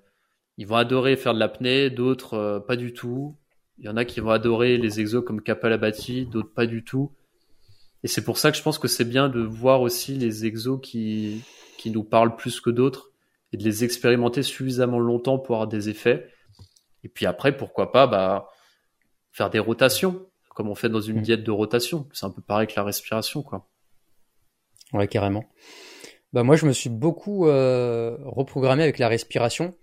ils 0.56 0.66
vont 0.66 0.76
adorer 0.76 1.16
faire 1.16 1.34
de 1.34 1.40
l'apnée, 1.40 1.90
d'autres 1.90 2.34
euh, 2.34 2.60
pas 2.60 2.76
du 2.76 2.92
tout. 2.92 3.36
Il 3.78 3.86
y 3.86 3.88
en 3.88 3.96
a 3.96 4.04
qui 4.04 4.20
vont 4.20 4.30
adorer 4.30 4.78
les 4.78 5.00
exos 5.00 5.24
comme 5.24 5.42
Kapalabhati, 5.42 6.26
d'autres 6.26 6.52
pas 6.54 6.66
du 6.66 6.84
tout. 6.84 7.12
Et 8.04 8.08
c'est 8.08 8.22
pour 8.22 8.38
ça 8.38 8.52
que 8.52 8.56
je 8.56 8.62
pense 8.62 8.78
que 8.78 8.86
c'est 8.86 9.04
bien 9.04 9.28
de 9.28 9.40
voir 9.40 9.80
aussi 9.80 10.14
les 10.14 10.46
exos 10.46 10.78
qui, 10.80 11.42
qui 11.78 11.90
nous 11.90 12.04
parlent 12.04 12.36
plus 12.36 12.60
que 12.60 12.70
d'autres 12.70 13.10
et 13.52 13.56
de 13.56 13.64
les 13.64 13.82
expérimenter 13.82 14.42
suffisamment 14.42 15.00
longtemps 15.00 15.38
pour 15.38 15.56
avoir 15.56 15.68
des 15.68 15.88
effets. 15.88 16.28
Et 17.02 17.08
puis 17.08 17.26
après, 17.26 17.56
pourquoi 17.56 17.90
pas 17.90 18.06
bah, 18.06 18.48
faire 19.32 19.50
des 19.50 19.58
rotations, 19.58 20.28
comme 20.54 20.68
on 20.68 20.74
fait 20.74 20.88
dans 20.88 21.00
une 21.00 21.18
mm. 21.18 21.22
diète 21.22 21.44
de 21.44 21.50
rotation. 21.50 22.08
C'est 22.12 22.26
un 22.26 22.30
peu 22.30 22.40
pareil 22.40 22.66
que 22.66 22.74
la 22.76 22.84
respiration, 22.84 23.42
quoi. 23.42 23.68
Ouais, 24.92 25.08
carrément. 25.08 25.44
Bah 26.32 26.42
moi, 26.42 26.56
je 26.56 26.66
me 26.66 26.72
suis 26.72 26.90
beaucoup 26.90 27.46
euh, 27.46 28.16
reprogrammé 28.24 28.82
avec 28.82 28.98
la 28.98 29.08
respiration. 29.08 29.76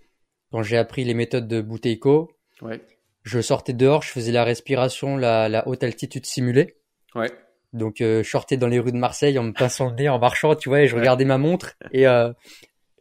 Quand 0.52 0.64
j'ai 0.64 0.78
appris 0.78 1.04
les 1.04 1.14
méthodes 1.14 1.48
de 1.48 1.62
Bouteiko, 1.62 2.32
ouais. 2.62 2.82
je 3.24 3.40
sortais 3.40 3.74
dehors, 3.74 4.02
je 4.02 4.10
faisais 4.10 4.32
la 4.32 4.44
respiration, 4.44 5.16
la, 5.16 5.48
la 5.48 5.68
haute 5.68 5.84
altitude 5.84 6.26
simulée. 6.26 6.76
Ouais. 7.16 7.32
Donc, 7.74 8.02
euh, 8.02 8.22
je 8.24 8.30
sortais 8.30 8.58
dans 8.58 8.68
les 8.68 8.80
rues 8.80 8.92
de 8.92 8.98
Marseille 8.98 9.40
en 9.40 9.44
me 9.44 9.54
pinçant 9.54 9.90
le 9.90 9.96
nez, 9.96 10.10
en 10.10 10.20
marchant, 10.20 10.56
tu 10.56 10.68
vois, 10.68 10.82
et 10.82 10.88
je 10.88 10.96
regardais 10.96 11.24
ma 11.24 11.38
montre. 11.38 11.74
Et 11.92 12.06
euh, 12.06 12.34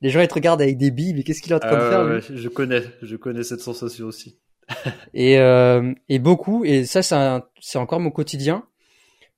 les 0.01 0.11
gens, 0.11 0.21
ils 0.21 0.29
te 0.29 0.35
regardent 0.35 0.63
avec 0.63 0.79
des 0.79 0.93
billes, 0.93 1.15
mais 1.15 1.25
qu'est-ce 1.25 1.43
qu'il 1.43 1.51
est 1.51 1.57
en 1.57 1.61
train 1.61 1.75
de 1.75 2.21
faire 2.21 2.37
Je 2.37 2.49
connais, 2.49 2.83
je 3.03 3.17
connais 3.17 3.43
cette 3.43 3.61
sensation 3.61 4.07
aussi. 4.07 4.39
Et, 5.15 5.39
euh, 5.39 5.93
et 6.09 6.19
beaucoup, 6.19 6.65
et 6.65 6.85
ça, 6.85 7.03
c'est 7.61 7.79
encore 7.79 8.01
mon 8.01 8.11
quotidien. 8.11 8.67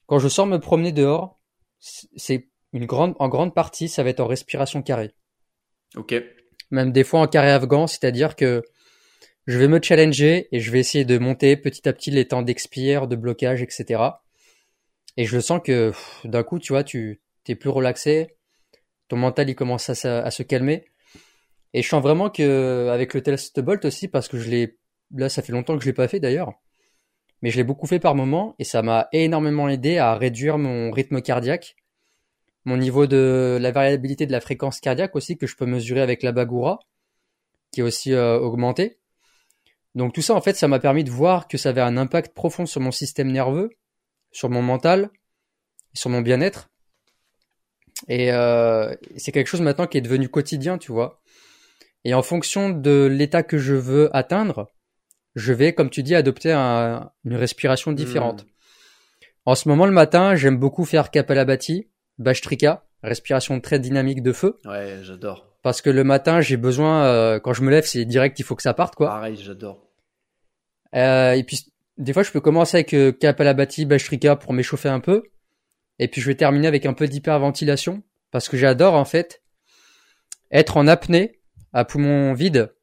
Quand 0.07 0.19
je 0.19 0.29
sors 0.29 0.47
me 0.47 0.59
promener 0.59 0.93
dehors, 0.93 1.41
c'est 1.79 2.49
une 2.73 2.87
grande, 2.87 3.15
en 3.19 3.29
grande 3.29 3.55
partie, 3.55 3.89
ça 3.89 4.03
va 4.03 4.11
être 4.11 4.21
en 4.21 4.27
respiration 4.27 4.83
carrée. 4.83 5.15
Ok. 5.97 6.15
Même 6.71 6.93
des 6.93 7.05
fois 7.05 7.21
en 7.21 7.27
carré 7.27 7.51
afghan, 7.51 7.87
c'est-à-dire 7.87 8.37
que 8.37 8.63
je 9.47 9.59
vais 9.59 9.69
me 9.69 9.81
challenger 9.83 10.49
et 10.53 10.61
je 10.61 10.71
vais 10.71 10.79
essayer 10.79 11.05
de 11.05 11.19
monter 11.19 11.57
petit 11.57 11.89
à 11.89 11.93
petit 11.93 12.11
les 12.11 12.27
temps 12.27 12.43
d'expire, 12.43 13.09
de 13.09 13.17
blocage, 13.17 13.63
etc. 13.63 14.03
Et 15.17 15.25
je 15.25 15.39
sens 15.41 15.61
que 15.63 15.93
d'un 16.25 16.43
coup, 16.43 16.59
tu 16.59 16.73
vois, 16.73 16.85
tu 16.85 17.21
t'es 17.45 17.55
plus 17.55 17.71
relaxé, 17.71 18.37
ton 19.09 19.17
mental 19.17 19.51
il 19.51 19.55
commence 19.55 19.91
à, 19.91 20.19
à, 20.21 20.31
se 20.31 20.43
calmer. 20.43 20.87
Et 21.75 21.83
je 21.83 21.89
sens 21.89 22.03
vraiment 22.03 22.31
que 22.31 22.89
avec 22.91 23.15
le 23.15 23.23
test 23.23 23.61
Bolt 23.61 23.85
aussi, 23.85 24.09
parce 24.09 24.29
que 24.29 24.39
je 24.39 24.49
l'ai, 24.49 24.79
là, 25.15 25.29
ça 25.29 25.43
fait 25.43 25.53
longtemps 25.53 25.77
que 25.77 25.83
je 25.83 25.89
l'ai 25.89 25.93
pas 25.93 26.09
fait 26.09 26.21
d'ailleurs, 26.21 26.53
mais 27.43 27.51
je 27.51 27.57
l'ai 27.57 27.65
beaucoup 27.65 27.87
fait 27.87 27.99
par 27.99 28.15
moment 28.15 28.55
et 28.59 28.65
ça 28.65 28.83
m'a 28.83 29.09
énormément 29.13 29.69
aidé 29.69 29.99
à 29.99 30.15
réduire 30.15 30.59
mon 30.59 30.91
rythme 30.91 31.21
cardiaque 31.21 31.77
mon 32.65 32.77
niveau 32.77 33.07
de 33.07 33.59
la 33.61 33.73
variabilité 33.73 34.27
de 34.27 34.33
la 34.33 34.41
fréquence 34.41 34.81
cardiaque 34.81 35.17
aussi 35.17 35.37
que 35.37 35.47
je 35.47 35.57
peux 35.57 35.67
mesurer 35.67 36.01
avec 36.01 36.23
la 36.23 36.33
Bagura, 36.33 36.81
qui 37.73 37.81
est 37.81 37.83
aussi 37.83 38.13
euh, 38.13 38.39
augmenté. 38.39 38.99
Donc 39.95 40.13
tout 40.13 40.23
ça, 40.23 40.35
en 40.35 40.41
fait, 40.41 40.55
ça 40.55 40.69
m'a 40.69 40.79
permis 40.79 41.05
de 41.05 41.11
voir 41.11 41.49
que 41.49 41.59
ça 41.59 41.71
avait 41.71 41.81
un 41.81 41.97
impact 41.97 42.35
profond 42.35 42.67
sur 42.67 42.81
mon 42.81 42.93
système 42.93 43.31
nerveux, 43.31 43.71
sur 44.31 44.49
mon 44.49 44.63
mental, 44.63 45.11
sur 45.93 46.09
mon 46.09 46.21
bien-être. 46.21 46.71
Et 48.09 48.33
euh, 48.33 48.95
c'est 49.17 49.33
quelque 49.33 49.49
chose 49.49 49.61
maintenant 49.61 49.87
qui 49.87 49.99
est 49.99 50.03
devenu 50.03 50.29
quotidien, 50.29 50.79
tu 50.79 50.93
vois. 50.93 51.21
Et 52.05 52.15
en 52.15 52.23
fonction 52.23 52.71
de 52.71 53.07
l'état 53.11 53.43
que 53.43 53.59
je 53.59 53.75
veux 53.75 54.15
atteindre, 54.17 54.71
je 55.35 55.53
vais, 55.53 55.73
comme 55.73 55.91
tu 55.91 56.03
dis, 56.03 56.15
adopter 56.15 56.53
une 56.53 57.35
respiration 57.35 57.93
différente. 57.93 58.45
Hmm. 58.45 58.49
En 59.45 59.55
ce 59.55 59.69
moment, 59.69 59.87
le 59.87 59.93
matin, 59.93 60.35
j'aime 60.35 60.57
beaucoup 60.57 60.85
faire 60.85 61.11
Kapalabhati 61.11 61.89
Bashtrika, 62.19 62.85
respiration 63.03 63.61
très 63.61 63.79
dynamique 63.79 64.23
de 64.23 64.33
feu. 64.33 64.59
Ouais, 64.65 64.99
j'adore. 65.03 65.57
Parce 65.63 65.81
que 65.81 65.91
le 65.91 66.05
matin, 66.05 66.41
j'ai 66.41 66.57
besoin, 66.57 67.05
euh, 67.05 67.41
quand 67.41 67.53
je 67.53 67.63
me 67.63 67.71
lève, 67.71 67.85
c'est 67.85 68.05
direct, 68.05 68.39
il 68.39 68.45
faut 68.45 68.55
que 68.55 68.63
ça 68.63 68.75
parte, 68.75 68.95
quoi. 68.95 69.09
Pareil, 69.09 69.37
j'adore. 69.37 69.89
Euh, 70.95 71.33
et 71.33 71.45
puis, 71.45 71.73
des 71.99 72.13
fois, 72.13 72.23
je 72.23 72.31
peux 72.31 72.41
commencer 72.41 72.79
avec 72.79 72.95
euh, 72.95 73.13
Kapalabhati, 73.13 73.87
Bashtrika 73.87 74.37
pour 74.37 74.53
m'échauffer 74.53 74.89
un 74.89 75.01
peu. 75.01 75.23
Et 75.99 76.09
puis, 76.09 76.21
je 76.21 76.27
vais 76.27 76.35
terminer 76.35 76.67
avec 76.67 76.87
un 76.87 76.95
peu 76.95 77.07
d'hyperventilation. 77.07 78.03
Parce 78.31 78.49
que 78.49 78.57
j'adore, 78.57 78.95
en 78.95 79.05
fait, 79.05 79.43
être 80.51 80.77
en 80.77 80.87
apnée, 80.87 81.41
à 81.73 81.85
poumon 81.85 82.33
vide, 82.35 82.75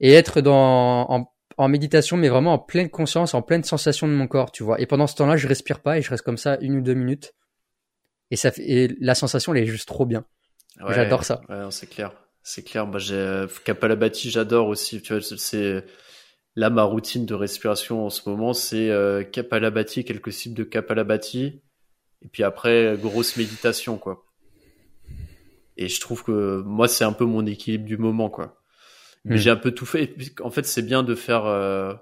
et 0.00 0.12
être 0.12 0.40
dans, 0.40 1.10
en, 1.10 1.32
en 1.58 1.68
méditation, 1.68 2.16
mais 2.16 2.28
vraiment 2.28 2.54
en 2.54 2.58
pleine 2.58 2.88
conscience, 2.88 3.34
en 3.34 3.42
pleine 3.42 3.64
sensation 3.64 4.08
de 4.08 4.12
mon 4.12 4.26
corps, 4.26 4.52
tu 4.52 4.62
vois. 4.62 4.80
Et 4.80 4.86
pendant 4.86 5.06
ce 5.06 5.16
temps-là, 5.16 5.36
je 5.36 5.46
respire 5.46 5.80
pas 5.80 5.98
et 5.98 6.02
je 6.02 6.10
reste 6.10 6.24
comme 6.24 6.38
ça 6.38 6.56
une 6.60 6.76
ou 6.76 6.80
deux 6.80 6.94
minutes 6.94 7.34
et 8.30 8.36
ça 8.36 8.50
fait, 8.50 8.62
et 8.68 8.96
la 9.00 9.14
sensation 9.14 9.54
elle 9.54 9.62
est 9.62 9.66
juste 9.66 9.88
trop 9.88 10.06
bien. 10.06 10.24
j'adore 10.88 11.24
ça. 11.24 11.40
Ouais, 11.48 11.56
c'est 11.70 11.88
clair. 11.88 12.12
C'est 12.42 12.62
clair. 12.62 12.86
Moi, 12.86 12.98
j'ai 12.98 13.46
Kapalabhati, 13.64 14.30
j'adore 14.30 14.68
aussi. 14.68 15.02
Tu 15.02 15.12
vois, 15.12 15.22
c'est 15.22 15.84
là 16.56 16.70
ma 16.70 16.82
routine 16.82 17.26
de 17.26 17.34
respiration 17.34 18.06
en 18.06 18.10
ce 18.10 18.28
moment, 18.28 18.52
c'est 18.52 18.90
euh, 18.90 19.22
Kapalabhati, 19.22 20.04
quelques 20.04 20.32
cibles 20.32 20.56
de 20.56 20.64
Kapalabhati, 20.64 21.62
et 22.22 22.28
puis 22.28 22.42
après 22.42 22.96
grosse 23.00 23.36
méditation, 23.36 23.98
quoi. 23.98 24.24
Et 25.76 25.88
je 25.88 26.00
trouve 26.00 26.24
que 26.24 26.62
moi, 26.64 26.88
c'est 26.88 27.04
un 27.04 27.12
peu 27.12 27.24
mon 27.24 27.46
équilibre 27.46 27.84
du 27.84 27.96
moment, 27.96 28.30
quoi. 28.30 28.57
Mais 29.28 29.36
hmm. 29.36 29.38
j'ai 29.38 29.50
un 29.50 29.56
peu 29.56 29.70
tout 29.70 29.86
fait. 29.86 30.14
En 30.42 30.50
fait, 30.50 30.66
c'est 30.66 30.82
bien 30.82 31.02
de 31.02 31.14
faire. 31.14 31.46
Euh, 31.46 31.94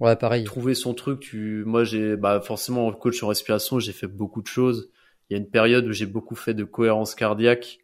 ouais, 0.00 0.16
pareil. 0.16 0.44
Trouver 0.44 0.74
son 0.74 0.94
truc. 0.94 1.20
Tu, 1.20 1.62
moi, 1.64 1.84
j'ai, 1.84 2.16
bah, 2.16 2.40
forcément, 2.40 2.90
coach 2.92 3.22
en 3.22 3.28
respiration, 3.28 3.78
j'ai 3.78 3.92
fait 3.92 4.08
beaucoup 4.08 4.42
de 4.42 4.48
choses 4.48 4.90
il 5.30 5.34
y 5.34 5.36
a 5.36 5.38
une 5.38 5.48
période 5.48 5.86
où 5.86 5.92
j'ai 5.92 6.06
beaucoup 6.06 6.34
fait 6.34 6.54
de 6.54 6.64
cohérence 6.64 7.14
cardiaque 7.14 7.78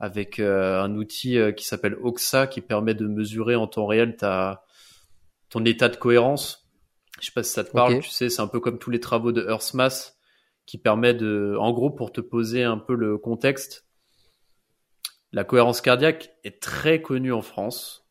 avec 0.00 0.40
euh, 0.40 0.82
un 0.82 0.96
outil 0.96 1.38
euh, 1.38 1.52
qui 1.52 1.64
s'appelle 1.64 1.96
OXA 2.02 2.48
qui 2.48 2.60
permet 2.60 2.94
de 2.94 3.06
mesurer 3.06 3.54
en 3.54 3.68
temps 3.68 3.86
réel 3.86 4.16
ta 4.16 4.64
ton 5.48 5.64
état 5.64 5.88
de 5.88 5.96
cohérence. 5.96 6.68
Je 7.20 7.26
sais 7.26 7.32
pas 7.32 7.42
si 7.42 7.52
ça 7.52 7.64
te 7.64 7.70
parle, 7.70 8.00
tu 8.00 8.10
sais, 8.10 8.28
c'est 8.28 8.42
un 8.42 8.48
peu 8.48 8.60
comme 8.60 8.78
tous 8.78 8.90
les 8.90 9.00
travaux 9.00 9.32
de 9.32 9.46
Earthmas 9.48 10.16
qui 10.66 10.76
permet 10.76 11.14
de 11.14 11.56
en 11.58 11.72
gros 11.72 11.90
pour 11.90 12.12
te 12.12 12.20
poser 12.20 12.64
un 12.64 12.78
peu 12.78 12.94
le 12.94 13.16
contexte. 13.16 13.86
La 15.32 15.44
cohérence 15.44 15.80
cardiaque 15.80 16.32
est 16.44 16.60
très 16.60 17.00
connue 17.00 17.32
en 17.32 17.42
France. 17.42 18.07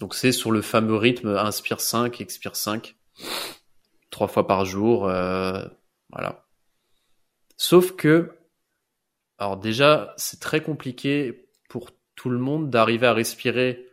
Donc 0.00 0.14
c'est 0.14 0.32
sur 0.32 0.50
le 0.50 0.62
fameux 0.62 0.96
rythme 0.96 1.28
inspire 1.36 1.80
5, 1.80 2.20
expire 2.20 2.56
5 2.56 2.96
trois 4.10 4.28
fois 4.28 4.46
par 4.46 4.64
jour 4.64 5.08
euh, 5.08 5.62
voilà. 6.10 6.46
Sauf 7.56 7.92
que, 7.92 8.32
alors 9.38 9.56
déjà, 9.56 10.14
c'est 10.16 10.40
très 10.40 10.62
compliqué 10.62 11.48
pour 11.68 11.90
tout 12.16 12.30
le 12.30 12.38
monde 12.38 12.70
d'arriver 12.70 13.06
à 13.06 13.14
respirer 13.14 13.86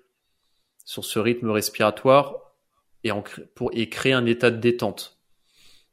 sur 0.84 1.05
ce 1.05 1.20
rythme 1.20 1.49
respiratoire 1.49 2.55
et, 3.03 3.12
pour, 3.55 3.72
et 3.74 3.89
créer 3.89 4.14
un 4.14 4.26
état 4.26 4.51
de 4.51 4.58
détente. 4.58 5.20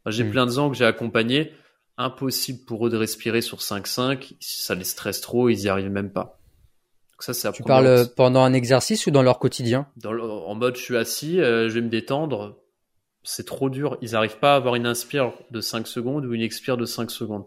J'ai 0.06 0.24
hmm. 0.24 0.30
plein 0.30 0.46
de 0.46 0.52
gens 0.52 0.70
que 0.70 0.76
j'ai 0.76 0.84
accompagnés, 0.84 1.52
impossible 1.96 2.64
pour 2.64 2.86
eux 2.86 2.90
de 2.90 2.96
respirer 2.96 3.40
sur 3.40 3.58
5-5, 3.58 4.36
ça 4.40 4.74
les 4.74 4.84
stresse 4.84 5.20
trop, 5.20 5.48
ils 5.48 5.62
y 5.62 5.68
arrivent 5.68 5.90
même 5.90 6.12
pas. 6.12 6.40
Ça, 7.24 7.32
c'est 7.32 7.52
tu 7.52 7.62
parles 7.62 8.06
pendant 8.16 8.42
un 8.42 8.52
exercice 8.52 9.06
ou 9.06 9.10
dans 9.10 9.22
leur 9.22 9.38
quotidien 9.38 9.86
En 10.04 10.54
mode, 10.54 10.76
je 10.76 10.82
suis 10.82 10.96
assis, 10.96 11.40
euh, 11.40 11.68
je 11.70 11.74
vais 11.74 11.80
me 11.80 11.88
détendre, 11.88 12.58
c'est 13.22 13.46
trop 13.46 13.70
dur, 13.70 13.96
ils 14.02 14.12
n'arrivent 14.12 14.38
pas 14.38 14.52
à 14.52 14.56
avoir 14.56 14.74
une 14.74 14.86
inspire 14.86 15.32
de 15.50 15.60
5 15.62 15.86
secondes 15.86 16.26
ou 16.26 16.34
une 16.34 16.42
expire 16.42 16.76
de 16.76 16.84
5 16.84 17.10
secondes. 17.10 17.46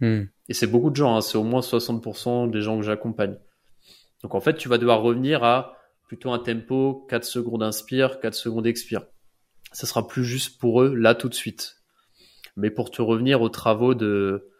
Hmm. 0.00 0.24
Et 0.48 0.54
c'est 0.54 0.66
beaucoup 0.66 0.90
de 0.90 0.96
gens, 0.96 1.16
hein, 1.16 1.22
c'est 1.22 1.38
au 1.38 1.44
moins 1.44 1.60
60% 1.60 2.50
des 2.50 2.60
gens 2.60 2.76
que 2.76 2.84
j'accompagne. 2.84 3.38
Donc 4.22 4.34
en 4.34 4.40
fait, 4.40 4.56
tu 4.56 4.68
vas 4.68 4.76
devoir 4.76 5.00
revenir 5.00 5.42
à 5.44 5.78
plutôt 6.08 6.30
un 6.32 6.38
tempo 6.38 7.06
4 7.08 7.24
secondes 7.24 7.62
inspire, 7.62 8.20
4 8.20 8.34
secondes 8.34 8.66
expire. 8.66 9.06
Ça 9.72 9.86
sera 9.86 10.06
plus 10.06 10.24
juste 10.24 10.58
pour 10.60 10.82
eux 10.82 10.94
là 10.94 11.14
tout 11.14 11.30
de 11.30 11.34
suite. 11.34 11.76
Mais 12.56 12.70
pour 12.70 12.90
te 12.90 13.00
revenir 13.00 13.40
aux 13.40 13.48
travaux 13.48 13.94
de 13.94 14.50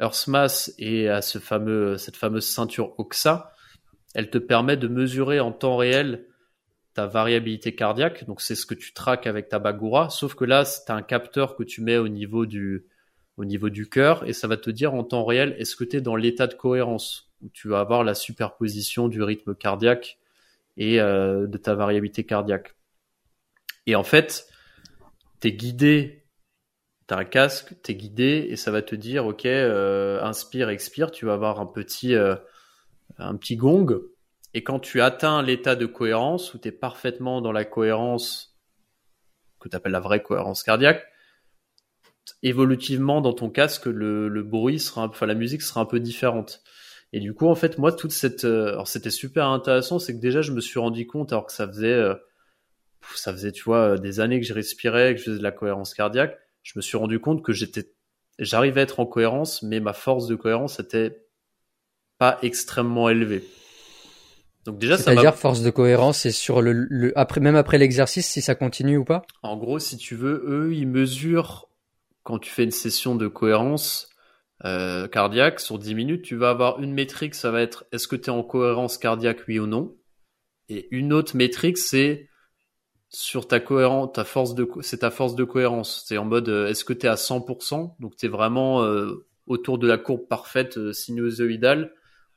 Earthmas 0.00 0.72
et 0.78 1.08
à 1.08 1.20
ce 1.22 1.38
fameux, 1.38 1.98
cette 1.98 2.16
fameuse 2.16 2.46
ceinture 2.46 2.94
OXA, 2.98 3.53
elle 4.14 4.30
te 4.30 4.38
permet 4.38 4.76
de 4.76 4.88
mesurer 4.88 5.40
en 5.40 5.52
temps 5.52 5.76
réel 5.76 6.26
ta 6.94 7.06
variabilité 7.06 7.74
cardiaque. 7.74 8.24
Donc 8.26 8.40
c'est 8.40 8.54
ce 8.54 8.64
que 8.64 8.74
tu 8.74 8.92
traques 8.94 9.26
avec 9.26 9.48
ta 9.48 9.58
Bagura, 9.58 10.08
sauf 10.10 10.34
que 10.34 10.44
là, 10.44 10.64
c'est 10.64 10.90
un 10.90 11.02
capteur 11.02 11.56
que 11.56 11.64
tu 11.64 11.82
mets 11.82 11.98
au 11.98 12.08
niveau 12.08 12.46
du 12.46 12.86
au 13.36 13.44
cœur 13.90 14.26
et 14.28 14.32
ça 14.32 14.46
va 14.46 14.56
te 14.56 14.70
dire 14.70 14.94
en 14.94 15.02
temps 15.02 15.24
réel 15.24 15.56
est-ce 15.58 15.74
que 15.74 15.82
tu 15.82 15.96
es 15.96 16.00
dans 16.00 16.14
l'état 16.14 16.46
de 16.46 16.54
cohérence 16.54 17.32
où 17.42 17.48
tu 17.48 17.68
vas 17.68 17.80
avoir 17.80 18.04
la 18.04 18.14
superposition 18.14 19.08
du 19.08 19.22
rythme 19.22 19.56
cardiaque 19.56 20.18
et 20.76 21.00
euh, 21.00 21.46
de 21.46 21.58
ta 21.58 21.74
variabilité 21.74 22.24
cardiaque. 22.24 22.74
Et 23.86 23.96
en 23.96 24.04
fait, 24.04 24.46
tu 25.40 25.48
es 25.48 25.52
guidé, 25.52 26.26
tu 27.08 27.14
as 27.14 27.18
un 27.18 27.24
casque, 27.24 27.74
tu 27.82 27.92
es 27.92 27.94
guidé 27.94 28.46
et 28.48 28.56
ça 28.56 28.70
va 28.70 28.82
te 28.82 28.94
dire 28.94 29.26
OK, 29.26 29.46
euh, 29.46 30.22
inspire, 30.22 30.68
expire, 30.68 31.10
tu 31.10 31.26
vas 31.26 31.34
avoir 31.34 31.60
un 31.60 31.66
petit 31.66 32.14
euh, 32.14 32.36
un 33.18 33.36
petit 33.36 33.56
gong 33.56 33.86
et 34.54 34.62
quand 34.62 34.78
tu 34.78 35.00
atteins 35.00 35.42
l'état 35.42 35.74
de 35.74 35.84
cohérence, 35.84 36.54
où 36.54 36.58
tu 36.58 36.68
es 36.68 36.72
parfaitement 36.72 37.40
dans 37.40 37.50
la 37.50 37.64
cohérence 37.64 38.56
que 39.60 39.68
tu 39.68 39.74
appelles 39.74 39.92
la 39.92 40.00
vraie 40.00 40.22
cohérence 40.22 40.62
cardiaque, 40.62 41.04
évolutivement 42.42 43.20
dans 43.20 43.32
ton 43.32 43.50
casque, 43.50 43.86
le, 43.86 44.42
bruit 44.42 44.78
sera, 44.78 45.08
enfin 45.08 45.26
la 45.26 45.34
musique 45.34 45.62
sera 45.62 45.80
un 45.80 45.86
peu 45.86 45.98
différente. 45.98 46.62
Et 47.12 47.18
du 47.18 47.34
coup, 47.34 47.48
en 47.48 47.54
fait, 47.56 47.78
moi, 47.78 47.92
toute 47.92 48.12
cette, 48.12 48.44
euh, 48.44 48.68
alors 48.68 48.88
c'était 48.88 49.10
super 49.10 49.48
intéressant, 49.48 49.98
c'est 49.98 50.14
que 50.14 50.20
déjà 50.20 50.40
je 50.40 50.52
me 50.52 50.60
suis 50.60 50.78
rendu 50.78 51.06
compte, 51.06 51.32
alors 51.32 51.46
que 51.46 51.52
ça 51.52 51.66
faisait, 51.66 51.92
euh, 51.92 52.14
ça 53.14 53.32
faisait, 53.32 53.52
tu 53.52 53.64
vois, 53.64 53.98
des 53.98 54.20
années 54.20 54.40
que 54.40 54.46
je 54.46 54.54
respirais, 54.54 55.14
que 55.14 55.20
je 55.20 55.24
faisais 55.24 55.38
de 55.38 55.42
la 55.42 55.52
cohérence 55.52 55.94
cardiaque, 55.94 56.38
je 56.62 56.72
me 56.76 56.82
suis 56.82 56.96
rendu 56.96 57.18
compte 57.18 57.44
que 57.44 57.52
j'étais, 57.52 57.92
j'arrivais 58.38 58.80
à 58.80 58.84
être 58.84 59.00
en 59.00 59.06
cohérence, 59.06 59.62
mais 59.62 59.80
ma 59.80 59.92
force 59.92 60.26
de 60.28 60.36
cohérence 60.36 60.78
était 60.78 61.23
pas 62.18 62.38
extrêmement 62.42 63.08
élevée. 63.08 63.44
Donc 64.64 64.78
déjà, 64.78 64.96
ça 64.96 65.04
C'est-à-dire 65.04 65.34
force 65.34 65.62
de 65.62 65.70
cohérence, 65.70 66.20
c'est 66.20 66.32
sur 66.32 66.62
le, 66.62 66.72
le, 66.72 67.12
après 67.18 67.40
même 67.40 67.56
après 67.56 67.78
l'exercice 67.78 68.26
si 68.26 68.40
ça 68.40 68.54
continue 68.54 68.96
ou 68.96 69.04
pas? 69.04 69.22
En 69.42 69.56
gros, 69.56 69.78
si 69.78 69.96
tu 69.96 70.14
veux, 70.14 70.42
eux, 70.46 70.74
ils 70.74 70.88
mesurent 70.88 71.68
quand 72.22 72.38
tu 72.38 72.50
fais 72.50 72.64
une 72.64 72.70
session 72.70 73.14
de 73.14 73.28
cohérence 73.28 74.08
euh, 74.64 75.06
cardiaque 75.08 75.60
sur 75.60 75.78
10 75.78 75.94
minutes, 75.94 76.22
tu 76.22 76.36
vas 76.36 76.50
avoir 76.50 76.80
une 76.80 76.94
métrique, 76.94 77.34
ça 77.34 77.50
va 77.50 77.60
être 77.60 77.84
est-ce 77.92 78.08
que 78.08 78.16
tu 78.16 78.26
es 78.26 78.30
en 78.30 78.42
cohérence 78.42 78.96
cardiaque 78.96 79.42
oui 79.46 79.58
ou 79.58 79.66
non, 79.66 79.94
et 80.70 80.88
une 80.90 81.12
autre 81.12 81.36
métrique 81.36 81.76
c'est 81.76 82.30
sur 83.10 83.46
ta 83.46 83.60
cohérence, 83.60 84.12
ta 84.14 84.24
force 84.24 84.54
de 84.54 84.66
c'est 84.80 84.98
ta 84.98 85.10
force 85.10 85.34
de 85.34 85.44
cohérence. 85.44 86.04
C'est 86.06 86.16
en 86.16 86.24
mode 86.24 86.48
euh, 86.48 86.68
est-ce 86.68 86.86
que 86.86 86.94
tu 86.94 87.04
es 87.04 87.08
à 87.10 87.16
100%, 87.16 87.96
donc 88.00 88.16
tu 88.16 88.24
es 88.24 88.28
vraiment 88.30 88.82
euh, 88.82 89.26
autour 89.46 89.76
de 89.76 89.86
la 89.86 89.98
courbe 89.98 90.26
parfaite 90.26 90.92
sinusoïdale 90.92 91.92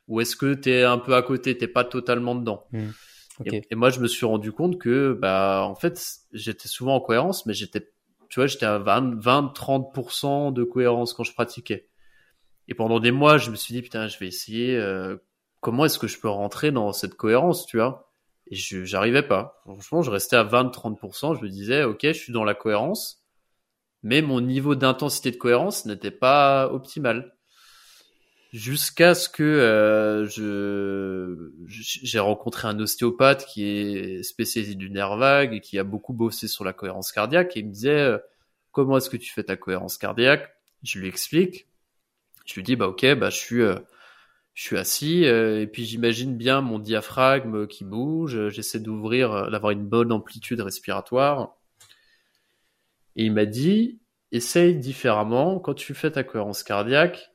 ou 0.08 0.20
est-ce 0.20 0.34
que 0.34 0.54
tu 0.54 0.70
es 0.70 0.82
un 0.82 0.98
peu 0.98 1.14
à 1.14 1.22
côté, 1.22 1.56
t'es 1.56 1.68
pas 1.68 1.84
totalement 1.84 2.34
dedans. 2.34 2.66
Hmm. 2.72 2.90
Et, 3.44 3.74
moi, 3.76 3.90
je 3.90 4.00
me 4.00 4.08
suis 4.08 4.26
rendu 4.26 4.50
compte 4.50 4.78
que, 4.78 5.12
bah, 5.12 5.64
en 5.64 5.76
fait, 5.76 6.02
j'étais 6.32 6.66
souvent 6.66 6.96
en 6.96 7.00
cohérence, 7.00 7.46
mais 7.46 7.54
j'étais, 7.54 7.92
tu 8.28 8.40
vois, 8.40 8.46
j'étais 8.46 8.66
à 8.66 8.78
20, 8.78 9.22
20, 9.22 9.54
30% 9.54 10.52
de 10.52 10.64
cohérence 10.64 11.12
quand 11.12 11.22
je 11.22 11.32
pratiquais. 11.32 11.88
Et 12.66 12.74
pendant 12.74 12.98
des 12.98 13.12
mois, 13.12 13.38
je 13.38 13.50
me 13.50 13.56
suis 13.56 13.74
dit, 13.74 13.82
putain, 13.82 14.08
je 14.08 14.18
vais 14.18 14.26
essayer, 14.26 14.76
euh, 14.76 15.16
comment 15.60 15.84
est-ce 15.84 16.00
que 16.00 16.08
je 16.08 16.18
peux 16.18 16.28
rentrer 16.28 16.72
dans 16.72 16.92
cette 16.92 17.14
cohérence, 17.14 17.64
tu 17.66 17.76
vois? 17.76 18.12
Et 18.48 18.56
je, 18.56 18.84
j'arrivais 18.84 19.22
pas. 19.22 19.60
Franchement, 19.64 20.02
je 20.02 20.10
restais 20.10 20.36
à 20.36 20.42
20, 20.42 20.74
30%. 20.74 21.38
Je 21.38 21.44
me 21.44 21.48
disais, 21.48 21.84
OK, 21.84 22.00
je 22.02 22.12
suis 22.12 22.32
dans 22.32 22.44
la 22.44 22.54
cohérence, 22.54 23.24
mais 24.02 24.20
mon 24.20 24.40
niveau 24.40 24.74
d'intensité 24.74 25.30
de 25.30 25.36
cohérence 25.36 25.84
n'était 25.86 26.10
pas 26.10 26.72
optimal 26.72 27.37
jusqu'à 28.52 29.14
ce 29.14 29.28
que 29.28 29.42
euh, 29.42 30.26
je 30.26 31.52
j'ai 31.66 32.18
rencontré 32.18 32.66
un 32.68 32.78
ostéopathe 32.78 33.44
qui 33.46 33.64
est 33.64 34.22
spécialisé 34.22 34.74
du 34.74 34.90
nerf 34.90 35.16
vague 35.16 35.54
et 35.54 35.60
qui 35.60 35.78
a 35.78 35.84
beaucoup 35.84 36.14
bossé 36.14 36.48
sur 36.48 36.64
la 36.64 36.72
cohérence 36.72 37.12
cardiaque 37.12 37.56
et 37.56 37.60
il 37.60 37.66
me 37.66 37.72
disait 37.72 37.90
euh, 37.90 38.18
comment 38.72 38.96
est-ce 38.96 39.10
que 39.10 39.16
tu 39.16 39.32
fais 39.32 39.44
ta 39.44 39.56
cohérence 39.56 39.98
cardiaque? 39.98 40.54
Je 40.82 40.98
lui 40.98 41.08
explique. 41.08 41.66
Je 42.46 42.54
lui 42.54 42.62
dis 42.62 42.76
bah 42.76 42.88
ok 42.88 43.14
bah 43.14 43.30
je 43.30 43.36
suis 43.36 43.60
euh, 43.62 43.76
je 44.54 44.62
suis 44.62 44.78
assis 44.78 45.24
et 45.24 45.68
puis 45.68 45.84
j'imagine 45.84 46.36
bien 46.36 46.62
mon 46.62 46.80
diaphragme 46.80 47.68
qui 47.68 47.84
bouge 47.84 48.48
j'essaie 48.48 48.80
d'ouvrir 48.80 49.50
d'avoir 49.50 49.70
une 49.70 49.86
bonne 49.86 50.10
amplitude 50.10 50.60
respiratoire. 50.60 51.56
Et 53.14 53.24
il 53.26 53.32
m'a 53.32 53.46
dit 53.46 54.00
essaye 54.32 54.76
différemment. 54.76 55.60
Quand 55.60 55.74
tu 55.74 55.94
fais 55.94 56.10
ta 56.10 56.24
cohérence 56.24 56.62
cardiaque 56.62 57.30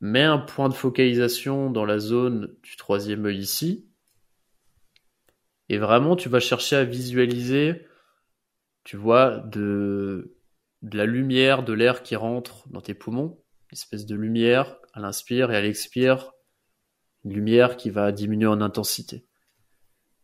mets 0.00 0.22
un 0.22 0.38
point 0.38 0.68
de 0.68 0.74
focalisation 0.74 1.70
dans 1.70 1.84
la 1.84 1.98
zone 1.98 2.54
du 2.62 2.76
troisième 2.76 3.24
œil 3.26 3.38
ici. 3.38 3.88
Et 5.68 5.78
vraiment, 5.78 6.16
tu 6.16 6.28
vas 6.28 6.40
chercher 6.40 6.76
à 6.76 6.84
visualiser, 6.84 7.86
tu 8.84 8.96
vois, 8.96 9.38
de, 9.38 10.36
la 10.82 11.06
lumière, 11.06 11.64
de 11.64 11.72
l'air 11.72 12.02
qui 12.02 12.14
rentre 12.14 12.68
dans 12.68 12.80
tes 12.80 12.94
poumons, 12.94 13.42
une 13.70 13.76
espèce 13.76 14.06
de 14.06 14.14
lumière 14.14 14.76
à 14.92 15.00
l'inspire 15.00 15.50
et 15.50 15.56
à 15.56 15.60
l'expire, 15.60 16.32
une 17.24 17.32
lumière 17.32 17.76
qui 17.76 17.90
va 17.90 18.12
diminuer 18.12 18.46
en 18.46 18.60
intensité. 18.60 19.26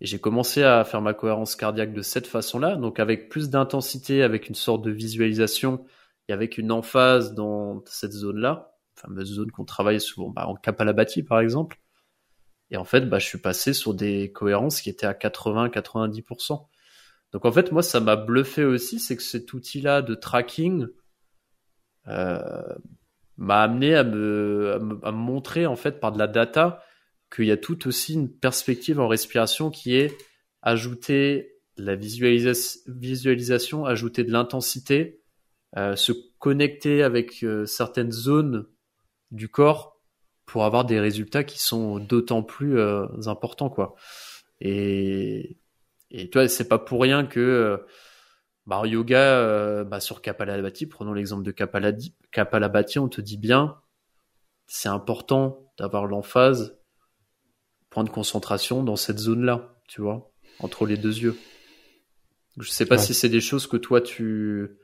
Et 0.00 0.06
j'ai 0.06 0.20
commencé 0.20 0.62
à 0.62 0.84
faire 0.84 1.00
ma 1.00 1.14
cohérence 1.14 1.56
cardiaque 1.56 1.92
de 1.92 2.02
cette 2.02 2.26
façon-là, 2.26 2.76
donc 2.76 3.00
avec 3.00 3.28
plus 3.28 3.50
d'intensité, 3.50 4.22
avec 4.22 4.48
une 4.48 4.54
sorte 4.54 4.82
de 4.82 4.90
visualisation 4.90 5.84
et 6.28 6.32
avec 6.32 6.58
une 6.58 6.70
emphase 6.70 7.34
dans 7.34 7.82
cette 7.86 8.12
zone-là 8.12 8.71
fameuse 8.94 9.34
zone 9.34 9.50
qu'on 9.50 9.64
travaille 9.64 10.00
souvent 10.00 10.30
bah, 10.30 10.46
en 10.46 10.54
Kapalabhati 10.54 11.22
par 11.22 11.40
exemple. 11.40 11.78
Et 12.70 12.76
en 12.76 12.84
fait, 12.84 13.02
bah, 13.02 13.18
je 13.18 13.26
suis 13.26 13.38
passé 13.38 13.74
sur 13.74 13.94
des 13.94 14.32
cohérences 14.32 14.80
qui 14.80 14.88
étaient 14.88 15.06
à 15.06 15.12
80-90%. 15.12 16.66
Donc 17.32 17.44
en 17.44 17.52
fait, 17.52 17.70
moi, 17.70 17.82
ça 17.82 18.00
m'a 18.00 18.16
bluffé 18.16 18.64
aussi, 18.64 18.98
c'est 18.98 19.16
que 19.16 19.22
cet 19.22 19.52
outil-là 19.52 20.02
de 20.02 20.14
tracking 20.14 20.86
euh, 22.08 22.62
m'a 23.36 23.62
amené 23.62 23.94
à 23.94 24.04
me, 24.04 24.98
à 25.02 25.12
montrer 25.12 25.66
en 25.66 25.76
fait 25.76 26.00
par 26.00 26.12
de 26.12 26.18
la 26.18 26.26
data 26.26 26.82
qu'il 27.34 27.46
y 27.46 27.50
a 27.50 27.56
tout 27.56 27.86
aussi 27.88 28.14
une 28.14 28.30
perspective 28.30 29.00
en 29.00 29.08
respiration 29.08 29.70
qui 29.70 29.94
est 29.94 30.16
ajouter 30.62 31.52
la 31.76 31.96
visualisation, 31.96 33.84
ajouter 33.84 34.24
de 34.24 34.32
l'intensité, 34.32 35.22
euh, 35.76 35.96
se 35.96 36.12
connecter 36.38 37.02
avec 37.02 37.42
euh, 37.42 37.64
certaines 37.66 38.12
zones 38.12 38.66
du 39.32 39.48
corps 39.48 40.00
pour 40.46 40.64
avoir 40.64 40.84
des 40.84 41.00
résultats 41.00 41.44
qui 41.44 41.58
sont 41.58 41.98
d'autant 41.98 42.42
plus 42.42 42.78
euh, 42.78 43.06
importants 43.26 43.70
quoi. 43.70 43.94
Et 44.60 45.58
et 46.10 46.28
tu 46.28 46.38
vois, 46.38 46.46
c'est 46.46 46.68
pas 46.68 46.78
pour 46.78 47.00
rien 47.00 47.24
que 47.24 47.40
euh, 47.40 47.78
bah, 48.66 48.82
yoga 48.86 49.18
euh, 49.18 49.82
bah, 49.82 49.98
sur 49.98 50.20
Kapalabhati, 50.20 50.86
prenons 50.86 51.14
l'exemple 51.14 51.42
de 51.42 51.50
Kapalabhati, 51.50 52.14
Kapalabhati, 52.30 52.98
on 52.98 53.08
te 53.08 53.20
dit 53.20 53.38
bien 53.38 53.78
c'est 54.66 54.88
important 54.88 55.72
d'avoir 55.78 56.06
l'emphase 56.06 56.78
point 57.90 58.04
de 58.04 58.10
concentration 58.10 58.82
dans 58.82 58.96
cette 58.96 59.18
zone-là, 59.18 59.74
tu 59.88 60.00
vois, 60.00 60.30
entre 60.60 60.86
les 60.86 60.96
deux 60.96 61.18
yeux. 61.18 61.36
Je 62.58 62.70
sais 62.70 62.86
pas 62.86 62.98
si 62.98 63.14
c'est 63.14 63.28
des 63.28 63.40
choses 63.40 63.66
que 63.66 63.76
toi 63.78 64.00
tu 64.00 64.76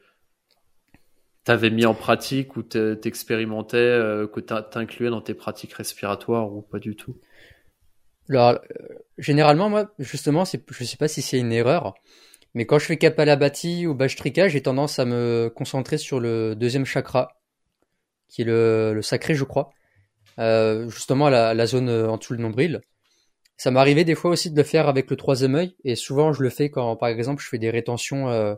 t'avais 1.49 1.71
mis 1.71 1.87
en 1.87 1.95
pratique 1.95 2.59
ou 2.59 2.63
t'expérimentais, 2.63 3.79
euh, 3.79 4.27
que 4.27 4.39
t'incluais 4.39 5.09
dans 5.09 5.23
tes 5.23 5.33
pratiques 5.33 5.73
respiratoires 5.73 6.53
ou 6.53 6.61
pas 6.61 6.79
du 6.79 6.95
tout? 6.95 7.17
Alors, 8.29 8.51
euh, 8.51 8.85
généralement, 9.17 9.71
moi, 9.71 9.91
justement, 9.99 10.45
je 10.45 10.85
sais 10.85 10.97
pas 10.99 11.09
si 11.09 11.23
c'est 11.23 11.39
une 11.39 11.53
erreur, 11.53 11.95
mais 12.53 12.67
quand 12.67 12.79
je 12.79 12.85
fais 12.85 12.99
Kapalabhati 12.99 13.87
ou 13.87 13.95
Bajtrika, 13.95 14.49
j'ai 14.49 14.61
tendance 14.61 14.99
à 14.99 15.07
me 15.07 15.49
concentrer 15.49 15.97
sur 15.97 16.21
le 16.21 16.55
deuxième 16.55 16.85
chakra, 16.85 17.41
qui 18.29 18.43
est 18.43 18.45
le, 18.45 19.01
sacré, 19.01 19.35
je 19.35 19.45
crois, 19.45 19.71
euh, 20.39 20.87
justement 20.91 21.31
la, 21.31 21.67
zone 21.67 21.89
en 21.89 22.19
dessous 22.19 22.35
le 22.35 22.43
nombril. 22.43 22.83
Ça 23.57 23.71
m'arrivait 23.71 24.05
des 24.05 24.15
fois 24.15 24.33
aussi 24.33 24.51
de 24.51 24.57
le 24.57 24.65
faire 24.65 24.87
avec 24.87 25.09
le 25.09 25.17
troisième 25.17 25.55
œil, 25.55 25.75
et 25.83 25.97
souvent 25.97 26.35
je 26.35 26.43
le 26.43 26.51
fais 26.51 26.69
quand, 26.69 26.95
par 26.97 27.09
exemple, 27.09 27.43
je 27.43 27.49
fais 27.49 27.59
des 27.59 27.71
rétentions 27.71 28.29
euh, 28.29 28.55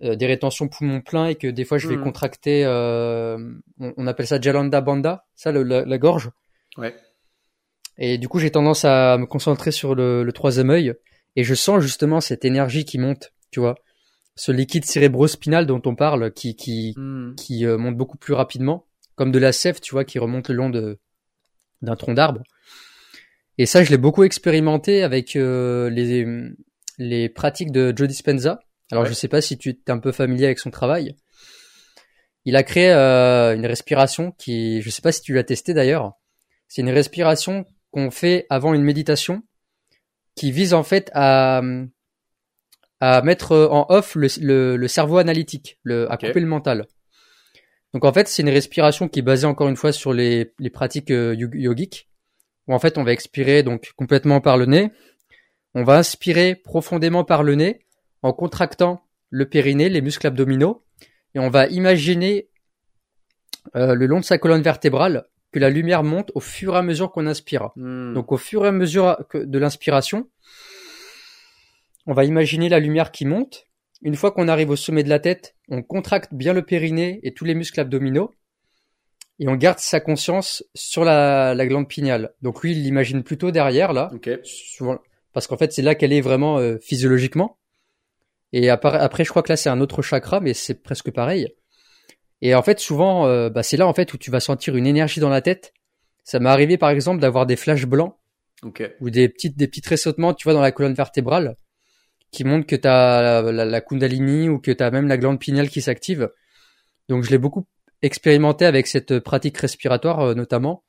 des 0.00 0.26
rétentions 0.26 0.68
poumons 0.68 1.00
pleins 1.00 1.26
et 1.26 1.34
que 1.36 1.46
des 1.46 1.64
fois 1.64 1.78
je 1.78 1.88
vais 1.88 1.96
hmm. 1.96 2.02
contracter, 2.02 2.64
euh, 2.64 3.38
on, 3.78 4.06
appelle 4.06 4.26
ça 4.26 4.40
Jalanda 4.40 4.80
Banda, 4.80 5.26
ça 5.34 5.52
la, 5.52 5.98
gorge. 5.98 6.30
Ouais. 6.76 6.94
Et 7.98 8.18
du 8.18 8.28
coup 8.28 8.38
j'ai 8.38 8.50
tendance 8.50 8.84
à 8.84 9.16
me 9.16 9.26
concentrer 9.26 9.70
sur 9.70 9.94
le, 9.94 10.22
le 10.22 10.32
troisième 10.32 10.70
œil 10.70 10.94
et 11.34 11.44
je 11.44 11.54
sens 11.54 11.80
justement 11.80 12.20
cette 12.20 12.44
énergie 12.44 12.84
qui 12.84 12.98
monte, 12.98 13.32
tu 13.50 13.60
vois, 13.60 13.76
ce 14.34 14.52
liquide 14.52 14.84
cérébrospinal 14.84 15.66
dont 15.66 15.80
on 15.86 15.94
parle 15.94 16.32
qui 16.32 16.56
qui 16.56 16.94
hmm. 16.96 17.34
qui 17.36 17.64
euh, 17.64 17.78
monte 17.78 17.96
beaucoup 17.96 18.18
plus 18.18 18.34
rapidement, 18.34 18.86
comme 19.14 19.32
de 19.32 19.38
la 19.38 19.52
sève, 19.52 19.80
tu 19.80 19.92
vois, 19.92 20.04
qui 20.04 20.18
remonte 20.18 20.48
le 20.48 20.54
long 20.56 20.68
de 20.68 20.98
d'un 21.80 21.96
tronc 21.96 22.14
d'arbre. 22.14 22.42
Et 23.58 23.64
ça, 23.64 23.82
je 23.82 23.90
l'ai 23.90 23.96
beaucoup 23.96 24.24
expérimenté 24.24 25.02
avec 25.02 25.34
les 25.34 26.26
les 26.98 27.28
pratiques 27.28 27.72
de 27.72 27.94
Joe 27.96 28.08
Dispenza 28.08 28.60
alors 28.92 29.06
je 29.06 29.12
sais 29.12 29.28
pas 29.28 29.40
si 29.40 29.58
tu 29.58 29.70
es 29.70 29.90
un 29.90 29.98
peu 29.98 30.12
familier 30.12 30.46
avec 30.46 30.58
son 30.58 30.70
travail. 30.70 31.16
Il 32.44 32.54
a 32.54 32.62
créé 32.62 32.92
euh, 32.92 33.56
une 33.56 33.66
respiration 33.66 34.30
qui, 34.32 34.80
je 34.80 34.90
sais 34.90 35.02
pas 35.02 35.12
si 35.12 35.20
tu 35.20 35.34
l'as 35.34 35.42
testé 35.42 35.74
d'ailleurs. 35.74 36.12
C'est 36.68 36.82
une 36.82 36.90
respiration 36.90 37.64
qu'on 37.90 38.10
fait 38.10 38.46
avant 38.50 38.74
une 38.74 38.84
méditation 38.84 39.42
qui 40.36 40.52
vise 40.52 40.74
en 40.74 40.84
fait 40.84 41.10
à, 41.14 41.62
à 43.00 43.22
mettre 43.22 43.56
en 43.56 43.86
off 43.88 44.14
le, 44.14 44.28
le, 44.40 44.76
le 44.76 44.88
cerveau 44.88 45.18
analytique, 45.18 45.78
le, 45.82 46.10
à 46.12 46.16
couper 46.16 46.40
le 46.40 46.46
mental. 46.46 46.86
Donc 47.92 48.04
en 48.04 48.12
fait, 48.12 48.28
c'est 48.28 48.42
une 48.42 48.50
respiration 48.50 49.08
qui 49.08 49.20
est 49.20 49.22
basée 49.22 49.46
encore 49.46 49.68
une 49.68 49.76
fois 49.76 49.92
sur 49.92 50.12
les, 50.12 50.52
les 50.58 50.70
pratiques 50.70 51.10
euh, 51.10 51.34
yogiques, 51.34 52.08
où 52.68 52.74
en 52.74 52.78
fait 52.78 52.98
on 52.98 53.04
va 53.04 53.12
expirer 53.12 53.62
donc 53.62 53.92
complètement 53.96 54.40
par 54.40 54.58
le 54.58 54.66
nez, 54.66 54.90
on 55.74 55.82
va 55.82 55.96
inspirer 55.96 56.54
profondément 56.54 57.24
par 57.24 57.42
le 57.42 57.54
nez 57.54 57.85
en 58.26 58.32
contractant 58.32 59.02
le 59.30 59.48
périnée, 59.48 59.88
les 59.88 60.00
muscles 60.00 60.26
abdominaux, 60.26 60.84
et 61.34 61.38
on 61.38 61.48
va 61.48 61.66
imaginer 61.66 62.48
euh, 63.76 63.94
le 63.94 64.06
long 64.06 64.20
de 64.20 64.24
sa 64.24 64.38
colonne 64.38 64.62
vertébrale 64.62 65.26
que 65.52 65.58
la 65.58 65.70
lumière 65.70 66.02
monte 66.02 66.32
au 66.34 66.40
fur 66.40 66.74
et 66.74 66.78
à 66.78 66.82
mesure 66.82 67.12
qu'on 67.12 67.26
inspire. 67.26 67.70
Hmm. 67.76 68.14
Donc 68.14 68.32
au 68.32 68.36
fur 68.36 68.64
et 68.64 68.68
à 68.68 68.72
mesure 68.72 69.16
de 69.34 69.58
l'inspiration, 69.58 70.28
on 72.06 72.14
va 72.14 72.24
imaginer 72.24 72.68
la 72.68 72.80
lumière 72.80 73.10
qui 73.10 73.26
monte. 73.26 73.66
Une 74.02 74.16
fois 74.16 74.30
qu'on 74.32 74.48
arrive 74.48 74.70
au 74.70 74.76
sommet 74.76 75.02
de 75.02 75.08
la 75.08 75.18
tête, 75.18 75.56
on 75.68 75.82
contracte 75.82 76.34
bien 76.34 76.52
le 76.52 76.62
périnée 76.62 77.20
et 77.22 77.32
tous 77.32 77.44
les 77.44 77.54
muscles 77.54 77.80
abdominaux 77.80 78.32
et 79.38 79.48
on 79.48 79.56
garde 79.56 79.78
sa 79.78 80.00
conscience 80.00 80.64
sur 80.74 81.04
la, 81.04 81.54
glande 81.66 81.88
pinéale. 81.88 82.32
Donc 82.42 82.62
lui, 82.62 82.72
il 82.72 82.82
l'imagine 82.82 83.22
plutôt 83.22 83.50
derrière 83.50 83.92
là, 83.92 84.10
parce 85.32 85.46
qu'en 85.46 85.56
fait 85.56 85.72
c'est 85.72 85.82
là 85.82 85.94
qu'elle 85.94 86.12
est 86.12 86.20
vraiment 86.20 86.58
euh, 86.58 86.78
physiologiquement. 86.78 87.58
Et 88.52 88.70
après, 88.70 89.24
je 89.24 89.30
crois 89.30 89.42
que 89.42 89.52
là 89.52 89.56
c'est 89.56 89.68
un 89.68 89.80
autre 89.80 90.02
chakra, 90.02 90.40
mais 90.40 90.54
c'est 90.54 90.82
presque 90.82 91.10
pareil. 91.10 91.48
Et 92.42 92.54
en 92.54 92.62
fait, 92.62 92.80
souvent, 92.80 93.26
euh, 93.26 93.50
bah, 93.50 93.62
c'est 93.62 93.76
là 93.76 93.86
en 93.86 93.94
fait 93.94 94.12
où 94.12 94.18
tu 94.18 94.30
vas 94.30 94.40
sentir 94.40 94.76
une 94.76 94.86
énergie 94.86 95.20
dans 95.20 95.28
la 95.28 95.40
tête. 95.40 95.72
Ça 96.24 96.38
m'est 96.38 96.50
arrivé 96.50 96.76
par 96.76 96.90
exemple 96.90 97.20
d'avoir 97.20 97.46
des 97.46 97.56
flashs 97.56 97.86
blancs 97.86 98.16
ou 99.00 99.10
des 99.10 99.28
petites 99.28 99.56
des 99.56 99.68
petits 99.68 99.82
tressautements, 99.82 100.34
tu 100.34 100.44
vois, 100.44 100.54
dans 100.54 100.60
la 100.60 100.72
colonne 100.72 100.94
vertébrale, 100.94 101.56
qui 102.32 102.44
montrent 102.44 102.66
que 102.66 102.76
tu 102.76 102.88
as 102.88 103.42
la, 103.42 103.80
Kundalini 103.80 104.48
ou 104.48 104.58
que 104.58 104.70
tu 104.70 104.82
as 104.82 104.90
même 104.90 105.08
la 105.08 105.18
glande 105.18 105.38
pinéale 105.38 105.68
qui 105.68 105.80
s'active. 105.80 106.30
Donc 107.08 107.22
je 107.22 107.30
l'ai 107.30 107.38
beaucoup 107.38 107.66
expérimenté 108.02 108.66
avec 108.66 108.86
cette 108.86 109.20
pratique 109.20 109.58
respiratoire 109.58 110.20
euh, 110.20 110.34
notamment. 110.34 110.84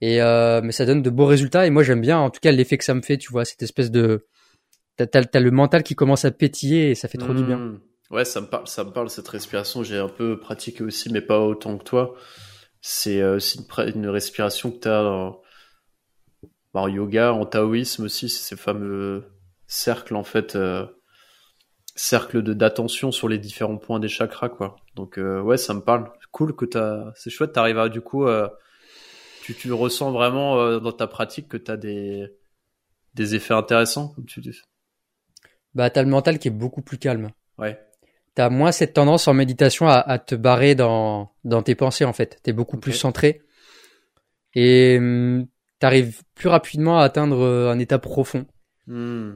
Et 0.00 0.22
euh, 0.22 0.62
mais 0.62 0.72
ça 0.72 0.86
donne 0.86 1.02
de 1.02 1.10
beaux 1.10 1.26
résultats 1.26 1.66
et 1.66 1.70
moi 1.70 1.82
j'aime 1.82 2.00
bien 2.00 2.18
en 2.18 2.30
tout 2.30 2.40
cas 2.40 2.52
l'effet 2.52 2.78
que 2.78 2.84
ça 2.84 2.94
me 2.94 3.02
fait, 3.02 3.18
tu 3.18 3.30
vois, 3.30 3.44
cette 3.44 3.62
espèce 3.62 3.90
de 3.90 4.26
t'as 5.04 5.22
as, 5.32 5.40
le 5.40 5.50
mental 5.50 5.82
qui 5.82 5.94
commence 5.94 6.24
à 6.24 6.30
pétiller 6.30 6.90
et 6.90 6.94
ça 6.94 7.08
fait 7.08 7.18
trop 7.18 7.34
du 7.34 7.42
bien. 7.42 7.58
Hmm. 7.58 7.80
Ouais, 8.10 8.24
ça 8.24 8.40
me 8.40 8.46
parle, 8.46 8.66
ça 8.66 8.84
me 8.84 8.90
parle 8.90 9.08
cette 9.08 9.28
respiration. 9.28 9.82
J'ai 9.82 9.98
un 9.98 10.08
peu 10.08 10.38
pratiqué 10.38 10.82
aussi, 10.82 11.12
mais 11.12 11.20
pas 11.20 11.40
autant 11.40 11.78
que 11.78 11.84
toi. 11.84 12.14
C'est 12.80 13.20
euh, 13.20 13.36
aussi 13.36 13.66
une, 13.94 14.08
respiration 14.08 14.70
que 14.70 14.78
tu 14.78 14.88
as 14.88 15.04
en, 15.04 15.40
en, 16.74 16.88
yoga, 16.88 17.32
en 17.32 17.44
taoïsme 17.46 18.04
aussi, 18.04 18.28
ces 18.28 18.56
fameux 18.56 19.24
cercles 19.66 20.16
en 20.16 20.24
fait, 20.24 20.56
euh, 20.56 20.86
cercles 21.94 22.42
de 22.42 22.54
d'attention 22.54 23.12
sur 23.12 23.28
les 23.28 23.38
différents 23.38 23.76
points 23.76 24.00
des 24.00 24.08
chakras 24.08 24.48
quoi. 24.48 24.76
Donc 24.96 25.18
euh, 25.18 25.40
ouais, 25.40 25.56
ça 25.56 25.74
me 25.74 25.80
parle. 25.80 26.10
Cool 26.32 26.54
que 26.54 26.64
t'as, 26.64 27.12
c'est 27.16 27.30
chouette. 27.30 27.52
T'arrives 27.52 27.78
à 27.78 27.88
du 27.88 28.00
coup, 28.00 28.26
euh, 28.26 28.48
tu 29.42 29.54
tu 29.54 29.72
ressens 29.72 30.12
vraiment 30.12 30.58
euh, 30.58 30.80
dans 30.80 30.92
ta 30.92 31.06
pratique 31.06 31.48
que 31.48 31.56
t'as 31.56 31.76
des 31.76 32.28
des 33.14 33.34
effets 33.34 33.54
intéressants 33.54 34.08
comme 34.08 34.26
tu 34.26 34.40
dis. 34.40 34.60
Bah 35.74 35.90
t'as 35.90 36.02
le 36.02 36.08
mental 36.08 36.38
qui 36.38 36.48
est 36.48 36.52
beaucoup 36.52 36.82
plus 36.82 36.98
calme. 36.98 37.30
Ouais 37.58 37.78
t'as 38.34 38.48
moins 38.48 38.72
cette 38.72 38.94
tendance 38.94 39.28
en 39.28 39.34
méditation 39.34 39.86
à, 39.88 40.18
te 40.18 40.34
barrer 40.34 40.74
dans, 40.74 41.30
dans 41.44 41.62
tes 41.62 41.74
pensées 41.74 42.04
en 42.04 42.12
fait. 42.12 42.38
T'es 42.42 42.52
beaucoup 42.52 42.78
plus 42.78 42.92
centré 42.92 43.42
et 44.54 44.96
hum, 44.98 45.46
t'arrives 45.78 46.22
plus 46.34 46.48
rapidement 46.48 46.98
à 46.98 47.04
atteindre 47.04 47.40
euh, 47.40 47.70
un 47.70 47.78
état 47.78 47.98
profond. 47.98 48.46
Hmm. 48.86 49.32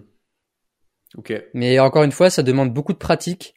Ok. 1.17 1.33
Mais 1.55 1.79
encore 1.79 2.03
une 2.03 2.13
fois, 2.13 2.31
ça 2.31 2.43
demande 2.43 2.73
beaucoup 2.73 2.93
de 2.93 2.99
pratique. 2.99 3.55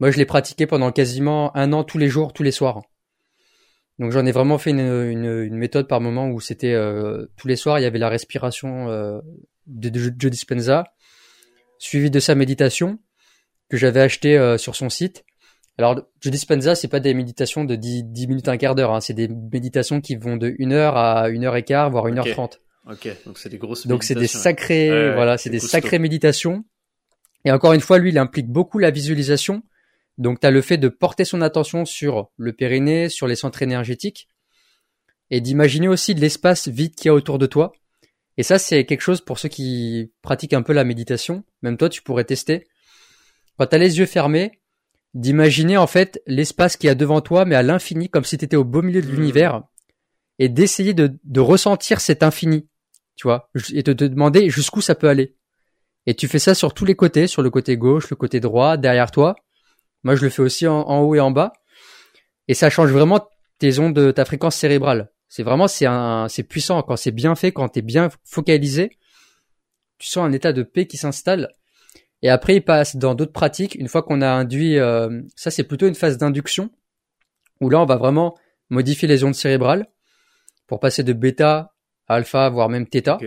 Moi, 0.00 0.10
je 0.10 0.18
l'ai 0.18 0.26
pratiqué 0.26 0.66
pendant 0.66 0.92
quasiment 0.92 1.56
un 1.56 1.72
an 1.72 1.84
tous 1.84 1.98
les 1.98 2.08
jours, 2.08 2.32
tous 2.32 2.42
les 2.42 2.50
soirs. 2.50 2.82
Donc 3.98 4.12
j'en 4.12 4.24
ai 4.24 4.32
vraiment 4.32 4.56
fait 4.56 4.70
une, 4.70 4.80
une, 4.80 5.56
méthode 5.56 5.86
par 5.86 6.00
moment 6.00 6.30
où 6.30 6.40
c'était 6.40 6.72
euh, 6.72 7.26
tous 7.36 7.48
les 7.48 7.56
soirs, 7.56 7.78
il 7.78 7.82
y 7.82 7.86
avait 7.86 7.98
la 7.98 8.08
respiration 8.08 8.88
euh, 8.88 9.20
de, 9.66 9.90
de 9.90 10.12
Joe 10.18 10.30
Dispenza, 10.30 10.84
suivi 11.80 12.10
de 12.10 12.20
sa 12.20 12.36
méditation 12.36 13.00
que 13.68 13.76
j'avais 13.76 14.00
acheté 14.00 14.38
euh, 14.38 14.58
sur 14.58 14.76
son 14.76 14.88
site. 14.88 15.24
Alors, 15.78 15.96
Joe 16.20 16.30
Dispenza, 16.30 16.74
c'est 16.74 16.88
pas 16.88 17.00
des 17.00 17.14
méditations 17.14 17.64
de 17.64 17.74
10, 17.74 18.04
10 18.04 18.28
minutes, 18.28 18.48
un 18.48 18.58
quart 18.58 18.74
d'heure. 18.74 18.94
Hein. 18.94 19.00
C'est 19.00 19.14
des 19.14 19.28
méditations 19.28 20.00
qui 20.00 20.14
vont 20.14 20.36
de 20.36 20.54
1 20.60 20.70
heure 20.72 20.96
à 20.96 21.28
1 21.28 21.42
heure 21.42 21.56
et 21.56 21.64
quart, 21.64 21.90
voire 21.90 22.06
1 22.06 22.18
heure 22.18 22.30
30. 22.30 22.60
Ok, 22.88 23.08
donc 23.24 23.38
c'est 23.38 23.48
des 23.48 23.58
grosses 23.58 23.86
Donc 23.86 24.04
c'est 24.04 24.14
des 24.14 24.26
sacrées, 24.26 25.12
voilà, 25.14 25.38
c'est 25.38 25.50
des 25.50 25.58
sacrées 25.60 25.98
méditations. 25.98 26.64
Et 27.44 27.52
encore 27.52 27.72
une 27.72 27.80
fois, 27.80 27.98
lui, 27.98 28.10
il 28.10 28.18
implique 28.18 28.48
beaucoup 28.48 28.78
la 28.78 28.90
visualisation. 28.90 29.62
Donc 30.18 30.40
tu 30.40 30.46
as 30.46 30.50
le 30.50 30.60
fait 30.60 30.76
de 30.76 30.88
porter 30.88 31.24
son 31.24 31.40
attention 31.40 31.84
sur 31.84 32.30
le 32.36 32.52
périnée, 32.52 33.08
sur 33.08 33.26
les 33.26 33.36
centres 33.36 33.62
énergétiques, 33.62 34.28
et 35.30 35.40
d'imaginer 35.40 35.88
aussi 35.88 36.14
de 36.14 36.20
l'espace 36.20 36.68
vide 36.68 36.94
qu'il 36.94 37.06
y 37.06 37.08
a 37.08 37.14
autour 37.14 37.38
de 37.38 37.46
toi. 37.46 37.72
Et 38.40 38.42
ça, 38.42 38.58
c'est 38.58 38.86
quelque 38.86 39.02
chose 39.02 39.20
pour 39.20 39.38
ceux 39.38 39.50
qui 39.50 40.14
pratiquent 40.22 40.54
un 40.54 40.62
peu 40.62 40.72
la 40.72 40.82
méditation. 40.82 41.44
Même 41.60 41.76
toi, 41.76 41.90
tu 41.90 42.00
pourrais 42.00 42.24
tester 42.24 42.68
quand 43.58 43.66
tu 43.66 43.74
as 43.74 43.78
les 43.78 43.98
yeux 43.98 44.06
fermés, 44.06 44.62
d'imaginer 45.12 45.76
en 45.76 45.86
fait 45.86 46.22
l'espace 46.26 46.78
qui 46.78 46.88
a 46.88 46.94
devant 46.94 47.20
toi, 47.20 47.44
mais 47.44 47.54
à 47.54 47.62
l'infini, 47.62 48.08
comme 48.08 48.24
si 48.24 48.38
tu 48.38 48.46
étais 48.46 48.56
au 48.56 48.64
beau 48.64 48.80
milieu 48.80 49.02
de 49.02 49.08
mmh. 49.08 49.14
l'univers, 49.14 49.62
et 50.38 50.48
d'essayer 50.48 50.94
de, 50.94 51.18
ressentir 51.38 52.00
cet 52.00 52.22
infini, 52.22 52.66
tu 53.14 53.24
vois, 53.24 53.50
et 53.74 53.82
de 53.82 53.92
te 53.92 54.04
demander 54.04 54.48
jusqu'où 54.48 54.80
ça 54.80 54.94
peut 54.94 55.10
aller. 55.10 55.36
Et 56.06 56.14
tu 56.14 56.26
fais 56.26 56.38
ça 56.38 56.54
sur 56.54 56.72
tous 56.72 56.86
les 56.86 56.96
côtés, 56.96 57.26
sur 57.26 57.42
le 57.42 57.50
côté 57.50 57.76
gauche, 57.76 58.08
le 58.08 58.16
côté 58.16 58.40
droit, 58.40 58.78
derrière 58.78 59.10
toi. 59.10 59.36
Moi, 60.02 60.14
je 60.14 60.22
le 60.22 60.30
fais 60.30 60.40
aussi 60.40 60.66
en, 60.66 61.02
haut 61.02 61.14
et 61.14 61.20
en 61.20 61.30
bas. 61.30 61.52
Et 62.48 62.54
ça 62.54 62.70
change 62.70 62.90
vraiment 62.90 63.28
tes 63.58 63.78
ondes, 63.78 64.14
ta 64.14 64.24
fréquence 64.24 64.56
cérébrale. 64.56 65.12
C'est 65.30 65.42
vraiment, 65.42 65.66
c'est 65.66 65.86
un, 65.86 66.28
c'est 66.28 66.42
puissant 66.42 66.82
quand 66.82 66.96
c'est 66.96 67.12
bien 67.12 67.34
fait, 67.34 67.52
quand 67.52 67.70
t'es 67.70 67.80
bien 67.80 68.10
focalisé. 68.24 68.90
Tu 69.96 70.08
sens 70.08 70.26
un 70.26 70.32
état 70.32 70.52
de 70.52 70.62
paix 70.62 70.86
qui 70.86 70.98
s'installe 70.98 71.54
et 72.22 72.28
après, 72.28 72.56
il 72.56 72.60
passe 72.62 72.96
dans 72.96 73.14
d'autres 73.14 73.32
pratiques. 73.32 73.74
Une 73.76 73.88
fois 73.88 74.02
qu'on 74.02 74.20
a 74.20 74.28
induit, 74.28 74.78
euh, 74.78 75.22
ça 75.36 75.50
c'est 75.50 75.64
plutôt 75.64 75.86
une 75.88 75.94
phase 75.94 76.18
d'induction, 76.18 76.70
où 77.60 77.70
là 77.70 77.80
on 77.80 77.86
va 77.86 77.96
vraiment 77.96 78.36
modifier 78.68 79.08
les 79.08 79.24
ondes 79.24 79.34
cérébrales 79.34 79.86
pour 80.66 80.80
passer 80.80 81.02
de 81.02 81.12
bêta 81.12 81.72
à 82.06 82.16
alpha, 82.16 82.48
voire 82.50 82.68
même 82.68 82.86
theta. 82.86 83.18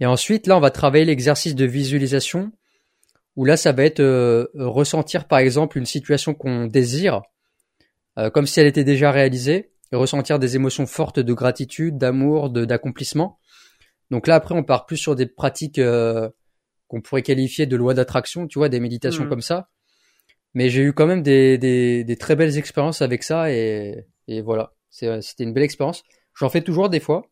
Et 0.00 0.06
ensuite, 0.06 0.46
là, 0.46 0.56
on 0.56 0.60
va 0.60 0.70
travailler 0.70 1.06
l'exercice 1.06 1.54
de 1.54 1.64
visualisation, 1.64 2.52
où 3.34 3.44
là, 3.44 3.56
ça 3.56 3.72
va 3.72 3.84
être 3.84 4.00
euh, 4.00 4.46
ressentir 4.54 5.26
par 5.26 5.38
exemple 5.38 5.78
une 5.78 5.86
situation 5.86 6.34
qu'on 6.34 6.66
désire, 6.66 7.22
euh, 8.18 8.28
comme 8.30 8.46
si 8.46 8.60
elle 8.60 8.66
était 8.66 8.84
déjà 8.84 9.10
réalisée, 9.10 9.70
ressentir 9.92 10.38
des 10.38 10.56
émotions 10.56 10.86
fortes 10.86 11.20
de 11.20 11.32
gratitude, 11.32 11.98
d'amour, 11.98 12.50
d'accomplissement. 12.50 13.38
Donc 14.10 14.26
là, 14.26 14.34
après, 14.34 14.54
on 14.54 14.64
part 14.64 14.86
plus 14.86 14.96
sur 14.96 15.14
des 15.14 15.26
pratiques 15.26 15.80
qu'on 16.88 17.00
pourrait 17.00 17.22
qualifier 17.22 17.66
de 17.66 17.76
loi 17.76 17.94
d'attraction, 17.94 18.46
tu 18.46 18.58
vois, 18.58 18.68
des 18.68 18.80
méditations 18.80 19.24
mm. 19.24 19.28
comme 19.28 19.40
ça. 19.40 19.68
Mais 20.54 20.70
j'ai 20.70 20.82
eu 20.82 20.92
quand 20.92 21.06
même 21.06 21.22
des, 21.22 21.58
des, 21.58 22.04
des, 22.04 22.16
très 22.16 22.34
belles 22.34 22.56
expériences 22.56 23.02
avec 23.02 23.22
ça 23.22 23.52
et, 23.52 24.06
et 24.26 24.40
voilà, 24.40 24.72
c'était 24.90 25.44
une 25.44 25.52
belle 25.52 25.64
expérience. 25.64 26.02
J'en 26.34 26.48
fais 26.48 26.62
toujours 26.62 26.88
des 26.88 27.00
fois, 27.00 27.26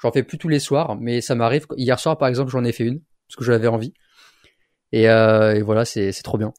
j'en 0.00 0.12
fais 0.12 0.22
plus 0.22 0.38
tous 0.38 0.48
les 0.48 0.60
soirs, 0.60 0.96
mais 0.96 1.20
ça 1.20 1.34
m'arrive. 1.34 1.66
Hier 1.76 1.98
soir, 1.98 2.16
par 2.18 2.28
exemple, 2.28 2.50
j'en 2.50 2.64
ai 2.64 2.72
fait 2.72 2.84
une 2.84 3.00
parce 3.26 3.36
que 3.36 3.44
j'avais 3.44 3.66
envie. 3.66 3.94
Et, 4.92 5.08
euh, 5.08 5.54
et 5.54 5.62
voilà, 5.62 5.84
c'est 5.84 6.12
trop 6.22 6.38
bien. 6.38 6.52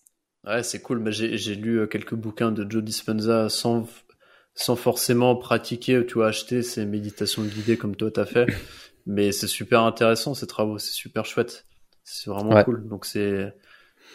Ouais, 0.46 0.64
c'est 0.64 0.82
cool. 0.82 1.00
Mais 1.00 1.12
j'ai 1.12 1.56
lu 1.56 1.80
euh, 1.80 1.88
quelques 1.88 2.16
bouquins 2.16 2.52
de 2.52 2.70
Joe 2.70 2.84
Dispenza 2.84 3.50
sans 3.50 3.88
sans 4.60 4.76
forcément 4.76 5.38
pratiquer, 5.38 6.06
tu 6.06 6.15
vois, 6.15 6.27
acheter 6.27 6.64
ces 6.64 6.86
méditations 6.86 7.44
guidées 7.44 7.77
comme 7.77 7.95
toi 7.95 8.11
t'as 8.11 8.26
fait. 8.26 8.45
Mais 9.06 9.31
c'est 9.31 9.48
super 9.48 9.84
intéressant 9.84 10.34
ces 10.34 10.48
travaux, 10.48 10.77
c'est 10.77 10.91
super 10.91 11.26
chouette. 11.26 11.65
C'est 12.03 12.30
vraiment 12.30 12.61
cool. 12.65 12.86
Donc 12.88 13.06
c'est 13.06 13.53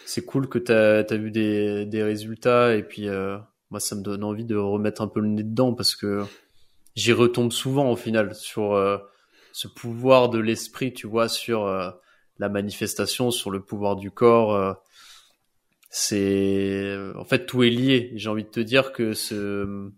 c'est 0.05 0.23
cool 0.23 0.47
que 0.47 0.59
tu 0.59 0.71
as, 0.71 1.17
vu 1.17 1.31
des, 1.31 1.87
des 1.87 2.03
résultats 2.03 2.75
et 2.75 2.83
puis 2.83 3.09
euh, 3.09 3.37
moi 3.71 3.79
ça 3.79 3.95
me 3.95 4.03
donne 4.03 4.23
envie 4.23 4.45
de 4.45 4.55
remettre 4.55 5.01
un 5.01 5.07
peu 5.07 5.19
le 5.19 5.29
nez 5.29 5.41
dedans 5.41 5.73
parce 5.73 5.95
que 5.95 6.23
j'y 6.95 7.11
retombe 7.11 7.51
souvent 7.51 7.91
au 7.91 7.95
final 7.95 8.35
sur 8.35 8.75
euh, 8.75 8.99
ce 9.51 9.67
pouvoir 9.67 10.29
de 10.29 10.37
l'esprit, 10.37 10.93
tu 10.93 11.07
vois, 11.07 11.27
sur 11.27 11.65
euh, 11.65 11.89
la 12.37 12.49
manifestation, 12.49 13.31
sur 13.31 13.49
le 13.49 13.61
pouvoir 13.61 13.95
du 13.95 14.11
corps. 14.11 14.77
c'est 15.89 16.95
en 17.15 17.25
fait 17.25 17.47
tout 17.47 17.63
est 17.63 17.71
lié. 17.71 18.11
J'ai 18.13 18.29
envie 18.29 18.43
de 18.43 18.49
te 18.49 18.59
dire 18.59 18.91
que 18.91 19.13
ce 19.13 19.91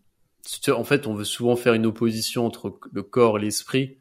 en 0.70 0.84
fait 0.84 1.08
on 1.08 1.14
veut 1.14 1.26
souvent 1.26 1.56
faire 1.56 1.74
une 1.74 1.86
opposition 1.86 2.46
entre 2.46 2.80
le 2.92 3.04
corps 3.04 3.38
et 3.38 3.42
l'esprit, 3.42 3.98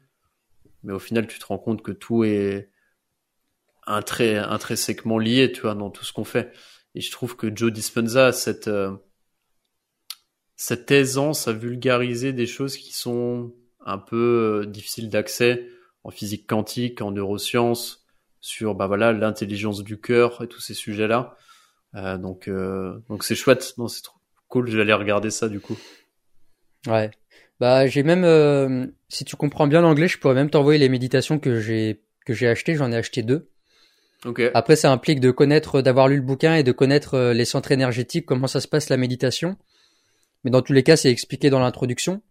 mais 0.83 0.93
au 0.93 0.99
final 0.99 1.27
tu 1.27 1.39
te 1.39 1.45
rends 1.45 1.57
compte 1.57 1.81
que 1.81 1.91
tout 1.91 2.23
est 2.23 2.71
intrinsèquement 3.87 5.17
lié, 5.17 5.51
tu 5.51 5.61
vois, 5.61 5.75
dans 5.75 5.89
tout 5.89 6.03
ce 6.03 6.13
qu'on 6.13 6.25
fait. 6.25 6.51
Et 6.93 7.01
je 7.01 7.11
trouve 7.11 7.35
que 7.35 7.55
Joe 7.55 7.71
Dispenza 7.71 8.27
a 8.27 8.31
cette, 8.31 8.67
euh, 8.67 8.95
cette 10.55 10.91
aisance 10.91 11.47
à 11.47 11.53
vulgariser 11.53 12.33
des 12.33 12.47
choses 12.47 12.75
qui 12.77 12.93
sont 12.93 13.53
un 13.85 13.97
peu 13.97 14.63
euh, 14.63 14.65
difficiles 14.65 15.09
d'accès 15.09 15.69
en 16.03 16.11
physique 16.11 16.47
quantique, 16.47 17.01
en 17.01 17.11
neurosciences, 17.11 18.05
sur 18.39 18.75
bah 18.75 18.87
l'intelligence 18.95 19.83
du 19.83 19.99
cœur 19.99 20.41
et 20.41 20.47
tous 20.47 20.61
ces 20.61 20.73
sujets-là. 20.73 21.35
Donc 21.93 22.47
euh, 22.47 22.99
donc 23.09 23.23
c'est 23.23 23.35
chouette, 23.35 23.73
non 23.77 23.87
c'est 23.87 24.03
trop 24.03 24.19
cool. 24.47 24.69
J'allais 24.69 24.93
regarder 24.93 25.31
ça 25.31 25.49
du 25.49 25.59
coup. 25.59 25.77
Ouais. 26.85 27.11
Bah 27.59 27.87
j'ai 27.87 28.03
même 28.03 28.23
euh, 28.23 28.85
si 29.09 29.25
tu 29.25 29.35
comprends 29.35 29.67
bien 29.67 29.81
l'anglais, 29.81 30.07
je 30.07 30.19
pourrais 30.19 30.35
même 30.35 30.49
t'envoyer 30.49 30.79
les 30.79 30.89
méditations 30.89 31.39
que 31.39 31.59
j'ai 31.59 32.03
que 32.25 32.33
j'ai 32.33 32.47
achetées. 32.47 32.75
J'en 32.75 32.91
ai 32.91 32.97
acheté 32.97 33.23
deux. 33.23 33.49
Ok. 34.25 34.41
Après, 34.53 34.75
ça 34.75 34.91
implique 34.91 35.19
de 35.19 35.31
connaître, 35.31 35.81
d'avoir 35.81 36.07
lu 36.07 36.17
le 36.17 36.21
bouquin 36.21 36.55
et 36.55 36.63
de 36.63 36.71
connaître 36.71 37.31
les 37.31 37.45
centres 37.45 37.71
énergétiques, 37.71 38.25
comment 38.25 38.47
ça 38.47 38.59
se 38.59 38.67
passe 38.67 38.89
la 38.89 38.97
méditation. 38.97 39.57
Mais 40.43 40.51
dans 40.51 40.61
tous 40.61 40.73
les 40.73 40.83
cas, 40.83 40.95
c'est 40.95 41.11
expliqué 41.11 41.49
dans 41.49 41.59
l'introduction. 41.59 42.21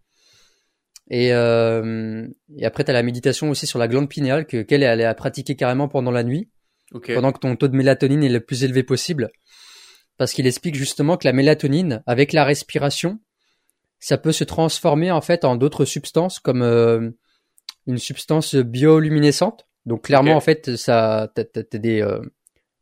Et, 1.09 1.33
euh, 1.33 2.27
et 2.57 2.65
après, 2.65 2.83
tu 2.83 2.91
as 2.91 2.93
la 2.93 3.03
méditation 3.03 3.49
aussi 3.49 3.65
sur 3.65 3.79
la 3.79 3.87
glande 3.87 4.09
pinéale, 4.09 4.45
que 4.45 4.61
qu'elle 4.61 4.83
est 4.83 5.05
à 5.05 5.13
pratiquer 5.13 5.55
carrément 5.55 5.87
pendant 5.87 6.11
la 6.11 6.23
nuit, 6.23 6.49
pendant 6.91 7.31
que 7.31 7.39
ton 7.39 7.55
taux 7.55 7.69
de 7.69 7.77
mélatonine 7.77 8.23
est 8.23 8.29
le 8.29 8.41
plus 8.41 8.63
élevé 8.63 8.83
possible. 8.83 9.29
Parce 10.17 10.33
qu'il 10.33 10.47
explique 10.47 10.75
justement 10.75 11.15
que 11.15 11.27
la 11.27 11.33
mélatonine, 11.33 12.03
avec 12.05 12.33
la 12.33 12.43
respiration, 12.43 13.19
ça 13.99 14.17
peut 14.17 14.31
se 14.31 14.43
transformer 14.43 15.11
en 15.11 15.21
fait 15.21 15.43
en 15.45 15.55
d'autres 15.55 15.85
substances, 15.85 16.39
comme 16.39 16.61
euh, 16.61 17.09
une 17.87 17.97
substance 17.97 18.55
bioluminescente. 18.55 19.65
Donc 19.85 20.03
clairement, 20.03 20.31
en 20.35 20.41
fait, 20.41 20.75
ça, 20.75 21.31
t'as, 21.33 21.43
t'as- 21.45 21.63
t'as 21.63 21.77
des 21.77 22.01
euh, 22.01 22.19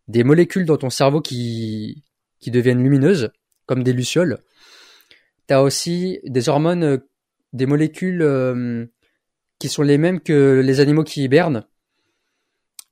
des 0.07 0.23
molécules 0.23 0.65
dans 0.65 0.77
ton 0.77 0.89
cerveau 0.89 1.21
qui 1.21 2.03
qui 2.39 2.51
deviennent 2.51 2.83
lumineuses, 2.83 3.31
comme 3.65 3.83
des 3.83 3.93
lucioles. 3.93 4.39
T'as 5.47 5.61
aussi 5.61 6.19
des 6.25 6.49
hormones, 6.49 6.83
euh, 6.83 6.97
des 7.53 7.65
molécules 7.65 8.21
euh, 8.21 8.85
qui 9.59 9.69
sont 9.69 9.83
les 9.83 9.97
mêmes 9.97 10.19
que 10.19 10.61
les 10.65 10.79
animaux 10.79 11.03
qui 11.03 11.23
hibernent. 11.23 11.65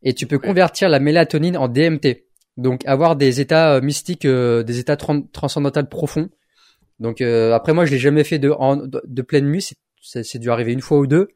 Et 0.04 0.14
tu 0.14 0.28
peux 0.28 0.38
convertir 0.40 0.90
la 0.90 1.00
mélatonine 1.00 1.58
en 1.58 1.68
DMT. 1.68 2.26
Donc 2.58 2.86
avoir 2.86 3.16
des 3.16 3.42
états 3.42 3.82
mystiques, 3.82 4.28
des 4.28 4.80
états 4.80 4.96
tran- 4.96 5.28
transcendantaux 5.32 5.84
profonds. 5.86 6.30
Donc 7.00 7.22
euh, 7.22 7.54
après 7.54 7.74
moi 7.74 7.86
je 7.86 7.92
l'ai 7.92 7.98
jamais 8.00 8.24
fait 8.24 8.40
de, 8.40 8.50
en- 8.52 8.78
de, 8.78 9.02
de 9.06 9.22
pleine 9.22 9.46
nuit, 9.50 9.68
c'est- 10.02 10.38
dû 10.40 10.50
arriver 10.52 10.74
une 10.74 10.82
fois 10.82 11.00
ou 11.00 11.08
deux. 11.08 11.30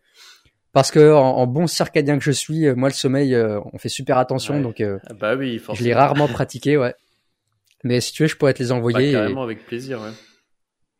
Parce 0.73 0.91
que 0.91 1.11
en, 1.13 1.38
en 1.38 1.47
bon 1.47 1.65
circadien 1.67 2.17
que 2.19 2.23
je 2.23 2.31
suis, 2.31 2.67
euh, 2.67 2.75
moi 2.75 2.89
le 2.89 2.93
sommeil, 2.93 3.34
euh, 3.34 3.59
on 3.73 3.77
fait 3.79 3.89
super 3.89 4.17
attention, 4.17 4.57
Ouais. 4.57 4.61
donc 4.63 4.79
euh, 4.81 4.99
Ah 5.07 5.13
bah 5.13 5.35
oui, 5.35 5.53
je 5.53 5.59
l'ai 5.59 5.59
forcément. 5.65 5.95
rarement 5.95 6.27
pratiqué, 6.27 6.77
ouais. 6.77 6.93
Mais 7.84 7.99
si 8.01 8.11
tu 8.13 8.23
veux, 8.23 8.27
je 8.29 8.35
pourrais 8.35 8.53
te 8.53 8.61
les 8.61 8.69
Bah, 8.69 8.75
envoyer. 8.75 9.09
et- 9.09 9.13
carrément 9.13 9.43
avec 9.43 9.65
plaisir. 9.65 10.01
Ouais. 10.01 10.11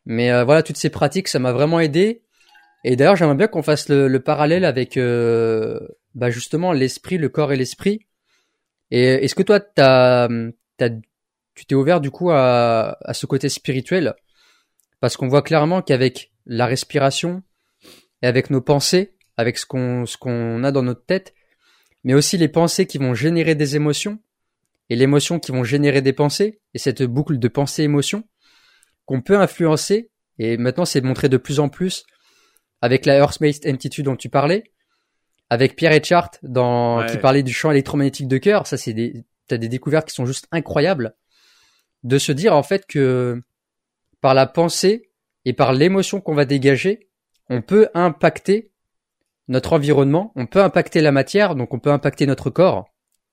mais 0.06 0.42
voilà, 0.44 0.62
toutes 0.62 0.76
ces 0.78 0.90
pratiques, 0.90 1.28
ça 1.28 1.38
m'a 1.38 1.52
vraiment 1.52 1.80
aidé. 1.80 2.22
Et 2.84 2.96
d'ailleurs, 2.96 3.16
j'aimerais 3.16 3.34
bien 3.36 3.46
qu'on 3.48 3.62
fasse 3.62 3.88
le, 3.88 4.08
le 4.08 4.20
parallèle 4.20 4.64
avec 4.64 4.96
bah 6.14 6.30
justement 6.30 6.72
l'esprit, 6.72 7.18
le 7.18 7.28
corps 7.28 7.52
et 7.52 7.56
l'esprit. 7.56 8.00
Et 8.90 9.04
est-ce 9.24 9.34
que 9.34 9.42
toi, 9.42 9.60
t'as, 9.60 10.28
tu 11.54 11.66
t'es 11.66 11.74
ouvert 11.74 12.00
du 12.00 12.10
coup 12.10 12.30
à, 12.30 12.96
à 13.00 13.14
ce 13.14 13.26
côté 13.26 13.48
spirituel? 13.48 14.14
Parce 15.00 15.16
qu'on 15.16 15.28
voit 15.28 15.42
clairement 15.42 15.82
qu'avec 15.82 16.32
la 16.46 16.66
respiration 16.66 17.42
et 18.22 18.26
avec 18.26 18.50
nos 18.50 18.60
pensées, 18.60 19.14
avec 19.36 19.58
ce 19.58 19.66
qu'on 19.66 20.06
ce 20.06 20.16
qu'on 20.16 20.64
a 20.64 20.72
dans 20.72 20.82
notre 20.82 21.04
tête, 21.04 21.34
mais 22.04 22.14
aussi 22.14 22.36
les 22.36 22.48
pensées 22.48 22.86
qui 22.86 22.98
vont 22.98 23.14
générer 23.14 23.54
des 23.54 23.76
émotions 23.76 24.18
et 24.90 24.96
l'émotion 24.96 25.38
qui 25.38 25.52
vont 25.52 25.64
générer 25.64 26.02
des 26.02 26.12
pensées 26.12 26.60
et 26.74 26.78
cette 26.78 27.02
boucle 27.02 27.38
de 27.38 27.48
pensée-émotion 27.48 28.24
qu'on 29.04 29.20
peut 29.22 29.38
influencer, 29.38 30.10
et 30.38 30.56
maintenant 30.56 30.84
c'est 30.84 31.00
montré 31.00 31.28
de 31.28 31.36
plus 31.36 31.60
en 31.60 31.68
plus 31.68 32.04
avec 32.80 33.06
la 33.06 33.16
Earth-Based 33.18 33.66
Entity 33.66 34.02
dont 34.02 34.16
tu 34.16 34.28
parlais, 34.28 34.64
avec 35.50 35.76
Pierre 35.76 35.92
Etchart 35.92 36.30
dans, 36.42 37.00
Ouais. 37.00 37.06
qui 37.10 37.18
parlait 37.18 37.42
du 37.42 37.52
champ 37.52 37.70
électromagnétique 37.70 38.28
de 38.28 38.38
cœur, 38.38 38.66
ça 38.66 38.76
c'est 38.76 38.92
des, 38.92 39.24
t'as 39.46 39.56
des 39.56 39.68
découvertes 39.68 40.08
qui 40.08 40.14
sont 40.14 40.26
juste 40.26 40.46
incroyables, 40.52 41.14
de 42.04 42.18
se 42.18 42.32
dire 42.32 42.54
en 42.54 42.62
fait 42.62 42.86
que 42.86 43.42
par 44.20 44.34
la 44.34 44.46
pensée 44.46 45.10
et 45.44 45.52
par 45.52 45.72
l'émotion 45.72 46.20
qu'on 46.20 46.34
va 46.34 46.44
dégager, 46.44 47.08
on 47.48 47.62
peut 47.62 47.88
impacter 47.94 48.70
notre 49.48 49.72
environnement, 49.72 50.32
on 50.36 50.46
peut 50.46 50.62
impacter 50.62 51.00
la 51.00 51.12
matière, 51.12 51.54
donc 51.54 51.72
on 51.72 51.78
peut 51.78 51.90
impacter 51.90 52.26
notre 52.26 52.50
corps, 52.50 52.90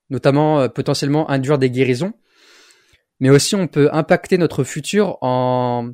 notamment 0.09 0.61
euh, 0.61 0.67
potentiellement 0.69 1.29
induire 1.29 1.57
des 1.57 1.69
guérisons, 1.69 2.13
mais 3.19 3.29
aussi 3.29 3.55
on 3.55 3.67
peut 3.67 3.89
impacter 3.91 4.37
notre 4.37 4.63
futur 4.63 5.17
en 5.21 5.91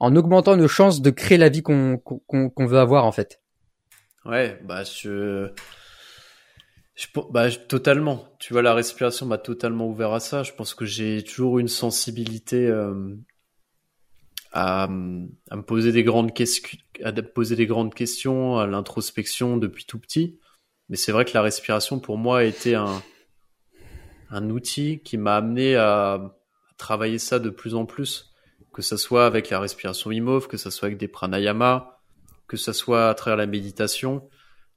en 0.00 0.16
augmentant 0.16 0.56
nos 0.56 0.68
chances 0.68 1.00
de 1.00 1.10
créer 1.10 1.38
la 1.38 1.48
vie 1.48 1.62
qu'on 1.62 2.00
veut 2.58 2.78
avoir 2.78 3.06
en 3.06 3.12
fait. 3.12 3.40
Ouais, 4.24 4.60
bah 4.64 4.82
je, 4.84 5.50
je, 6.94 7.06
bah 7.30 7.50
totalement. 7.50 8.24
Tu 8.38 8.52
vois, 8.52 8.62
la 8.62 8.74
respiration 8.74 9.26
m'a 9.26 9.38
totalement 9.38 9.86
ouvert 9.86 10.12
à 10.12 10.20
ça. 10.20 10.42
Je 10.42 10.52
pense 10.52 10.74
que 10.74 10.84
j'ai 10.84 11.22
toujours 11.22 11.58
une 11.58 11.68
sensibilité 11.68 12.66
euh, 12.66 13.16
à, 14.54 14.84
à 14.84 14.88
me 14.88 15.62
poser 15.62 15.92
des 15.92 16.04
grandes 16.04 16.32
questions, 17.94 18.58
à 18.58 18.66
l'introspection 18.66 19.56
depuis 19.58 19.84
tout 19.84 19.98
petit. 19.98 20.38
Mais 20.88 20.96
c'est 20.96 21.12
vrai 21.12 21.24
que 21.24 21.32
la 21.34 21.42
respiration 21.42 21.98
pour 21.98 22.16
moi 22.16 22.38
a 22.38 22.44
été 22.44 22.74
un 22.74 23.02
un 24.30 24.50
outil 24.50 25.00
qui 25.04 25.16
m'a 25.16 25.36
amené 25.36 25.76
à, 25.76 26.34
travailler 26.76 27.18
ça 27.18 27.38
de 27.38 27.50
plus 27.50 27.76
en 27.76 27.86
plus, 27.86 28.34
que 28.72 28.82
ça 28.82 28.96
soit 28.96 29.26
avec 29.26 29.48
la 29.48 29.60
respiration 29.60 30.10
IMOV, 30.10 30.48
que 30.48 30.56
ça 30.56 30.72
soit 30.72 30.86
avec 30.86 30.98
des 30.98 31.06
pranayamas, 31.06 32.00
que 32.48 32.56
ça 32.56 32.72
soit 32.72 33.08
à 33.08 33.14
travers 33.14 33.36
la 33.36 33.46
méditation. 33.46 34.28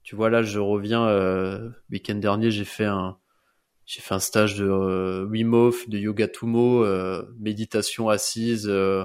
Tu 0.04 0.14
vois 0.14 0.30
là, 0.30 0.42
je 0.42 0.60
reviens 0.60 1.08
euh, 1.08 1.70
week-end 1.90 2.14
dernier, 2.14 2.52
j'ai 2.52 2.64
fait 2.64 2.84
un 2.84 3.18
j'ai 3.84 4.00
fait 4.00 4.14
un 4.14 4.20
stage 4.20 4.56
de 4.56 4.66
euh, 4.66 5.26
Wim 5.26 5.72
de 5.88 5.98
yoga 5.98 6.28
Tumo, 6.28 6.84
euh, 6.84 7.24
méditation 7.38 8.10
assise, 8.10 8.68
euh, 8.68 9.04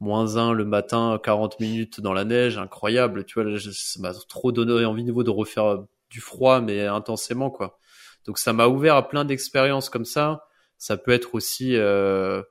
moins 0.00 0.36
un 0.36 0.52
le 0.52 0.64
matin, 0.64 1.18
40 1.22 1.60
minutes 1.60 2.00
dans 2.00 2.12
la 2.12 2.24
neige, 2.24 2.58
incroyable. 2.58 3.24
Tu 3.24 3.40
vois, 3.40 3.58
ça 3.58 4.00
m'a 4.00 4.12
trop 4.28 4.52
donné 4.52 4.84
envie 4.84 5.04
de 5.04 5.30
refaire 5.30 5.84
du 6.10 6.20
froid, 6.20 6.60
mais 6.60 6.86
intensément 6.86 7.50
quoi. 7.50 7.78
Donc 8.26 8.38
ça 8.38 8.52
m'a 8.52 8.66
ouvert 8.66 8.96
à 8.96 9.08
plein 9.08 9.24
d'expériences 9.24 9.88
comme 9.88 10.04
ça. 10.04 10.44
Ça 10.78 10.96
peut 10.96 11.12
être 11.12 11.34
aussi, 11.34 11.76
euh, 11.76 12.42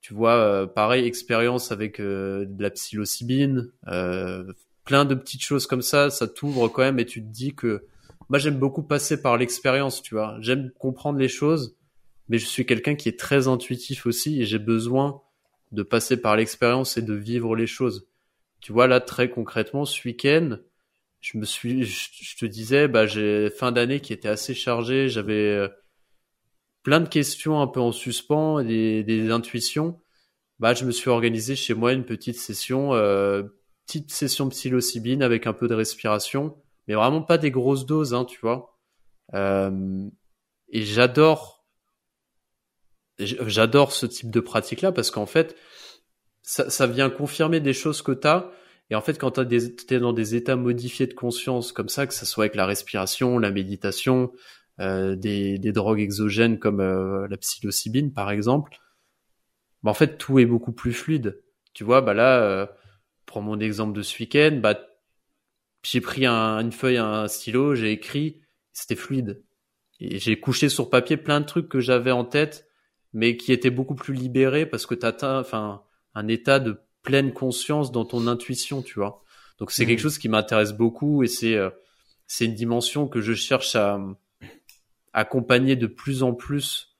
tu 0.00 0.14
vois, 0.14 0.36
euh, 0.36 0.66
pareil, 0.66 1.06
expérience 1.06 1.72
avec 1.72 2.00
euh, 2.00 2.44
de 2.46 2.62
la 2.62 2.70
psilocybine, 2.70 3.72
euh, 3.88 4.52
plein 4.84 5.04
de 5.04 5.14
petites 5.14 5.42
choses 5.42 5.66
comme 5.66 5.82
ça. 5.82 6.10
Ça 6.10 6.28
t'ouvre 6.28 6.68
quand 6.68 6.82
même 6.82 6.98
et 6.98 7.06
tu 7.06 7.22
te 7.22 7.28
dis 7.28 7.54
que 7.54 7.86
moi 8.28 8.38
j'aime 8.38 8.58
beaucoup 8.58 8.82
passer 8.82 9.20
par 9.20 9.36
l'expérience, 9.36 10.02
tu 10.02 10.14
vois. 10.14 10.36
J'aime 10.40 10.70
comprendre 10.78 11.18
les 11.18 11.28
choses, 11.28 11.76
mais 12.28 12.38
je 12.38 12.46
suis 12.46 12.66
quelqu'un 12.66 12.94
qui 12.94 13.08
est 13.08 13.18
très 13.18 13.48
intuitif 13.48 14.06
aussi 14.06 14.40
et 14.40 14.44
j'ai 14.44 14.58
besoin 14.58 15.22
de 15.72 15.82
passer 15.82 16.20
par 16.20 16.36
l'expérience 16.36 16.96
et 16.96 17.02
de 17.02 17.14
vivre 17.14 17.56
les 17.56 17.66
choses. 17.66 18.08
Tu 18.60 18.72
vois 18.72 18.86
là 18.86 19.00
très 19.00 19.30
concrètement 19.30 19.84
ce 19.84 20.06
week-end, 20.06 20.58
je 21.20 21.38
me 21.38 21.44
suis, 21.44 21.84
je, 21.84 22.36
te 22.36 22.46
disais, 22.46 22.88
bah 22.88 23.06
j'ai 23.06 23.50
fin 23.50 23.72
d'année 23.72 24.00
qui 24.00 24.12
était 24.12 24.28
assez 24.28 24.54
chargée, 24.54 25.08
j'avais 25.08 25.34
euh, 25.34 25.68
plein 26.82 27.00
de 27.00 27.08
questions 27.08 27.60
un 27.60 27.66
peu 27.66 27.80
en 27.80 27.92
suspens, 27.92 28.62
des, 28.62 29.02
des 29.02 29.30
intuitions. 29.30 30.00
Bah 30.58 30.72
je 30.74 30.84
me 30.84 30.90
suis 30.92 31.10
organisé 31.10 31.56
chez 31.56 31.74
moi 31.74 31.92
une 31.92 32.04
petite 32.04 32.38
session, 32.38 32.94
euh, 32.94 33.42
petite 33.86 34.10
session 34.10 34.48
psilocybine 34.48 35.22
avec 35.22 35.46
un 35.46 35.52
peu 35.52 35.68
de 35.68 35.74
respiration, 35.74 36.56
mais 36.86 36.94
vraiment 36.94 37.22
pas 37.22 37.38
des 37.38 37.50
grosses 37.50 37.86
doses, 37.86 38.14
hein, 38.14 38.24
tu 38.24 38.38
vois. 38.40 38.78
Euh, 39.34 40.08
et 40.68 40.82
j'adore, 40.82 41.55
j'adore 43.18 43.92
ce 43.92 44.06
type 44.06 44.30
de 44.30 44.40
pratique-là 44.40 44.92
parce 44.92 45.10
qu'en 45.10 45.26
fait, 45.26 45.56
ça, 46.42 46.70
ça 46.70 46.86
vient 46.86 47.10
confirmer 47.10 47.60
des 47.60 47.72
choses 47.72 48.02
que 48.02 48.12
t'as. 48.12 48.50
Et 48.90 48.94
en 48.94 49.00
fait, 49.00 49.18
quand 49.18 49.32
tu 49.32 49.94
es 49.94 49.98
dans 49.98 50.12
des 50.12 50.34
états 50.34 50.56
modifiés 50.56 51.06
de 51.06 51.14
conscience 51.14 51.72
comme 51.72 51.88
ça, 51.88 52.06
que 52.06 52.14
ça 52.14 52.26
soit 52.26 52.44
avec 52.44 52.54
la 52.54 52.66
respiration, 52.66 53.38
la 53.38 53.50
méditation, 53.50 54.32
euh, 54.78 55.16
des, 55.16 55.58
des 55.58 55.72
drogues 55.72 56.00
exogènes 56.00 56.58
comme 56.58 56.80
euh, 56.80 57.26
la 57.30 57.38
psilocybine 57.38 58.12
par 58.12 58.30
exemple, 58.30 58.76
bah, 59.82 59.90
en 59.90 59.94
fait 59.94 60.18
tout 60.18 60.38
est 60.38 60.44
beaucoup 60.44 60.72
plus 60.72 60.92
fluide. 60.92 61.42
Tu 61.72 61.82
vois, 61.82 62.02
bah 62.02 62.12
là, 62.12 62.42
euh, 62.42 62.66
mon 63.36 63.58
exemple 63.58 63.96
de 63.96 64.02
ce 64.02 64.18
week-end, 64.20 64.58
bah 64.62 64.78
j'ai 65.82 66.00
pris 66.00 66.26
un, 66.26 66.58
une 66.58 66.72
feuille, 66.72 66.96
un 66.98 67.28
stylo, 67.28 67.74
j'ai 67.74 67.92
écrit, 67.92 68.40
c'était 68.72 68.96
fluide. 68.96 69.44
Et 70.00 70.18
j'ai 70.18 70.38
couché 70.40 70.68
sur 70.68 70.90
papier 70.90 71.16
plein 71.16 71.40
de 71.40 71.46
trucs 71.46 71.68
que 71.68 71.80
j'avais 71.80 72.10
en 72.10 72.24
tête, 72.24 72.65
mais 73.16 73.38
qui 73.38 73.50
étaient 73.52 73.70
beaucoup 73.70 73.94
plus 73.94 74.12
libérés 74.12 74.66
parce 74.66 74.84
que 74.84 74.94
tu 74.94 75.06
atteins 75.06 75.40
enfin, 75.40 75.82
un 76.14 76.28
état 76.28 76.60
de 76.60 76.76
pleine 77.02 77.32
conscience 77.32 77.90
dans 77.90 78.04
ton 78.04 78.26
intuition, 78.26 78.82
tu 78.82 78.98
vois. 78.98 79.22
Donc 79.58 79.70
c'est 79.70 79.86
quelque 79.86 80.00
chose 80.00 80.18
qui 80.18 80.28
m'intéresse 80.28 80.72
beaucoup 80.72 81.22
et 81.22 81.26
c'est 81.26 81.54
euh, 81.54 81.70
c'est 82.26 82.44
une 82.44 82.54
dimension 82.54 83.08
que 83.08 83.22
je 83.22 83.32
cherche 83.32 83.74
à 83.74 83.98
accompagner 85.14 85.76
de 85.76 85.86
plus 85.86 86.22
en 86.22 86.34
plus 86.34 86.94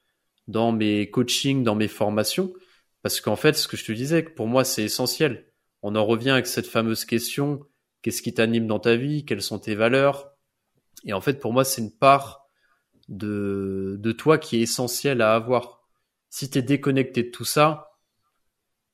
dans 0.49 0.73
mes 0.73 1.11
coachings, 1.11 1.63
dans 1.63 1.75
mes 1.75 1.89
formations, 1.89 2.55
parce 3.03 3.21
qu'en 3.21 3.37
fait, 3.37 3.55
ce 3.55 3.69
que 3.69 3.77
je 3.77 3.85
te 3.85 3.93
disais, 3.93 4.23
pour 4.23 4.47
moi, 4.47 4.65
c'est 4.65 4.85
essentiel. 4.85 5.53
On 5.83 5.97
en 5.97 6.07
revient 6.07 6.31
avec 6.31 6.47
cette 6.47 6.67
fameuse 6.67 7.05
question 7.05 7.61
qu'est-ce 8.01 8.23
qui 8.23 8.33
t'anime 8.33 8.67
dans 8.67 8.79
ta 8.79 8.97
vie? 8.97 9.27
Quelles 9.27 9.43
sont 9.43 9.59
tes 9.59 9.75
valeurs? 9.75 10.33
Et 11.05 11.13
en 11.13 11.21
fait, 11.21 11.41
pour 11.41 11.53
moi, 11.53 11.65
c'est 11.65 11.83
une 11.83 11.93
part 11.93 12.47
de, 13.09 13.97
de 13.99 14.13
toi 14.13 14.39
qui 14.39 14.57
est 14.57 14.61
essentiel 14.61 15.21
à 15.21 15.35
avoir. 15.35 15.76
Si 16.37 16.51
tu 16.51 16.59
es 16.59 16.63
déconnecté 16.63 17.23
de 17.23 17.31
tout 17.31 17.47
ça, 17.47 17.93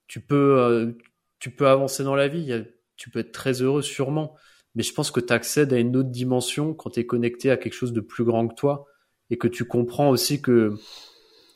tu 0.07 0.21
peux, 0.21 0.61
euh, 0.61 0.93
tu 1.41 1.51
peux 1.51 1.67
avancer 1.67 2.05
dans 2.05 2.15
la 2.15 2.29
vie, 2.29 2.65
tu 2.95 3.11
peux 3.11 3.19
être 3.19 3.33
très 3.33 3.63
heureux 3.63 3.83
sûrement, 3.83 4.37
mais 4.77 4.85
je 4.85 4.95
pense 4.95 5.11
que 5.11 5.19
tu 5.19 5.33
accèdes 5.33 5.73
à 5.73 5.79
une 5.81 5.97
autre 5.97 6.11
dimension 6.11 6.73
quand 6.73 6.91
tu 6.91 7.01
es 7.01 7.05
connecté 7.05 7.51
à 7.51 7.57
quelque 7.57 7.73
chose 7.73 7.93
de 7.93 8.01
plus 8.01 8.23
grand 8.23 8.47
que 8.47 8.55
toi 8.55 8.87
et 9.29 9.39
que 9.39 9.49
tu 9.49 9.65
comprends 9.65 10.09
aussi 10.11 10.41
que 10.41 10.75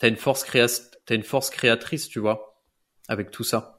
tu 0.00 0.06
as 0.06 0.08
une 0.08 0.16
force 0.16 0.42
créa 0.42 0.66
as 0.66 1.14
une 1.14 1.22
force 1.22 1.50
créatrice, 1.50 2.08
tu 2.08 2.18
vois, 2.18 2.60
avec 3.06 3.30
tout 3.30 3.44
ça. 3.44 3.78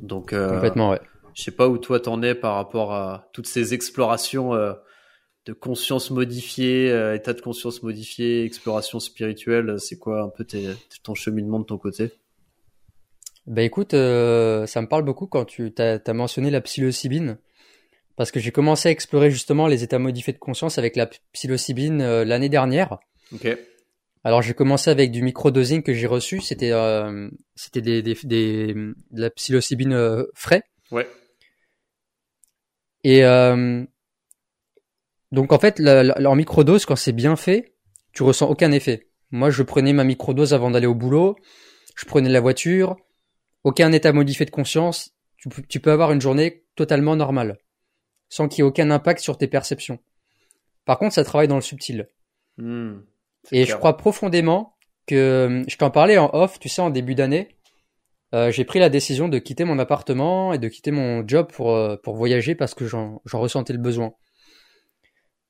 Donc 0.00 0.34
euh, 0.34 0.50
complètement 0.50 0.90
ouais. 0.90 1.00
Je 1.32 1.44
sais 1.44 1.50
pas 1.50 1.66
où 1.66 1.78
toi 1.78 1.98
t'en 1.98 2.22
es 2.22 2.34
par 2.34 2.56
rapport 2.56 2.92
à 2.92 3.30
toutes 3.32 3.46
ces 3.46 3.72
explorations 3.72 4.52
euh, 4.52 4.74
de 5.48 5.54
conscience 5.54 6.10
modifiée, 6.10 6.90
euh, 6.90 7.14
état 7.14 7.32
de 7.32 7.40
conscience 7.40 7.82
modifié, 7.82 8.44
exploration 8.44 9.00
spirituelle. 9.00 9.76
C'est 9.80 9.96
quoi 9.96 10.20
un 10.20 10.28
peu 10.28 10.46
ton 11.02 11.14
cheminement 11.14 11.58
de 11.58 11.64
ton 11.64 11.78
côté? 11.78 12.12
Ben 13.46 13.62
écoute, 13.62 13.94
euh, 13.94 14.66
ça 14.66 14.82
me 14.82 14.86
parle 14.86 15.04
beaucoup 15.04 15.26
quand 15.26 15.46
tu 15.46 15.72
as, 15.78 15.98
as 16.06 16.12
mentionné 16.12 16.50
la 16.50 16.60
psilocybine 16.60 17.38
parce 18.14 18.30
que 18.30 18.40
j'ai 18.40 18.50
commencé 18.52 18.90
à 18.90 18.92
explorer 18.92 19.30
justement 19.30 19.68
les 19.68 19.82
états 19.82 19.98
modifiés 19.98 20.34
de 20.34 20.38
conscience 20.38 20.76
avec 20.76 20.96
la 20.96 21.08
psilocybine 21.32 22.22
l'année 22.22 22.50
dernière. 22.50 22.98
Ok. 23.32 23.48
Alors 24.24 24.42
j'ai 24.42 24.52
commencé 24.52 24.90
avec 24.90 25.12
du 25.12 25.22
microdosing 25.22 25.82
que 25.82 25.94
j'ai 25.94 26.08
reçu, 26.08 26.42
c'était 26.42 26.72
c'était 27.54 27.80
des, 27.80 28.02
des, 28.02 28.18
des, 28.24 28.74
de 28.74 28.94
la 29.12 29.30
psilocybine 29.30 30.26
frais. 30.34 30.62
Ouais. 30.90 31.08
Et 33.04 33.24
euh, 33.24 33.84
donc 35.32 35.52
en 35.52 35.58
fait, 35.58 35.78
leur 35.78 36.36
microdose, 36.36 36.86
quand 36.86 36.96
c'est 36.96 37.12
bien 37.12 37.36
fait, 37.36 37.74
tu 38.12 38.22
ressens 38.22 38.48
aucun 38.48 38.72
effet. 38.72 39.08
Moi, 39.30 39.50
je 39.50 39.62
prenais 39.62 39.92
ma 39.92 40.04
microdose 40.04 40.54
avant 40.54 40.70
d'aller 40.70 40.86
au 40.86 40.94
boulot, 40.94 41.36
je 41.96 42.06
prenais 42.06 42.30
la 42.30 42.40
voiture, 42.40 42.96
aucun 43.64 43.92
état 43.92 44.12
modifié 44.12 44.46
de 44.46 44.50
conscience. 44.50 45.14
Tu, 45.68 45.80
peux 45.80 45.92
avoir 45.92 46.12
une 46.12 46.20
journée 46.20 46.64
totalement 46.74 47.14
normale, 47.14 47.58
sans 48.28 48.48
qu'il 48.48 48.58
y 48.58 48.60
ait 48.60 48.68
aucun 48.68 48.90
impact 48.90 49.20
sur 49.20 49.38
tes 49.38 49.46
perceptions. 49.46 49.98
Par 50.84 50.98
contre, 50.98 51.14
ça 51.14 51.24
travaille 51.24 51.48
dans 51.48 51.56
le 51.56 51.62
subtil. 51.62 52.08
Hmm, 52.56 53.00
et 53.52 53.64
je 53.64 53.76
crois 53.76 53.96
profondément 53.96 54.76
que, 55.06 55.62
je 55.68 55.76
t'en 55.76 55.90
parlais 55.90 56.18
en 56.18 56.30
off, 56.32 56.58
tu 56.58 56.68
sais, 56.68 56.82
en 56.82 56.90
début 56.90 57.14
d'année, 57.14 57.56
euh, 58.34 58.50
j'ai 58.50 58.64
pris 58.64 58.78
la 58.78 58.88
décision 58.88 59.28
de 59.28 59.38
quitter 59.38 59.64
mon 59.64 59.78
appartement 59.78 60.52
et 60.52 60.58
de 60.58 60.68
quitter 60.68 60.90
mon 60.90 61.26
job 61.26 61.50
pour, 61.52 61.74
euh, 61.74 61.96
pour 61.96 62.16
voyager 62.16 62.54
parce 62.54 62.74
que 62.74 62.86
j'en 62.86 63.20
ressentais 63.32 63.72
le 63.72 63.78
besoin. 63.78 64.14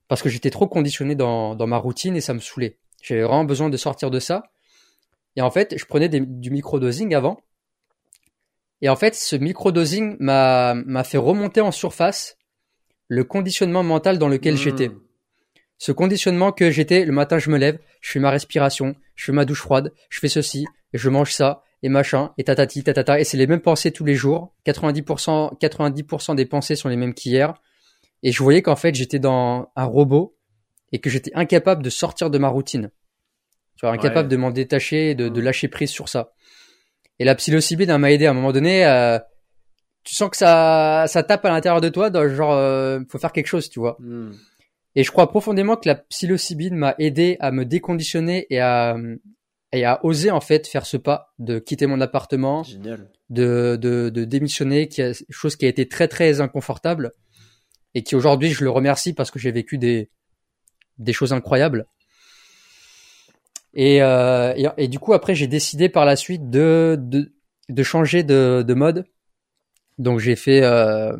Parce 0.08 0.22
que 0.22 0.28
j'étais 0.28 0.50
trop 0.50 0.66
conditionné 0.66 1.14
dans, 1.14 1.54
dans 1.54 1.66
ma 1.66 1.76
routine 1.76 2.16
et 2.16 2.20
ça 2.20 2.34
me 2.34 2.40
saoulait. 2.40 2.78
J'avais 3.02 3.22
vraiment 3.22 3.44
besoin 3.44 3.68
de 3.68 3.76
sortir 3.76 4.10
de 4.10 4.18
ça. 4.18 4.50
Et 5.36 5.42
en 5.42 5.50
fait, 5.50 5.76
je 5.78 5.84
prenais 5.84 6.08
des, 6.08 6.20
du 6.20 6.50
microdosing 6.50 7.14
avant. 7.14 7.40
Et 8.80 8.88
en 8.88 8.96
fait, 8.96 9.14
ce 9.14 9.36
microdosing 9.36 10.16
m'a 10.20 11.04
fait 11.04 11.18
remonter 11.18 11.60
en 11.60 11.72
surface 11.72 12.36
le 13.08 13.24
conditionnement 13.24 13.82
mental 13.82 14.18
dans 14.18 14.28
lequel 14.28 14.54
mmh. 14.54 14.58
j'étais. 14.58 14.90
Ce 15.78 15.92
conditionnement 15.92 16.52
que 16.52 16.70
j'étais, 16.70 17.04
le 17.04 17.12
matin 17.12 17.38
je 17.38 17.50
me 17.50 17.58
lève, 17.58 17.78
je 18.00 18.10
fais 18.10 18.18
ma 18.18 18.30
respiration, 18.30 18.96
je 19.14 19.26
fais 19.26 19.32
ma 19.32 19.44
douche 19.44 19.60
froide, 19.60 19.92
je 20.10 20.18
fais 20.18 20.28
ceci, 20.28 20.66
et 20.92 20.98
je 20.98 21.08
mange 21.08 21.32
ça, 21.32 21.62
et 21.82 21.88
machin, 21.88 22.32
et 22.36 22.44
tatati, 22.44 22.82
tatata, 22.82 23.20
et 23.20 23.24
c'est 23.24 23.36
les 23.36 23.46
mêmes 23.46 23.60
pensées 23.60 23.92
tous 23.92 24.04
les 24.04 24.14
jours. 24.14 24.52
90%, 24.66 25.58
90% 25.58 26.34
des 26.34 26.46
pensées 26.46 26.74
sont 26.74 26.88
les 26.88 26.96
mêmes 26.96 27.14
qu'hier. 27.14 27.54
Et 28.22 28.32
je 28.32 28.42
voyais 28.42 28.62
qu'en 28.62 28.76
fait, 28.76 28.94
j'étais 28.94 29.18
dans 29.18 29.70
un 29.76 29.84
robot 29.84 30.36
et 30.92 30.98
que 30.98 31.10
j'étais 31.10 31.30
incapable 31.34 31.82
de 31.82 31.90
sortir 31.90 32.30
de 32.30 32.38
ma 32.38 32.48
routine. 32.48 32.90
Tu 33.76 33.86
vois, 33.86 33.94
incapable 33.94 34.28
de 34.28 34.36
m'en 34.36 34.50
détacher, 34.50 35.14
de, 35.14 35.28
de, 35.28 35.40
mmh. 35.40 35.44
lâcher 35.44 35.68
prise 35.68 35.90
sur 35.90 36.08
ça. 36.08 36.32
Et 37.20 37.24
la 37.24 37.34
psilocybine 37.34 37.96
m'a 37.96 38.10
aidé 38.10 38.26
à 38.26 38.30
un 38.30 38.34
moment 38.34 38.52
donné. 38.52 38.84
Euh, 38.84 39.18
tu 40.02 40.14
sens 40.14 40.30
que 40.30 40.36
ça, 40.36 41.04
ça 41.06 41.22
tape 41.22 41.44
à 41.44 41.50
l'intérieur 41.50 41.80
de 41.80 41.88
toi, 41.88 42.10
genre, 42.34 42.52
euh, 42.52 43.00
faut 43.08 43.18
faire 43.18 43.32
quelque 43.32 43.46
chose, 43.46 43.68
tu 43.68 43.78
vois. 43.78 43.96
Mmh. 44.00 44.32
Et 44.96 45.04
je 45.04 45.12
crois 45.12 45.28
profondément 45.28 45.76
que 45.76 45.88
la 45.88 45.94
psilocybine 45.94 46.74
m'a 46.74 46.94
aidé 46.98 47.36
à 47.38 47.52
me 47.52 47.64
déconditionner 47.64 48.46
et 48.50 48.58
à, 48.58 48.96
et 49.72 49.84
à 49.84 50.04
oser 50.04 50.30
en 50.30 50.40
fait 50.40 50.66
faire 50.66 50.86
ce 50.86 50.96
pas 50.96 51.34
de 51.38 51.58
quitter 51.58 51.86
mon 51.86 52.00
appartement, 52.00 52.64
de, 53.30 53.76
de, 53.76 54.08
de 54.08 54.24
démissionner, 54.24 54.88
qui 54.88 55.02
a, 55.02 55.12
chose 55.30 55.54
qui 55.56 55.66
a 55.66 55.68
été 55.68 55.86
très 55.86 56.08
très 56.08 56.40
inconfortable 56.40 57.12
et 57.94 58.02
qui 58.02 58.14
aujourd'hui 58.16 58.50
je 58.50 58.64
le 58.64 58.70
remercie 58.70 59.12
parce 59.12 59.30
que 59.30 59.38
j'ai 59.38 59.52
vécu 59.52 59.78
des 59.78 60.10
des 60.98 61.12
choses 61.12 61.32
incroyables. 61.32 61.86
Et, 63.74 64.02
euh, 64.02 64.54
et, 64.56 64.66
et, 64.78 64.88
du 64.88 64.98
coup 64.98 65.12
après 65.12 65.34
j'ai 65.34 65.46
décidé 65.46 65.88
par 65.88 66.04
la 66.04 66.16
suite 66.16 66.50
de 66.50 66.96
de, 66.98 67.32
de 67.68 67.82
changer 67.82 68.22
de, 68.22 68.64
de 68.66 68.74
mode. 68.74 69.04
Donc 69.98 70.20
j'ai 70.20 70.36
fait 70.36 70.62
euh, 70.62 71.16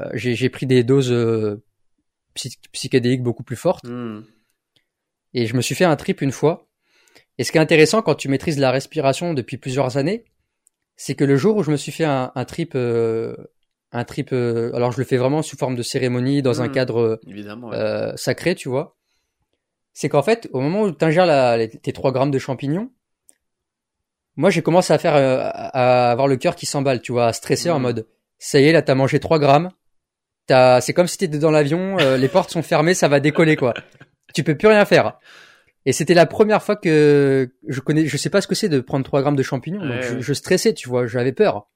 euh 0.00 0.10
j'ai 0.14 0.48
pris 0.50 0.66
des 0.66 0.84
doses 0.84 1.12
euh, 1.12 1.62
psychédéliques 2.72 3.22
beaucoup 3.22 3.44
plus 3.44 3.56
fortes. 3.56 3.84
Hmm. 3.84 4.22
Et 5.34 5.46
je 5.46 5.56
me 5.56 5.62
suis 5.62 5.74
fait 5.74 5.84
un 5.84 5.96
trip 5.96 6.20
une 6.20 6.32
fois 6.32 6.66
et 7.38 7.44
ce 7.44 7.52
qui 7.52 7.58
est 7.58 7.60
intéressant 7.60 8.02
quand 8.02 8.14
tu 8.14 8.28
maîtrises 8.28 8.58
la 8.58 8.70
respiration 8.70 9.34
depuis 9.34 9.58
plusieurs 9.58 9.96
années, 9.96 10.24
c'est 10.96 11.14
que 11.14 11.24
le 11.24 11.36
jour 11.36 11.56
où 11.56 11.62
je 11.62 11.70
me 11.70 11.76
suis 11.76 11.92
fait 11.92 12.04
un, 12.04 12.32
un 12.34 12.44
trip, 12.44 12.74
euh, 12.74 13.36
un 13.92 14.04
trip, 14.04 14.32
euh, 14.32 14.74
alors 14.74 14.92
je 14.92 14.98
le 14.98 15.04
fais 15.04 15.16
vraiment 15.16 15.42
sous 15.42 15.56
forme 15.56 15.76
de 15.76 15.82
cérémonie 15.82 16.42
dans 16.42 16.62
un 16.62 16.68
mmh. 16.68 16.72
cadre 16.72 17.20
euh, 17.72 18.12
sacré, 18.16 18.54
tu 18.54 18.68
vois. 18.68 18.96
C'est 19.92 20.08
qu'en 20.08 20.22
fait, 20.22 20.48
au 20.52 20.60
moment 20.60 20.82
où 20.82 20.92
tu 20.92 21.04
ingères 21.04 21.58
tes 21.82 21.92
3 21.92 22.12
grammes 22.12 22.30
de 22.30 22.38
champignons, 22.38 22.90
moi 24.36 24.50
j'ai 24.50 24.62
commencé 24.62 24.92
à 24.92 24.98
faire, 24.98 25.14
à 25.16 26.10
avoir 26.10 26.28
le 26.28 26.36
cœur 26.36 26.56
qui 26.56 26.66
s'emballe, 26.66 27.00
tu 27.00 27.12
vois, 27.12 27.26
à 27.28 27.32
stresser 27.32 27.70
en 27.70 27.78
mmh. 27.78 27.82
mode, 27.82 28.06
ça 28.38 28.60
y 28.60 28.66
est, 28.66 28.72
là 28.72 28.82
t'as 28.82 28.94
mangé 28.94 29.20
3 29.20 29.38
grammes, 29.38 29.70
c'est 30.48 30.92
comme 30.92 31.06
si 31.06 31.16
t'étais 31.16 31.38
dans 31.38 31.50
l'avion, 31.50 31.96
les 32.18 32.28
portes 32.28 32.50
sont 32.50 32.62
fermées, 32.62 32.94
ça 32.94 33.08
va 33.08 33.20
décoller 33.20 33.56
quoi. 33.56 33.72
tu 34.34 34.44
peux 34.44 34.56
plus 34.56 34.68
rien 34.68 34.84
faire. 34.84 35.18
Et 35.86 35.92
c'était 35.92 36.14
la 36.14 36.26
première 36.26 36.62
fois 36.64 36.74
que 36.74 37.48
je 37.68 37.80
connais, 37.80 38.06
je 38.06 38.16
sais 38.16 38.28
pas 38.28 38.40
ce 38.40 38.48
que 38.48 38.56
c'est 38.56 38.68
de 38.68 38.80
prendre 38.80 39.04
3 39.04 39.22
grammes 39.22 39.36
de 39.36 39.42
champignons. 39.44 39.86
donc 39.86 40.02
je, 40.18 40.32
stressais, 40.34 40.74
tu 40.74 40.88
vois, 40.88 41.06
j'avais 41.06 41.32
peur. 41.32 41.68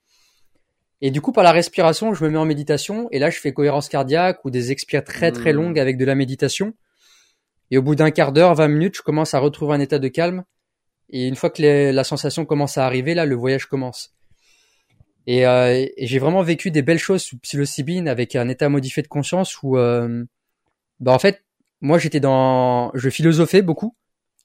Et 1.02 1.10
du 1.10 1.20
coup, 1.20 1.32
par 1.32 1.44
la 1.44 1.52
respiration, 1.52 2.12
je 2.12 2.24
me 2.24 2.30
mets 2.30 2.38
en 2.38 2.44
méditation. 2.44 3.08
Et 3.10 3.18
là, 3.18 3.30
je 3.30 3.38
fais 3.38 3.52
cohérence 3.52 3.88
cardiaque 3.88 4.44
ou 4.44 4.50
des 4.50 4.70
expires 4.70 5.04
très 5.04 5.32
très 5.32 5.52
mmh. 5.52 5.56
longues 5.56 5.78
avec 5.78 5.96
de 5.96 6.04
la 6.04 6.14
méditation. 6.14 6.74
Et 7.70 7.78
au 7.78 7.82
bout 7.82 7.94
d'un 7.94 8.10
quart 8.10 8.32
d'heure, 8.32 8.54
20 8.54 8.68
minutes, 8.68 8.96
je 8.96 9.02
commence 9.02 9.32
à 9.34 9.38
retrouver 9.38 9.74
un 9.74 9.80
état 9.80 9.98
de 9.98 10.08
calme. 10.08 10.44
Et 11.08 11.26
une 11.26 11.36
fois 11.36 11.50
que 11.50 11.92
la 11.92 12.04
sensation 12.04 12.44
commence 12.44 12.78
à 12.78 12.86
arriver, 12.86 13.14
là, 13.14 13.24
le 13.24 13.34
voyage 13.34 13.66
commence. 13.66 14.14
Et, 15.26 15.46
euh, 15.46 15.86
j'ai 15.98 16.18
vraiment 16.18 16.42
vécu 16.42 16.70
des 16.70 16.82
belles 16.82 16.98
choses 16.98 17.22
sous 17.22 17.38
psilocybine 17.38 18.08
avec 18.08 18.36
un 18.36 18.48
état 18.48 18.68
modifié 18.68 19.02
de 19.02 19.08
conscience 19.08 19.62
où, 19.62 19.76
euh, 19.76 20.24
bah 20.98 21.12
en 21.12 21.18
fait, 21.18 21.44
moi 21.80 21.98
j'étais 21.98 22.20
dans, 22.20 22.90
je 22.94 23.10
philosophais 23.10 23.62
beaucoup. 23.62 23.94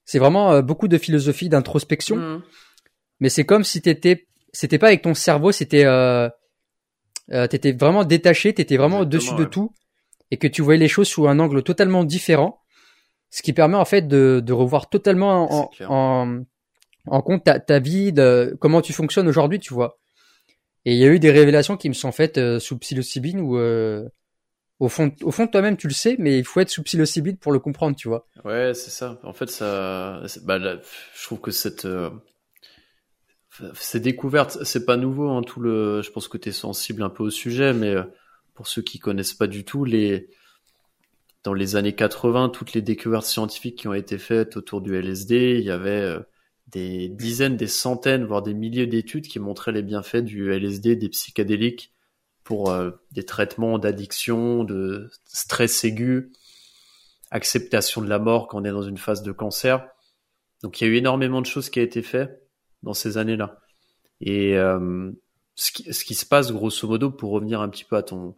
C'est 0.06 0.20
vraiment 0.20 0.52
euh, 0.52 0.62
beaucoup 0.62 0.88
de 0.88 0.98
philosophie, 0.98 1.50
d'introspection. 1.50 2.18
Mmh. 2.18 2.44
Mais 3.20 3.30
c'est 3.30 3.46
comme 3.46 3.64
si 3.64 3.82
t'étais, 3.82 4.28
c'était 4.52 4.78
pas 4.78 4.88
avec 4.88 5.02
ton 5.02 5.14
cerveau, 5.14 5.52
c'était, 5.52 5.86
euh, 7.32 7.48
t'étais 7.48 7.72
vraiment 7.72 8.04
détaché, 8.04 8.54
t'étais 8.54 8.78
vraiment 8.78 9.00
au-dessus 9.00 9.36
de 9.36 9.46
tout, 9.46 9.74
et 10.32 10.38
que 10.38 10.48
tu 10.48 10.62
voyais 10.62 10.80
les 10.80 10.88
choses 10.88 11.08
sous 11.08 11.28
un 11.28 11.40
angle 11.40 11.64
totalement 11.64 12.04
différent, 12.04 12.62
ce 13.30 13.42
qui 13.42 13.54
permet 13.54 13.78
en 13.78 13.86
fait 13.86 14.08
de, 14.08 14.42
de 14.44 14.54
revoir 14.54 14.90
totalement 14.90 15.52
en, 15.52 15.70
en, 15.88 16.44
en, 17.08 17.22
compte 17.22 17.44
ta, 17.44 17.60
ta, 17.60 17.80
vie, 17.80 18.14
de 18.14 18.56
comment 18.60 18.82
tu 18.82 18.94
fonctionnes 18.94 19.28
aujourd'hui, 19.28 19.60
tu 19.60 19.74
vois. 19.74 20.00
Et 20.86 20.94
il 20.94 20.98
y 20.98 21.04
a 21.04 21.08
eu 21.08 21.20
des 21.20 21.32
révélations 21.32 21.78
qui 21.78 21.90
me 21.90 21.94
sont 21.94 22.12
faites 22.12 22.38
euh, 22.38 22.60
sous 22.60 22.78
psilocybine 22.78 23.40
où 23.42 23.58
euh, 23.58 24.08
au 24.80 24.88
fond, 24.88 25.12
au 25.24 25.32
fond 25.32 25.46
de 25.46 25.52
toi-même, 25.52 25.78
tu 25.78 25.88
le 25.88 25.94
sais, 25.94 26.16
mais 26.20 26.38
il 26.38 26.46
faut 26.46 26.60
être 26.60 26.70
sous 26.70 26.84
psilocybine 26.84 27.38
pour 27.38 27.52
le 27.52 27.60
comprendre, 27.60 27.96
tu 27.96 28.08
vois. 28.08 28.28
Ouais, 28.44 28.74
c'est 28.74 28.92
ça. 28.92 29.20
En 29.24 29.34
fait, 29.34 29.50
ça, 29.50 30.22
bah, 30.44 30.60
je 30.60 31.24
trouve 31.24 31.40
que 31.40 31.52
cette, 31.52 31.86
euh, 31.86 32.10
ces 33.74 34.00
découvertes, 34.00 34.64
c'est 34.64 34.86
pas 34.86 34.98
nouveau, 34.98 35.30
hein, 35.30 35.42
tout 35.42 35.60
le, 35.60 36.02
je 36.02 36.12
pense 36.12 36.28
que 36.28 36.38
tu 36.38 36.50
es 36.50 36.52
sensible 36.52 37.04
un 37.04 37.10
peu 37.10 37.24
au 37.24 37.30
sujet, 37.30 37.74
mais 37.74 37.90
euh, 37.90 38.04
pour 38.54 38.68
ceux 38.68 38.82
qui 38.82 39.00
connaissent 39.00 39.34
pas 39.34 39.48
du 39.48 39.64
tout, 39.64 39.86
les, 39.86 40.30
dans 41.44 41.54
les 41.54 41.76
années 41.76 41.96
80, 41.96 42.50
toutes 42.50 42.74
les 42.74 42.82
découvertes 42.82 43.26
scientifiques 43.26 43.78
qui 43.78 43.88
ont 43.88 43.94
été 43.94 44.18
faites 44.18 44.58
autour 44.58 44.82
du 44.82 44.96
LSD, 44.96 45.58
il 45.60 45.66
y 45.66 45.72
avait 45.72 45.90
euh, 45.90 46.20
des 46.68 47.08
dizaines, 47.10 47.58
des 47.58 47.68
centaines, 47.68 48.26
voire 48.26 48.42
des 48.42 48.54
milliers 48.54 48.88
d'études 48.88 49.28
qui 49.28 49.40
montraient 49.40 49.72
les 49.72 49.84
bienfaits 49.84 50.24
du 50.24 50.52
LSD, 50.52 50.96
des 50.96 51.10
psychédéliques 51.10 51.94
pour 52.44 52.72
euh, 52.72 52.92
des 53.12 53.24
traitements 53.24 53.80
d'addiction, 53.80 54.64
de 54.64 55.10
stress 55.26 55.84
aigu, 55.84 56.32
acceptation 57.32 58.02
de 58.02 58.08
la 58.08 58.20
mort 58.20 58.48
quand 58.48 58.62
on 58.62 58.66
est 58.66 58.72
dans 58.72 58.84
une 58.84 58.98
phase 58.98 59.24
de 59.24 59.32
cancer. 59.32 59.88
Donc 60.62 60.80
il 60.80 60.86
y 60.86 60.88
a 60.88 60.94
eu 60.94 60.98
énormément 60.98 61.42
de 61.42 61.46
choses 61.46 61.70
qui 61.70 61.80
ont 61.80 61.84
été 61.84 62.02
faites 62.02 62.45
dans 62.86 62.94
ces 62.94 63.18
années-là. 63.18 63.60
Et 64.22 64.58
euh, 64.58 65.12
ce, 65.56 65.72
qui, 65.72 65.94
ce, 65.94 66.06
qui, 66.06 66.16
se 66.16 66.26
passe 66.26 66.54
grosso 66.54 66.88
modo, 66.88 67.12
pour 67.12 67.32
revenir 67.32 67.60
un 67.60 67.68
petit 67.68 67.84
peu 67.84 67.98
à 67.98 68.04
ton 68.04 68.36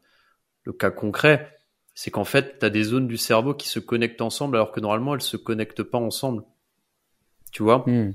le 0.63 0.73
cas 0.73 0.89
concret, 0.89 1.59
c'est 1.93 2.11
qu'en 2.11 2.25
fait, 2.25 2.59
tu 2.59 2.65
as 2.65 2.69
des 2.69 2.83
zones 2.83 3.07
du 3.07 3.17
cerveau 3.17 3.53
qui 3.53 3.69
se 3.69 3.79
connectent 3.79 4.21
ensemble 4.21 4.55
alors 4.55 4.71
que 4.71 4.79
normalement, 4.79 5.13
elles 5.13 5.21
se 5.21 5.37
connectent 5.37 5.83
pas 5.83 5.97
ensemble. 5.97 6.43
Tu 7.51 7.63
vois? 7.63 7.83
Hmm. 7.87 8.13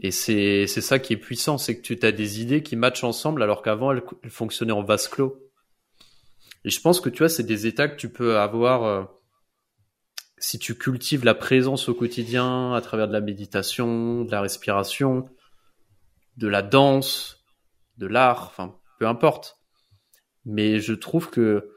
Et 0.00 0.10
c'est 0.10 0.66
c'est 0.66 0.80
ça 0.80 0.98
qui 0.98 1.12
est 1.12 1.18
puissant, 1.18 1.56
c'est 1.56 1.80
que 1.80 1.82
tu 1.82 1.98
as 2.04 2.12
des 2.12 2.42
idées 2.42 2.62
qui 2.62 2.74
matchent 2.74 3.04
ensemble 3.04 3.42
alors 3.42 3.62
qu'avant, 3.62 3.92
elles, 3.92 4.02
elles 4.24 4.30
fonctionnaient 4.30 4.72
en 4.72 4.82
vase 4.82 5.08
clos. 5.08 5.38
Et 6.64 6.70
je 6.70 6.80
pense 6.80 7.00
que 7.00 7.08
tu 7.08 7.18
vois, 7.18 7.28
c'est 7.28 7.44
des 7.44 7.66
états 7.66 7.88
que 7.88 7.96
tu 7.96 8.08
peux 8.08 8.38
avoir 8.38 8.84
euh, 8.84 9.04
si 10.38 10.58
tu 10.58 10.74
cultives 10.74 11.24
la 11.24 11.34
présence 11.34 11.88
au 11.88 11.94
quotidien 11.94 12.74
à 12.74 12.80
travers 12.80 13.06
de 13.06 13.12
la 13.12 13.20
méditation, 13.20 14.24
de 14.24 14.30
la 14.30 14.40
respiration, 14.40 15.28
de 16.36 16.48
la 16.48 16.62
danse, 16.62 17.44
de 17.98 18.06
l'art, 18.06 18.44
enfin, 18.46 18.76
peu 18.98 19.06
importe. 19.06 19.58
Mais 20.44 20.80
je 20.80 20.92
trouve 20.92 21.30
que, 21.30 21.70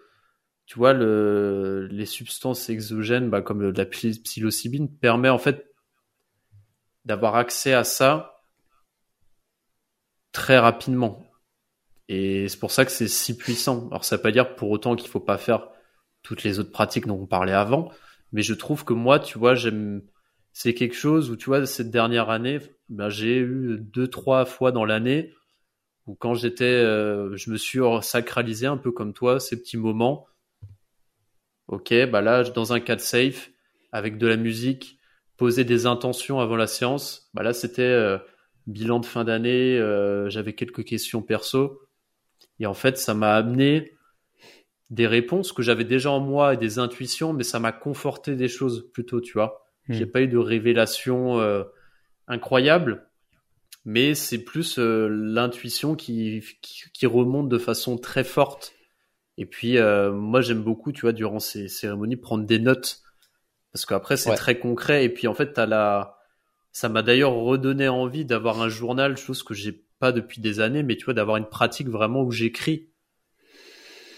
tu 0.65 0.77
vois, 0.77 0.93
le, 0.93 1.87
les 1.91 2.05
substances 2.05 2.69
exogènes, 2.69 3.29
bah, 3.29 3.41
comme 3.41 3.61
la 3.71 3.85
psi- 3.85 4.21
psilocybine, 4.21 4.89
permet 4.97 5.29
en 5.29 5.37
fait 5.37 5.65
d'avoir 7.05 7.35
accès 7.35 7.73
à 7.73 7.83
ça 7.83 8.41
très 10.31 10.59
rapidement. 10.59 11.23
Et 12.09 12.47
c'est 12.47 12.59
pour 12.59 12.71
ça 12.71 12.85
que 12.85 12.91
c'est 12.91 13.07
si 13.07 13.37
puissant. 13.37 13.87
Alors 13.89 14.05
ça 14.05 14.17
veut 14.17 14.21
pas 14.21 14.31
dire 14.31 14.55
pour 14.55 14.69
autant 14.69 14.95
qu'il 14.95 15.09
faut 15.09 15.19
pas 15.19 15.37
faire 15.37 15.69
toutes 16.23 16.43
les 16.43 16.59
autres 16.59 16.71
pratiques 16.71 17.07
dont 17.07 17.19
on 17.21 17.27
parlait 17.27 17.53
avant, 17.53 17.91
mais 18.31 18.41
je 18.41 18.53
trouve 18.53 18.83
que 18.83 18.93
moi, 18.93 19.19
tu 19.19 19.37
vois, 19.37 19.55
j'aime, 19.55 20.01
c'est 20.59 20.73
quelque 20.73 20.95
chose 20.95 21.29
où 21.29 21.35
tu 21.35 21.45
vois 21.45 21.67
cette 21.67 21.91
dernière 21.91 22.31
année, 22.31 22.57
ben, 22.89 23.09
j'ai 23.09 23.37
eu 23.37 23.77
deux 23.79 24.07
trois 24.07 24.43
fois 24.43 24.71
dans 24.71 24.85
l'année 24.85 25.35
où 26.07 26.15
quand 26.15 26.33
j'étais, 26.33 26.63
euh, 26.63 27.37
je 27.37 27.51
me 27.51 27.57
suis 27.57 27.77
sacralisé 28.01 28.65
un 28.65 28.77
peu 28.77 28.91
comme 28.91 29.13
toi 29.13 29.39
ces 29.39 29.59
petits 29.61 29.77
moments. 29.77 30.25
Ok, 31.67 31.93
bah 32.09 32.21
là, 32.21 32.43
dans 32.43 32.73
un 32.73 32.79
cadre 32.79 33.01
safe, 33.01 33.51
avec 33.91 34.17
de 34.17 34.25
la 34.25 34.35
musique, 34.35 34.97
poser 35.37 35.63
des 35.63 35.85
intentions 35.85 36.39
avant 36.39 36.55
la 36.55 36.65
séance. 36.65 37.29
Bah 37.35 37.43
là, 37.43 37.53
c'était 37.53 37.83
euh, 37.83 38.17
bilan 38.65 38.99
de 38.99 39.05
fin 39.05 39.25
d'année. 39.25 39.77
euh, 39.77 40.27
J'avais 40.31 40.53
quelques 40.53 40.85
questions 40.85 41.21
perso. 41.21 41.79
Et 42.59 42.65
en 42.65 42.73
fait, 42.73 42.97
ça 42.97 43.13
m'a 43.13 43.35
amené 43.35 43.91
des 44.89 45.05
réponses 45.05 45.51
que 45.51 45.61
j'avais 45.61 45.85
déjà 45.85 46.09
en 46.09 46.19
moi 46.19 46.55
et 46.55 46.57
des 46.57 46.79
intuitions, 46.79 47.31
mais 47.31 47.43
ça 47.43 47.59
m'a 47.59 47.73
conforté 47.73 48.35
des 48.35 48.47
choses 48.47 48.89
plutôt, 48.91 49.21
tu 49.21 49.33
vois. 49.33 49.66
Hmm. 49.87 49.93
J'ai 49.93 50.05
pas 50.05 50.21
eu 50.21 50.27
de 50.27 50.37
révélation 50.37 51.39
euh, 51.39 51.63
incroyable, 52.27 53.07
mais 53.85 54.15
c'est 54.15 54.43
plus 54.43 54.79
euh, 54.79 55.07
l'intuition 55.09 55.95
qui, 55.95 56.43
qui, 56.61 56.83
qui 56.93 57.05
remonte 57.05 57.49
de 57.49 57.57
façon 57.57 57.97
très 57.97 58.23
forte. 58.23 58.73
Et 59.37 59.45
puis, 59.45 59.77
euh, 59.77 60.11
moi, 60.11 60.41
j'aime 60.41 60.63
beaucoup, 60.63 60.91
tu 60.91 61.01
vois, 61.01 61.13
durant 61.13 61.39
ces 61.39 61.67
cérémonies, 61.67 62.17
prendre 62.17 62.45
des 62.45 62.59
notes. 62.59 63.01
Parce 63.71 63.85
qu'après, 63.85 64.17
c'est 64.17 64.31
Ouais. 64.31 64.35
très 64.35 64.57
concret. 64.57 65.05
Et 65.05 65.09
puis, 65.09 65.27
en 65.27 65.33
fait, 65.35 65.53
t'as 65.53 65.67
la... 65.67 66.17
ça 66.71 66.89
m'a 66.89 67.03
d'ailleurs 67.03 67.33
redonné 67.33 67.87
envie 67.87 68.25
d'avoir 68.25 68.61
un 68.61 68.69
journal, 68.69 69.15
chose 69.15 69.43
que 69.43 69.53
j'ai 69.53 69.83
pas 69.99 70.11
depuis 70.11 70.41
des 70.41 70.59
années, 70.59 70.83
mais 70.83 70.95
tu 70.95 71.05
vois, 71.05 71.13
d'avoir 71.13 71.37
une 71.37 71.47
pratique 71.47 71.87
vraiment 71.87 72.23
où 72.23 72.31
j'écris. 72.31 72.89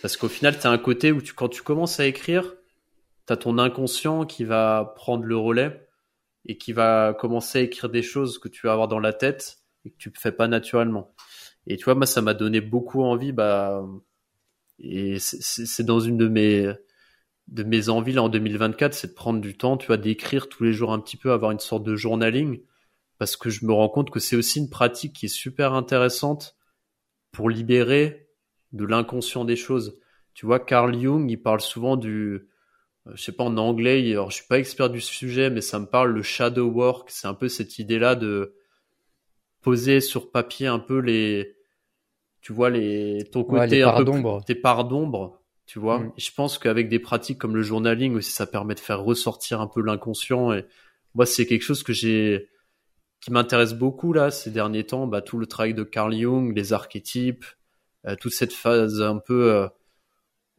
Parce 0.02 0.16
qu'au 0.16 0.30
final, 0.30 0.58
t'as 0.58 0.70
un 0.72 0.78
côté 0.78 1.12
où 1.12 1.22
tu, 1.22 1.34
quand 1.34 1.50
tu 1.50 1.62
commences 1.62 2.00
à 2.00 2.06
écrire, 2.06 2.56
t'as 3.30 3.38
ton 3.38 3.60
inconscient 3.60 4.26
qui 4.26 4.44
va 4.44 4.92
prendre 4.96 5.24
le 5.24 5.38
relais 5.38 5.88
et 6.48 6.58
qui 6.58 6.74
va 6.74 7.14
commencer 7.14 7.60
à 7.60 7.62
écrire 7.62 7.88
des 7.88 8.02
choses 8.02 8.40
que 8.40 8.48
tu 8.48 8.66
vas 8.66 8.74
avoir 8.74 8.88
dans 8.88 8.98
la 8.98 9.14
tête 9.14 9.60
et 9.86 9.92
que 9.92 9.98
tu 10.00 10.12
fais 10.18 10.32
pas 10.32 10.48
naturellement. 10.48 11.14
Et 11.68 11.78
tu 11.78 11.86
vois, 11.86 11.94
moi, 11.94 12.08
ça 12.08 12.24
m'a 12.24 12.34
donné 12.34 12.60
beaucoup 12.60 13.04
envie, 13.04 13.32
bah, 13.32 13.86
et 14.80 15.20
c'est- 15.20 15.84
dans 15.84 16.00
une 16.00 16.18
de 16.18 16.28
mes, 16.28 16.74
de 17.50 17.64
mes 17.64 17.90
envies 17.90 18.14
là 18.14 18.24
en 18.24 18.30
2024, 18.30 18.96
c'est 18.96 19.10
de 19.10 19.14
prendre 19.14 19.42
du 19.42 19.56
temps, 19.56 19.78
tu 19.78 19.86
vois, 19.86 19.98
d'écrire 19.98 20.50
tous 20.50 20.64
les 20.64 20.74
jours 20.74 20.92
un 20.92 21.00
petit 21.00 21.18
peu, 21.18 21.32
avoir 21.32 21.52
une 21.52 21.60
sorte 21.60 21.84
de 21.84 21.96
journaling, 21.96 22.64
parce 23.20 23.38
que 23.38 23.52
je 23.52 23.64
me 23.64 23.74
rends 23.74 23.90
compte 23.90 24.10
que 24.10 24.20
c'est 24.20 24.38
aussi 24.38 24.58
une 24.58 24.72
pratique 24.72 25.14
qui 25.14 25.28
est 25.28 25.30
super 25.30 25.74
intéressante 25.74 26.58
pour 27.32 27.48
libérer 27.52 28.30
de 28.72 28.86
l'inconscient 28.86 29.46
des 29.46 29.56
choses. 29.56 30.00
Tu 30.34 30.48
vois, 30.48 30.60
Carl 30.60 31.00
Jung, 31.00 31.30
il 31.30 31.38
parle 31.38 31.62
souvent 31.62 31.96
du, 31.96 32.50
je 33.14 33.22
sais 33.22 33.32
pas 33.32 33.44
en 33.44 33.58
anglais, 33.58 34.12
alors 34.12 34.30
je 34.32 34.38
suis 34.38 34.48
pas 34.48 34.60
expert 34.60 34.90
du 34.90 35.02
sujet, 35.02 35.50
mais 35.50 35.62
ça 35.62 35.80
me 35.80 35.86
parle 35.86 36.12
le 36.12 36.22
shadow 36.22 36.68
work. 36.68 37.10
C'est 37.10 37.28
un 37.28 37.34
peu 37.34 37.48
cette 37.48 37.80
idée-là 37.80 38.16
de 38.16 38.56
poser 39.62 40.02
sur 40.02 40.32
papier 40.32 40.68
un 40.68 40.80
peu 40.80 41.00
les, 41.00 41.56
tu 42.42 42.54
vois 42.54 42.70
les, 42.70 43.26
ton 43.32 43.44
côté 43.44 43.60
Ouais, 43.60 43.68
les 43.68 43.82
un 43.84 44.04
peu 44.04 44.22
tes 44.46 44.56
parts 44.56 44.86
d'ombre, 44.86 45.42
tu 45.66 45.80
vois. 45.80 46.00
Mm. 46.00 46.14
Je 46.18 46.32
pense 46.36 46.58
qu'avec 46.58 46.90
des 46.90 47.00
pratiques 47.00 47.38
comme 47.38 47.56
le 47.56 47.62
journaling 47.62 48.16
aussi, 48.16 48.32
ça 48.32 48.46
permet 48.46 48.76
de 48.76 48.80
faire 48.80 49.02
ressortir 49.02 49.62
un 49.62 49.68
peu 49.68 49.82
l'inconscient. 49.82 50.54
Et 50.54 50.66
moi, 51.16 51.26
c'est 51.26 51.46
quelque 51.46 51.64
chose 51.64 51.84
que 51.84 51.94
j'ai, 51.94 52.50
qui 53.22 53.32
m'intéresse 53.32 53.74
beaucoup 53.74 54.14
là 54.14 54.32
ces 54.32 54.52
derniers 54.52 54.86
temps. 54.86 55.08
Bah, 55.08 55.22
tout 55.22 55.38
le 55.38 55.48
travail 55.48 55.74
de 55.74 55.84
Carl 55.84 56.14
Jung, 56.16 56.56
les 56.56 56.74
archétypes, 56.74 57.46
euh, 58.08 58.16
toute 58.16 58.34
cette 58.34 58.54
phase 58.54 59.02
un 59.02 59.18
peu 59.18 59.54
euh, 59.54 59.68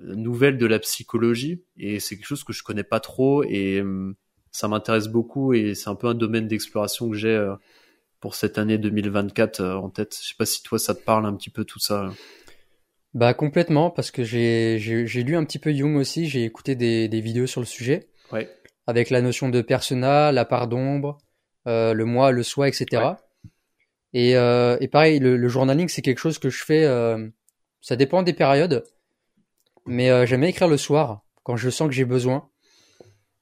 nouvelle 0.00 0.58
de 0.58 0.66
la 0.66 0.78
psychologie. 0.78 1.62
Et 1.76 2.00
c'est 2.00 2.16
quelque 2.16 2.26
chose 2.26 2.44
que 2.44 2.52
je 2.52 2.62
connais 2.62 2.84
pas 2.84 3.00
trop 3.00 3.42
et 3.44 3.80
hum, 3.80 4.14
ça 4.50 4.68
m'intéresse 4.68 5.08
beaucoup 5.08 5.52
et 5.54 5.74
c'est 5.74 5.88
un 5.90 5.94
peu 5.94 6.08
un 6.08 6.14
domaine 6.14 6.48
d'exploration 6.48 7.08
que 7.10 7.16
j'ai 7.16 7.28
euh, 7.34 7.54
pour 8.20 8.34
cette 8.34 8.58
année 8.58 8.78
2024 8.78 9.60
euh, 9.60 9.74
en 9.76 9.90
tête. 9.90 10.16
Je 10.20 10.28
sais 10.28 10.34
pas 10.38 10.46
si 10.46 10.62
toi 10.62 10.78
ça 10.78 10.94
te 10.94 11.02
parle 11.02 11.26
un 11.26 11.34
petit 11.34 11.50
peu 11.50 11.64
tout 11.64 11.78
ça. 11.78 12.10
Bah 13.12 13.34
complètement, 13.34 13.90
parce 13.90 14.10
que 14.12 14.22
j'ai 14.22 14.78
j'ai 14.78 15.06
j'ai 15.06 15.22
lu 15.24 15.36
un 15.36 15.44
petit 15.44 15.58
peu 15.58 15.72
Jung 15.72 15.96
aussi, 15.96 16.28
j'ai 16.28 16.44
écouté 16.44 16.76
des, 16.76 17.08
des 17.08 17.20
vidéos 17.20 17.46
sur 17.48 17.60
le 17.60 17.66
sujet, 17.66 18.08
Ouais. 18.32 18.48
avec 18.86 19.10
la 19.10 19.20
notion 19.20 19.48
de 19.48 19.60
persona, 19.62 20.30
la 20.30 20.44
part 20.44 20.68
d'ombre, 20.68 21.18
euh, 21.66 21.92
le 21.92 22.04
moi, 22.04 22.30
le 22.30 22.44
soi, 22.44 22.68
etc. 22.68 22.86
Ouais. 22.92 23.50
Et, 24.12 24.36
euh, 24.36 24.76
et 24.80 24.86
pareil, 24.86 25.18
le, 25.18 25.36
le 25.36 25.48
journaling, 25.48 25.88
c'est 25.88 26.02
quelque 26.02 26.18
chose 26.20 26.38
que 26.38 26.50
je 26.50 26.62
fais, 26.64 26.84
euh, 26.84 27.28
ça 27.80 27.96
dépend 27.96 28.22
des 28.22 28.32
périodes, 28.32 28.84
mais 29.86 30.10
euh, 30.10 30.26
j'aime 30.26 30.44
écrire 30.44 30.68
le 30.68 30.76
soir, 30.76 31.22
quand 31.42 31.56
je 31.56 31.70
sens 31.70 31.88
que 31.88 31.94
j'ai 31.94 32.04
besoin. 32.04 32.48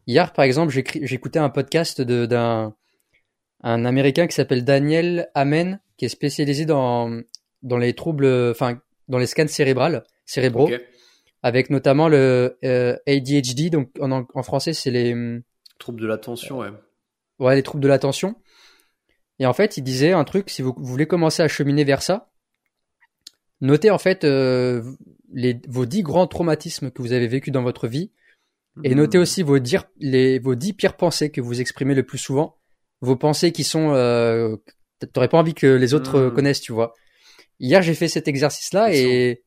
Hier, 0.06 0.32
par 0.32 0.44
exemple, 0.44 0.72
j'écoutais 0.72 1.38
un 1.38 1.50
podcast 1.50 2.00
d'un 2.00 2.74
un 3.62 3.84
Américain 3.84 4.26
qui 4.26 4.34
s'appelle 4.34 4.64
Daniel 4.64 5.30
Amen, 5.34 5.80
qui 5.96 6.04
est 6.04 6.08
spécialisé 6.08 6.64
dans, 6.64 7.20
dans 7.62 7.76
les 7.76 7.92
troubles, 7.92 8.26
enfin, 8.50 8.80
dans 9.08 9.18
les 9.18 9.26
scans 9.26 9.48
cérébrales, 9.48 10.04
cérébraux, 10.24 10.70
avec 11.42 11.70
notamment 11.70 12.08
le 12.08 12.58
euh, 12.64 12.96
ADHD, 13.06 13.70
donc 13.70 13.90
en, 14.00 14.10
en 14.12 14.42
français, 14.42 14.72
c'est 14.72 14.90
les, 14.90 15.12
hum, 15.12 15.42
Trouble 15.78 16.00
de 16.00 16.06
l'attention, 16.06 16.58
ouais. 16.58 16.70
ouais, 17.38 17.54
les 17.54 17.62
troubles 17.62 17.82
de 17.82 17.88
l'attention. 17.88 18.36
Et 19.38 19.46
en 19.46 19.52
fait, 19.52 19.76
il 19.76 19.82
disait 19.82 20.12
un 20.12 20.24
truc, 20.24 20.50
si 20.50 20.62
vous, 20.62 20.74
vous 20.76 20.84
voulez 20.84 21.06
commencer 21.06 21.42
à 21.42 21.48
cheminer 21.48 21.84
vers 21.84 22.02
ça, 22.02 22.30
notez 23.60 23.90
en 23.90 23.98
fait 23.98 24.24
euh, 24.24 24.82
les, 25.32 25.60
vos 25.68 25.86
dix 25.86 26.02
grands 26.02 26.26
traumatismes 26.26 26.90
que 26.90 27.02
vous 27.02 27.12
avez 27.12 27.26
vécus 27.26 27.52
dans 27.52 27.62
votre 27.62 27.88
vie, 27.88 28.12
et 28.84 28.94
Hmm. 28.94 28.98
notez 28.98 29.18
aussi 29.18 29.42
vos, 29.42 29.58
dire, 29.58 29.84
les, 29.98 30.38
vos 30.38 30.54
dix 30.54 30.72
pires 30.72 30.96
pensées 30.96 31.30
que 31.30 31.40
vous 31.40 31.60
exprimez 31.60 31.94
le 31.94 32.04
plus 32.04 32.18
souvent, 32.18 32.56
vos 33.00 33.16
pensées 33.16 33.50
qui 33.52 33.64
sont, 33.64 33.92
euh, 33.94 34.56
t'aurais 35.12 35.28
pas 35.28 35.38
envie 35.38 35.54
que 35.54 35.66
les 35.66 35.94
autres 35.94 36.16
euh, 36.16 36.30
connaissent, 36.30 36.60
tu 36.60 36.72
vois. 36.72 36.94
Hier, 37.60 37.82
j'ai 37.82 37.94
fait 37.94 38.08
cet 38.08 38.28
exercice-là 38.28 38.94
et 38.94 39.42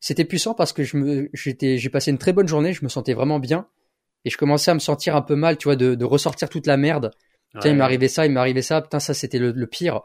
c'était 0.00 0.24
puissant 0.24 0.54
parce 0.54 0.72
que 0.72 0.82
je 0.82 0.96
me, 0.96 1.28
j'étais, 1.34 1.76
j'ai 1.76 1.90
passé 1.90 2.10
une 2.10 2.18
très 2.18 2.32
bonne 2.32 2.48
journée, 2.48 2.72
je 2.72 2.84
me 2.84 2.88
sentais 2.88 3.12
vraiment 3.12 3.38
bien 3.38 3.68
et 4.24 4.30
je 4.30 4.38
commençais 4.38 4.70
à 4.70 4.74
me 4.74 4.78
sentir 4.78 5.14
un 5.14 5.22
peu 5.22 5.34
mal, 5.34 5.58
tu 5.58 5.64
vois, 5.64 5.76
de, 5.76 5.94
de 5.94 6.04
ressortir 6.04 6.48
toute 6.48 6.66
la 6.66 6.76
merde. 6.76 7.10
Tiens, 7.60 7.72
il 7.72 7.76
m'est 7.76 7.84
arrivé 7.84 8.08
ça, 8.08 8.26
il 8.26 8.32
m'est 8.32 8.40
arrivé 8.40 8.62
ça, 8.62 8.80
putain, 8.80 9.00
ça 9.00 9.14
c'était 9.14 9.38
le, 9.38 9.52
le 9.52 9.66
pire. 9.66 10.00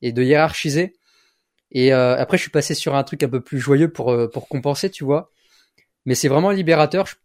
Et 0.00 0.12
de 0.12 0.22
hiérarchiser. 0.22 0.94
Et 1.72 1.92
euh, 1.92 2.16
après, 2.16 2.36
je 2.36 2.42
suis 2.42 2.50
passé 2.50 2.74
sur 2.74 2.94
un 2.94 3.02
truc 3.02 3.22
un 3.22 3.28
peu 3.28 3.40
plus 3.40 3.58
joyeux 3.58 3.90
pour, 3.90 4.12
euh, 4.12 4.28
pour 4.28 4.46
compenser, 4.48 4.90
tu 4.90 5.04
vois. 5.04 5.30
Mais 6.06 6.14
c'est 6.14 6.28
vraiment 6.28 6.50
libérateur. 6.50 7.06
Je- 7.06 7.16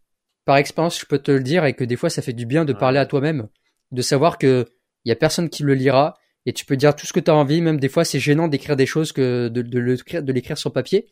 par 0.44 0.56
expérience, 0.56 0.98
je 0.98 1.04
peux 1.06 1.18
te 1.18 1.30
le 1.30 1.42
dire, 1.42 1.64
et 1.66 1.74
que 1.74 1.84
des 1.84 1.96
fois, 1.96 2.08
ça 2.08 2.22
fait 2.22 2.32
du 2.32 2.46
bien 2.46 2.64
de 2.64 2.72
Ouais. 2.72 2.78
parler 2.78 2.98
à 2.98 3.04
toi-même, 3.06 3.48
de 3.92 4.00
savoir 4.02 4.38
que 4.38 4.66
il 5.04 5.10
y 5.10 5.12
a 5.12 5.16
personne 5.16 5.50
qui 5.50 5.62
le 5.62 5.74
lira, 5.74 6.16
et 6.46 6.52
tu 6.54 6.64
peux 6.64 6.76
dire 6.76 6.96
tout 6.96 7.06
ce 7.06 7.12
que 7.12 7.20
tu 7.20 7.30
as 7.30 7.34
envie. 7.34 7.60
Même 7.60 7.78
des 7.78 7.88
fois, 7.90 8.04
c'est 8.04 8.18
gênant 8.20 8.48
d'écrire 8.48 8.74
des 8.76 8.86
choses 8.86 9.12
que 9.12 9.48
de, 9.48 9.60
de 9.62 9.78
l'écrire, 9.78 10.22
de 10.22 10.32
l'écrire 10.32 10.56
sur 10.58 10.72
papier. 10.72 11.08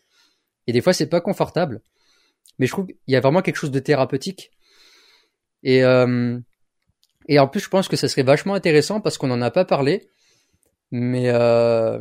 Et 0.66 0.72
des 0.72 0.80
fois, 0.80 0.92
c'est 0.94 1.06
pas 1.08 1.20
confortable. 1.20 1.82
Mais 2.58 2.66
je 2.66 2.72
trouve 2.72 2.86
qu'il 2.86 2.96
y 3.08 3.16
a 3.16 3.20
vraiment 3.20 3.42
quelque 3.42 3.56
chose 3.56 3.70
de 3.70 3.78
thérapeutique. 3.78 4.50
Et 5.62 5.84
euh, 5.84 6.38
et 7.28 7.38
en 7.38 7.48
plus, 7.48 7.60
je 7.60 7.68
pense 7.68 7.88
que 7.88 7.96
ça 7.96 8.08
serait 8.08 8.22
vachement 8.22 8.54
intéressant 8.54 9.00
parce 9.02 9.18
qu'on 9.18 9.26
n'en 9.26 9.42
a 9.42 9.50
pas 9.50 9.64
parlé, 9.66 10.08
mais 10.90 11.28
euh, 11.28 11.98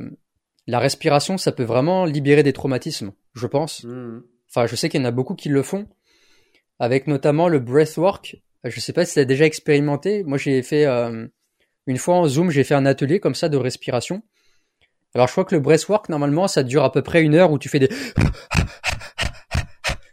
la 0.67 0.79
respiration, 0.79 1.37
ça 1.37 1.51
peut 1.51 1.63
vraiment 1.63 2.05
libérer 2.05 2.43
des 2.43 2.53
traumatismes, 2.53 3.13
je 3.33 3.47
pense. 3.47 3.83
Hmm. 3.83 4.21
Enfin, 4.49 4.67
je 4.67 4.75
sais 4.75 4.89
qu'il 4.89 4.99
y 4.99 5.03
en 5.03 5.07
a 5.07 5.11
beaucoup 5.11 5.35
qui 5.35 5.49
le 5.49 5.61
font, 5.61 5.87
avec 6.79 7.07
notamment 7.07 7.47
le 7.47 7.59
breathwork. 7.59 8.37
Je 8.63 8.79
sais 8.79 8.93
pas 8.93 9.05
si 9.05 9.13
tu 9.13 9.19
as 9.19 9.25
déjà 9.25 9.45
expérimenté. 9.45 10.23
Moi, 10.23 10.37
j'ai 10.37 10.63
fait 10.63 10.85
euh, 10.85 11.27
une 11.85 11.97
fois 11.97 12.15
en 12.15 12.27
Zoom, 12.27 12.49
j'ai 12.49 12.63
fait 12.63 12.73
un 12.73 12.85
atelier 12.85 13.19
comme 13.19 13.35
ça 13.35 13.49
de 13.49 13.57
respiration. 13.57 14.23
Alors, 15.13 15.27
je 15.27 15.33
crois 15.33 15.45
que 15.45 15.55
le 15.55 15.61
breathwork, 15.61 16.09
normalement, 16.09 16.47
ça 16.47 16.63
dure 16.63 16.83
à 16.83 16.91
peu 16.91 17.01
près 17.01 17.21
une 17.21 17.35
heure 17.35 17.51
où 17.51 17.59
tu 17.59 17.69
fais 17.69 17.79
des... 17.79 17.89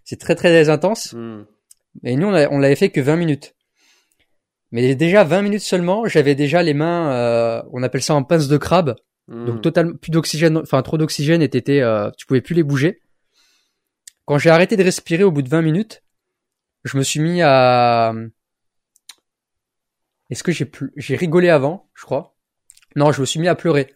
C'est 0.04 0.20
très 0.20 0.34
très 0.34 0.68
intense. 0.68 1.14
Hmm. 1.14 1.44
Et 2.04 2.16
nous, 2.16 2.28
on, 2.28 2.34
on 2.50 2.58
l'avait 2.58 2.76
fait 2.76 2.90
que 2.90 3.00
20 3.00 3.16
minutes. 3.16 3.54
Mais 4.70 4.94
déjà 4.94 5.22
20 5.22 5.42
minutes 5.42 5.62
seulement, 5.62 6.06
j'avais 6.06 6.34
déjà 6.34 6.62
les 6.62 6.74
mains, 6.74 7.12
euh, 7.12 7.62
on 7.72 7.82
appelle 7.82 8.02
ça 8.02 8.14
en 8.14 8.22
pince 8.22 8.48
de 8.48 8.56
crabe. 8.56 8.96
Hmm. 9.32 9.46
Donc 9.46 9.62
totalement 9.62 9.96
plus 9.96 10.10
d'oxygène, 10.10 10.58
enfin 10.58 10.82
trop 10.82 10.98
d'oxygène 10.98 11.40
et 11.40 11.48
t'étais, 11.48 11.80
euh, 11.80 12.10
tu 12.18 12.26
pouvais 12.26 12.42
plus 12.42 12.54
les 12.54 12.62
bouger. 12.62 13.00
Quand 14.26 14.36
j'ai 14.36 14.50
arrêté 14.50 14.76
de 14.76 14.82
respirer 14.84 15.24
au 15.24 15.30
bout 15.32 15.40
de 15.40 15.48
20 15.48 15.62
minutes, 15.62 16.02
je 16.84 16.98
me 16.98 17.02
suis 17.02 17.18
mis 17.18 17.40
à. 17.42 18.12
Est-ce 20.30 20.42
que 20.42 20.52
j'ai 20.52 20.66
plus, 20.66 20.92
j'ai 20.96 21.16
rigolé 21.16 21.48
avant, 21.48 21.88
je 21.94 22.04
crois? 22.04 22.36
Non, 22.94 23.10
je 23.10 23.22
me 23.22 23.26
suis 23.26 23.40
mis 23.40 23.48
à 23.48 23.54
pleurer 23.54 23.94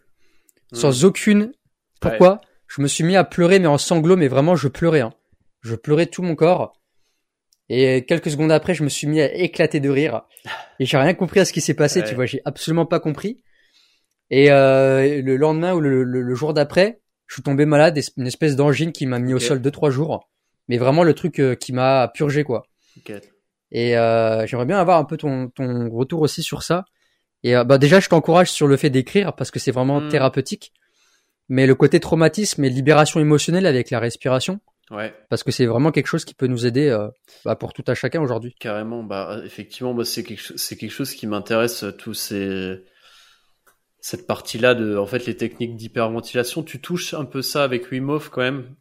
sans 0.73 1.03
Hmm. 1.03 1.07
aucune. 1.07 1.53
Pourquoi? 2.01 2.41
Je 2.67 2.81
me 2.81 2.89
suis 2.89 3.05
mis 3.05 3.15
à 3.17 3.23
pleurer 3.25 3.59
mais 3.59 3.67
en 3.69 3.79
sanglots, 3.79 4.17
mais 4.17 4.29
vraiment 4.29 4.57
je 4.57 4.69
pleurais. 4.69 5.03
Hein. 5.03 5.13
Je 5.61 5.75
pleurais 5.75 6.07
tout 6.07 6.23
mon 6.23 6.35
corps. 6.35 6.81
Et 7.69 8.05
quelques 8.07 8.31
secondes 8.31 8.53
après, 8.53 8.75
je 8.75 8.85
me 8.85 8.89
suis 8.89 9.07
mis 9.07 9.21
à 9.21 9.35
éclater 9.35 9.81
de 9.81 9.91
rire. 9.91 10.23
Et 10.81 10.87
j'ai 10.87 10.97
rien 10.97 11.15
compris 11.15 11.41
à 11.41 11.45
ce 11.45 11.53
qui 11.53 11.61
s'est 11.61 11.75
passé. 11.75 12.01
Ouais. 12.01 12.09
Tu 12.09 12.15
vois, 12.15 12.25
j'ai 12.27 12.41
absolument 12.45 12.87
pas 12.87 13.01
compris. 13.01 13.43
Et 14.31 14.51
euh, 14.51 15.23
le 15.23 15.37
lendemain 15.37 15.73
ou 15.75 15.81
le, 15.81 16.03
le- 16.03 16.23
le 16.23 16.35
jour 16.35 16.53
d'après, 16.55 17.01
je 17.27 17.35
suis 17.35 17.43
tombé 17.43 17.65
malade, 17.67 17.99
une 18.17 18.27
espèce 18.27 18.57
d'angine 18.57 18.93
qui 18.93 19.07
m'a 19.07 19.19
mis 19.19 19.35
au 19.35 19.39
sol 19.39 19.61
deux 19.61 19.71
trois 19.71 19.91
jours. 19.91 20.29
Mais 20.69 20.79
vraiment 20.79 21.05
le 21.05 21.15
truc 21.15 21.39
euh, 21.39 21.55
qui 21.55 21.73
m'a 21.73 22.09
purgé 22.13 22.43
quoi. 22.45 22.67
Et 23.73 23.97
euh, 23.97 24.47
j'aimerais 24.47 24.67
bien 24.67 24.79
avoir 24.79 24.99
un 24.99 25.05
peu 25.05 25.17
ton, 25.17 25.49
ton 25.49 25.91
retour 25.91 26.21
aussi 26.23 26.43
sur 26.43 26.63
ça. 26.63 26.85
Et 27.43 27.55
euh, 27.57 27.65
bah 27.65 27.79
déjà, 27.79 28.01
je 28.01 28.09
t'encourage 28.09 28.51
sur 28.51 28.67
le 28.67 28.77
fait 28.77 28.91
d'écrire 28.91 29.35
parce 29.35 29.51
que 29.51 29.59
c'est 29.59 29.71
vraiment 29.73 30.01
Mm. 30.01 30.09
thérapeutique. 30.09 30.73
Mais 31.49 31.67
le 31.67 31.75
côté 31.77 32.01
traumatisme 32.01 32.65
et 32.65 32.71
libération 32.71 33.21
émotionnelle 33.21 33.67
avec 33.67 33.91
la 33.91 34.01
respiration, 34.01 34.59
Ouais. 34.91 35.13
parce 35.31 35.43
que 35.45 35.51
c'est 35.53 35.67
vraiment 35.67 35.91
quelque 35.93 36.07
chose 36.07 36.25
qui 36.25 36.35
peut 36.35 36.47
nous 36.49 36.65
aider 36.67 36.89
euh, 36.89 37.09
bah, 37.45 37.55
pour 37.57 37.73
tout 37.73 37.85
à 37.89 37.95
chacun 37.95 38.21
aujourd'hui. 38.21 38.55
Carrément, 38.59 39.03
bah 39.05 39.41
effectivement, 39.45 39.95
moi 39.95 40.05
c'est 40.05 40.23
quelque 40.25 40.57
quelque 40.77 40.91
chose 40.91 41.13
qui 41.13 41.27
m'intéresse 41.27 41.85
tous 41.99 42.15
ces 42.15 42.79
cette 44.07 44.29
partie-là 44.29 44.77
de, 44.77 44.97
en 44.97 45.07
fait, 45.07 45.27
les 45.27 45.37
techniques 45.37 45.75
d'hyperventilation. 45.75 46.63
Tu 46.63 46.81
touches 46.81 47.13
un 47.13 47.25
peu 47.25 47.43
ça 47.43 47.65
avec 47.65 47.91
Wim 47.91 48.21
quand 48.31 48.41
même, 48.41 48.77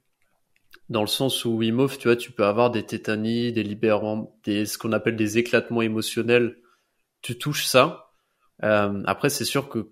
dans 0.90 1.02
le 1.02 1.08
sens 1.08 1.46
où 1.46 1.58
Wim 1.58 1.88
tu 1.98 2.08
vois, 2.08 2.16
tu 2.16 2.32
peux 2.32 2.46
avoir 2.46 2.70
des 2.70 2.86
tétanies, 2.86 3.52
des 3.52 3.64
libérants, 3.64 4.38
des 4.44 4.68
ce 4.68 4.78
qu'on 4.78 4.92
appelle 4.92 5.16
des 5.16 5.40
éclatements 5.40 5.82
émotionnels. 5.82 6.60
Tu 7.24 7.40
touches 7.40 7.66
ça. 7.66 8.12
Euh, 8.64 9.02
après, 9.08 9.32
c'est 9.32 9.46
sûr 9.46 9.68
que 9.68 9.90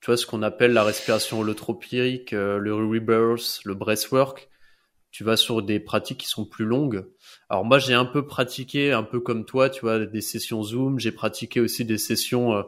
tu 0.00 0.06
vois 0.06 0.16
ce 0.16 0.24
qu'on 0.24 0.42
appelle 0.42 0.72
la 0.72 0.84
respiration 0.84 1.40
holotropique, 1.40 2.32
euh, 2.32 2.58
le 2.58 2.72
rebirth, 2.72 3.62
le 3.64 3.74
breathwork. 3.74 4.48
Tu 5.10 5.24
vas 5.24 5.36
sur 5.36 5.62
des 5.62 5.80
pratiques 5.80 6.20
qui 6.20 6.28
sont 6.28 6.46
plus 6.46 6.64
longues. 6.64 7.08
Alors 7.48 7.64
moi 7.64 7.80
j'ai 7.80 7.94
un 7.94 8.04
peu 8.04 8.24
pratiqué, 8.24 8.92
un 8.92 9.02
peu 9.02 9.18
comme 9.18 9.46
toi, 9.46 9.68
tu 9.68 9.80
vois, 9.80 10.06
des 10.06 10.20
sessions 10.20 10.62
Zoom. 10.62 11.00
J'ai 11.00 11.10
pratiqué 11.10 11.58
aussi 11.58 11.84
des 11.84 11.98
sessions 11.98 12.54
euh, 12.54 12.62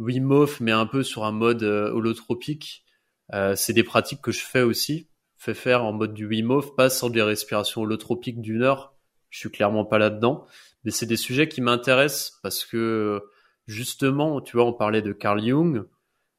Wim 0.00 0.30
Hof, 0.32 0.60
mais 0.60 0.72
un 0.72 0.86
peu 0.86 1.02
sur 1.02 1.24
un 1.24 1.32
mode 1.32 1.62
euh, 1.62 1.90
holotropique. 1.92 2.84
Euh, 3.32 3.54
c'est 3.54 3.72
des 3.72 3.84
pratiques 3.84 4.20
que 4.20 4.32
je 4.32 4.44
fais 4.44 4.62
aussi, 4.62 5.08
fais 5.36 5.54
faire 5.54 5.84
en 5.84 5.92
mode 5.92 6.14
du 6.14 6.26
Wim 6.26 6.50
Hof, 6.50 6.74
pas 6.74 6.90
sur 6.90 7.10
des 7.10 7.22
respirations 7.22 7.82
holotropiques 7.82 8.40
d'une 8.40 8.62
heure. 8.62 8.94
Je 9.28 9.38
suis 9.38 9.50
clairement 9.50 9.84
pas 9.84 9.98
là-dedans, 9.98 10.46
mais 10.84 10.90
c'est 10.90 11.06
des 11.06 11.16
sujets 11.16 11.48
qui 11.48 11.60
m'intéressent 11.60 12.40
parce 12.42 12.64
que 12.64 13.22
justement, 13.68 14.40
tu 14.40 14.56
vois, 14.56 14.66
on 14.66 14.72
parlait 14.72 15.02
de 15.02 15.12
Carl 15.12 15.40
Jung, 15.40 15.84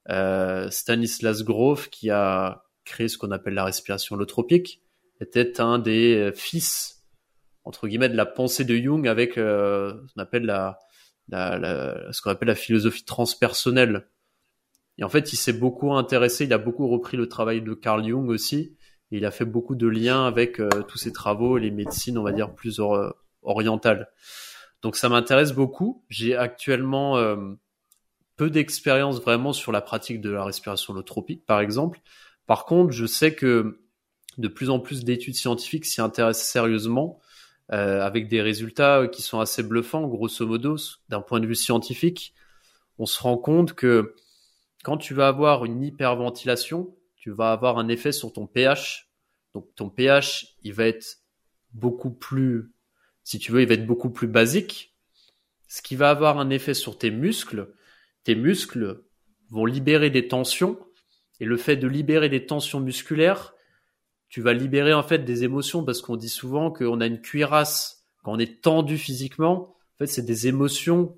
euh, 0.10 0.70
Stanislas 0.70 1.44
Grof 1.44 1.90
qui 1.90 2.10
a 2.10 2.64
créé 2.84 3.08
ce 3.08 3.18
qu'on 3.18 3.32
appelle 3.32 3.54
la 3.54 3.64
respiration 3.64 4.16
holotropique 4.16 4.82
était 5.22 5.62
un 5.62 5.78
des 5.78 6.32
fils 6.36 7.02
entre 7.64 7.88
guillemets 7.88 8.10
de 8.10 8.18
la 8.18 8.26
pensée 8.26 8.64
de 8.66 8.76
Jung 8.76 9.08
avec 9.08 9.38
euh, 9.38 9.94
ce 10.08 10.14
qu'on 10.14 10.22
appelle 10.22 10.46
la, 10.46 10.80
ce 11.30 12.22
qu'on 12.22 12.32
appelle 12.32 12.48
la 12.48 12.56
philosophie 12.56 13.06
transpersonnelle. 13.06 14.08
Et 14.98 15.04
en 15.04 15.10
fait, 15.10 15.34
il 15.34 15.38
s'est 15.38 15.54
beaucoup 15.54 15.94
intéressé, 15.94 16.46
il 16.46 16.54
a 16.54 16.58
beaucoup 16.58 16.88
repris 16.88 17.18
le 17.18 17.28
travail 17.28 17.62
de 17.62 17.74
Carl 17.74 18.04
Jung 18.06 18.30
aussi, 18.30 18.76
et 19.12 19.18
il 19.18 19.26
a 19.26 19.32
fait 19.32 19.46
beaucoup 19.46 19.76
de 19.76 19.88
liens 19.88 20.26
avec 20.26 20.60
euh, 20.60 20.70
tous 20.88 20.98
ses 20.98 21.12
travaux 21.12 21.58
les 21.58 21.72
médecines, 21.72 22.18
on 22.18 22.24
va 22.24 22.32
dire 22.32 22.54
plus 22.54 22.80
or- 22.80 23.16
orientales. 23.42 24.10
Donc 24.82 24.96
ça 24.96 25.10
m'intéresse 25.10 25.54
beaucoup. 25.54 26.06
J'ai 26.10 26.36
actuellement 26.36 27.18
euh, 27.18 27.36
peu 28.36 28.50
d'expérience 28.50 29.22
vraiment 29.22 29.54
sur 29.54 29.72
la 29.72 29.82
pratique 29.82 30.22
de 30.22 30.30
la 30.30 30.44
respiration 30.44 30.94
holotropique, 30.94 31.46
par 31.46 31.60
exemple. 31.62 32.00
Par 32.46 32.66
contre, 32.66 32.92
je 32.92 33.06
sais 33.06 33.34
que 33.34 33.82
de 34.38 34.48
plus 34.48 34.70
en 34.70 34.80
plus 34.80 35.04
d'études 35.04 35.36
scientifiques 35.36 35.86
s'y 35.86 36.02
intéressent 36.02 36.48
sérieusement, 36.48 37.20
euh, 37.74 38.02
avec 38.02 38.28
des 38.28 38.42
résultats 38.42 39.08
qui 39.08 39.22
sont 39.22 39.40
assez 39.40 39.64
bluffants, 39.64 40.08
grosso 40.08 40.46
modo, 40.46 40.76
d'un 41.10 41.22
point 41.22 41.40
de 41.40 41.48
vue 41.48 41.56
scientifique. 41.56 42.34
On 42.98 43.06
se 43.06 43.22
rend 43.22 43.38
compte 43.38 43.74
que 43.74 44.16
quand 44.84 44.98
tu 44.98 45.14
vas 45.14 45.28
avoir 45.28 45.66
une 45.66 45.84
hyperventilation, 45.84 46.96
tu 47.16 47.32
vas 47.32 47.52
avoir 47.52 47.78
un 47.78 47.88
effet 47.88 48.12
sur 48.12 48.34
ton 48.34 48.48
pH. 48.48 49.10
Donc 49.54 49.74
ton 49.76 49.90
pH, 49.90 50.56
il 50.64 50.74
va 50.74 50.86
être 50.86 51.20
beaucoup 51.74 52.12
plus, 52.12 52.74
si 53.24 53.40
tu 53.40 53.52
veux, 53.52 53.62
il 53.62 53.68
va 53.68 53.76
être 53.76 53.86
beaucoup 53.86 54.10
plus 54.10 54.28
basique, 54.28 54.96
ce 55.68 55.82
qui 55.82 55.96
va 55.96 56.10
avoir 56.10 56.40
un 56.40 56.50
effet 56.50 56.74
sur 56.74 56.98
tes 56.98 57.12
muscles. 57.12 57.74
Tes 58.24 58.36
muscles 58.36 59.04
vont 59.50 59.66
libérer 59.66 60.10
des 60.10 60.28
tensions, 60.28 60.80
et 61.40 61.46
le 61.46 61.58
fait 61.58 61.76
de 61.76 61.88
libérer 61.88 62.30
des 62.30 62.46
tensions 62.46 62.80
musculaires, 62.80 63.54
tu 64.32 64.42
vas 64.42 64.54
libérer 64.54 64.94
en 64.94 65.04
fait 65.04 65.20
des 65.20 65.44
émotions 65.44 65.84
parce 65.84 66.02
qu'on 66.02 66.16
dit 66.16 66.30
souvent 66.30 66.72
qu'on 66.72 67.02
a 67.02 67.06
une 67.06 67.20
cuirasse 67.20 68.06
quand 68.24 68.32
on 68.32 68.40
est 68.40 68.62
tendu 68.62 68.98
physiquement. 68.98 69.76
En 69.96 69.98
fait, 70.00 70.08
c'est 70.08 70.26
des 70.26 70.48
émotions 70.48 71.18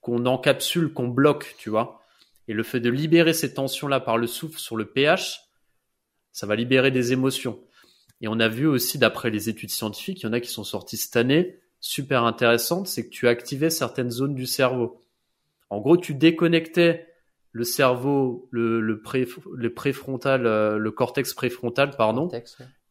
qu'on 0.00 0.24
encapsule, 0.24 0.94
qu'on 0.94 1.08
bloque, 1.08 1.54
tu 1.58 1.68
vois. 1.68 2.00
Et 2.48 2.54
le 2.54 2.62
fait 2.62 2.80
de 2.80 2.88
libérer 2.88 3.34
ces 3.34 3.52
tensions-là 3.52 4.00
par 4.00 4.16
le 4.16 4.26
souffle 4.26 4.58
sur 4.58 4.76
le 4.76 4.86
pH, 4.86 5.42
ça 6.32 6.46
va 6.46 6.56
libérer 6.56 6.90
des 6.90 7.12
émotions. 7.12 7.60
Et 8.22 8.28
on 8.28 8.40
a 8.40 8.48
vu 8.48 8.66
aussi, 8.66 8.96
d'après 8.96 9.28
les 9.28 9.50
études 9.50 9.70
scientifiques, 9.70 10.22
il 10.22 10.24
y 10.24 10.28
en 10.28 10.32
a 10.32 10.40
qui 10.40 10.50
sont 10.50 10.64
sorties 10.64 10.96
cette 10.96 11.16
année, 11.16 11.58
super 11.80 12.24
intéressantes, 12.24 12.88
c'est 12.88 13.04
que 13.04 13.10
tu 13.12 13.28
activais 13.28 13.68
certaines 13.68 14.10
zones 14.10 14.34
du 14.34 14.46
cerveau. 14.46 15.04
En 15.68 15.80
gros, 15.80 15.98
tu 15.98 16.14
déconnectais 16.14 17.07
le 17.58 17.64
cerveau, 17.64 18.48
le, 18.52 18.80
le, 18.80 19.00
pré, 19.02 19.26
le 19.54 19.74
préfrontal, 19.74 20.46
euh, 20.46 20.78
le 20.78 20.90
cortex 20.92 21.34
préfrontal, 21.34 21.90
pardon, 21.96 22.28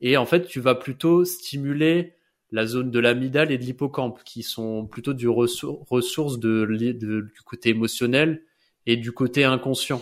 et 0.01 0.17
en 0.17 0.25
fait, 0.25 0.45
tu 0.45 0.59
vas 0.59 0.75
plutôt 0.75 1.23
stimuler 1.25 2.13
la 2.51 2.65
zone 2.65 2.91
de 2.91 2.99
l'amygdale 2.99 3.51
et 3.51 3.57
de 3.57 3.63
l'hippocampe, 3.63 4.23
qui 4.25 4.43
sont 4.43 4.85
plutôt 4.85 5.13
du 5.13 5.27
ressou- 5.27 5.83
ressources 5.89 6.37
de, 6.39 6.65
de- 6.65 7.21
du 7.21 7.41
côté 7.45 7.69
émotionnel 7.69 8.43
et 8.85 8.97
du 8.97 9.11
côté 9.13 9.45
inconscient. 9.45 10.01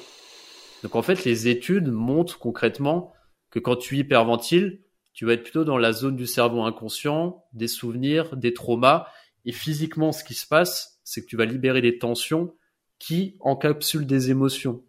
Donc 0.84 0.96
en 0.96 1.02
fait, 1.04 1.24
les 1.26 1.48
études 1.48 1.90
montrent 1.92 2.40
concrètement 2.40 3.14
que 3.52 3.60
quand 3.60 3.76
tu 3.76 3.98
hyperventiles, 3.98 4.82
tu 5.14 5.26
vas 5.26 5.34
être 5.34 5.44
plutôt 5.44 5.64
dans 5.64 5.78
la 5.78 5.94
zone 5.94 6.16
du 6.16 6.28
cerveau 6.28 6.62
inconscient, 6.64 7.44
des 7.54 7.68
souvenirs, 7.68 8.36
des 8.36 8.54
traumas, 8.54 9.08
et 9.46 9.52
physiquement, 9.52 10.12
ce 10.12 10.24
qui 10.24 10.34
se 10.34 10.48
passe, 10.48 11.00
c'est 11.04 11.22
que 11.22 11.28
tu 11.28 11.38
vas 11.38 11.46
libérer 11.46 11.82
des 11.82 11.98
tensions 12.00 12.54
qui 13.00 13.38
encapsulent 13.40 14.08
des 14.08 14.32
émotions. 14.32 14.84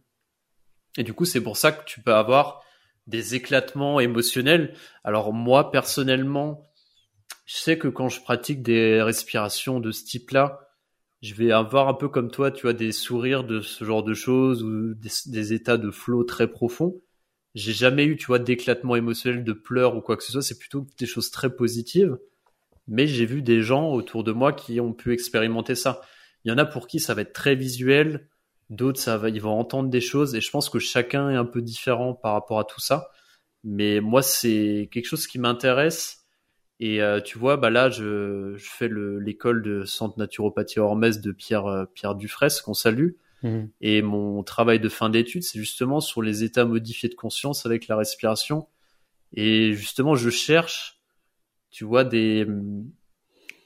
Et 0.96 1.02
du 1.02 1.12
coup, 1.12 1.24
c'est 1.24 1.42
pour 1.42 1.56
ça 1.56 1.72
que 1.72 1.84
tu 1.84 2.00
peux 2.00 2.14
avoir 2.14 2.62
des 3.06 3.34
éclatements 3.34 4.00
émotionnels. 4.00 4.74
Alors 5.04 5.32
moi, 5.32 5.70
personnellement, 5.70 6.70
je 7.44 7.56
sais 7.56 7.78
que 7.78 7.88
quand 7.88 8.08
je 8.08 8.20
pratique 8.20 8.62
des 8.62 9.02
respirations 9.02 9.80
de 9.80 9.90
ce 9.90 10.04
type-là, 10.04 10.60
je 11.22 11.34
vais 11.34 11.52
avoir 11.52 11.88
un 11.88 11.94
peu 11.94 12.08
comme 12.08 12.30
toi, 12.30 12.50
tu 12.50 12.62
vois, 12.62 12.72
des 12.72 12.92
sourires 12.92 13.44
de 13.44 13.60
ce 13.60 13.84
genre 13.84 14.02
de 14.02 14.14
choses 14.14 14.62
ou 14.62 14.94
des, 14.94 15.10
des 15.26 15.52
états 15.52 15.78
de 15.78 15.90
flow 15.90 16.24
très 16.24 16.48
profonds. 16.48 17.00
J'ai 17.54 17.72
jamais 17.72 18.04
eu, 18.04 18.16
tu 18.16 18.26
vois, 18.26 18.38
d'éclatement 18.38 18.96
émotionnel, 18.96 19.42
de 19.42 19.52
pleurs 19.52 19.96
ou 19.96 20.02
quoi 20.02 20.16
que 20.16 20.22
ce 20.22 20.32
soit. 20.32 20.42
C'est 20.42 20.58
plutôt 20.58 20.86
des 20.98 21.06
choses 21.06 21.30
très 21.30 21.54
positives. 21.54 22.18
Mais 22.86 23.06
j'ai 23.06 23.26
vu 23.26 23.42
des 23.42 23.62
gens 23.62 23.90
autour 23.90 24.24
de 24.24 24.32
moi 24.32 24.52
qui 24.52 24.78
ont 24.80 24.92
pu 24.92 25.12
expérimenter 25.12 25.74
ça. 25.74 26.02
Il 26.46 26.50
y 26.50 26.52
en 26.52 26.58
a 26.58 26.64
pour 26.64 26.86
qui 26.86 27.00
ça 27.00 27.12
va 27.12 27.22
être 27.22 27.32
très 27.32 27.56
visuel, 27.56 28.28
d'autres 28.70 29.00
ça 29.00 29.18
va, 29.18 29.30
ils 29.30 29.42
vont 29.42 29.58
entendre 29.58 29.90
des 29.90 30.00
choses. 30.00 30.36
Et 30.36 30.40
je 30.40 30.48
pense 30.48 30.70
que 30.70 30.78
chacun 30.78 31.28
est 31.28 31.34
un 31.34 31.44
peu 31.44 31.60
différent 31.60 32.14
par 32.14 32.34
rapport 32.34 32.60
à 32.60 32.64
tout 32.64 32.80
ça. 32.80 33.10
Mais 33.64 34.00
moi, 34.00 34.22
c'est 34.22 34.88
quelque 34.92 35.06
chose 35.06 35.26
qui 35.26 35.40
m'intéresse. 35.40 36.24
Et 36.78 37.02
euh, 37.02 37.20
tu 37.20 37.36
vois, 37.36 37.56
bah 37.56 37.68
là, 37.68 37.90
je, 37.90 38.54
je 38.56 38.70
fais 38.70 38.86
le- 38.86 39.18
l'école 39.18 39.60
de 39.60 39.84
centre 39.84 40.20
naturopathie 40.20 40.78
Hormès 40.78 41.20
de 41.20 41.32
Pierre 41.32 41.66
euh, 41.66 41.84
Pierre 41.94 42.14
Dufresne, 42.14 42.62
qu'on 42.64 42.74
salue. 42.74 43.14
Mhm. 43.42 43.68
Et 43.80 44.02
mon 44.02 44.44
travail 44.44 44.78
de 44.78 44.88
fin 44.88 45.10
d'études, 45.10 45.42
c'est 45.42 45.58
justement 45.58 46.00
sur 46.00 46.22
les 46.22 46.44
états 46.44 46.64
modifiés 46.64 47.08
de 47.08 47.16
conscience 47.16 47.66
avec 47.66 47.88
la 47.88 47.96
respiration. 47.96 48.68
Et 49.34 49.72
justement, 49.72 50.14
je 50.14 50.30
cherche, 50.30 51.00
tu 51.70 51.84
vois, 51.84 52.04
des, 52.04 52.46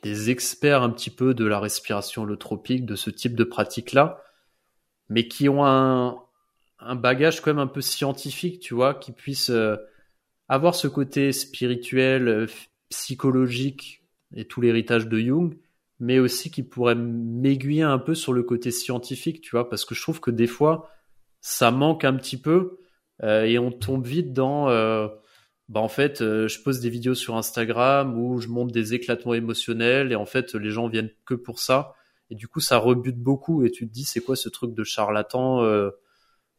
des 0.02 0.30
experts 0.30 0.82
un 0.82 0.90
petit 0.90 1.10
peu 1.10 1.34
de 1.34 1.44
la 1.44 1.60
respiration 1.60 2.22
holotropique, 2.22 2.86
de 2.86 2.96
ce 2.96 3.10
type 3.10 3.34
de 3.34 3.44
pratique-là, 3.44 4.22
mais 5.08 5.28
qui 5.28 5.48
ont 5.48 5.64
un, 5.64 6.18
un 6.78 6.94
bagage 6.94 7.40
quand 7.40 7.50
même 7.50 7.58
un 7.58 7.66
peu 7.66 7.80
scientifique, 7.80 8.60
tu 8.60 8.74
vois, 8.74 8.94
qui 8.94 9.12
puissent 9.12 9.50
euh, 9.50 9.76
avoir 10.48 10.74
ce 10.74 10.88
côté 10.88 11.32
spirituel, 11.32 12.28
euh, 12.28 12.46
psychologique 12.88 14.02
et 14.34 14.44
tout 14.46 14.60
l'héritage 14.60 15.06
de 15.06 15.18
Jung, 15.18 15.56
mais 16.00 16.18
aussi 16.18 16.50
qui 16.50 16.62
pourrait 16.62 16.94
m'aiguiller 16.94 17.82
un 17.82 17.98
peu 17.98 18.14
sur 18.14 18.32
le 18.32 18.42
côté 18.42 18.70
scientifique, 18.70 19.42
tu 19.42 19.50
vois, 19.50 19.68
parce 19.68 19.84
que 19.84 19.94
je 19.94 20.02
trouve 20.02 20.20
que 20.20 20.30
des 20.30 20.46
fois, 20.46 20.90
ça 21.40 21.70
manque 21.70 22.04
un 22.04 22.14
petit 22.14 22.38
peu 22.38 22.78
euh, 23.22 23.44
et 23.44 23.58
on 23.58 23.70
tombe 23.70 24.06
vite 24.06 24.32
dans, 24.32 24.68
bah 25.70 25.80
en 25.80 25.88
fait, 25.88 26.20
euh, 26.20 26.48
je 26.48 26.60
pose 26.60 26.80
des 26.80 26.90
vidéos 26.90 27.14
sur 27.14 27.36
Instagram 27.36 28.18
où 28.18 28.40
je 28.40 28.48
montre 28.48 28.72
des 28.72 28.92
éclatements 28.92 29.34
émotionnels 29.34 30.12
et 30.12 30.16
en 30.16 30.26
fait, 30.26 30.54
les 30.54 30.70
gens 30.70 30.88
viennent 30.88 31.12
que 31.24 31.34
pour 31.34 31.60
ça 31.60 31.94
et 32.28 32.34
du 32.34 32.48
coup, 32.48 32.60
ça 32.60 32.76
rebute 32.76 33.18
beaucoup 33.18 33.64
et 33.64 33.70
tu 33.70 33.88
te 33.88 33.92
dis, 33.92 34.04
c'est 34.04 34.20
quoi 34.20 34.36
ce 34.36 34.48
truc 34.48 34.74
de 34.74 34.84
charlatan 34.84 35.64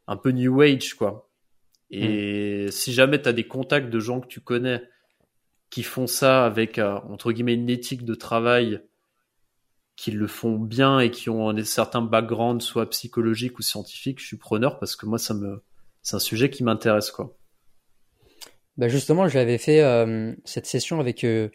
un 0.08 0.16
peu 0.16 0.30
new 0.30 0.60
age, 0.60 0.94
quoi. 0.94 1.30
Et 1.90 2.66
hmm. 2.66 2.70
si 2.72 2.92
jamais 2.92 3.22
tu 3.22 3.28
as 3.28 3.32
des 3.32 3.46
contacts 3.46 3.90
de 3.90 4.00
gens 4.00 4.20
que 4.20 4.26
tu 4.26 4.40
connais 4.40 4.82
qui 5.70 5.82
font 5.82 6.06
ça 6.06 6.44
avec, 6.44 6.78
entre 6.78 7.32
guillemets, 7.32 7.54
une 7.54 7.70
éthique 7.70 8.04
de 8.04 8.14
travail 8.14 8.82
qui 9.96 10.10
le 10.10 10.26
font 10.26 10.58
bien 10.58 11.00
et 11.00 11.10
qui 11.10 11.30
ont 11.30 11.48
un 11.48 11.64
certain 11.64 12.02
background, 12.02 12.60
soit 12.60 12.88
psychologique 12.90 13.58
ou 13.58 13.62
scientifique, 13.62 14.20
je 14.20 14.26
suis 14.26 14.36
preneur 14.36 14.78
parce 14.78 14.96
que 14.96 15.06
moi, 15.06 15.18
ça 15.18 15.34
me, 15.34 15.62
c'est 16.02 16.16
un 16.16 16.20
sujet 16.20 16.50
qui 16.50 16.64
m'intéresse, 16.64 17.10
quoi. 17.10 17.36
Bah 18.82 18.88
justement, 18.88 19.28
j'avais 19.28 19.58
fait 19.58 19.80
euh, 19.80 20.34
cette 20.44 20.66
session 20.66 20.98
avec 20.98 21.22
euh, 21.22 21.50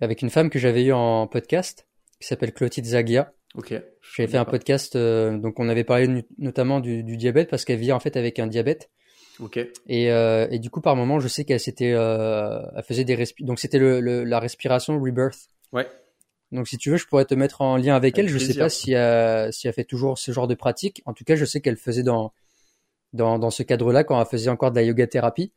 avec 0.00 0.22
une 0.22 0.30
femme 0.30 0.48
que 0.48 0.58
j'avais 0.58 0.82
eue 0.82 0.94
en 0.94 1.26
podcast 1.26 1.86
qui 2.22 2.26
s'appelle 2.26 2.54
Clotilde 2.54 2.86
Zagia. 2.86 3.34
Ok. 3.54 3.74
J'avais 4.16 4.30
fait 4.30 4.38
un 4.38 4.46
podcast, 4.46 4.96
euh, 4.96 5.36
donc 5.36 5.60
on 5.60 5.68
avait 5.68 5.84
parlé 5.84 6.24
notamment 6.38 6.80
du, 6.80 7.04
du 7.04 7.18
diabète 7.18 7.50
parce 7.50 7.66
qu'elle 7.66 7.78
vit 7.78 7.92
en 7.92 8.00
fait 8.00 8.16
avec 8.16 8.38
un 8.38 8.46
diabète. 8.46 8.88
Ok. 9.40 9.58
Et, 9.88 10.04
et 10.06 10.58
du 10.58 10.70
coup, 10.70 10.80
par 10.80 10.96
moment, 10.96 11.20
je 11.20 11.28
sais 11.28 11.44
qu'elle 11.44 11.60
s'était, 11.60 11.90
elle 11.90 12.82
faisait 12.82 13.04
des 13.04 13.14
respi 13.14 13.44
donc 13.44 13.58
c'était 13.58 13.78
le, 13.78 14.24
la 14.24 14.40
respiration 14.40 14.98
rebirth. 14.98 15.50
Ouais. 15.74 15.86
Donc 16.50 16.66
si 16.66 16.78
tu 16.78 16.88
veux, 16.88 16.96
je 16.96 17.06
pourrais 17.06 17.26
te 17.26 17.34
mettre 17.34 17.60
en 17.60 17.76
lien 17.76 17.94
avec, 17.94 18.16
elle. 18.16 18.28
Je 18.28 18.38
sais 18.38 18.54
pas 18.54 18.70
si 18.70 18.92
elle, 18.92 19.52
si 19.52 19.68
elle 19.68 19.74
fait 19.74 19.84
toujours 19.84 20.16
ce 20.16 20.32
genre 20.32 20.48
de 20.48 20.54
pratique. 20.54 21.02
En 21.04 21.12
tout 21.12 21.24
cas, 21.24 21.36
je 21.36 21.44
sais 21.44 21.60
qu'elle 21.60 21.76
faisait 21.76 22.04
dans, 22.04 22.32
dans, 23.12 23.38
dans 23.38 23.50
ce 23.50 23.62
cadre-là 23.62 24.02
quand 24.02 24.18
elle 24.18 24.26
faisait 24.26 24.48
encore 24.48 24.70
de 24.70 24.76
la 24.76 24.82
yoga 24.82 25.06
thérapie. 25.06 25.52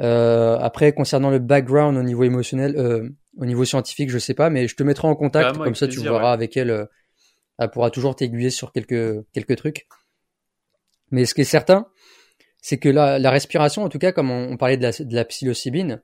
Euh, 0.00 0.58
après, 0.60 0.92
concernant 0.92 1.30
le 1.30 1.38
background 1.38 1.96
au 1.96 2.02
niveau 2.02 2.24
émotionnel, 2.24 2.76
euh, 2.76 3.08
au 3.36 3.46
niveau 3.46 3.64
scientifique, 3.64 4.10
je 4.10 4.18
sais 4.18 4.34
pas, 4.34 4.50
mais 4.50 4.68
je 4.68 4.76
te 4.76 4.82
mettrai 4.82 5.08
en 5.08 5.16
contact, 5.16 5.56
comme 5.56 5.74
ça 5.74 5.88
tu 5.88 6.00
verras 6.00 6.32
avec 6.32 6.56
elle. 6.56 6.70
Euh, 6.70 6.84
elle 7.58 7.70
pourra 7.70 7.90
toujours 7.90 8.14
t'aiguiller 8.14 8.50
sur 8.50 8.72
quelques 8.72 9.24
quelques 9.32 9.56
trucs. 9.56 9.88
Mais 11.10 11.24
ce 11.24 11.34
qui 11.34 11.40
est 11.40 11.44
certain, 11.44 11.88
c'est 12.62 12.78
que 12.78 12.88
la, 12.88 13.18
la 13.18 13.30
respiration, 13.30 13.82
en 13.82 13.88
tout 13.88 13.98
cas, 13.98 14.12
comme 14.12 14.30
on, 14.30 14.56
parlait 14.56 14.76
de 14.76 14.82
la, 14.82 14.92
de 14.92 15.14
la 15.14 15.24
psilocybine, 15.24 16.00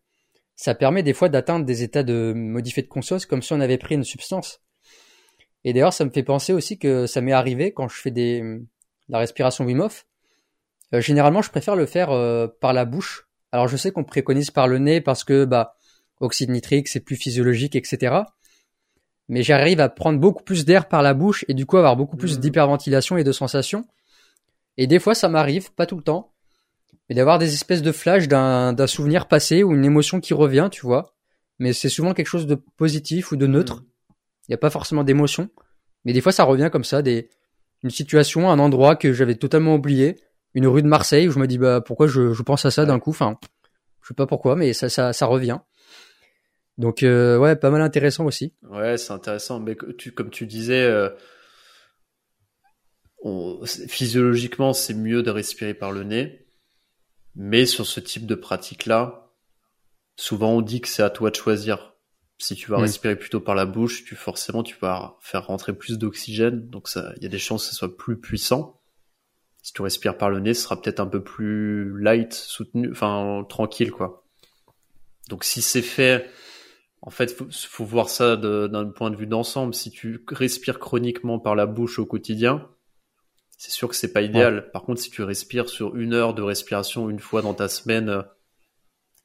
ça 0.57 0.75
permet 0.75 1.03
des 1.05 1.13
fois 1.13 1.29
d'atteindre 1.29 1.65
des 1.65 1.83
états 1.83 2.03
de 2.03 2.33
modifié 2.35 2.83
de 2.83 2.89
conscience 2.89 3.27
comme 3.27 3.43
si 3.43 3.53
on 3.53 3.61
avait 3.61 3.79
pris 3.79 3.95
une 3.95 4.05
substance. 4.05 4.61
Et 5.63 5.73
d'ailleurs, 5.73 5.93
ça 5.93 6.05
me 6.05 6.11
fait 6.11 6.23
penser 6.23 6.53
aussi 6.53 6.79
que 6.79 7.07
ça 7.07 7.21
m'est 7.21 7.33
arrivé 7.33 7.73
quand 7.73 7.89
je 7.89 7.97
fais 7.97 8.11
des 8.11 8.61
la 9.09 9.19
respiration 9.19 9.65
Wim 9.65 9.81
Hof. 9.81 10.07
Euh, 10.95 11.01
généralement, 11.01 11.43
je 11.43 11.51
préfère 11.51 11.77
le 11.77 11.87
faire 11.87 12.11
euh, 12.11 12.47
par 12.61 12.73
la 12.73 12.85
bouche. 12.85 13.29
Alors, 13.55 13.69
je 13.69 13.77
sais 13.77 13.93
qu'on 13.93 14.03
préconise 14.03 14.51
par 14.51 14.67
le 14.67 14.79
nez 14.79 15.01
parce 15.01 15.23
que 15.23 15.45
bah 15.45 15.77
oxyde 16.19 16.51
nitrique, 16.51 16.89
c'est 16.89 16.99
plus 16.99 17.15
physiologique, 17.15 17.77
etc. 17.77 18.17
Mais 19.29 19.45
j'arrive 19.45 19.79
à 19.79 19.89
prendre 19.89 20.19
beaucoup 20.19 20.43
plus 20.43 20.65
d'air 20.65 20.89
par 20.89 21.03
la 21.03 21.15
bouche 21.15 21.45
et 21.47 21.55
du 21.55 21.65
coup 21.65 21.77
avoir 21.77 21.95
beaucoup 21.95 22.17
plus 22.17 22.37
mmh. 22.37 22.41
d'hyperventilation 22.41 23.17
et 23.17 23.23
de 23.23 23.31
sensations. 23.31 23.87
Et 24.77 24.89
des 24.89 24.99
fois, 24.99 25.15
ça 25.15 25.29
m'arrive, 25.29 25.73
pas 25.73 25.87
tout 25.87 25.95
le 25.95 26.03
temps, 26.03 26.33
mais 27.09 27.15
d'avoir 27.15 27.39
des 27.39 27.55
espèces 27.55 27.83
de 27.83 27.93
flashs 27.93 28.27
d'un 28.27 28.87
souvenir 28.89 29.29
passé 29.29 29.63
ou 29.63 29.73
une 29.73 29.85
émotion 29.85 30.19
qui 30.19 30.35
revient, 30.35 30.67
tu 30.73 30.85
vois. 30.85 31.15
Mais 31.61 31.73
c'est 31.73 31.89
souvent 31.89 32.13
quelque 32.13 32.27
chose 32.27 32.49
de 32.49 32.57
positif 32.57 33.31
ou 33.31 33.37
de 33.37 33.47
neutre. 33.47 33.83
Mm. 33.83 33.87
Il 34.49 34.51
n'y 34.51 34.55
a 34.57 34.59
pas 34.59 34.71
forcément 34.71 35.05
d'émotion. 35.05 35.49
Mais 36.05 36.13
des 36.13 36.21
fois, 36.21 36.33
ça 36.33 36.43
revient 36.43 36.71
comme 36.73 36.83
ça, 36.83 37.03
des, 37.03 37.31
une 37.85 37.91
situation, 37.91 38.51
un 38.51 38.59
endroit 38.59 38.97
que 38.97 39.13
j'avais 39.13 39.37
totalement 39.37 39.77
oublié, 39.77 40.17
une 40.55 40.67
rue 40.67 40.83
de 40.83 40.89
Marseille 40.89 41.29
où 41.29 41.33
je 41.33 41.39
me 41.39 41.47
dis 41.47 41.59
bah 41.59 41.81
pourquoi 41.81 42.07
je, 42.07 42.33
je 42.33 42.43
pense 42.43 42.65
à 42.65 42.71
ça 42.71 42.87
d'un 42.87 42.99
coup? 42.99 43.11
Enfin, 43.11 43.39
je 44.03 44.09
sais 44.09 44.15
pas 44.15 44.27
pourquoi, 44.27 44.57
mais 44.57 44.73
ça, 44.73 44.89
ça, 44.89 45.13
ça 45.13 45.27
revient. 45.27 45.59
Donc 46.79 47.03
euh, 47.03 47.39
ouais, 47.39 47.57
pas 47.57 47.71
mal 47.71 47.83
intéressant 47.83 48.25
aussi. 48.25 48.53
Ouais, 48.63 48.97
c'est 48.97 49.13
intéressant. 49.13 49.61
Mais 49.61 49.77
tu, 49.99 50.13
comme 50.13 50.31
tu 50.31 50.47
disais, 50.47 50.85
euh, 50.85 51.11
on, 53.23 53.61
physiologiquement, 53.65 54.73
c'est 54.73 54.95
mieux 54.95 55.23
de 55.23 55.31
respirer 55.31 55.75
par 55.75 55.93
le 55.93 56.05
nez. 56.05 56.47
Mais 57.37 57.67
sur 57.67 57.87
ce 57.87 57.99
type 58.01 58.27
de 58.27 58.35
pratique-là, 58.35 59.33
souvent 60.17 60.53
on 60.53 60.61
dit 60.61 60.81
que 60.81 60.89
c'est 60.89 61.03
à 61.03 61.11
toi 61.11 61.31
de 61.31 61.37
choisir. 61.37 61.95
Si 62.39 62.55
tu 62.55 62.71
vas 62.71 62.79
mm. 62.79 62.83
respirer 62.83 63.17
plutôt 63.17 63.41
par 63.41 63.55
la 63.55 63.67
bouche, 63.67 64.05
tu 64.05 64.15
forcément 64.17 64.63
tu 64.63 64.77
vas 64.81 65.17
faire 65.21 65.47
rentrer 65.47 65.73
plus 65.73 65.99
d'oxygène, 65.99 66.69
donc 66.69 66.89
ça, 66.89 67.13
il 67.17 67.23
y 67.23 67.27
a 67.27 67.29
des 67.29 67.39
chances 67.39 67.65
que 67.65 67.71
ce 67.71 67.77
soit 67.77 67.97
plus 67.97 68.21
puissant. 68.21 68.81
Si 69.65 69.73
tu 69.73 69.81
respires 69.81 70.19
par 70.19 70.29
le 70.29 70.41
nez, 70.41 70.53
ce 70.53 70.65
sera 70.65 70.81
peut-être 70.81 71.01
un 71.01 71.07
peu 71.07 71.25
plus 71.25 71.99
light, 71.99 72.35
soutenu, 72.35 72.91
enfin 72.91 73.47
tranquille 73.49 73.91
quoi. 73.91 74.27
Donc 75.31 75.43
si 75.43 75.63
c'est 75.63 75.81
fait, 75.81 76.29
en 77.01 77.09
fait, 77.09 77.33
faut, 77.33 77.47
faut 77.51 77.85
voir 77.87 78.11
ça 78.11 78.37
d'un 78.37 78.85
point 78.91 79.11
de 79.11 79.17
vue 79.17 79.27
d'ensemble. 79.27 79.73
Si 79.75 79.91
tu 79.91 80.23
respires 80.29 80.79
chroniquement 80.79 81.39
par 81.39 81.55
la 81.55 81.65
bouche 81.65 81.99
au 81.99 82.05
quotidien, 82.05 82.69
c'est 83.57 83.71
sûr 83.71 83.89
que 83.89 83.97
c'est 83.97 84.13
pas 84.13 84.21
idéal. 84.21 84.71
Par 84.71 84.83
contre, 84.83 85.01
si 85.01 85.11
tu 85.11 85.23
respires 85.23 85.71
sur 85.71 85.97
une 85.97 86.13
heure 86.13 86.35
de 86.35 86.43
respiration 86.43 87.09
une 87.09 87.19
fois 87.19 87.41
dans 87.41 87.55
ta 87.55 87.69
semaine 87.69 88.11
euh, 88.11 88.23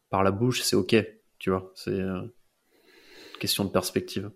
par 0.09 0.23
la 0.23 0.31
bouche, 0.31 0.61
c'est 0.61 0.77
ok. 0.77 0.95
Tu 1.37 1.49
vois, 1.49 1.73
c'est 1.75 1.91
euh, 1.91 2.21
question 3.41 3.65
de 3.65 3.71
perspective. 3.71 4.31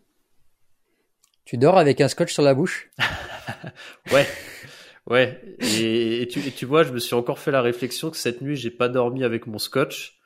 Tu 1.45 1.57
dors 1.57 1.77
avec 1.77 2.01
un 2.01 2.09
scotch 2.09 2.33
sur 2.33 2.43
la 2.43 2.53
bouche? 2.53 2.89
Ouais, 4.11 4.27
ouais. 5.07 5.57
Et, 5.59 6.27
tu, 6.29 6.39
tu, 6.51 6.65
vois, 6.65 6.83
je 6.83 6.91
me 6.91 6.99
suis 6.99 7.15
encore 7.15 7.39
fait 7.39 7.51
la 7.51 7.61
réflexion 7.61 8.09
que 8.09 8.17
cette 8.17 8.41
nuit, 8.41 8.55
j'ai 8.55 8.71
pas 8.71 8.89
dormi 8.89 9.23
avec 9.23 9.47
mon 9.47 9.57
scotch 9.57 10.19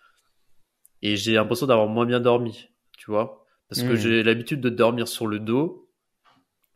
et 1.01 1.15
j'ai 1.15 1.33
l'impression 1.33 1.67
d'avoir 1.67 1.87
moins 1.87 2.05
bien 2.05 2.19
dormi. 2.19 2.69
Tu 2.97 3.11
vois, 3.11 3.45
parce 3.69 3.81
que 3.81 3.93
hmm. 3.93 3.95
j'ai 3.95 4.23
l'habitude 4.23 4.61
de 4.61 4.69
dormir 4.69 5.07
sur 5.07 5.27
le 5.27 5.39
dos. 5.39 5.89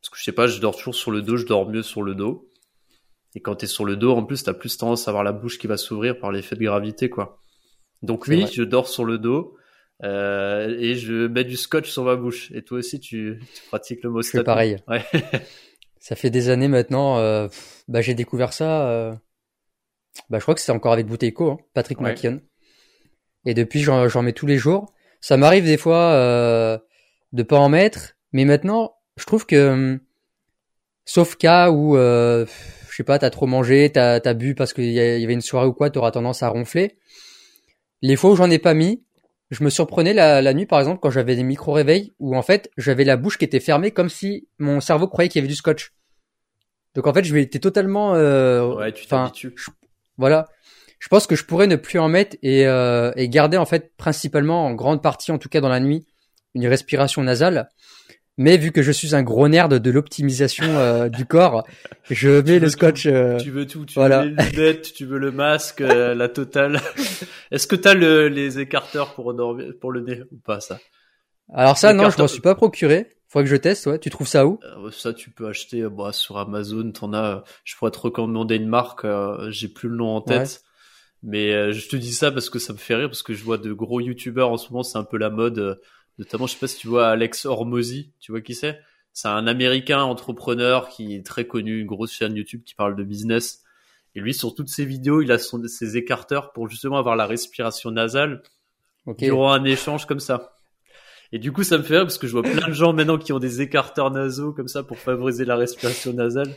Parce 0.02 0.10
que 0.10 0.18
je 0.18 0.24
sais 0.24 0.32
pas, 0.32 0.48
je 0.48 0.60
dors 0.60 0.76
toujours 0.76 0.96
sur 0.96 1.12
le 1.12 1.22
dos, 1.22 1.38
je 1.38 1.46
dors 1.46 1.70
mieux 1.70 1.84
sur 1.84 2.02
le 2.02 2.16
dos. 2.16 2.50
Et 3.36 3.40
quand 3.40 3.56
tu 3.56 3.66
es 3.66 3.68
sur 3.68 3.86
le 3.86 3.96
dos, 3.96 4.12
en 4.12 4.24
plus, 4.24 4.44
tu 4.44 4.50
as 4.50 4.54
plus 4.54 4.78
tendance 4.78 5.08
à 5.08 5.12
avoir 5.12 5.24
la 5.24 5.32
bouche 5.32 5.58
qui 5.58 5.68
va 5.68 5.78
s'ouvrir 5.78 6.20
par 6.20 6.32
l'effet 6.32 6.56
de 6.56 6.64
gravité, 6.64 7.10
quoi. 7.10 7.40
Donc 8.02 8.28
oui, 8.28 8.48
je 8.52 8.64
dors 8.64 8.88
sur 8.88 9.06
le 9.06 9.20
dos 9.20 9.56
euh, 10.04 10.76
et 10.80 10.96
je 10.96 11.28
mets 11.28 11.44
du 11.44 11.56
scotch 11.56 11.90
sur 11.90 12.04
ma 12.04 12.16
bouche. 12.16 12.52
Et 12.52 12.64
toi 12.64 12.80
aussi, 12.80 13.00
tu, 13.00 13.40
tu 13.54 13.62
pratiques 13.68 14.04
le 14.04 14.10
mot 14.10 14.22
C'est 14.22 14.44
pareil. 14.44 14.78
Ouais. 14.88 15.06
ça 16.02 16.16
fait 16.16 16.32
des 16.32 16.50
années 16.50 16.68
maintenant. 16.68 17.20
Euh, 17.20 17.48
bah, 17.88 18.02
j'ai 18.02 18.16
découvert 18.16 18.52
ça. 18.52 18.90
Euh, 18.90 19.14
bah, 20.30 20.40
je 20.40 20.44
crois 20.44 20.56
que 20.56 20.62
c'est 20.62 20.74
encore 20.74 20.92
avec 20.92 21.06
Bouteco, 21.06 21.52
hein, 21.52 21.58
Patrick 21.74 22.02
ouais. 22.02 22.16
Et 23.46 23.54
depuis, 23.54 23.82
j'en 23.82 24.22
mets 24.22 24.34
tous 24.34 24.48
les 24.48 24.58
jours. 24.58 24.94
Ça 25.22 25.38
m'arrive 25.38 25.66
des 25.66 25.78
fois 25.78 26.12
euh, 26.14 26.78
de 27.32 27.44
pas 27.44 27.60
en 27.60 27.70
mettre, 27.70 28.18
mais 28.34 28.44
maintenant, 28.44 28.96
je 29.18 29.26
trouve 29.26 29.46
que, 29.46 30.00
sauf 31.06 31.36
cas 31.36 31.70
où 31.70 31.96
euh, 31.96 32.46
je 32.90 32.96
sais 32.96 33.04
pas, 33.04 33.20
t'as 33.20 33.30
trop 33.30 33.46
mangé, 33.46 33.92
t'as 33.92 34.20
as 34.24 34.34
bu 34.34 34.56
parce 34.56 34.74
qu'il 34.74 34.92
y, 34.92 35.00
avait 35.00 35.34
une 35.34 35.42
soirée 35.42 35.68
ou 35.68 35.74
quoi, 35.74 35.92
t'auras 35.92 36.12
tendance 36.12 36.42
à 36.42 36.50
ronfler. 36.50 36.98
Les 38.02 38.16
fois 38.16 38.32
où 38.32 38.36
j'en 38.36 38.50
ai 38.50 38.58
pas 38.58 38.74
mis, 38.74 39.04
je 39.52 39.64
me 39.64 39.70
surprenais 39.70 40.14
la, 40.14 40.42
la 40.42 40.54
nuit, 40.54 40.66
par 40.66 40.80
exemple, 40.80 41.00
quand 41.02 41.12
j'avais 41.12 41.36
des 41.36 41.44
micro-réveils, 41.44 42.14
où 42.20 42.36
en 42.36 42.42
fait, 42.42 42.72
j'avais 42.78 43.04
la 43.04 43.18
bouche 43.18 43.38
qui 43.38 43.46
était 43.46 43.60
fermée 43.60 43.92
comme 43.92 44.10
si 44.10 44.48
mon 44.60 44.80
cerveau 44.80 45.08
croyait 45.08 45.30
qu'il 45.30 45.40
y 45.40 45.44
avait 45.44 45.50
du 45.50 45.56
scotch. 45.56 45.94
Donc 46.96 47.06
en 47.06 47.14
fait, 47.14 47.24
je 47.24 47.34
m'étais 47.34 47.60
totalement... 47.60 48.16
Euh, 48.16 48.76
ouais, 48.76 48.92
tu 48.94 49.06
t'habitues. 49.06 49.54
Voilà. 50.18 50.48
Je 51.00 51.08
pense 51.10 51.28
que 51.28 51.36
je 51.36 51.46
pourrais 51.46 51.68
ne 51.68 51.76
plus 51.76 52.00
en 52.00 52.08
mettre 52.08 52.38
et, 52.44 52.66
euh, 52.66 53.12
et 53.16 53.28
garder 53.28 53.58
en 53.58 53.66
fait 53.66 53.96
principalement, 53.98 54.66
en 54.66 54.74
grande 54.74 55.02
partie, 55.02 55.32
en 55.32 55.38
tout 55.38 55.50
cas 55.50 55.60
dans 55.60 55.70
la 55.70 55.80
nuit, 55.80 56.06
une 56.54 56.68
respiration 56.68 57.24
nasale. 57.24 57.70
Mais 58.38 58.58
vu 58.58 58.72
que 58.72 58.82
je 58.82 58.92
suis 58.92 59.14
un 59.14 59.24
gros 59.24 59.48
nerd 59.48 59.74
de 59.74 59.92
l'optimisation 59.92 60.66
euh, 60.66 61.10
du 61.10 61.26
corps, 61.26 61.66
je 62.10 62.42
mets 62.42 62.60
le 62.60 62.70
scotch. 62.70 63.06
Euh, 63.06 63.38
tu 63.38 63.52
veux 63.52 63.68
tout, 63.68 63.86
tu 63.86 64.00
veux 64.00 64.08
les 64.08 64.30
lunettes, 64.30 64.94
tu 64.94 65.06
veux 65.06 65.20
le 65.20 65.32
masque, 65.32 65.82
euh, 65.82 66.16
la 66.16 66.30
totale. 66.30 66.82
Est-ce 67.52 67.68
que 67.68 67.76
t'as 67.76 67.94
le, 67.94 68.30
les 68.30 68.60
écarteurs 68.60 69.14
pour 69.14 69.34
dormir, 69.34 69.74
pour 69.80 69.92
le 69.92 70.02
nez 70.02 70.24
ou 70.32 70.38
pas 70.38 70.60
ça? 70.60 70.80
Alors 71.54 71.78
ça, 71.78 71.94
non, 71.94 72.10
je 72.10 72.22
m'en 72.22 72.28
suis 72.28 72.42
pas 72.42 72.56
procuré. 72.56 73.10
Faudrait 73.28 73.46
que 73.46 73.52
je 73.52 73.56
teste. 73.58 73.86
Ouais, 73.88 74.00
tu 74.00 74.10
trouves 74.10 74.28
ça 74.28 74.46
où? 74.46 74.60
Ça, 74.92 75.14
tu 75.14 75.30
peux 75.30 75.48
acheter 75.48 75.84
bah, 75.90 76.12
sur 76.12 76.38
Amazon. 76.38 76.92
T'en 76.92 77.14
as. 77.14 77.44
Je 77.64 77.76
pourrais 77.76 77.92
te 77.92 78.00
recommander 78.00 78.56
une 78.56 78.68
marque. 78.68 79.06
J'ai 79.50 79.68
plus 79.68 79.90
le 79.90 79.96
nom 79.96 80.16
en 80.16 80.22
tête. 80.22 80.64
Mais 81.24 81.72
je 81.72 81.88
te 81.88 81.96
dis 81.96 82.14
ça 82.14 82.32
parce 82.32 82.50
que 82.50 82.60
ça 82.60 82.74
me 82.74 82.78
fait 82.78 82.96
rire 82.96 83.08
parce 83.08 83.24
que 83.24 83.34
je 83.34 83.44
vois 83.44 83.58
de 83.58 83.72
gros 83.74 84.00
youtubeurs 84.00 84.50
en 84.50 84.58
ce 84.58 84.70
moment. 84.70 84.84
C'est 84.84 84.98
un 84.98 85.04
peu 85.04 85.18
la 85.18 85.30
mode 85.30 85.80
Notamment, 86.18 86.48
je 86.48 86.54
sais 86.54 86.60
pas 86.60 86.68
si 86.68 86.78
tu 86.78 86.88
vois 86.88 87.10
Alex 87.10 87.46
Hormozy, 87.46 88.14
tu 88.20 88.32
vois 88.32 88.42
qui 88.42 88.56
c'est? 88.56 88.80
C'est 89.14 89.28
un 89.28 89.48
Américain 89.48 90.02
entrepreneur 90.04 90.88
qui 90.90 91.16
est 91.16 91.26
très 91.26 91.46
connu, 91.46 91.80
une 91.80 91.88
grosse 91.88 92.14
chaîne 92.14 92.36
YouTube 92.36 92.62
qui 92.66 92.76
parle 92.76 92.96
de 92.96 93.04
business. 93.04 93.64
Et 94.16 94.20
lui, 94.20 94.34
sur 94.34 94.56
toutes 94.56 94.70
ses 94.70 94.86
vidéos, 94.86 95.22
il 95.22 95.32
a 95.32 95.38
son, 95.38 95.62
ses 95.68 95.98
écarteurs 95.98 96.52
pour 96.54 96.70
justement 96.70 96.98
avoir 96.98 97.16
la 97.16 97.26
respiration 97.26 97.92
nasale 97.92 98.44
okay. 99.06 99.26
durant 99.26 99.52
un 99.52 99.64
échange 99.64 100.06
comme 100.06 100.20
ça. 100.20 100.56
Et 101.34 101.40
du 101.40 101.52
coup, 101.52 101.64
ça 101.64 101.78
me 101.78 101.84
fait 101.84 101.96
rire 101.96 102.04
parce 102.04 102.18
que 102.18 102.28
je 102.28 102.34
vois 102.34 102.44
plein 102.44 102.68
de 102.68 102.74
gens 102.74 102.94
maintenant 102.94 103.18
qui 103.18 103.32
ont 103.32 103.40
des 103.40 103.62
écarteurs 103.62 104.12
nasaux 104.12 104.52
comme 104.52 104.68
ça 104.68 104.84
pour 104.84 104.98
favoriser 104.98 105.46
la 105.46 105.56
respiration 105.56 106.14
nasale. 106.14 106.54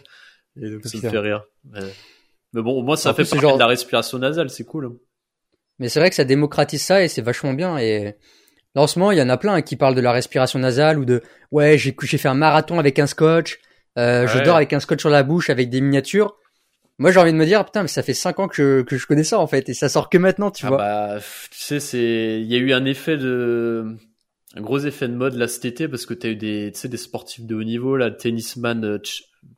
Et 0.60 0.68
donc, 0.68 0.84
ça 0.84 0.98
me 0.98 1.10
fait 1.10 1.18
rire. 1.18 1.44
Mais, 1.64 2.62
bon, 2.62 2.72
au 2.72 2.82
moins, 2.82 2.96
ça 2.96 3.14
fait 3.14 3.24
partie 3.24 3.46
de 3.54 3.58
la 3.58 3.66
respiration 3.66 4.18
nasale, 4.18 4.50
c'est 4.50 4.64
cool. 4.64 4.86
Hein. 4.86 4.96
Mais 5.78 5.88
c'est 5.88 6.00
vrai 6.00 6.10
que 6.10 6.16
ça 6.16 6.24
démocratise 6.24 6.82
ça 6.82 7.02
et 7.02 7.08
c'est 7.08 7.22
vachement 7.22 7.54
bien. 7.54 7.78
Et 7.78 8.16
en 8.80 8.86
ce 8.86 8.98
moment, 8.98 9.12
il 9.12 9.18
y 9.18 9.22
en 9.22 9.28
a 9.28 9.36
plein 9.36 9.62
qui 9.62 9.76
parlent 9.76 9.94
de 9.94 10.00
la 10.00 10.12
respiration 10.12 10.58
nasale 10.58 10.98
ou 10.98 11.04
de 11.04 11.22
ouais, 11.52 11.78
j'ai 11.78 11.94
j'ai 12.02 12.18
fait 12.18 12.28
un 12.28 12.34
marathon 12.34 12.78
avec 12.78 12.98
un 12.98 13.06
scotch, 13.06 13.60
euh, 13.98 14.26
je 14.26 14.38
dors 14.40 14.56
avec 14.56 14.72
un 14.72 14.80
scotch 14.80 15.00
sur 15.00 15.10
la 15.10 15.22
bouche 15.22 15.50
avec 15.50 15.70
des 15.70 15.80
miniatures. 15.80 16.36
Moi, 16.98 17.10
j'ai 17.10 17.18
envie 17.18 17.32
de 17.32 17.36
me 17.36 17.46
dire 17.46 17.64
putain, 17.64 17.82
mais 17.82 17.88
ça 17.88 18.02
fait 18.02 18.14
cinq 18.14 18.38
ans 18.38 18.48
que 18.48 18.54
je, 18.54 18.82
que 18.82 18.96
je 18.96 19.06
connais 19.06 19.24
ça 19.24 19.38
en 19.38 19.46
fait 19.46 19.68
et 19.68 19.74
ça 19.74 19.88
sort 19.88 20.08
que 20.08 20.18
maintenant, 20.18 20.50
tu 20.50 20.66
ah 20.66 20.68
vois. 20.68 20.78
Bah, 20.78 21.18
tu 21.50 21.58
sais, 21.58 21.80
c'est 21.80 22.40
il 22.40 22.46
y 22.46 22.54
a 22.54 22.58
eu 22.58 22.72
un 22.72 22.84
effet 22.84 23.16
de 23.16 23.96
un 24.56 24.60
gros 24.60 24.78
effet 24.78 25.08
de 25.08 25.14
mode 25.14 25.34
là 25.34 25.48
cet 25.48 25.64
été 25.64 25.88
parce 25.88 26.06
que 26.06 26.14
tu 26.14 26.26
as 26.26 26.30
eu 26.30 26.36
des 26.36 26.70
tu 26.72 26.80
sais 26.80 26.88
des 26.88 26.96
sportifs 26.96 27.44
de 27.44 27.54
haut 27.54 27.64
niveau 27.64 27.96
là, 27.96 28.10
tennisman 28.10 28.84
euh, 28.84 28.98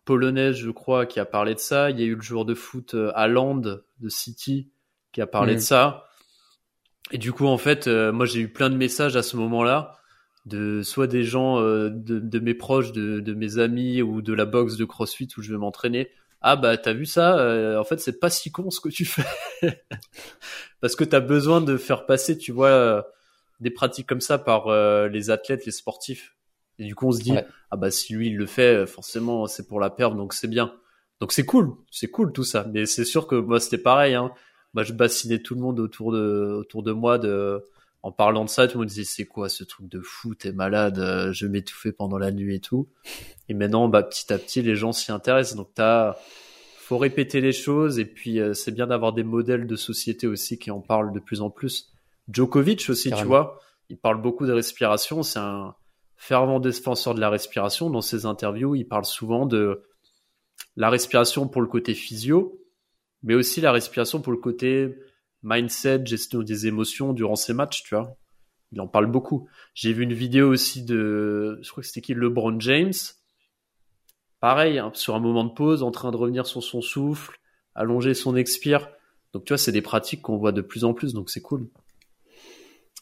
polonaise, 0.05 0.57
je 0.57 0.71
crois, 0.71 1.07
qui 1.07 1.21
a 1.21 1.25
parlé 1.25 1.55
de 1.55 1.59
ça. 1.59 1.91
Il 1.91 2.01
y 2.01 2.03
a 2.03 2.07
eu 2.07 2.15
le 2.15 2.23
joueur 2.23 2.45
de 2.45 2.55
foot 2.55 2.95
euh, 2.95 3.13
à 3.15 3.29
Land 3.29 3.61
de 3.61 4.09
City 4.09 4.71
qui 5.13 5.21
a 5.21 5.27
parlé 5.27 5.53
mm. 5.55 5.57
de 5.57 5.61
ça. 5.61 6.06
Et 7.13 7.19
du 7.19 7.33
coup, 7.33 7.47
en 7.47 7.59
fait, 7.59 7.87
euh, 7.87 8.13
moi, 8.13 8.27
j'ai 8.27 8.41
eu 8.41 8.49
plein 8.49 8.71
de 8.71 8.77
messages 8.77 9.17
à 9.17 9.23
ce 9.23 9.37
moment-là 9.37 9.99
de 10.45 10.83
soit 10.83 11.09
des 11.09 11.25
gens 11.25 11.61
euh, 11.61 11.91
de, 11.91 12.21
de, 12.21 12.39
mes 12.39 12.55
proches, 12.55 12.93
de, 12.93 13.19
de, 13.19 13.35
mes 13.35 13.59
amis 13.59 14.01
ou 14.01 14.23
de 14.23 14.33
la 14.33 14.45
boxe 14.45 14.77
de 14.77 14.85
CrossFit 14.85 15.29
où 15.37 15.43
je 15.43 15.51
vais 15.51 15.59
m'entraîner. 15.59 16.11
Ah 16.41 16.55
bah 16.55 16.77
t'as 16.77 16.93
vu 16.93 17.07
ça 17.07 17.39
euh, 17.39 17.81
En 17.81 17.85
fait, 17.85 17.99
c'est 17.99 18.21
pas 18.21 18.31
si 18.31 18.53
con 18.53 18.71
ce 18.71 18.79
que 18.79 18.89
tu 18.89 19.05
fais 19.05 19.25
parce 20.81 20.95
que 20.95 21.03
t'as 21.03 21.19
besoin 21.19 21.61
de 21.61 21.77
faire 21.77 22.07
passer, 22.07 22.39
tu 22.39 22.53
vois, 22.53 23.05
des 23.59 23.71
pratiques 23.71 24.07
comme 24.07 24.21
ça 24.21 24.39
par 24.39 24.69
les 25.09 25.31
athlètes, 25.31 25.67
les 25.67 25.73
sportifs. 25.73 26.37
Et 26.79 26.85
du 26.85 26.95
coup, 26.95 27.09
on 27.09 27.13
se 27.13 27.23
dit 27.23 27.35
ah 27.73 27.77
bah 27.77 27.91
si 27.91 28.15
lui 28.15 28.29
il 28.29 28.37
le 28.37 28.47
fait, 28.47 28.87
forcément 28.87 29.49
c'est 29.49 29.67
pour 29.67 29.81
la 29.81 29.91
perdre, 29.91 30.17
donc 30.17 30.33
c'est 30.33 30.47
bien. 30.47 30.73
Donc 31.21 31.33
c'est 31.33 31.47
cool, 31.47 31.73
c'est 31.91 32.09
cool 32.09 32.33
tout 32.33 32.45
ça. 32.45 32.67
Mais 32.73 32.87
c'est 32.87 33.05
sûr 33.05 33.27
que 33.27 33.35
moi 33.35 33.59
c'était 33.59 33.79
pareil. 33.79 34.15
Hein 34.15 34.31
bah, 34.77 34.83
je 34.83 34.93
bassinais 34.93 35.39
tout 35.39 35.55
le 35.55 35.63
monde 35.63 35.81
autour 35.81 36.13
de, 36.13 36.55
autour 36.61 36.83
de 36.83 36.93
moi 36.93 37.19
de, 37.19 37.65
en 38.03 38.13
parlant 38.13 38.45
de 38.45 38.51
ça, 38.51 38.69
tout 38.69 38.75
le 38.75 38.81
monde 38.81 38.89
disait 38.89 39.05
c'est 39.05 39.25
quoi 39.25 39.49
ce 39.49 39.65
truc 39.65 39.89
de 39.89 40.01
fou, 40.03 40.35
t'es 40.35 40.53
malade, 40.53 40.99
euh, 40.99 41.33
je 41.33 41.47
m'étouffais 41.47 41.93
pendant 41.93 42.19
la 42.19 42.31
nuit 42.31 42.57
et 42.57 42.61
tout. 42.61 42.87
Et 43.49 43.55
maintenant, 43.55 43.89
bah, 43.89 44.03
petit 44.03 44.31
à 44.35 44.39
petit, 44.39 44.61
les 44.61 44.77
gens 44.77 44.93
s'y 44.93 45.11
intéressent. 45.11 45.57
Donc 45.57 45.71
t'as, 45.75 46.17
faut 46.77 46.99
répéter 46.99 47.41
les 47.41 47.53
choses 47.53 47.99
et 47.99 48.05
puis 48.05 48.39
euh, 48.39 48.53
c'est 48.53 48.71
bien 48.71 48.87
d'avoir 48.87 49.15
des 49.15 49.25
modèles 49.25 49.67
de 49.67 49.77
société 49.77 50.27
aussi 50.27 50.59
qui 50.59 50.71
en 50.71 50.81
parlent 50.81 51.15
de 51.15 51.21
plus 51.21 51.41
en 51.41 51.49
plus. 51.49 51.91
Djokovic 52.31 52.91
aussi, 52.91 53.11
tu 53.13 53.25
vois, 53.25 53.59
il 53.89 53.97
parle 53.97 54.21
beaucoup 54.21 54.45
de 54.45 54.53
respiration. 54.53 55.23
C'est 55.23 55.39
un 55.39 55.75
fervent 56.17 56.61
défenseur 56.61 57.15
de 57.15 57.21
la 57.21 57.31
respiration. 57.31 57.89
Dans 57.89 58.03
ses 58.03 58.27
interviews, 58.27 58.75
il 58.75 58.87
parle 58.87 59.07
souvent 59.07 59.47
de 59.47 59.85
la 60.77 60.91
respiration 60.91 61.49
pour 61.49 61.63
le 61.63 61.67
côté 61.67 61.95
physio, 61.95 62.61
mais 63.27 63.35
aussi 63.35 63.61
la 63.61 63.73
respiration 63.73 64.23
pour 64.23 64.33
le 64.33 64.39
côté 64.39 64.95
mindset, 65.43 66.07
gestion 66.07 66.43
des 66.43 66.69
émotions 66.69 67.13
durant 67.13 67.35
ces 67.35 67.53
matchs, 67.53 67.83
tu 67.83 67.95
vois. 67.95 68.17
Il 68.73 68.81
en 68.81 68.87
parle 68.87 69.07
beaucoup. 69.07 69.49
J'ai 69.75 69.93
vu 69.93 70.05
une 70.05 70.13
vidéo 70.13 70.49
aussi 70.49 70.85
de, 70.85 71.59
je 71.61 71.71
crois 71.71 71.83
que 71.83 71.89
c'était 71.89 72.01
qui, 72.01 72.15
LeBron 72.15 72.59
James. 72.61 72.93
Pareil, 74.41 74.79
hein, 74.79 74.93
sur 74.95 75.17
un 75.17 75.21
moment 75.21 75.45
de 75.45 75.53
pause, 75.53 75.83
en 75.83 75.91
train 75.91 76.13
de 76.13 76.17
revenir 76.17 76.47
sur 76.47 76.63
son 76.63 76.81
souffle, 76.81 77.39
allonger 77.75 78.15
son 78.15 78.37
expire. 78.37 78.89
Donc 79.33 79.45
tu 79.45 79.53
vois, 79.53 79.59
c'est 79.59 79.73
des 79.73 79.83
pratiques 79.83 80.23
qu'on 80.23 80.37
voit 80.37 80.53
de 80.53 80.61
plus 80.61 80.85
en 80.85 80.95
plus, 80.95 81.13
donc 81.13 81.29
c'est 81.29 81.43
cool. 81.43 81.69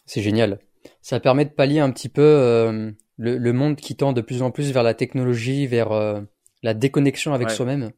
C'est 0.07 0.23
génial. 0.23 0.59
Ça 1.03 1.21
permet 1.21 1.45
de 1.45 1.51
pallier 1.51 1.81
un 1.81 1.91
petit 1.91 2.09
peu 2.09 2.23
euh, 2.23 2.91
le, 3.19 3.53
monde 3.53 3.77
qui 3.77 3.95
tend 3.95 4.15
de 4.15 4.23
plus 4.23 4.41
en 4.41 4.51
plus 4.51 4.73
vers 4.73 4.83
la 4.83 4.95
technologie, 4.95 5.67
vers 5.67 5.93
euh, 5.93 6.23
la 6.63 6.73
déconnexion 6.73 7.35
avec 7.35 7.51
soi-même. 7.51 7.93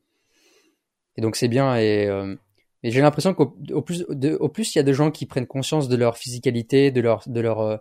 Et 1.16 1.22
donc 1.22 1.36
c'est 1.36 1.48
bien. 1.48 1.76
Et, 1.76 2.06
euh, 2.06 2.34
et 2.82 2.90
j'ai 2.90 3.00
l'impression 3.00 3.34
qu'au 3.34 3.46
plus, 3.82 4.04
au 4.04 4.48
plus 4.48 4.74
il 4.74 4.78
y 4.78 4.80
a 4.80 4.84
de 4.84 4.92
gens 4.92 5.10
qui 5.10 5.26
prennent 5.26 5.46
conscience 5.46 5.88
de 5.88 5.96
leur 5.96 6.16
physicalité, 6.16 6.90
de 6.90 7.00
leur, 7.00 7.22
de 7.26 7.40
leur, 7.40 7.60
euh, 7.60 7.76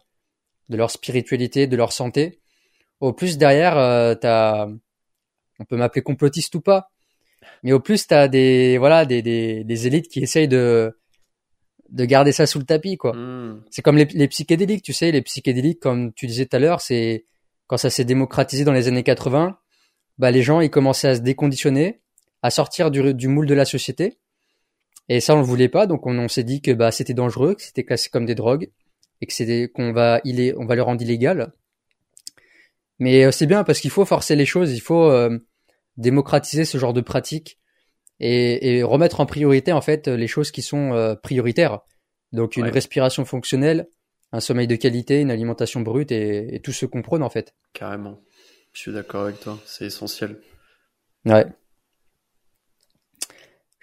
de 0.69 0.77
leur 0.77 0.89
spiritualité, 0.89 1.67
de 1.67 1.75
leur 1.75 1.91
santé, 1.91 2.39
au 2.99 3.13
plus 3.13 3.37
derrière, 3.37 3.77
euh, 3.77 4.15
t'as, 4.15 4.67
on 5.59 5.65
peut 5.65 5.77
m'appeler 5.77 6.01
complotiste 6.01 6.55
ou 6.55 6.61
pas, 6.61 6.89
mais 7.63 7.73
au 7.73 7.79
plus 7.79 8.07
t'as 8.07 8.27
des, 8.27 8.77
voilà, 8.77 9.05
des, 9.05 9.21
des, 9.21 9.63
des 9.63 9.87
élites 9.87 10.07
qui 10.07 10.21
essayent 10.21 10.47
de, 10.47 10.97
de 11.89 12.05
garder 12.05 12.31
ça 12.31 12.45
sous 12.45 12.59
le 12.59 12.65
tapis, 12.65 12.97
quoi. 12.97 13.13
Hmm. 13.13 13.63
C'est 13.69 13.81
comme 13.81 13.97
les, 13.97 14.05
les, 14.05 14.27
psychédéliques, 14.27 14.83
tu 14.83 14.93
sais, 14.93 15.11
les 15.11 15.21
psychédéliques, 15.21 15.79
comme 15.79 16.13
tu 16.13 16.27
disais 16.27 16.45
tout 16.45 16.55
à 16.55 16.59
l'heure, 16.59 16.81
c'est 16.81 17.25
quand 17.67 17.77
ça 17.77 17.89
s'est 17.89 18.05
démocratisé 18.05 18.63
dans 18.63 18.73
les 18.73 18.87
années 18.87 19.03
80, 19.03 19.57
bah 20.17 20.31
les 20.31 20.41
gens 20.41 20.61
ils 20.61 20.69
commençaient 20.69 21.09
à 21.09 21.15
se 21.15 21.21
déconditionner, 21.21 22.01
à 22.41 22.49
sortir 22.49 22.91
du, 22.91 23.27
moule 23.27 23.47
de 23.47 23.53
la 23.53 23.65
société. 23.65 24.19
Et 25.09 25.19
ça, 25.19 25.35
on 25.35 25.39
le 25.39 25.45
voulait 25.45 25.69
pas, 25.69 25.87
donc 25.87 26.05
on, 26.05 26.27
s'est 26.27 26.43
dit 26.43 26.61
que 26.61 26.71
bah 26.71 26.91
c'était 26.91 27.13
dangereux, 27.13 27.55
que 27.55 27.61
c'était 27.61 27.83
classé 27.83 28.09
comme 28.09 28.25
des 28.25 28.35
drogues 28.35 28.71
et 29.21 29.27
que 29.27 29.33
c'était 29.33 29.69
qu'on 29.69 29.93
va 29.93 30.19
il 30.23 30.39
est, 30.39 30.55
on 30.57 30.65
va 30.65 30.75
le 30.75 30.81
rendre 30.81 31.01
illégal. 31.01 31.53
Mais 32.99 33.25
euh, 33.25 33.31
c'est 33.31 33.45
bien 33.45 33.63
parce 33.63 33.79
qu'il 33.79 33.91
faut 33.91 34.05
forcer 34.05 34.35
les 34.35 34.45
choses, 34.45 34.73
il 34.73 34.79
faut 34.79 35.09
euh, 35.09 35.37
démocratiser 35.97 36.65
ce 36.65 36.77
genre 36.77 36.93
de 36.93 37.01
pratiques 37.01 37.59
et, 38.19 38.81
remettre 38.81 39.19
en 39.19 39.25
priorité 39.25 39.73
en 39.73 39.81
fait 39.81 40.07
les 40.07 40.27
choses 40.27 40.51
qui 40.51 40.61
sont 40.61 40.93
euh, 40.93 41.15
prioritaires. 41.15 41.81
Donc 42.31 42.57
une 42.57 42.67
respiration 42.67 43.25
fonctionnelle, 43.25 43.87
un 44.31 44.39
sommeil 44.39 44.67
de 44.67 44.75
qualité, 44.75 45.21
une 45.21 45.31
alimentation 45.31 45.81
brute 45.81 46.11
et, 46.11 46.55
et 46.55 46.59
tout 46.61 46.71
ce 46.71 46.85
qu'on 46.85 47.01
prône 47.01 47.23
en 47.23 47.29
fait. 47.29 47.53
Carrément. 47.73 48.21
Je 48.73 48.81
suis 48.81 48.91
d'accord 48.91 49.23
avec 49.23 49.39
toi, 49.39 49.57
c'est 49.65 49.85
essentiel. 49.85 50.37
Ouais. 51.25 51.45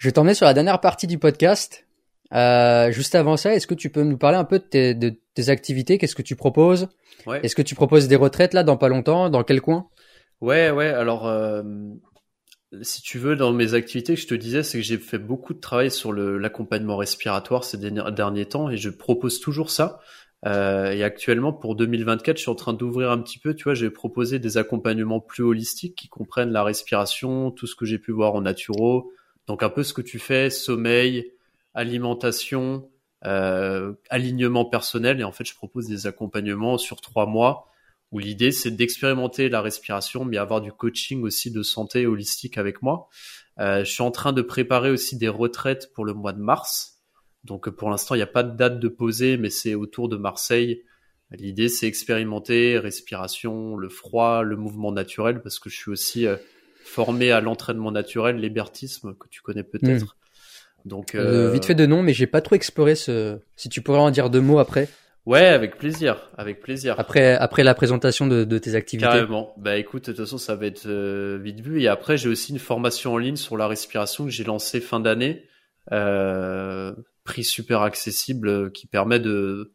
Je 0.03 0.09
vais 0.09 0.11
t'emmener 0.11 0.33
sur 0.33 0.45
la 0.45 0.53
dernière 0.53 0.81
partie 0.81 1.07
du 1.07 1.17
podcast. 1.17 1.87
Euh, 2.33 2.91
juste 2.91 3.15
avant 3.15 3.37
ça, 3.37 3.55
est-ce 3.55 3.67
que 3.67 3.73
tu 3.73 3.89
peux 3.89 4.03
nous 4.03 4.17
parler 4.17 4.37
un 4.37 4.43
peu 4.43 4.59
de 4.59 5.15
tes, 5.33 5.49
activités? 5.49 5.97
Qu'est-ce 5.97 6.13
que 6.13 6.21
tu 6.21 6.35
proposes? 6.35 6.89
Est-ce 7.41 7.55
que 7.55 7.61
tu 7.61 7.73
proposes 7.73 8.09
des 8.09 8.17
retraites 8.17 8.53
là 8.53 8.63
dans 8.63 8.75
pas 8.75 8.89
longtemps? 8.89 9.29
Dans 9.29 9.45
quel 9.45 9.61
coin? 9.61 9.87
Ouais, 10.41 10.71
ouais. 10.71 10.87
Alors, 10.87 11.25
euh, 11.25 11.63
si 12.81 13.01
tu 13.01 13.17
veux, 13.17 13.37
dans 13.37 13.53
mes 13.53 13.75
activités, 13.75 14.17
je 14.17 14.27
te 14.27 14.33
disais, 14.33 14.61
c'est 14.61 14.79
que 14.79 14.83
j'ai 14.83 14.97
fait 14.97 15.19
beaucoup 15.19 15.53
de 15.53 15.61
travail 15.61 15.89
sur 15.89 16.11
l'accompagnement 16.11 16.97
respiratoire 16.97 17.63
ces 17.63 17.77
derniers 17.77 18.45
temps 18.45 18.69
et 18.69 18.75
je 18.75 18.89
propose 18.89 19.39
toujours 19.39 19.69
ça. 19.69 20.01
Euh, 20.45 20.91
et 20.91 21.01
actuellement, 21.05 21.53
pour 21.53 21.77
2024, 21.77 22.35
je 22.35 22.41
suis 22.41 22.51
en 22.51 22.55
train 22.55 22.73
d'ouvrir 22.73 23.09
un 23.09 23.19
petit 23.19 23.39
peu. 23.39 23.53
Tu 23.53 23.63
vois, 23.63 23.73
j'ai 23.73 23.89
proposé 23.89 24.39
des 24.39 24.57
accompagnements 24.57 25.21
plus 25.21 25.43
holistiques 25.43 25.95
qui 25.95 26.09
comprennent 26.09 26.51
la 26.51 26.65
respiration, 26.65 27.51
tout 27.51 27.67
ce 27.67 27.75
que 27.77 27.85
j'ai 27.85 27.99
pu 27.99 28.11
voir 28.11 28.35
en 28.35 28.41
naturo, 28.41 29.13
donc 29.47 29.63
un 29.63 29.69
peu 29.69 29.83
ce 29.83 29.93
que 29.93 30.01
tu 30.01 30.19
fais, 30.19 30.49
sommeil, 30.49 31.31
alimentation, 31.73 32.89
euh, 33.25 33.93
alignement 34.09 34.65
personnel. 34.65 35.19
Et 35.19 35.23
en 35.23 35.31
fait, 35.31 35.45
je 35.45 35.55
propose 35.55 35.87
des 35.87 36.07
accompagnements 36.07 36.77
sur 36.77 37.01
trois 37.01 37.25
mois 37.25 37.69
où 38.11 38.19
l'idée 38.19 38.51
c'est 38.51 38.71
d'expérimenter 38.71 39.49
la 39.49 39.61
respiration, 39.61 40.23
mais 40.23 40.37
avoir 40.37 40.61
du 40.61 40.71
coaching 40.71 41.23
aussi 41.23 41.51
de 41.51 41.63
santé 41.63 42.05
holistique 42.05 42.57
avec 42.57 42.81
moi. 42.81 43.09
Euh, 43.59 43.83
je 43.83 43.91
suis 43.91 44.03
en 44.03 44.11
train 44.11 44.33
de 44.33 44.41
préparer 44.41 44.91
aussi 44.91 45.17
des 45.17 45.29
retraites 45.29 45.91
pour 45.93 46.05
le 46.05 46.13
mois 46.13 46.31
de 46.31 46.39
mars. 46.39 47.01
Donc 47.43 47.69
pour 47.71 47.89
l'instant, 47.89 48.13
il 48.13 48.19
n'y 48.19 48.23
a 48.23 48.27
pas 48.27 48.43
de 48.43 48.55
date 48.55 48.79
de 48.79 48.87
posée, 48.87 49.37
mais 49.37 49.49
c'est 49.49 49.73
autour 49.73 50.09
de 50.09 50.15
Marseille. 50.15 50.83
L'idée 51.31 51.69
c'est 51.69 51.87
expérimenter 51.87 52.77
respiration, 52.77 53.75
le 53.75 53.89
froid, 53.89 54.43
le 54.43 54.55
mouvement 54.55 54.91
naturel, 54.91 55.41
parce 55.41 55.57
que 55.57 55.69
je 55.69 55.75
suis 55.75 55.91
aussi 55.91 56.27
euh, 56.27 56.37
formé 56.83 57.31
à 57.31 57.41
l'entraînement 57.41 57.91
naturel, 57.91 58.37
l'hébertisme 58.37 59.15
que 59.15 59.27
tu 59.29 59.41
connais 59.41 59.63
peut-être. 59.63 60.05
Hmm. 60.05 60.89
Donc 60.89 61.15
euh, 61.15 61.51
vite 61.51 61.65
fait 61.65 61.75
de 61.75 61.85
nom, 61.85 62.03
mais 62.03 62.13
j'ai 62.13 62.27
pas 62.27 62.41
trop 62.41 62.55
exploré 62.55 62.95
ce. 62.95 63.39
Si 63.55 63.69
tu 63.69 63.81
pourrais 63.81 63.99
en 63.99 64.11
dire 64.11 64.29
deux 64.29 64.41
mots 64.41 64.59
après. 64.59 64.89
Ouais, 65.25 65.45
avec 65.45 65.77
plaisir, 65.77 66.29
avec 66.37 66.59
plaisir. 66.59 66.95
Après, 66.97 67.33
après 67.35 67.63
la 67.63 67.73
présentation 67.73 68.27
de, 68.27 68.43
de 68.43 68.57
tes 68.57 68.75
activités. 68.75 69.07
Carrément. 69.07 69.53
Bah 69.57 69.77
écoute, 69.77 70.07
de 70.07 70.11
toute 70.11 70.25
façon, 70.25 70.37
ça 70.37 70.55
va 70.55 70.65
être 70.65 70.85
euh, 70.85 71.39
vite 71.41 71.61
vu. 71.61 71.81
Et 71.81 71.87
après, 71.87 72.17
j'ai 72.17 72.27
aussi 72.27 72.51
une 72.51 72.59
formation 72.59 73.13
en 73.13 73.17
ligne 73.17 73.37
sur 73.37 73.55
la 73.55 73.67
respiration 73.67 74.25
que 74.25 74.31
j'ai 74.31 74.43
lancée 74.43 74.81
fin 74.81 74.99
d'année, 74.99 75.45
euh, 75.93 76.93
prix 77.23 77.45
super 77.45 77.83
accessible, 77.83 78.49
euh, 78.49 78.69
qui 78.69 78.85
permet 78.85 79.19
de 79.19 79.73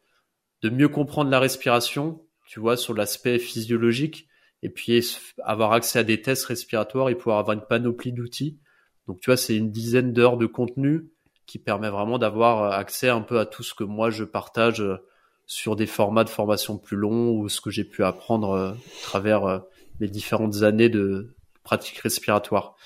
de 0.62 0.68
mieux 0.68 0.88
comprendre 0.88 1.30
la 1.30 1.40
respiration. 1.40 2.20
Tu 2.46 2.60
vois, 2.60 2.76
sur 2.76 2.92
l'aspect 2.92 3.38
physiologique 3.38 4.27
et 4.62 4.70
puis 4.70 5.04
avoir 5.44 5.72
accès 5.72 6.00
à 6.00 6.04
des 6.04 6.20
tests 6.20 6.46
respiratoires 6.46 7.08
et 7.08 7.14
pouvoir 7.14 7.38
avoir 7.38 7.56
une 7.56 7.64
panoplie 7.64 8.12
d'outils. 8.12 8.58
Donc 9.06 9.20
tu 9.20 9.30
vois, 9.30 9.36
c'est 9.36 9.56
une 9.56 9.70
dizaine 9.70 10.12
d'heures 10.12 10.36
de 10.36 10.46
contenu 10.46 11.10
qui 11.46 11.58
permet 11.58 11.88
vraiment 11.88 12.18
d'avoir 12.18 12.72
accès 12.72 13.08
un 13.08 13.22
peu 13.22 13.38
à 13.38 13.46
tout 13.46 13.62
ce 13.62 13.74
que 13.74 13.84
moi 13.84 14.10
je 14.10 14.24
partage 14.24 14.82
euh, 14.82 14.98
sur 15.46 15.76
des 15.76 15.86
formats 15.86 16.24
de 16.24 16.28
formation 16.28 16.76
plus 16.76 16.96
longs 16.96 17.30
ou 17.30 17.48
ce 17.48 17.62
que 17.62 17.70
j'ai 17.70 17.84
pu 17.84 18.04
apprendre 18.04 18.50
euh, 18.50 18.72
à 18.72 19.02
travers 19.02 19.44
euh, 19.46 19.58
mes 20.00 20.08
différentes 20.08 20.62
années 20.62 20.90
de 20.90 21.34
pratique 21.62 21.98
respiratoire. 21.98 22.76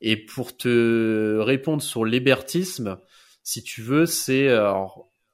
Et 0.00 0.16
pour 0.16 0.56
te 0.56 1.38
répondre 1.40 1.82
sur 1.82 2.04
l'hébertisme, 2.04 2.98
si 3.42 3.62
tu 3.62 3.82
veux, 3.82 4.06
c'est, 4.06 4.48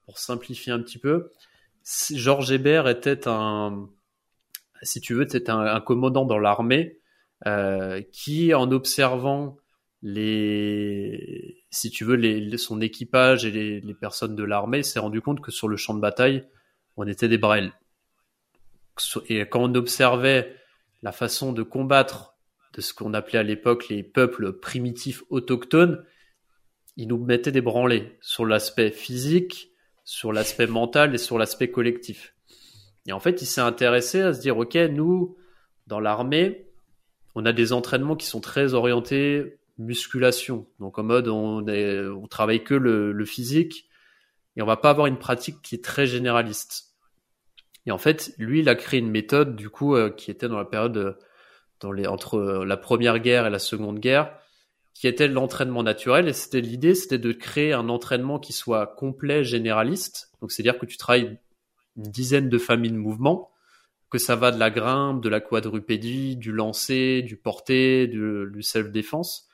pour 0.05 0.19
simplifier 0.19 0.73
un 0.73 0.81
petit 0.81 0.99
peu, 0.99 1.31
Georges 2.13 2.53
Hébert 2.53 2.87
était 2.89 3.27
un, 3.27 3.89
si 4.83 5.01
tu 5.01 5.15
veux, 5.15 5.27
c'était 5.29 5.51
un, 5.51 5.61
un, 5.61 5.81
commandant 5.81 6.25
dans 6.25 6.39
l'armée 6.39 6.99
euh, 7.47 8.03
qui, 8.13 8.55
en 8.55 8.71
observant 8.71 9.57
les, 10.03 11.65
si 11.71 11.91
tu 11.91 12.05
veux, 12.05 12.57
son 12.57 12.81
équipage 12.81 13.45
et 13.45 13.51
les, 13.51 13.81
les 13.81 13.95
personnes 13.95 14.35
de 14.35 14.45
l'armée, 14.45 14.83
s'est 14.83 14.99
rendu 14.99 15.21
compte 15.21 15.41
que 15.41 15.51
sur 15.51 15.69
le 15.69 15.77
champ 15.77 15.95
de 15.95 16.01
bataille, 16.01 16.45
on 16.97 17.07
était 17.07 17.29
des 17.29 17.39
brels. 17.39 17.73
Et 19.29 19.41
quand 19.41 19.63
on 19.63 19.75
observait 19.75 20.55
la 21.03 21.13
façon 21.13 21.53
de 21.53 21.63
combattre 21.63 22.37
de 22.75 22.81
ce 22.81 22.93
qu'on 22.95 23.15
appelait 23.15 23.39
à 23.39 23.43
l'époque 23.43 23.89
les 23.89 24.03
peuples 24.03 24.53
primitifs 24.53 25.23
autochtones, 25.31 26.05
ils 26.97 27.09
nous 27.09 27.19
mettaient 27.19 27.53
des 27.53 27.61
branlés 27.61 28.19
sur 28.21 28.45
l'aspect 28.45 28.91
physique, 28.91 29.71
sur 30.05 30.33
l'aspect 30.33 30.67
mental 30.67 31.15
et 31.15 31.19
sur 31.19 31.39
l'aspect 31.39 31.71
collectif. 31.71 32.35
Et 33.07 33.13
en 33.13 33.21
fait, 33.21 33.43
il 33.43 33.47
s'est 33.47 33.61
intéressé 33.61 34.21
à 34.21 34.35
se 34.35 34.41
dire, 34.41 34.59
OK, 34.59 34.75
nous, 34.75 35.37
dans 35.87 36.01
l'armée, 36.01 36.67
on 37.35 37.47
a 37.47 37.53
des 37.53 37.73
entraînements 37.73 38.17
qui 38.17 38.27
sont 38.27 38.41
très 38.41 38.75
orientés 38.75 39.61
musculation. 39.81 40.67
Donc 40.79 40.99
en 40.99 41.03
mode, 41.03 41.29
on, 41.29 41.67
est, 41.67 42.05
travaille 42.29 42.63
que 42.63 42.75
le, 42.75 43.25
physique 43.25 43.89
et 44.57 44.63
on 44.63 44.67
va 44.67 44.77
pas 44.77 44.91
avoir 44.91 45.07
une 45.07 45.19
pratique 45.19 45.63
qui 45.63 45.75
est 45.75 45.85
très 45.85 46.07
généraliste. 46.07 46.95
Et 47.87 47.93
en 47.93 47.99
fait, 47.99 48.35
lui, 48.39 48.61
il 48.61 48.69
a 48.69 48.75
créé 48.75 49.01
une 49.01 49.11
méthode, 49.11 49.57
du 49.57 49.71
coup, 49.71 49.97
euh, 49.97 50.11
qui 50.11 50.31
était 50.31 50.49
dans 50.49 50.59
la 50.59 50.67
période 50.67 50.97
euh, 51.85 52.05
entre 52.07 52.35
euh, 52.37 52.65
la 52.65 52.77
première 52.77 53.19
guerre 53.21 53.47
et 53.47 53.51
la 53.51 53.59
seconde 53.59 54.01
guerre, 54.01 54.37
qui 54.93 55.09
était 55.09 55.29
l'entraînement 55.29 55.83
naturel. 55.83 56.29
Et 56.29 56.35
c'était 56.35 56.61
l'idée, 56.61 56.95
c'était 56.95 57.19
de 57.19 57.33
créer 57.33 57.73
un 57.73 57.89
entraînement 57.89 58.39
qui 58.39 58.53
soit 58.53 58.87
complet, 58.87 59.45
généraliste. 59.45 60.31
Donc, 60.43 60.53
c'est-à-dire 60.53 60.79
que 60.79 60.85
tu 60.85 60.99
travailles 60.99 61.39
une 61.97 62.11
dizaine 62.11 62.49
de 62.49 62.59
familles 62.59 62.93
de 62.93 62.97
mouvements, 62.97 63.51
que 64.11 64.19
ça 64.19 64.37
va 64.37 64.51
de 64.51 64.59
la 64.59 64.71
grimpe, 64.71 65.23
de 65.23 65.29
la 65.29 65.41
quadrupédie, 65.41 66.37
du 66.37 66.53
lancer, 66.53 67.23
du 67.23 67.37
porté, 67.37 68.07
du, 68.07 68.47
du 68.53 68.63
self-défense, 68.63 69.49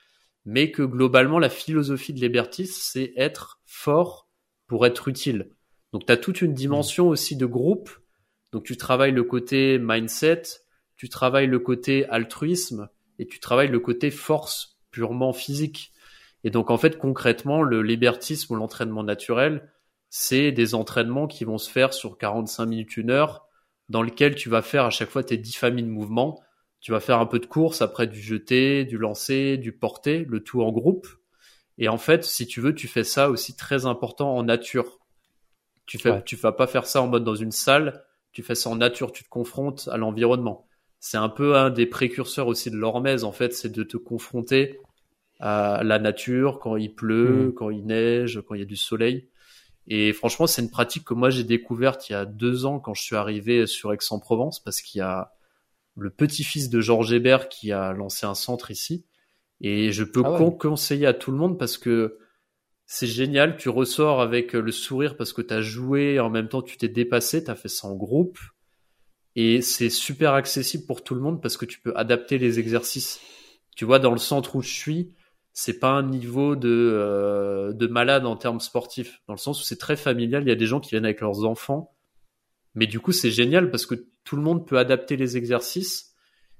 mais 0.44 0.70
que 0.70 0.82
globalement, 0.82 1.38
la 1.38 1.50
philosophie 1.50 2.12
de 2.12 2.20
l'hébertis, 2.20 2.66
c'est 2.66 3.12
être 3.16 3.60
fort 3.66 4.28
pour 4.66 4.86
être 4.86 5.08
utile. 5.08 5.50
Donc, 5.92 6.06
tu 6.06 6.12
as 6.12 6.16
toute 6.16 6.42
une 6.42 6.54
dimension 6.54 7.08
aussi 7.08 7.36
de 7.36 7.46
groupe. 7.46 7.90
Donc, 8.52 8.64
tu 8.64 8.76
travailles 8.76 9.12
le 9.12 9.24
côté 9.24 9.78
mindset, 9.78 10.42
tu 10.96 11.08
travailles 11.08 11.46
le 11.46 11.58
côté 11.58 12.06
altruisme 12.08 12.88
et 13.18 13.26
tu 13.26 13.40
travailles 13.40 13.68
le 13.68 13.80
côté 13.80 14.10
force 14.10 14.78
purement 14.90 15.32
physique. 15.32 15.92
Et 16.44 16.50
donc 16.50 16.70
en 16.70 16.78
fait 16.78 16.98
concrètement 16.98 17.62
le 17.62 17.82
libertisme 17.82 18.54
ou 18.54 18.56
l'entraînement 18.56 19.02
naturel, 19.02 19.70
c'est 20.18 20.51
des 20.51 20.74
entraînements 20.74 21.26
qui 21.26 21.44
vont 21.44 21.59
se 21.59 21.70
faire 21.70 21.93
sur 21.93 22.16
45 22.16 22.66
minutes, 22.66 22.97
une 22.97 23.10
heure, 23.10 23.47
dans 23.88 24.02
lequel 24.02 24.34
tu 24.34 24.48
vas 24.48 24.62
faire 24.62 24.84
à 24.84 24.90
chaque 24.90 25.10
fois 25.10 25.22
tes 25.22 25.36
10 25.36 25.56
familles 25.56 25.84
de 25.84 25.90
mouvements. 25.90 26.40
Tu 26.80 26.93
vas 26.93 27.01
faire 27.01 27.18
un 27.18 27.26
peu 27.26 27.38
de 27.38 27.47
course, 27.47 27.82
après 27.82 28.06
du 28.06 28.20
jeter, 28.20 28.84
du 28.84 28.98
lancer, 28.98 29.56
du 29.59 29.72
porter, 29.72 30.24
le 30.28 30.43
tout 30.43 30.62
en 30.62 30.72
groupe. 30.72 31.06
Et 31.78 31.88
en 31.88 31.98
fait, 31.98 32.24
si 32.24 32.47
tu 32.47 32.60
veux, 32.60 32.74
tu 32.74 32.88
fais 32.88 33.05
ça 33.05 33.28
aussi 33.28 33.56
très 33.56 33.84
important 33.86 34.34
en 34.34 34.43
nature. 34.43 34.98
Tu 35.84 35.98
fais, 35.98 36.22
tu 36.24 36.36
vas 36.36 36.52
pas 36.52 36.66
faire 36.66 36.86
ça 36.86 37.02
en 37.02 37.09
mode 37.09 37.24
dans 37.24 37.34
une 37.34 37.52
salle. 37.52 38.05
Tu 38.32 38.43
fais 38.43 38.55
ça 38.55 38.70
en 38.70 38.76
nature. 38.76 39.12
Tu 39.12 39.24
te 39.24 39.28
confrontes 39.28 39.88
à 39.93 39.97
l'environnement 39.97 40.66
c'est 40.98 41.18
un 41.18 41.28
peu 41.28 41.56
un 41.56 41.70
des 41.70 41.86
précurseurs 41.86 42.48
aussi 42.48 42.70
de 42.70 42.76
l'hormèse 42.76 43.22
en 43.22 43.32
fait, 43.32 43.52
c'est 43.52 43.70
de 43.70 43.82
te 43.82 43.97
confronter 43.97 44.80
à 45.38 45.82
la 45.84 45.98
nature 45.98 46.59
quand 46.59 46.76
il 46.76 46.94
pleut, 46.94 47.48
mm. 47.48 47.55
quand 47.55 47.70
il 47.70 47.86
neige, 47.86 48.43
quand 48.47 48.55
il 48.55 48.60
y 48.60 48.64
a 48.64 48.66
du 48.66 48.76
soleil. 48.76 49.28
Et 49.88 50.12
franchement, 50.12 50.46
c'est 50.46 50.62
une 50.62 50.70
pratique 50.70 51.04
que 51.04 51.14
moi 51.14 51.30
j'ai 51.30 51.44
découverte 51.44 52.08
il 52.08 52.12
y 52.12 52.16
a 52.16 52.24
deux 52.24 52.66
ans 52.66 52.80
quand 52.80 52.94
je 52.94 53.02
suis 53.02 53.16
arrivé 53.16 53.66
sur 53.66 53.92
Aix-en-Provence 53.92 54.60
parce 54.60 54.80
qu'il 54.80 54.98
y 54.98 55.02
a 55.02 55.32
le 55.96 56.10
petit-fils 56.10 56.68
de 56.68 56.80
Georges 56.80 57.12
Hébert 57.12 57.48
qui 57.48 57.72
a 57.72 57.92
lancé 57.92 58.26
un 58.26 58.34
centre 58.34 58.70
ici. 58.70 59.04
Et 59.60 59.92
je 59.92 60.04
peux 60.04 60.22
ah 60.24 60.38
conseiller 60.58 61.06
à 61.06 61.14
tout 61.14 61.30
le 61.30 61.38
monde 61.38 61.58
parce 61.58 61.78
que 61.78 62.18
c'est 62.84 63.06
génial. 63.06 63.56
Tu 63.56 63.68
ressors 63.68 64.20
avec 64.20 64.52
le 64.52 64.72
sourire 64.72 65.16
parce 65.16 65.32
que 65.32 65.40
tu 65.40 65.54
as 65.54 65.62
joué 65.62 66.20
en 66.20 66.30
même 66.30 66.48
temps 66.48 66.62
tu 66.62 66.76
t'es 66.76 66.88
dépassé, 66.88 67.44
tu 67.44 67.50
as 67.50 67.54
fait 67.54 67.68
ça 67.68 67.88
en 67.88 67.94
groupe. 67.94 68.38
Et 69.34 69.60
c'est 69.60 69.90
super 69.90 70.32
accessible 70.32 70.86
pour 70.86 71.04
tout 71.04 71.14
le 71.14 71.20
monde 71.20 71.40
parce 71.40 71.56
que 71.56 71.66
tu 71.66 71.78
peux 71.78 71.92
adapter 71.96 72.38
les 72.38 72.58
exercices. 72.58 73.20
Tu 73.76 73.84
vois, 73.84 73.98
dans 73.98 74.12
le 74.12 74.18
centre 74.18 74.56
où 74.56 74.62
je 74.62 74.72
suis, 74.72 75.12
c'est 75.58 75.78
pas 75.78 75.88
un 75.88 76.02
niveau 76.02 76.54
de, 76.54 76.68
euh, 76.68 77.72
de 77.72 77.86
malade 77.86 78.26
en 78.26 78.36
termes 78.36 78.60
sportifs, 78.60 79.22
dans 79.26 79.32
le 79.32 79.38
sens 79.38 79.58
où 79.58 79.64
c'est 79.64 79.78
très 79.78 79.96
familial. 79.96 80.42
Il 80.42 80.50
y 80.50 80.52
a 80.52 80.54
des 80.54 80.66
gens 80.66 80.80
qui 80.80 80.90
viennent 80.90 81.06
avec 81.06 81.22
leurs 81.22 81.46
enfants, 81.46 81.96
mais 82.74 82.86
du 82.86 83.00
coup 83.00 83.10
c'est 83.10 83.30
génial 83.30 83.70
parce 83.70 83.86
que 83.86 83.94
tout 84.24 84.36
le 84.36 84.42
monde 84.42 84.68
peut 84.68 84.76
adapter 84.76 85.16
les 85.16 85.38
exercices 85.38 86.14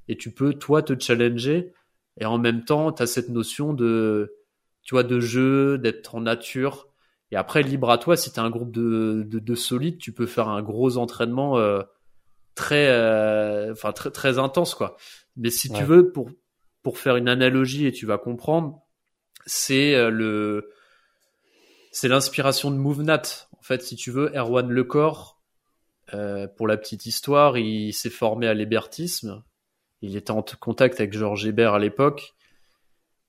et 0.09 0.16
tu 0.16 0.32
peux 0.32 0.55
toi 0.55 0.82
te 0.82 0.98
challenger 0.98 1.74
et 2.18 2.24
en 2.24 2.39
même 2.39 2.64
temps 2.64 2.90
tu 2.90 3.02
as 3.02 3.06
cette 3.06 3.28
notion 3.28 3.74
de 3.74 4.35
tu 4.82 4.94
vois 4.94 5.02
de 5.02 5.20
jeu, 5.20 5.77
d'être 5.77 6.14
en 6.14 6.23
nature. 6.23 6.89
Et 7.32 7.36
après 7.36 7.62
libre 7.62 7.90
à 7.90 7.98
toi 7.98 8.16
si 8.16 8.32
tu 8.32 8.40
as 8.40 8.44
un 8.44 8.51
groupe 8.51 8.73
de, 8.73 9.27
de, 9.28 9.39
de 9.39 9.55
solides, 9.55 9.98
tu 9.98 10.12
peux 10.12 10.27
faire 10.27 10.48
un 10.48 10.62
gros 10.62 10.97
entraînement. 10.97 11.59
Euh, 11.59 11.82
très, 12.55 12.89
euh, 12.89 13.73
enfin 13.73 13.93
très 13.93 14.10
très 14.10 14.39
intense 14.39 14.74
quoi. 14.74 14.97
Mais 15.36 15.51
si 15.51 15.70
tu 15.70 15.85
veux 15.85 16.12
pour 16.12 16.31
pour 16.82 16.98
faire 16.98 17.16
une 17.16 17.28
analogie 17.28 17.86
et 17.86 17.93
tu 17.93 18.06
vas 18.06 18.16
comprendre, 18.16 18.86
c'est 19.47 19.94
euh, 19.94 20.10
le 20.10 20.70
c'est 21.93 22.09
l'inspiration 22.09 22.70
de 22.70 22.77
MoveNat. 22.77 23.23
En 23.59 23.62
fait, 23.62 23.82
si 23.82 23.97
tu 23.97 24.10
veux, 24.10 24.31
Erwan 24.36 24.68
Lecor, 24.70 25.40
euh, 26.14 26.47
pour 26.47 26.66
la 26.68 26.77
petite 26.77 27.06
histoire, 27.06 27.56
il 27.56 27.93
s'est 27.93 28.10
formé 28.10 28.47
à 28.47 28.55
l'hébertisme. 28.55 29.43
Il 30.02 30.14
était 30.16 30.31
en 30.31 30.43
contact 30.43 31.01
avec 31.01 31.14
Georges 31.14 31.47
Hébert 31.47 31.74
à 31.74 31.78
l'époque. 31.78 32.35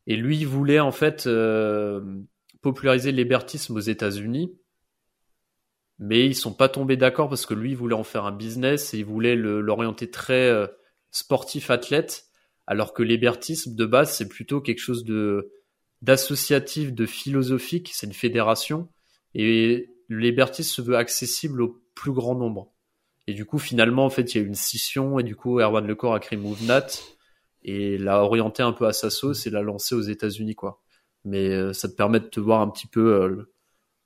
Et 0.06 0.16
lui, 0.18 0.44
voulait 0.44 0.80
en 0.80 0.92
fait 0.92 1.28
euh, 1.28 2.02
populariser 2.62 3.12
l'hébertisme 3.12 3.78
aux 3.78 3.82
États-Unis 3.82 4.58
mais 6.00 6.26
ils 6.26 6.36
sont 6.36 6.54
pas 6.54 6.70
tombés 6.70 6.98
d'accord 6.98 7.30
parce 7.30 7.46
que 7.46 7.54
lui 7.54 7.74
voulait 7.74 7.96
en 7.96 8.04
faire 8.04 8.26
un 8.26 8.32
business 8.32 8.94
et 8.94 9.00
il 9.00 9.06
voulait 9.06 9.36
l'orienter 9.36 10.10
très 10.10 10.48
euh, 10.50 10.68
sportif 11.12 11.72
athlète 11.72 12.26
alors 12.68 12.94
que 12.94 13.04
l'hébertisme 13.04 13.76
de 13.76 13.86
base 13.86 14.14
c'est 14.14 14.28
plutôt 14.28 14.62
quelque 14.62 14.80
chose 14.80 15.04
de 15.06 15.52
d'associatif 16.02 16.94
de 16.94 17.06
philosophique 17.06 17.92
c'est 17.94 18.08
une 18.08 18.14
fédération 18.14 18.90
et 19.34 19.90
l'hébertisme 20.10 20.70
se 20.70 20.82
veut 20.82 20.98
accessible 20.98 21.62
au 21.62 21.82
plus 21.96 22.12
grand 22.12 22.36
nombre 22.36 22.72
et 23.28 23.34
du 23.34 23.46
coup 23.46 23.60
finalement 23.60 24.06
en 24.06 24.10
fait 24.10 24.34
il 24.34 24.38
y 24.38 24.42
a 24.42 24.44
eu 24.44 24.48
une 24.48 24.56
scission 24.56 25.20
et 25.20 25.24
du 25.24 25.36
coup 25.36 25.60
Erwan 25.60 25.86
Lecor 25.86 26.14
a 26.14 26.20
créé 26.20 26.38
MoveNat 26.38 26.88
et 27.64 27.98
l'a 27.98 28.24
orienté 28.24 28.64
un 28.64 28.72
peu 28.72 28.86
à 28.86 28.94
sa 28.94 29.10
sauce 29.10 29.48
et 29.48 29.50
l'a 29.50 29.62
lancé 29.62 29.96
aux 29.96 30.02
États-Unis 30.02 30.56
quoi 30.56 30.82
mais 31.28 31.50
euh, 31.50 31.74
ça 31.74 31.90
te 31.90 31.96
permet 31.96 32.20
de 32.20 32.28
te 32.28 32.40
voir 32.40 32.62
un 32.62 32.70
petit 32.70 32.88
peu 32.88 33.14
euh, 33.14 33.54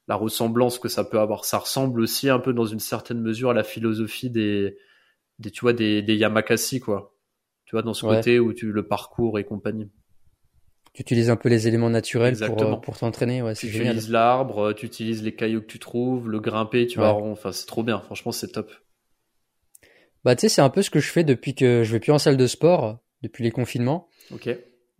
la 0.07 0.15
ressemblance 0.15 0.80
que 0.80 0.89
ça 0.89 1.03
peut 1.03 1.19
avoir. 1.19 1.45
Ça 1.45 1.59
ressemble 1.59 2.01
aussi 2.01 2.30
un 2.30 2.39
peu 2.39 2.51
dans 2.51 2.65
une 2.65 2.80
certaine 2.80 3.22
mesure 3.22 3.51
à 3.51 3.53
la 3.53 3.63
philosophie 3.63 4.30
des, 4.30 4.77
des 5.39 5.51
tu 5.51 5.61
vois, 5.61 5.73
des, 5.73 6.01
des 6.01 6.15
Yamakasi, 6.15 6.80
quoi. 6.80 7.15
Tu 7.65 7.76
vois, 7.76 7.84
dans 7.84 7.93
ce 7.93 8.05
côté 8.05 8.39
où 8.39 8.53
tu 8.53 8.72
le 8.72 8.88
parcours 8.88 9.39
et 9.39 9.45
compagnie. 9.45 9.89
Tu 10.93 11.01
utilises 11.01 11.30
un 11.30 11.38
peu 11.38 11.47
les 11.47 11.68
éléments 11.68 11.89
naturels 11.89 12.38
pour, 12.38 12.61
euh, 12.61 12.76
pour 12.76 12.97
t'entraîner, 12.97 13.41
ouais, 13.41 13.55
Tu 13.55 13.68
utilises 13.68 14.09
l'arbre, 14.09 14.73
tu 14.73 14.85
utilises 14.85 15.23
les 15.23 15.34
cailloux 15.34 15.61
que 15.61 15.68
tu 15.68 15.80
trouves, 15.80 16.27
le 16.30 16.39
grimper, 16.39 16.85
tu 16.88 16.99
vois, 16.99 17.13
enfin, 17.13 17.51
c'est 17.51 17.65
trop 17.65 17.84
bien. 17.84 17.99
Franchement, 17.99 18.31
c'est 18.31 18.49
top. 18.49 18.72
Bah, 20.26 20.35
tu 20.35 20.41
sais, 20.41 20.49
c'est 20.49 20.61
un 20.61 20.69
peu 20.69 20.81
ce 20.81 20.89
que 20.89 20.99
je 20.99 21.09
fais 21.09 21.23
depuis 21.23 21.55
que 21.55 21.84
je 21.84 21.91
vais 21.91 21.99
plus 21.99 22.11
en 22.11 22.19
salle 22.19 22.38
de 22.38 22.45
sport, 22.45 22.99
depuis 23.23 23.43
les 23.43 23.51
confinements. 23.51 24.07
Ok. 24.34 24.49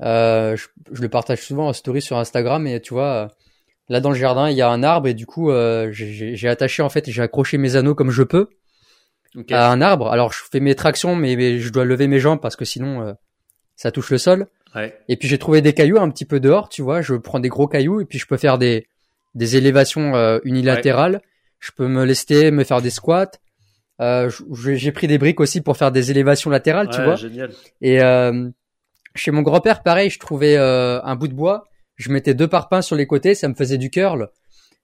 Euh, 0.02 0.56
je, 0.56 0.68
je, 0.92 1.02
le 1.02 1.10
partage 1.10 1.42
souvent 1.42 1.68
en 1.68 1.74
story 1.74 2.02
sur 2.02 2.18
Instagram 2.18 2.66
et 2.66 2.82
tu 2.82 2.94
vois, 2.94 3.30
Là 3.92 4.00
dans 4.00 4.12
le 4.12 4.16
jardin, 4.16 4.50
il 4.50 4.56
y 4.56 4.62
a 4.62 4.70
un 4.70 4.84
arbre 4.84 5.10
et 5.10 5.14
du 5.14 5.26
coup, 5.26 5.52
euh, 5.52 5.90
j'ai 5.92 6.48
attaché 6.48 6.82
en 6.82 6.88
fait, 6.88 7.10
j'ai 7.10 7.22
accroché 7.22 7.58
mes 7.58 7.76
anneaux 7.76 7.94
comme 7.94 8.10
je 8.10 8.24
peux 8.24 8.48
à 9.52 9.70
un 9.70 9.82
arbre. 9.82 10.08
Alors 10.08 10.32
je 10.32 10.40
fais 10.50 10.62
mes 10.62 10.76
tractions, 10.76 11.14
mais, 11.14 11.60
je 11.60 11.70
dois 11.74 11.84
lever 11.84 12.08
mes 12.08 12.22
jambes 12.22 12.40
parce 12.40 12.56
que 12.56 12.64
sinon 12.64 13.02
euh, 13.02 13.14
ça 13.76 13.92
touche 13.92 14.10
le 14.10 14.18
sol. 14.18 14.48
Ouais. 14.76 14.98
Et 15.08 15.18
puis 15.18 15.28
j'ai 15.28 15.38
trouvé 15.38 15.62
des 15.62 15.74
cailloux 15.74 16.00
un 16.00 16.10
petit 16.10 16.26
peu 16.26 16.40
dehors, 16.40 16.70
tu 16.70 16.82
vois. 16.82 17.02
Je 17.02 17.16
prends 17.16 17.40
des 17.40 17.50
gros 17.50 17.68
cailloux 17.68 18.02
et 18.02 18.06
puis 18.06 18.20
je 18.20 18.28
peux 18.28 18.38
faire 18.38 18.58
des 18.58 18.88
des 19.36 19.56
élévations 19.56 20.16
euh, 20.16 20.40
unilatérales. 20.44 21.22
Je 21.60 21.72
peux 21.76 21.88
me 21.88 22.06
lester, 22.06 22.52
me 22.52 22.64
faire 22.64 22.82
des 22.82 22.90
squats. 22.90 23.32
j'ai 24.00 24.92
pris 24.92 25.08
des 25.08 25.18
briques 25.18 25.40
aussi 25.40 25.62
pour 25.62 25.78
faire 25.78 25.92
des 25.92 26.12
élévations 26.12 26.50
latérales, 26.50 26.90
tu 26.90 27.02
vois. 27.02 27.16
Génial. 27.16 27.52
Et 27.82 28.00
chez 29.14 29.32
mon 29.32 29.42
grand-père, 29.42 29.84
pareil, 29.84 30.10
je 30.10 30.20
trouvais 30.20 30.58
un 30.58 31.16
bout 31.16 31.28
de 31.28 31.34
bois 31.34 31.66
je 32.02 32.12
mettais 32.12 32.34
deux 32.34 32.48
parpaings 32.48 32.82
sur 32.82 32.96
les 32.96 33.08
côtés, 33.08 33.36
ça 33.36 33.48
me 33.48 33.54
faisait 33.54 33.78
du 33.78 33.90
curl. 33.90 34.30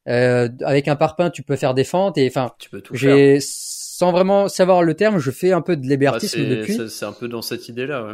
Euh, 0.08 0.48
avec 0.64 0.88
un 0.88 0.96
parpaing, 0.96 1.30
tu 1.30 1.44
peux 1.44 1.58
faire 1.58 1.74
des 1.74 1.84
fentes 1.84 2.18
et 2.18 2.28
enfin, 2.28 2.54
j'ai 2.94 3.40
sans 3.42 4.12
vraiment 4.12 4.48
savoir 4.48 4.84
le 4.84 4.94
terme, 4.94 5.18
je 5.18 5.32
fais 5.32 5.52
un 5.52 5.62
peu 5.62 5.76
de 5.76 5.86
l'hébertisme 5.86 6.46
depuis. 6.48 6.80
C'est 6.90 7.06
un 7.06 7.12
peu 7.12 7.28
dans 7.28 7.42
cette 7.42 7.68
idée-là, 7.68 8.06
ouais. 8.06 8.14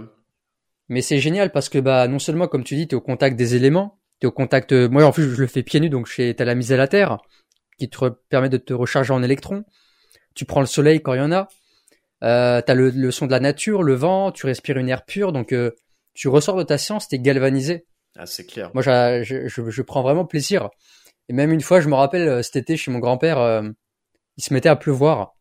Mais 0.90 1.02
c'est 1.02 1.20
génial 1.20 1.52
parce 1.52 1.70
que 1.70 1.80
bah 1.80 2.08
non 2.08 2.20
seulement 2.20 2.48
comme 2.48 2.64
tu 2.64 2.76
dis, 2.76 2.88
tu 2.88 2.96
es 2.96 2.98
au 2.98 3.02
contact 3.02 3.36
des 3.36 3.56
éléments, 3.56 4.00
tu 4.20 4.26
es 4.26 4.28
au 4.28 4.32
contact. 4.32 4.74
Moi 4.74 5.04
en 5.04 5.12
plus 5.12 5.34
je 5.34 5.42
le 5.42 5.48
fais 5.48 5.64
pieds 5.64 5.80
nus 5.80 5.90
donc 5.90 6.10
tu 6.10 6.36
as 6.38 6.46
la 6.46 6.56
mise 6.56 6.72
à 6.74 6.78
la 6.78 6.88
terre 6.88 7.20
qui 7.78 7.90
te 7.90 8.10
permet 8.30 8.50
de 8.50 8.58
te 8.58 8.74
recharger 8.74 9.14
en 9.14 9.24
électrons. 9.24 9.64
Tu 10.36 10.46
prends 10.46 10.60
le 10.60 10.66
soleil 10.66 11.02
quand 11.02 11.14
il 11.14 11.20
y 11.20 11.22
en 11.22 11.32
a. 11.32 11.48
Euh, 12.24 12.62
t'as 12.62 12.74
le, 12.74 12.90
le 12.90 13.12
son 13.12 13.26
de 13.26 13.32
la 13.32 13.40
nature, 13.40 13.84
le 13.84 13.96
vent, 13.96 14.32
tu 14.32 14.46
respires 14.46 14.78
une 14.78 14.90
air 14.90 15.04
pure, 15.06 15.34
donc 15.34 15.52
euh, 15.52 15.72
tu 16.14 16.28
ressors 16.28 16.56
de 16.56 16.64
ta 16.64 16.78
séance, 16.78 17.08
t'es 17.08 17.20
galvanisé. 17.20 17.86
Ah, 18.18 18.26
c'est 18.26 18.46
clair. 18.46 18.72
Moi, 18.74 18.84
je, 18.84 19.24
je, 19.24 19.48
je, 19.48 19.70
je 19.70 19.82
prends 19.82 20.02
vraiment 20.02 20.26
plaisir. 20.26 20.70
Et 21.30 21.34
même 21.34 21.52
une 21.52 21.62
fois, 21.62 21.82
je 21.82 21.90
me 21.90 21.96
rappelle 21.96 22.28
euh, 22.28 22.42
cet 22.44 22.56
été 22.56 22.78
chez 22.78 22.92
mon 22.92 23.00
grand-père, 23.00 23.40
euh, 23.40 23.64
il 24.38 24.44
se 24.44 24.54
mettait 24.54 24.70
à 24.70 24.76
pleuvoir. 24.76 25.34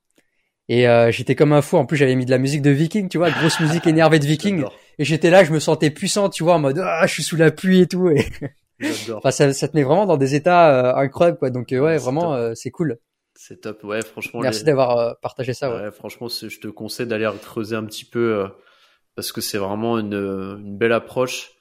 Et 0.68 0.88
euh, 0.88 1.10
j'étais 1.10 1.34
comme 1.34 1.52
un 1.52 1.62
fou. 1.62 1.76
En 1.76 1.86
plus, 1.86 1.96
j'avais 1.96 2.14
mis 2.14 2.24
de 2.24 2.30
la 2.30 2.38
musique 2.38 2.62
de 2.62 2.70
Viking, 2.70 3.08
tu 3.08 3.18
vois, 3.18 3.30
grosse 3.30 3.60
musique 3.60 3.86
énervée 3.86 4.18
de 4.18 4.26
Viking. 4.26 4.64
Et 4.98 5.04
j'étais 5.04 5.30
là, 5.30 5.44
je 5.44 5.52
me 5.52 5.58
sentais 5.60 5.90
puissant, 5.90 6.28
tu 6.28 6.42
vois, 6.44 6.54
en 6.54 6.58
mode 6.58 6.78
ah, 6.78 7.06
je 7.06 7.12
suis 7.12 7.22
sous 7.22 7.36
la 7.36 7.50
pluie 7.50 7.80
et 7.80 7.86
tout. 7.88 8.08
Et 8.10 8.26
enfin, 9.14 9.30
ça, 9.30 9.52
ça 9.52 9.68
te 9.68 9.76
met 9.76 9.82
vraiment 9.82 10.06
dans 10.06 10.16
des 10.16 10.34
états 10.34 10.94
euh, 10.94 10.96
incroyables, 10.96 11.38
quoi. 11.38 11.50
Donc 11.50 11.72
euh, 11.72 11.80
ouais, 11.80 11.98
vraiment, 11.98 12.34
euh, 12.34 12.52
c'est 12.54 12.70
cool. 12.70 12.98
C'est 13.34 13.60
top. 13.60 13.82
Ouais, 13.84 14.02
franchement. 14.02 14.40
Merci 14.40 14.60
les- 14.60 14.66
d'avoir 14.66 14.98
euh, 14.98 15.12
partagé 15.22 15.54
ça. 15.54 15.70
Ouais. 15.74 15.82
Ouais, 15.84 15.90
franchement, 15.90 16.28
je 16.28 16.58
te 16.58 16.68
conseille 16.68 17.06
d'aller 17.06 17.30
creuser 17.42 17.76
un 17.76 17.84
petit 17.84 18.04
peu 18.04 18.36
euh, 18.40 18.48
parce 19.16 19.32
que 19.32 19.40
c'est 19.40 19.58
vraiment 19.58 19.98
une, 19.98 20.14
une 20.14 20.76
belle 20.76 20.92
approche 20.92 21.52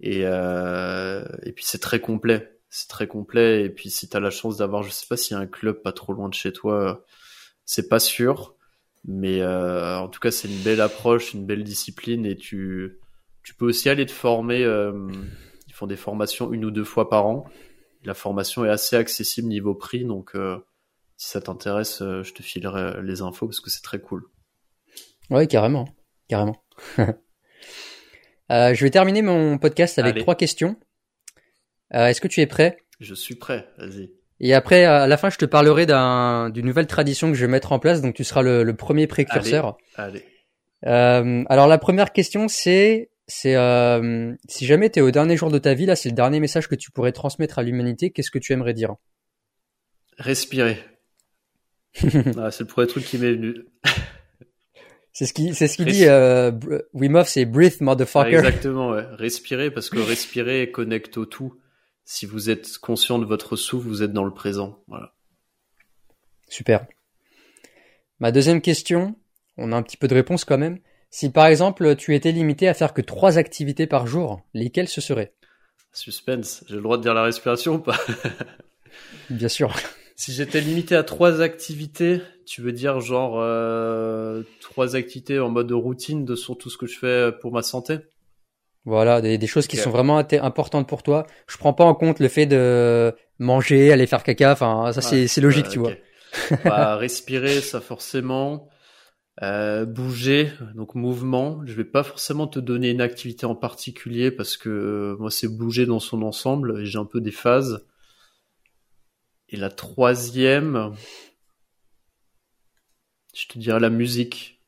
et 0.00 0.22
euh, 0.24 1.24
et 1.44 1.52
puis 1.52 1.64
c'est 1.64 1.78
très 1.80 2.00
complet. 2.00 2.52
C'est 2.68 2.88
très 2.88 3.06
complet 3.06 3.62
et 3.64 3.70
puis 3.70 3.90
si 3.90 4.08
t'as 4.08 4.20
la 4.20 4.30
chance 4.30 4.58
d'avoir, 4.58 4.82
je 4.82 4.90
sais 4.90 5.06
pas 5.08 5.16
s'il 5.16 5.36
y 5.36 5.40
a 5.40 5.42
un 5.42 5.46
club 5.46 5.80
pas 5.82 5.92
trop 5.92 6.12
loin 6.12 6.28
de 6.28 6.34
chez 6.34 6.52
toi, 6.52 7.04
c'est 7.64 7.88
pas 7.88 7.98
sûr, 8.00 8.55
mais 9.06 9.40
euh, 9.40 9.98
en 9.98 10.08
tout 10.08 10.20
cas 10.20 10.30
c'est 10.30 10.48
une 10.48 10.62
belle 10.62 10.80
approche, 10.80 11.32
une 11.34 11.46
belle 11.46 11.64
discipline 11.64 12.26
et 12.26 12.36
tu 12.36 12.98
tu 13.42 13.54
peux 13.54 13.66
aussi 13.66 13.88
aller 13.88 14.04
te 14.06 14.12
former. 14.12 14.62
euh, 14.64 15.08
ils 15.68 15.72
font 15.72 15.86
des 15.86 15.96
formations 15.96 16.52
une 16.52 16.64
ou 16.64 16.70
deux 16.70 16.84
fois 16.84 17.08
par 17.08 17.26
an. 17.26 17.44
La 18.04 18.14
formation 18.14 18.64
est 18.64 18.68
assez 18.70 18.96
accessible 18.96 19.48
niveau 19.48 19.74
prix 19.74 20.04
donc. 20.04 20.34
euh, 20.34 20.58
si 21.18 21.30
ça 21.30 21.40
t'intéresse, 21.40 22.00
je 22.00 22.32
te 22.34 22.42
filerai 22.42 23.02
les 23.02 23.22
infos 23.22 23.46
parce 23.46 23.60
que 23.60 23.70
c'est 23.70 23.80
très 23.82 24.00
cool. 24.00 24.24
Ouais, 25.30 25.46
carrément, 25.46 25.88
carrément. 26.28 26.62
Je 28.50 28.80
vais 28.84 28.90
terminer 28.90 29.22
mon 29.22 29.56
podcast 29.56 29.98
avec 29.98 30.12
Allez. 30.12 30.20
trois 30.20 30.34
questions. 30.34 30.76
Est-ce 31.90 32.20
que 32.20 32.28
tu 32.28 32.40
es 32.42 32.46
prêt? 32.46 32.76
Je 33.00 33.14
suis 33.14 33.34
prêt, 33.34 33.66
vas-y. 33.78 34.10
Et 34.40 34.52
après, 34.54 34.84
à 34.84 35.06
la 35.06 35.16
fin, 35.16 35.30
je 35.30 35.38
te 35.38 35.44
parlerai 35.46 35.86
d'un- 35.86 36.50
d'une 36.50 36.66
nouvelle 36.66 36.86
tradition 36.86 37.28
que 37.28 37.34
je 37.34 37.46
vais 37.46 37.50
mettre 37.50 37.72
en 37.72 37.78
place. 37.78 38.02
Donc, 38.02 38.14
tu 38.14 38.22
seras 38.24 38.42
le, 38.42 38.62
le 38.64 38.76
premier 38.76 39.06
précurseur. 39.06 39.76
Allez. 39.94 40.24
Euh, 40.86 41.42
alors, 41.48 41.66
la 41.68 41.78
première 41.78 42.12
question, 42.12 42.46
c'est, 42.48 43.10
c'est 43.26 43.56
euh, 43.56 44.34
si 44.46 44.66
jamais 44.66 44.90
tu 44.90 44.98
es 44.98 45.02
au 45.02 45.10
dernier 45.10 45.36
jour 45.38 45.50
de 45.50 45.58
ta 45.58 45.72
vie, 45.72 45.86
là, 45.86 45.96
c'est 45.96 46.10
le 46.10 46.14
dernier 46.14 46.38
message 46.40 46.68
que 46.68 46.74
tu 46.74 46.90
pourrais 46.90 47.12
transmettre 47.12 47.58
à 47.58 47.62
l'humanité. 47.62 48.10
Qu'est-ce 48.10 48.30
que 48.30 48.38
tu 48.38 48.52
aimerais 48.52 48.74
dire? 48.74 48.94
Respirer. 50.18 50.78
Ah, 52.38 52.50
c'est 52.50 52.60
le 52.64 52.66
premier 52.66 52.86
truc 52.88 53.04
qui 53.04 53.16
m'est 53.16 53.32
venu. 53.32 53.54
C'est 55.12 55.24
ce 55.24 55.32
qui, 55.32 55.54
c'est 55.54 55.66
ce 55.66 55.76
qu'il 55.78 55.86
dit. 55.86 56.04
Euh, 56.06 56.52
Wim 56.92 57.14
Hof, 57.14 57.26
c'est 57.28 57.46
breathe, 57.46 57.76
Ah, 57.80 57.84
motherfucker. 57.84 58.34
exactement, 58.36 58.90
ouais. 58.90 59.04
Respirer 59.12 59.70
parce 59.70 59.88
que 59.88 59.98
respirer 59.98 60.70
connecte 60.70 61.16
au 61.16 61.24
tout. 61.24 61.54
Si 62.08 62.24
vous 62.24 62.50
êtes 62.50 62.78
conscient 62.78 63.18
de 63.18 63.24
votre 63.24 63.56
souffle, 63.56 63.88
vous 63.88 64.04
êtes 64.04 64.12
dans 64.12 64.24
le 64.24 64.32
présent. 64.32 64.78
Voilà. 64.86 65.12
Super. 66.48 66.86
Ma 68.20 68.30
deuxième 68.30 68.62
question, 68.62 69.16
on 69.56 69.72
a 69.72 69.76
un 69.76 69.82
petit 69.82 69.96
peu 69.96 70.06
de 70.06 70.14
réponse 70.14 70.44
quand 70.44 70.56
même. 70.56 70.78
Si 71.10 71.30
par 71.30 71.46
exemple 71.46 71.96
tu 71.96 72.14
étais 72.14 72.30
limité 72.30 72.68
à 72.68 72.74
faire 72.74 72.94
que 72.94 73.02
trois 73.02 73.38
activités 73.38 73.88
par 73.88 74.06
jour, 74.06 74.40
lesquelles 74.54 74.88
ce 74.88 75.00
seraient? 75.00 75.34
Suspense. 75.92 76.62
J'ai 76.68 76.76
le 76.76 76.82
droit 76.82 76.96
de 76.96 77.02
dire 77.02 77.12
la 77.12 77.24
respiration 77.24 77.74
ou 77.74 77.78
pas? 77.80 77.98
Bien 79.30 79.48
sûr. 79.48 79.74
Si 80.14 80.32
j'étais 80.32 80.60
limité 80.60 80.94
à 80.94 81.02
trois 81.02 81.40
activités, 81.40 82.20
tu 82.46 82.62
veux 82.62 82.72
dire 82.72 83.00
genre 83.00 83.40
euh, 83.40 84.44
trois 84.60 84.94
activités 84.94 85.40
en 85.40 85.50
mode 85.50 85.72
routine 85.72 86.24
de 86.24 86.36
sur 86.36 86.56
tout 86.56 86.70
ce 86.70 86.78
que 86.78 86.86
je 86.86 86.98
fais 86.98 87.32
pour 87.40 87.52
ma 87.52 87.62
santé? 87.62 87.98
Voilà, 88.86 89.20
des, 89.20 89.36
des 89.36 89.46
choses 89.48 89.66
qui 89.66 89.76
sont 89.76 89.90
vraiment 89.90 90.18
importantes 90.18 90.88
pour 90.88 91.02
toi. 91.02 91.26
Je 91.48 91.58
prends 91.58 91.72
pas 91.72 91.84
en 91.84 91.94
compte 91.94 92.20
le 92.20 92.28
fait 92.28 92.46
de 92.46 93.12
manger, 93.40 93.92
aller 93.92 94.06
faire 94.06 94.22
caca. 94.22 94.52
Enfin, 94.52 94.92
ça 94.92 95.00
c'est 95.02 95.40
logique, 95.40 95.66
euh, 95.66 95.70
tu 95.70 95.78
vois. 95.80 95.92
Bah, 96.64 96.96
respirer, 97.00 97.60
ça 97.60 97.80
forcément. 97.80 98.68
Euh, 99.42 99.84
bouger, 99.84 100.52
donc 100.76 100.94
mouvement. 100.94 101.60
Je 101.66 101.74
vais 101.74 101.84
pas 101.84 102.04
forcément 102.04 102.46
te 102.46 102.60
donner 102.60 102.90
une 102.90 103.00
activité 103.00 103.44
en 103.44 103.56
particulier 103.56 104.30
parce 104.30 104.56
que 104.56 104.70
euh, 104.70 105.16
moi 105.18 105.30
c'est 105.30 105.48
bouger 105.48 105.84
dans 105.84 106.00
son 106.00 106.22
ensemble 106.22 106.80
et 106.80 106.86
j'ai 106.86 106.98
un 106.98 107.04
peu 107.04 107.20
des 107.20 107.32
phases. 107.32 107.84
Et 109.48 109.56
la 109.56 109.68
troisième, 109.68 110.94
je 113.34 113.46
te 113.46 113.58
dirais 113.58 113.80
la 113.80 113.90
musique. 113.90 114.62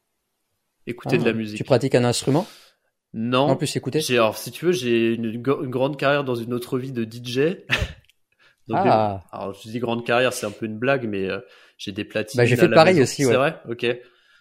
Écouter 0.87 1.17
Ah, 1.17 1.23
de 1.23 1.25
la 1.25 1.33
musique. 1.33 1.57
Tu 1.57 1.65
pratiques 1.65 1.95
un 1.95 2.05
instrument? 2.05 2.47
Non. 3.19 3.51
En 3.51 3.57
plus, 3.57 3.75
écouter. 3.77 4.01
J'ai, 4.01 4.15
alors, 4.15 4.39
si 4.39 4.51
tu 4.53 4.67
veux, 4.67 4.73
j'ai 4.73 5.15
une, 5.15 5.25
une 5.27 5.43
gr- 5.43 5.65
une 5.65 5.71
grande 5.71 5.97
carrière 5.99 6.25
dans 6.25 6.37
une 6.37 6.55
autre 6.55 6.79
vie 6.79 6.93
de 6.93 7.05
DJ. 7.05 7.39
Donc, 8.69 8.83
des- 8.83 8.91
Ah, 8.91 9.23
alors, 9.33 9.55
je 9.55 9.69
dis 9.69 9.79
grande 9.81 10.07
carrière, 10.07 10.33
c'est 10.33 10.47
un 10.47 10.51
peu 10.51 10.67
une 10.67 10.79
blague, 10.79 11.07
mais 11.09 11.29
euh, 11.29 11.41
j'ai 11.79 11.93
des 11.93 12.05
platines. 12.05 12.39
Bah, 12.39 12.45
j'ai 12.45 12.57
fait 12.57 12.69
pareil 12.69 12.95
maison. 12.95 13.03
aussi, 13.03 13.25
ouais. 13.27 13.33
C'est 13.33 13.37
vrai? 13.37 13.61
Ok. 13.69 13.87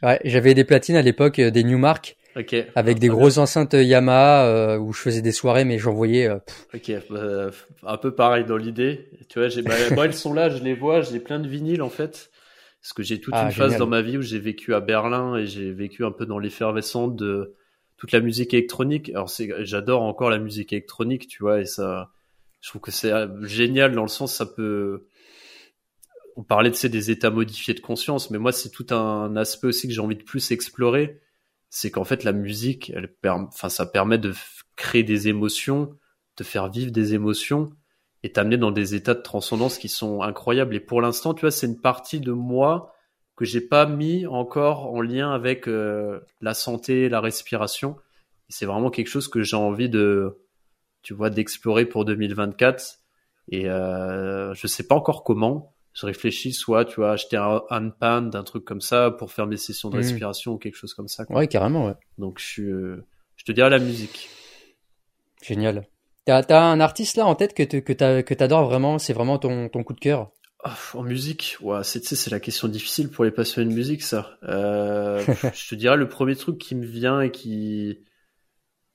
ouais, 0.03 0.19
j'avais 0.25 0.53
des 0.53 0.63
platines 0.63 0.95
à 0.95 1.01
l'époque, 1.01 1.39
euh, 1.39 1.51
des 1.51 1.63
Newmark, 1.63 2.17
Ok. 2.35 2.53
avec 2.75 2.97
Ah, 2.97 2.99
des 2.99 3.07
très 3.07 3.17
grosses 3.17 3.37
enceintes 3.37 3.73
Yamaha 3.73 4.45
euh, 4.47 4.77
où 4.79 4.93
je 4.93 5.01
faisais 5.01 5.21
des 5.21 5.31
soirées, 5.31 5.65
mais 5.65 5.77
j'en 5.79 5.93
voyais. 5.93 6.27
euh. 6.29 6.39
Ok. 6.73 6.91
bah, 7.09 7.49
un 7.83 7.97
peu 7.97 8.13
pareil 8.13 8.45
dans 8.45 8.57
l'idée. 8.57 9.09
Tu 9.29 9.39
vois, 9.39 9.47
j'ai, 9.49 9.61
bah, 9.61 9.89
moi, 9.91 10.05
elles 10.05 10.13
sont 10.13 10.33
là, 10.33 10.49
je 10.49 10.63
les 10.63 10.73
vois, 10.73 11.01
j'ai 11.01 11.19
plein 11.19 11.39
de 11.39 11.47
vinyles, 11.47 11.81
en 11.81 11.89
fait. 11.89 12.31
Parce 12.81 12.93
que 12.93 13.03
j'ai 13.03 13.19
toute 13.21 13.35
Ah, 13.35 13.43
une 13.43 13.51
phase 13.51 13.77
dans 13.77 13.87
ma 13.87 14.01
vie 14.01 14.17
où 14.17 14.21
j'ai 14.21 14.39
vécu 14.39 14.73
à 14.73 14.79
Berlin 14.81 15.35
et 15.37 15.47
j'ai 15.47 15.71
vécu 15.73 16.05
un 16.05 16.11
peu 16.11 16.25
dans 16.25 16.39
l'effervescence 16.39 17.15
de 17.15 17.55
toute 17.97 18.11
la 18.11 18.19
musique 18.19 18.53
électronique. 18.53 19.09
Alors, 19.09 19.29
c'est, 19.29 19.49
j'adore 19.65 20.03
encore 20.03 20.29
la 20.29 20.39
musique 20.39 20.73
électronique, 20.73 21.27
tu 21.27 21.43
vois, 21.43 21.61
et 21.61 21.65
ça, 21.65 22.11
je 22.61 22.69
trouve 22.69 22.81
que 22.81 22.91
c'est 22.91 23.11
euh, 23.11 23.45
génial 23.45 23.93
dans 23.93 24.03
le 24.03 24.07
sens, 24.07 24.35
ça 24.35 24.45
peut, 24.45 25.07
on 26.35 26.43
parlait 26.43 26.69
de 26.69 26.75
ces 26.75 26.89
des 26.89 27.11
états 27.11 27.31
modifiés 27.31 27.73
de 27.73 27.79
conscience, 27.79 28.29
mais 28.29 28.37
moi 28.37 28.51
c'est 28.51 28.69
tout 28.69 28.87
un 28.91 29.35
aspect 29.35 29.67
aussi 29.67 29.87
que 29.87 29.93
j'ai 29.93 30.01
envie 30.01 30.15
de 30.15 30.23
plus 30.23 30.51
explorer, 30.51 31.19
c'est 31.69 31.91
qu'en 31.91 32.03
fait 32.03 32.23
la 32.23 32.31
musique, 32.31 32.91
elle 32.95 33.13
enfin 33.25 33.69
ça 33.69 33.85
permet 33.85 34.17
de 34.17 34.33
créer 34.75 35.03
des 35.03 35.27
émotions, 35.27 35.97
de 36.37 36.43
faire 36.43 36.69
vivre 36.69 36.91
des 36.91 37.15
émotions 37.15 37.71
et 38.23 38.31
t'amener 38.31 38.57
dans 38.57 38.71
des 38.71 38.95
états 38.95 39.15
de 39.15 39.21
transcendance 39.21 39.77
qui 39.77 39.89
sont 39.89 40.21
incroyables. 40.21 40.75
Et 40.75 40.79
pour 40.79 41.01
l'instant, 41.01 41.33
tu 41.33 41.41
vois, 41.41 41.51
c'est 41.51 41.67
une 41.67 41.81
partie 41.81 42.19
de 42.19 42.31
moi 42.31 42.93
que 43.37 43.45
j'ai 43.45 43.61
pas 43.61 43.85
mis 43.85 44.25
encore 44.27 44.93
en 44.93 44.99
lien 44.99 45.31
avec 45.31 45.67
euh, 45.69 46.19
la 46.41 46.53
santé, 46.53 47.07
la 47.07 47.21
respiration. 47.21 47.95
C'est 48.49 48.65
vraiment 48.65 48.89
quelque 48.89 49.07
chose 49.07 49.27
que 49.29 49.43
j'ai 49.43 49.55
envie 49.55 49.89
de, 49.89 50.37
tu 51.03 51.13
vois, 51.13 51.29
d'explorer 51.29 51.85
pour 51.85 52.03
2024. 52.03 52.99
Et 53.49 53.69
euh, 53.69 54.53
je 54.53 54.67
sais 54.67 54.83
pas 54.87 54.95
encore 54.95 55.23
comment. 55.23 55.73
Je 55.93 56.05
réfléchis 56.05 56.51
soit, 56.53 56.83
tu 56.85 56.97
vois, 56.97 57.11
acheter 57.13 57.37
un 57.37 57.61
handpan, 57.69 58.29
un 58.33 58.43
truc 58.43 58.65
comme 58.65 58.81
ça 58.81 59.11
pour 59.11 59.31
faire 59.31 59.47
mes 59.47 59.57
sessions 59.57 59.89
de 59.89 59.95
Mhm. 59.95 60.01
respiration 60.03 60.53
ou 60.53 60.57
quelque 60.57 60.75
chose 60.75 60.93
comme 60.93 61.07
ça. 61.07 61.25
quoi. 61.25 61.37
Ouais, 61.37 61.47
carrément, 61.47 61.85
ouais. 61.87 61.95
Donc 62.17 62.39
je 62.39 62.45
suis, 62.45 62.69
euh, 62.69 63.03
je 63.35 63.45
te 63.45 63.51
dirais 63.51 63.69
la 63.69 63.79
musique. 63.79 64.29
Génial. 65.41 65.87
T'as 66.25 66.59
un 66.61 66.79
artiste 66.81 67.15
là 67.15 67.25
en 67.25 67.35
tête 67.35 67.53
que 67.53 67.63
t'as- 67.93 68.21
que 68.23 68.33
t'adores 68.33 68.65
vraiment, 68.65 68.99
c'est 68.99 69.13
vraiment 69.13 69.37
ton, 69.39 69.69
ton 69.69 69.83
coup 69.83 69.93
de 69.93 69.99
cœur? 69.99 70.29
Ah, 70.63 70.75
en 70.95 71.03
musique, 71.03 71.57
ouais, 71.61 71.83
c'est, 71.83 72.29
la 72.31 72.39
question 72.39 72.67
difficile 72.67 73.09
pour 73.09 73.23
les 73.23 73.31
passionnés 73.31 73.69
de 73.69 73.75
musique, 73.75 74.01
ça. 74.01 74.37
Euh, 74.43 75.23
je 75.53 75.69
te 75.69 75.75
dirais 75.75 75.97
le 75.97 76.09
premier 76.09 76.35
truc 76.35 76.57
qui 76.57 76.75
me 76.75 76.85
vient 76.85 77.21
et 77.21 77.31
qui, 77.31 77.99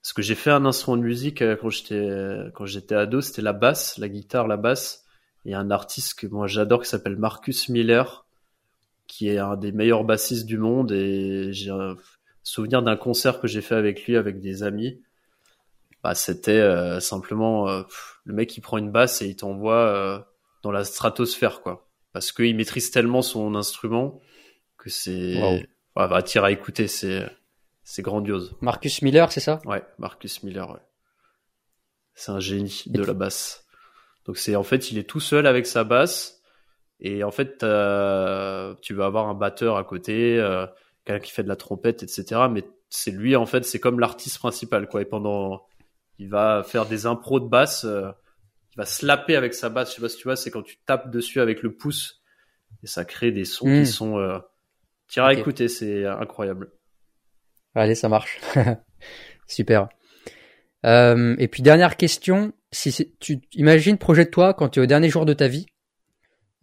parce 0.02 0.12
que 0.12 0.22
j'ai 0.22 0.34
fait 0.34 0.50
un 0.50 0.66
instrument 0.66 0.96
de 0.96 1.02
musique 1.02 1.40
euh, 1.40 1.56
quand 1.56 1.70
j'étais, 1.70 2.50
quand 2.54 2.66
j'étais 2.66 2.96
ado, 2.96 3.20
c'était 3.20 3.42
la 3.42 3.52
basse, 3.52 3.96
la 3.98 4.08
guitare, 4.08 4.48
la 4.48 4.56
basse. 4.56 5.04
Il 5.44 5.52
y 5.52 5.54
a 5.54 5.60
un 5.60 5.70
artiste 5.70 6.18
que 6.18 6.26
moi 6.26 6.46
j'adore 6.46 6.82
qui 6.82 6.88
s'appelle 6.88 7.16
Marcus 7.16 7.68
Miller, 7.68 8.26
qui 9.06 9.28
est 9.28 9.38
un 9.38 9.56
des 9.56 9.72
meilleurs 9.72 10.04
bassistes 10.04 10.46
du 10.46 10.58
monde 10.58 10.92
et 10.92 11.52
j'ai 11.52 11.70
un 11.70 11.96
souvenir 12.42 12.82
d'un 12.82 12.96
concert 12.96 13.40
que 13.40 13.46
j'ai 13.46 13.60
fait 13.60 13.74
avec 13.74 14.06
lui, 14.06 14.16
avec 14.16 14.40
des 14.40 14.62
amis. 14.62 15.00
Bah, 16.02 16.14
c'était 16.14 16.52
euh, 16.52 16.98
simplement 17.00 17.68
euh, 17.68 17.82
le 18.24 18.34
mec 18.34 18.48
qui 18.48 18.60
prend 18.60 18.78
une 18.78 18.90
basse 18.90 19.22
et 19.22 19.28
il 19.28 19.36
t'envoie 19.36 19.86
euh, 19.86 20.18
dans 20.62 20.70
la 20.70 20.84
stratosphère, 20.84 21.60
quoi. 21.62 21.88
Parce 22.12 22.32
qu'il 22.32 22.54
maîtrise 22.56 22.90
tellement 22.90 23.22
son 23.22 23.54
instrument 23.54 24.20
que 24.78 24.90
c'est, 24.90 25.40
Wow. 25.40 25.50
ouais, 25.52 25.68
bah, 25.94 26.10
attire 26.16 26.44
à 26.44 26.52
écouter, 26.52 26.88
c'est, 26.88 27.28
c'est 27.82 28.02
grandiose. 28.02 28.54
Marcus 28.60 29.02
Miller, 29.02 29.32
c'est 29.32 29.40
ça? 29.40 29.60
Ouais, 29.64 29.82
Marcus 29.98 30.42
Miller, 30.42 30.70
ouais. 30.70 30.80
C'est 32.14 32.32
un 32.32 32.40
génie 32.40 32.82
de 32.86 33.02
la 33.02 33.14
basse. 33.14 33.64
Donc 34.26 34.36
c'est, 34.36 34.54
en 34.54 34.62
fait, 34.62 34.90
il 34.92 34.98
est 34.98 35.08
tout 35.08 35.20
seul 35.20 35.46
avec 35.46 35.66
sa 35.66 35.82
basse 35.84 36.42
et 37.00 37.24
en 37.24 37.30
fait, 37.30 37.58
tu 37.58 37.64
vas 38.94 39.06
avoir 39.06 39.28
un 39.28 39.34
batteur 39.34 39.76
à 39.76 39.84
côté, 39.84 40.38
euh, 40.38 40.66
quelqu'un 41.04 41.24
qui 41.24 41.32
fait 41.32 41.42
de 41.42 41.48
la 41.48 41.56
trompette, 41.56 42.02
etc. 42.02 42.42
Mais 42.50 42.64
c'est 42.90 43.10
lui, 43.10 43.34
en 43.34 43.46
fait, 43.46 43.64
c'est 43.64 43.80
comme 43.80 43.98
l'artiste 43.98 44.38
principal, 44.38 44.86
quoi. 44.88 45.02
Et 45.02 45.04
pendant, 45.06 45.66
il 46.18 46.28
va 46.28 46.62
faire 46.62 46.86
des 46.86 47.06
impros 47.06 47.40
de 47.40 47.48
basse, 47.48 47.84
euh, 47.84 48.12
il 48.72 48.76
va 48.76 48.86
slapper 48.86 49.36
avec 49.36 49.54
sa 49.54 49.68
basse. 49.68 49.90
Je 49.90 49.96
sais 49.96 50.00
pas 50.00 50.08
si 50.08 50.16
tu 50.16 50.24
vois, 50.24 50.36
c'est 50.36 50.50
quand 50.50 50.62
tu 50.62 50.78
tapes 50.86 51.10
dessus 51.10 51.40
avec 51.40 51.62
le 51.62 51.74
pouce 51.74 52.22
et 52.82 52.86
ça 52.86 53.04
crée 53.04 53.30
des 53.30 53.44
sons 53.44 53.66
qui 53.66 53.86
sont, 53.86 54.18
euh, 54.18 54.38
Tu 55.08 55.20
iras 55.20 55.32
écouter, 55.34 55.68
c'est 55.68 56.06
incroyable. 56.06 56.72
Allez, 57.74 57.94
ça 57.94 58.08
marche. 58.08 58.40
Super. 59.46 59.88
Euh, 60.84 61.36
et 61.38 61.48
puis 61.48 61.62
dernière 61.62 61.96
question, 61.96 62.52
si 62.72 63.14
tu 63.20 63.40
imagines 63.52 63.98
projette-toi 63.98 64.54
quand 64.54 64.70
tu 64.70 64.80
es 64.80 64.82
au 64.82 64.86
dernier 64.86 65.10
jour 65.10 65.26
de 65.26 65.34
ta 65.34 65.48
vie, 65.48 65.66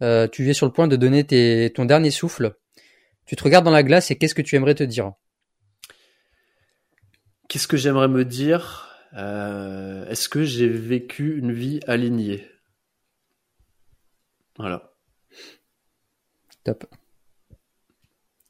euh, 0.02 0.28
tu 0.28 0.48
es 0.48 0.52
sur 0.52 0.66
le 0.66 0.72
point 0.72 0.88
de 0.88 0.96
donner 0.96 1.24
tes, 1.24 1.72
ton 1.74 1.84
dernier 1.84 2.10
souffle, 2.10 2.56
tu 3.26 3.36
te 3.36 3.42
regardes 3.42 3.64
dans 3.64 3.70
la 3.70 3.82
glace 3.82 4.10
et 4.10 4.18
qu'est-ce 4.18 4.34
que 4.34 4.42
tu 4.42 4.56
aimerais 4.56 4.74
te 4.74 4.82
dire? 4.82 5.12
Qu'est-ce 7.48 7.68
que 7.68 7.76
j'aimerais 7.76 8.08
me 8.08 8.24
dire? 8.24 8.89
Euh, 9.16 10.06
Est-ce 10.06 10.28
que 10.28 10.42
j'ai 10.42 10.68
vécu 10.68 11.38
une 11.38 11.52
vie 11.52 11.80
alignée? 11.86 12.46
Voilà. 14.56 14.92
Top. 16.64 16.84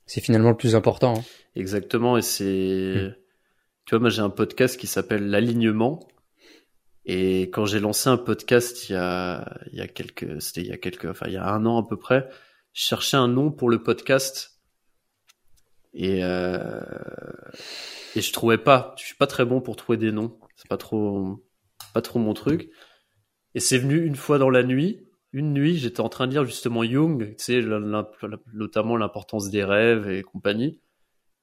C'est 0.06 0.20
finalement 0.20 0.50
le 0.50 0.56
plus 0.56 0.74
important. 0.74 1.18
Hein. 1.18 1.24
Exactement, 1.54 2.16
et 2.16 2.22
c'est... 2.22 2.94
Hmm. 2.96 3.14
Tu 3.84 3.94
vois, 3.94 4.00
moi 4.00 4.10
j'ai 4.10 4.22
un 4.22 4.30
podcast 4.30 4.78
qui 4.78 4.86
s'appelle 4.86 5.30
L'alignement. 5.30 6.00
Et 7.06 7.42
quand 7.50 7.64
j'ai 7.64 7.80
lancé 7.80 8.08
un 8.08 8.18
podcast 8.18 8.88
il 8.88 8.92
y 8.92 8.96
a, 8.96 9.58
il 9.72 9.78
y 9.78 9.80
a 9.80 9.88
quelques, 9.88 10.40
c'était 10.42 10.60
il 10.60 10.66
y 10.68 10.72
a 10.72 10.76
quelques, 10.76 11.06
enfin 11.06 11.26
il 11.26 11.32
y 11.32 11.38
a 11.38 11.48
un 11.48 11.64
an 11.66 11.82
à 11.82 11.88
peu 11.88 11.96
près, 11.96 12.28
je 12.72 12.82
cherchais 12.84 13.16
un 13.16 13.26
nom 13.26 13.50
pour 13.50 13.70
le 13.70 13.82
podcast 13.82 14.60
et 15.94 16.22
euh, 16.22 16.80
et 18.14 18.20
je 18.20 18.32
trouvais 18.32 18.58
pas. 18.58 18.94
Je 18.98 19.04
suis 19.04 19.16
pas 19.16 19.26
très 19.26 19.44
bon 19.44 19.60
pour 19.60 19.76
trouver 19.76 19.98
des 19.98 20.12
noms. 20.12 20.38
C'est 20.60 20.68
pas 20.68 20.76
trop, 20.76 21.42
pas 21.94 22.02
trop 22.02 22.18
mon 22.18 22.34
truc. 22.34 22.70
Et 23.54 23.60
c'est 23.60 23.78
venu 23.78 24.04
une 24.04 24.14
fois 24.14 24.38
dans 24.38 24.50
la 24.50 24.62
nuit. 24.62 25.06
Une 25.32 25.54
nuit, 25.54 25.78
j'étais 25.78 26.00
en 26.00 26.10
train 26.10 26.26
de 26.26 26.32
lire 26.32 26.44
justement 26.44 26.84
Jung, 26.84 27.34
tu 27.38 27.44
sais, 27.44 27.62
notamment 28.52 28.96
l'importance 28.96 29.48
des 29.48 29.64
rêves 29.64 30.10
et 30.10 30.22
compagnie. 30.22 30.80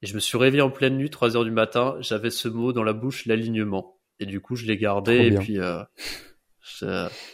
Et 0.02 0.06
je 0.06 0.14
me 0.14 0.20
suis 0.20 0.38
réveillé 0.38 0.62
en 0.62 0.70
pleine 0.70 0.96
nuit, 0.96 1.10
3 1.10 1.36
heures 1.36 1.44
du 1.44 1.50
matin. 1.50 1.96
J'avais 1.98 2.30
ce 2.30 2.46
mot 2.46 2.72
dans 2.72 2.84
la 2.84 2.92
bouche, 2.92 3.26
l'alignement. 3.26 3.98
Et 4.20 4.26
du 4.26 4.40
coup, 4.40 4.54
je 4.54 4.66
l'ai 4.66 4.76
gardé. 4.76 5.26
et 5.26 5.30
puis, 5.32 5.58
euh, 5.58 5.82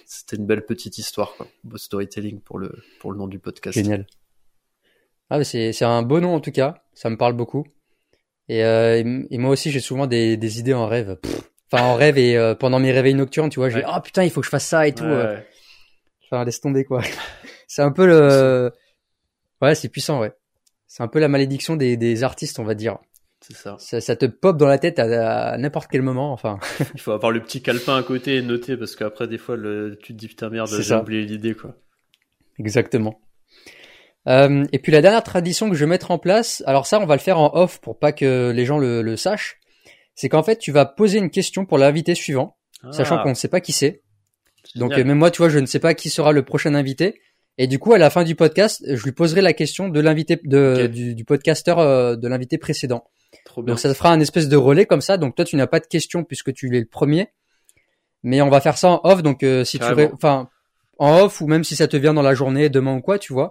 c'était 0.06 0.36
une 0.36 0.46
belle 0.46 0.64
petite 0.64 0.96
histoire, 0.96 1.34
quoi. 1.36 1.46
Storytelling 1.76 2.40
pour 2.40 2.58
le, 2.58 2.72
pour 2.98 3.12
le 3.12 3.18
nom 3.18 3.28
du 3.28 3.38
podcast. 3.38 3.76
Génial. 3.76 4.06
Ah, 5.28 5.44
c'est, 5.44 5.72
c'est 5.74 5.84
un 5.84 6.02
beau 6.02 6.20
nom 6.20 6.34
en 6.34 6.40
tout 6.40 6.52
cas. 6.52 6.82
Ça 6.94 7.10
me 7.10 7.18
parle 7.18 7.34
beaucoup. 7.34 7.66
Et, 8.48 8.64
euh, 8.64 9.24
et, 9.30 9.38
moi 9.38 9.50
aussi, 9.50 9.70
j'ai 9.70 9.80
souvent 9.80 10.06
des, 10.06 10.38
des 10.38 10.58
idées 10.60 10.74
en 10.74 10.86
rêve. 10.86 11.18
Enfin, 11.72 11.84
en 11.84 11.94
rêve 11.94 12.18
et 12.18 12.36
euh, 12.36 12.54
pendant 12.54 12.78
mes 12.78 12.92
réveils 12.92 13.14
nocturnes, 13.14 13.50
tu 13.50 13.58
vois, 13.58 13.68
je 13.68 13.78
dis, 13.78 13.84
oh 13.86 14.00
putain, 14.02 14.24
il 14.24 14.30
faut 14.30 14.40
que 14.40 14.46
je 14.46 14.50
fasse 14.50 14.66
ça 14.66 14.86
et 14.86 14.92
tout. 14.92 15.04
Euh. 15.04 15.38
Enfin, 16.24 16.44
laisse 16.44 16.60
tomber, 16.60 16.84
quoi. 16.84 17.02
c'est 17.66 17.82
un 17.82 17.90
peu 17.90 18.06
le, 18.06 18.72
ouais, 19.62 19.74
c'est 19.74 19.88
puissant, 19.88 20.20
ouais. 20.20 20.32
C'est 20.86 21.02
un 21.02 21.08
peu 21.08 21.18
la 21.18 21.28
malédiction 21.28 21.76
des, 21.76 21.96
des 21.96 22.22
artistes, 22.22 22.58
on 22.58 22.64
va 22.64 22.74
dire. 22.74 22.98
C'est 23.40 23.56
ça. 23.56 23.76
ça. 23.78 24.00
ça. 24.00 24.16
te 24.16 24.26
pop 24.26 24.56
dans 24.56 24.68
la 24.68 24.78
tête 24.78 24.98
à, 24.98 25.58
n'importe 25.58 25.90
quel 25.90 26.02
moment, 26.02 26.32
enfin. 26.32 26.58
il 26.94 27.00
faut 27.00 27.12
avoir 27.12 27.32
le 27.32 27.40
petit 27.40 27.62
calepin 27.62 27.96
à 27.96 28.02
côté 28.02 28.36
et 28.36 28.42
noter 28.42 28.76
parce 28.76 28.94
qu'après, 28.94 29.26
des 29.26 29.38
fois, 29.38 29.56
le, 29.56 29.98
tu 30.00 30.12
te 30.14 30.18
dis, 30.18 30.28
putain 30.28 30.50
merde, 30.50 30.68
j'ai 30.68 30.94
oublié 30.94 31.22
l'idée, 31.22 31.54
quoi. 31.54 31.74
Exactement. 32.58 33.20
Euh, 34.28 34.64
et 34.72 34.78
puis 34.78 34.92
la 34.92 35.02
dernière 35.02 35.22
tradition 35.22 35.68
que 35.68 35.74
je 35.74 35.80
vais 35.84 35.88
mettre 35.88 36.10
en 36.10 36.18
place, 36.18 36.62
alors 36.66 36.86
ça 36.86 36.98
on 36.98 37.04
va 37.04 37.14
le 37.14 37.20
faire 37.20 37.38
en 37.38 37.54
off 37.54 37.80
pour 37.80 37.98
pas 37.98 38.12
que 38.12 38.52
les 38.54 38.64
gens 38.64 38.78
le, 38.78 39.02
le 39.02 39.16
sachent, 39.16 39.58
c'est 40.14 40.28
qu'en 40.28 40.42
fait 40.42 40.58
tu 40.58 40.72
vas 40.72 40.86
poser 40.86 41.18
une 41.18 41.30
question 41.30 41.66
pour 41.66 41.78
l'invité 41.78 42.14
suivant, 42.14 42.56
sachant 42.90 43.16
ah. 43.16 43.22
qu'on 43.22 43.30
ne 43.30 43.34
sait 43.34 43.48
pas 43.48 43.60
qui 43.60 43.72
c'est. 43.72 44.02
Donc 44.76 44.92
euh, 44.92 45.04
même 45.04 45.18
moi 45.18 45.30
tu 45.30 45.38
vois 45.38 45.48
je 45.48 45.58
ne 45.58 45.66
sais 45.66 45.78
pas 45.78 45.94
qui 45.94 46.10
sera 46.10 46.32
le 46.32 46.44
prochain 46.44 46.74
invité. 46.74 47.20
Et 47.56 47.66
du 47.66 47.78
coup 47.78 47.92
à 47.92 47.98
la 47.98 48.10
fin 48.10 48.24
du 48.24 48.34
podcast 48.34 48.82
je 48.86 49.02
lui 49.04 49.12
poserai 49.12 49.40
la 49.40 49.52
question 49.52 49.88
de 49.88 50.00
l'invité 50.00 50.40
de, 50.42 50.86
du, 50.86 51.14
du 51.14 51.24
podcasteur 51.24 51.78
euh, 51.78 52.16
de 52.16 52.28
l'invité 52.28 52.58
précédent. 52.58 53.04
Trop 53.44 53.62
bien. 53.62 53.72
Donc 53.72 53.80
ça 53.80 53.92
fera 53.94 54.12
un 54.12 54.20
espèce 54.20 54.48
de 54.48 54.56
relais 54.56 54.86
comme 54.86 55.00
ça. 55.00 55.16
Donc 55.16 55.34
toi 55.34 55.44
tu 55.44 55.56
n'as 55.56 55.66
pas 55.66 55.80
de 55.80 55.86
question 55.86 56.24
puisque 56.24 56.52
tu 56.52 56.74
es 56.76 56.80
le 56.80 56.86
premier, 56.86 57.28
mais 58.22 58.40
on 58.42 58.50
va 58.50 58.60
faire 58.60 58.78
ça 58.78 58.90
en 58.90 59.00
off. 59.04 59.22
Donc 59.22 59.42
euh, 59.42 59.64
si 59.64 59.78
tu, 59.78 59.84
enfin 60.12 60.48
en 60.98 61.20
off 61.22 61.40
ou 61.40 61.46
même 61.46 61.64
si 61.64 61.76
ça 61.76 61.88
te 61.88 61.96
vient 61.96 62.14
dans 62.14 62.22
la 62.22 62.34
journée 62.34 62.68
demain 62.68 62.96
ou 62.96 63.00
quoi 63.00 63.18
tu 63.18 63.32
vois 63.32 63.50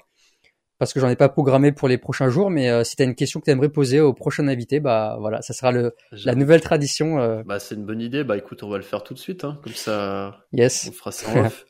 parce 0.84 0.92
que 0.92 1.00
j'en 1.00 1.08
ai 1.08 1.16
pas 1.16 1.30
programmé 1.30 1.72
pour 1.72 1.88
les 1.88 1.98
prochains 1.98 2.30
jours, 2.30 2.50
mais 2.50 2.70
euh, 2.70 2.84
si 2.84 2.98
tu 2.98 3.04
as 3.04 3.06
une 3.06 3.16
question 3.16 3.40
que 3.40 3.46
tu 3.46 3.52
aimerais 3.52 3.70
poser 3.70 4.02
au 4.02 4.14
prochain 4.14 4.50
invité, 4.50 4.82
bah 4.82 5.16
voilà, 5.18 5.42
ça 5.42 5.54
sera 5.54 5.72
le, 5.72 5.96
la 6.26 6.36
nouvelle 6.36 6.60
tradition. 6.60 7.20
Euh. 7.20 7.42
Bah 7.46 7.60
c'est 7.60 7.76
une 7.76 7.86
bonne 7.86 8.02
idée. 8.02 8.26
Bah 8.26 8.36
écoute, 8.36 8.64
on 8.64 8.70
va 8.70 8.76
le 8.76 8.84
faire 8.84 9.02
tout 9.02 9.14
de 9.14 9.20
suite, 9.20 9.46
hein, 9.46 9.60
comme 9.64 9.74
ça. 9.74 10.46
Yes. 10.52 10.90
On 10.90 10.92
fera 10.92 11.12
ça 11.14 11.32
en 11.32 11.46
off. 11.46 11.66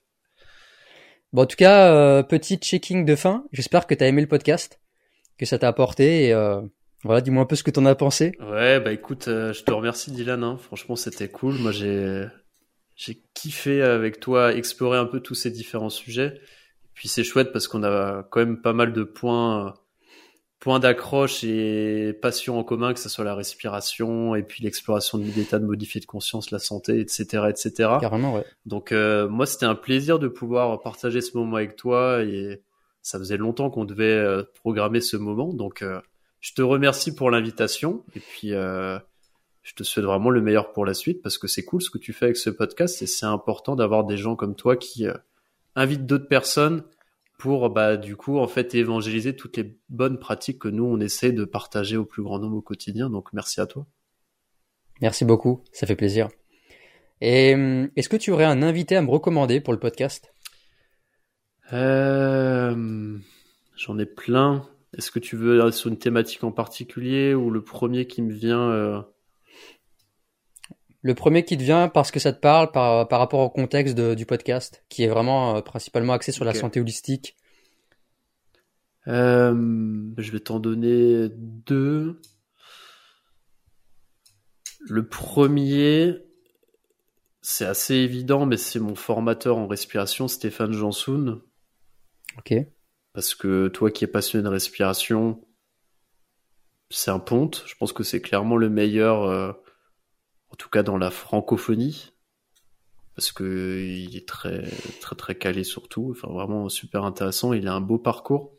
bon, 1.32 1.44
en 1.44 1.46
tout 1.46 1.56
cas, 1.56 1.94
euh, 1.94 2.24
petit 2.24 2.58
checking 2.58 3.06
de 3.06 3.16
fin. 3.16 3.46
J'espère 3.52 3.86
que 3.86 3.94
tu 3.94 4.04
as 4.04 4.08
aimé 4.08 4.22
le 4.22 4.28
podcast, 4.28 4.82
que 5.38 5.46
ça 5.46 5.60
t'a 5.60 5.68
apporté 5.68 6.30
et 6.30 6.34
voilà, 7.04 7.22
dis-moi 7.22 7.44
un 7.44 7.46
peu 7.46 7.56
ce 7.56 7.64
que 7.64 7.72
t'en 7.72 7.86
as 7.86 7.96
pensé. 7.96 8.32
Ouais, 8.40 8.80
bah 8.80 8.94
écoute, 8.94 9.26
je 9.28 9.64
te 9.64 9.72
remercie 9.72 10.12
Dylan. 10.12 10.44
Hein. 10.44 10.58
Franchement, 10.58 10.96
c'était 10.96 11.28
cool. 11.28 11.56
Moi, 11.60 11.72
j'ai 11.72 12.26
j'ai 12.96 13.22
kiffé 13.36 13.84
avec 13.84 14.20
toi 14.20 14.56
explorer 14.56 14.98
un 14.98 15.06
peu 15.06 15.20
tous 15.20 15.36
ces 15.36 15.52
différents 15.52 15.90
sujets. 15.90 16.40
Puis 16.94 17.08
c'est 17.08 17.24
chouette 17.24 17.52
parce 17.52 17.68
qu'on 17.68 17.84
a 17.84 18.24
quand 18.24 18.40
même 18.40 18.62
pas 18.62 18.74
mal 18.74 18.94
de 18.94 19.04
points, 19.04 19.74
points 20.64 20.80
d'accroche 20.80 21.44
et 21.44 22.14
passion 22.22 22.58
en 22.58 22.64
commun, 22.64 22.94
que 22.94 23.00
ce 23.02 23.10
soit 23.10 23.26
la 23.26 23.36
respiration 23.36 24.34
et 24.34 24.44
puis 24.44 24.64
l'exploration 24.64 25.18
de 25.18 25.26
l'état 25.26 25.60
de 25.60 25.66
modifier 25.66 26.00
de 26.00 26.06
conscience, 26.06 26.52
la 26.52 26.60
santé, 26.60 27.02
etc., 27.02 27.48
etc. 27.50 27.72
Carrément, 28.00 28.34
ouais. 28.34 28.46
Donc 28.66 28.94
euh, 28.94 29.28
moi, 29.28 29.46
c'était 29.46 29.66
un 29.66 29.76
plaisir 29.76 30.20
de 30.20 30.30
pouvoir 30.30 30.80
partager 30.82 31.20
ce 31.20 31.38
moment 31.38 31.58
avec 31.58 31.76
toi 31.76 32.24
et 32.24 32.62
ça 33.02 33.20
faisait 33.20 33.36
longtemps 33.36 33.70
qu'on 33.70 33.84
devait 33.84 34.06
euh, 34.06 34.44
programmer 34.56 35.02
ce 35.02 35.18
moment. 35.18 35.54
Donc 35.54 35.82
euh, 35.82 36.00
je 36.40 36.54
te 36.54 36.62
remercie 36.62 37.14
pour 37.14 37.30
l'invitation 37.30 38.06
et 38.16 38.22
puis 38.22 38.52
je 38.52 39.74
te 39.76 39.84
souhaite 39.84 40.06
vraiment 40.06 40.30
le 40.30 40.42
meilleur 40.42 40.72
pour 40.72 40.86
la 40.86 40.94
suite 40.94 41.22
parce 41.22 41.38
que 41.38 41.50
c'est 41.50 41.64
cool 41.64 41.82
ce 41.82 41.90
que 41.90 41.98
tu 41.98 42.14
fais 42.14 42.26
avec 42.26 42.38
ce 42.38 42.50
podcast 42.50 43.02
et 43.02 43.08
c'est 43.08 43.26
important 43.26 43.76
d'avoir 43.76 44.06
des 44.06 44.16
gens 44.16 44.38
comme 44.38 44.56
toi 44.56 44.78
qui 44.78 45.08
invite 45.76 46.06
d'autres 46.06 46.28
personnes 46.28 46.84
pour 47.38 47.70
bah 47.70 47.98
du 47.98 48.16
coup 48.16 48.38
en 48.38 48.48
fait 48.48 48.74
évangéliser 48.76 49.36
toutes 49.36 49.58
les 49.58 49.78
bonnes 49.90 50.20
pratiques 50.20 50.60
que 50.60 50.68
nous 50.68 50.86
on 50.86 51.00
essaie 51.00 51.32
de 51.32 51.46
partager 51.46 51.98
au 51.98 52.06
plus 52.06 52.24
grand 52.24 52.40
nombre 52.40 52.58
au 52.58 52.62
quotidien. 52.62 53.10
Donc 53.10 53.34
merci 53.34 53.60
à 53.60 53.66
toi. 53.66 53.86
Merci 55.02 55.26
beaucoup, 55.26 55.64
ça 55.72 55.88
fait 55.88 55.96
plaisir. 55.96 56.30
Et 57.22 57.54
hum, 57.56 57.90
est-ce 57.96 58.10
que 58.10 58.18
tu 58.18 58.32
aurais 58.32 58.46
un 58.46 58.62
invité 58.62 58.96
à 58.96 59.02
me 59.02 59.10
recommander 59.10 59.62
pour 59.62 59.74
le 59.74 59.80
podcast? 59.80 60.34
Euh, 61.72 63.18
J'en 63.76 63.98
ai 63.98 64.06
plein. 64.06 64.68
Est-ce 64.98 65.12
que 65.12 65.20
tu 65.20 65.36
veux 65.36 65.72
sur 65.72 65.90
une 65.90 65.98
thématique 65.98 66.44
en 66.44 66.52
particulier 66.52 67.34
ou 67.34 67.50
le 67.50 67.64
premier 67.64 68.06
qui 68.06 68.22
me 68.22 68.32
vient 68.32 68.70
euh, 68.70 69.02
le 71.04 71.14
premier 71.14 71.44
qui 71.44 71.58
te 71.58 71.64
vient 71.64 71.90
parce 71.90 72.12
que 72.12 72.20
ça 72.20 72.32
te 72.32 72.40
parle 72.40 72.72
par, 72.72 73.08
par 73.10 73.20
rapport 73.20 73.42
au 73.42 73.50
contexte 73.50 74.00
du 74.00 74.26
podcast, 74.26 74.84
qui 74.88 75.04
est 75.04 75.10
vraiment 75.10 75.58
euh, 75.58 75.62
principalement 75.62 76.14
axé 76.14 76.32
sur 76.32 76.46
la 76.46 76.54
santé 76.54 76.80
holistique. 76.80 77.36
Euh, 79.08 79.54
je 80.18 80.32
vais 80.32 80.40
t'en 80.40 80.62
donner 80.62 81.28
deux. 81.30 82.22
Le 84.80 85.06
premier, 85.06 86.20
c'est 87.42 87.66
assez 87.66 87.96
évident, 87.96 88.46
mais 88.46 88.58
c'est 88.58 88.80
mon 88.80 88.96
formateur 88.96 89.58
en 89.58 89.68
respiration, 89.68 90.30
Stéphane 90.30 90.72
Jansoun. 90.72 91.42
Ok. 92.38 92.54
Parce 93.12 93.36
que 93.36 93.68
toi 93.68 93.92
qui 93.92 94.06
es 94.06 94.08
passionné 94.08 94.44
de 94.44 94.50
respiration, 94.50 95.46
c'est 96.90 97.12
un 97.12 97.20
ponte. 97.20 97.64
Je 97.68 97.76
pense 97.76 97.92
que 97.92 98.04
c'est 98.04 98.22
clairement 98.22 98.56
le 98.56 98.70
meilleur. 98.70 99.24
Euh, 99.24 99.52
en 100.54 100.56
tout 100.56 100.70
cas 100.70 100.84
dans 100.84 100.98
la 100.98 101.10
francophonie, 101.10 102.12
parce 103.16 103.32
que 103.32 103.84
il 103.84 104.16
est 104.16 104.28
très 104.28 104.70
très 105.02 105.16
très 105.16 105.36
calé 105.36 105.64
surtout, 105.64 106.10
enfin 106.12 106.32
vraiment 106.32 106.70
super 106.70 107.04
intéressant. 107.04 107.54
Il 107.54 107.68
a 107.68 107.74
un 107.74 107.82
beau 107.82 107.98
parcours. 107.98 108.56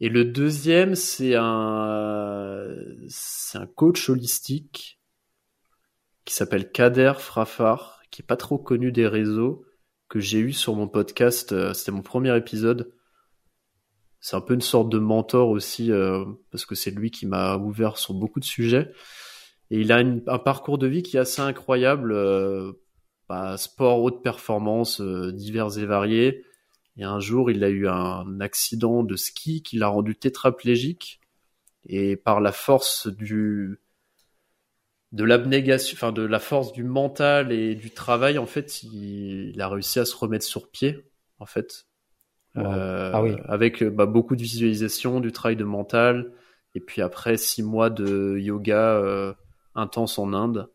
Et 0.00 0.08
le 0.08 0.24
deuxième, 0.24 0.94
c'est 0.94 1.34
un 1.36 2.64
c'est 3.08 3.58
un 3.58 3.66
coach 3.66 4.08
holistique 4.08 5.00
qui 6.24 6.34
s'appelle 6.34 6.70
Kader 6.70 7.14
Frafar, 7.18 8.00
qui 8.10 8.22
est 8.22 8.24
pas 8.26 8.36
trop 8.36 8.56
connu 8.58 8.92
des 8.92 9.08
réseaux, 9.08 9.64
que 10.08 10.20
j'ai 10.20 10.38
eu 10.38 10.52
sur 10.52 10.76
mon 10.76 10.86
podcast. 10.86 11.52
Euh, 11.52 11.74
c'était 11.74 11.92
mon 11.92 12.02
premier 12.02 12.36
épisode. 12.36 12.92
C'est 14.20 14.36
un 14.36 14.40
peu 14.40 14.54
une 14.54 14.60
sorte 14.60 14.90
de 14.90 14.98
mentor 14.98 15.48
aussi, 15.48 15.90
euh, 15.90 16.24
parce 16.50 16.66
que 16.66 16.74
c'est 16.74 16.90
lui 16.90 17.10
qui 17.10 17.26
m'a 17.26 17.56
ouvert 17.56 17.98
sur 17.98 18.14
beaucoup 18.14 18.38
de 18.38 18.44
sujets. 18.44 18.92
Et 19.70 19.80
il 19.80 19.92
a 19.92 19.98
un 19.98 20.38
parcours 20.38 20.78
de 20.78 20.86
vie 20.86 21.02
qui 21.02 21.16
est 21.16 21.20
assez 21.20 21.42
incroyable. 21.42 22.12
Euh, 22.12 22.72
bah, 23.28 23.56
sport, 23.56 24.02
haute 24.02 24.22
performance, 24.22 25.00
euh, 25.00 25.32
divers 25.32 25.78
et 25.78 25.86
variés. 25.86 26.44
Et 26.96 27.04
un 27.04 27.20
jour, 27.20 27.50
il 27.50 27.62
a 27.62 27.68
eu 27.68 27.86
un 27.86 28.40
accident 28.40 29.04
de 29.04 29.14
ski 29.14 29.62
qui 29.62 29.76
l'a 29.76 29.86
rendu 29.88 30.16
tétraplégique. 30.16 31.20
Et 31.86 32.16
par 32.16 32.40
la 32.40 32.52
force 32.52 33.06
du 33.06 33.78
de 35.12 35.24
l'abnégation, 35.24 35.96
enfin 35.96 36.12
de 36.12 36.22
la 36.22 36.38
force 36.38 36.72
du 36.72 36.84
mental 36.84 37.52
et 37.52 37.74
du 37.74 37.90
travail, 37.90 38.38
en 38.38 38.46
fait, 38.46 38.82
il, 38.82 39.60
a 39.60 39.68
réussi 39.68 39.98
à 39.98 40.04
se 40.04 40.14
remettre 40.14 40.44
sur 40.44 40.70
pied, 40.70 41.04
en 41.38 41.46
fait. 41.46 41.86
Euh, 42.56 43.10
Ah 43.12 43.22
oui. 43.22 43.34
avec 43.44 43.82
bah, 43.82 44.06
beaucoup 44.06 44.36
de 44.36 44.42
visualisation, 44.42 45.20
du 45.20 45.32
travail 45.32 45.56
de 45.56 45.64
mental, 45.64 46.32
et 46.74 46.80
puis 46.80 47.02
après 47.02 47.36
six 47.36 47.62
mois 47.62 47.90
de 47.90 48.38
yoga 48.38 48.96
euh, 48.96 49.32
intense 49.74 50.18
en 50.18 50.32
Inde. 50.32 50.70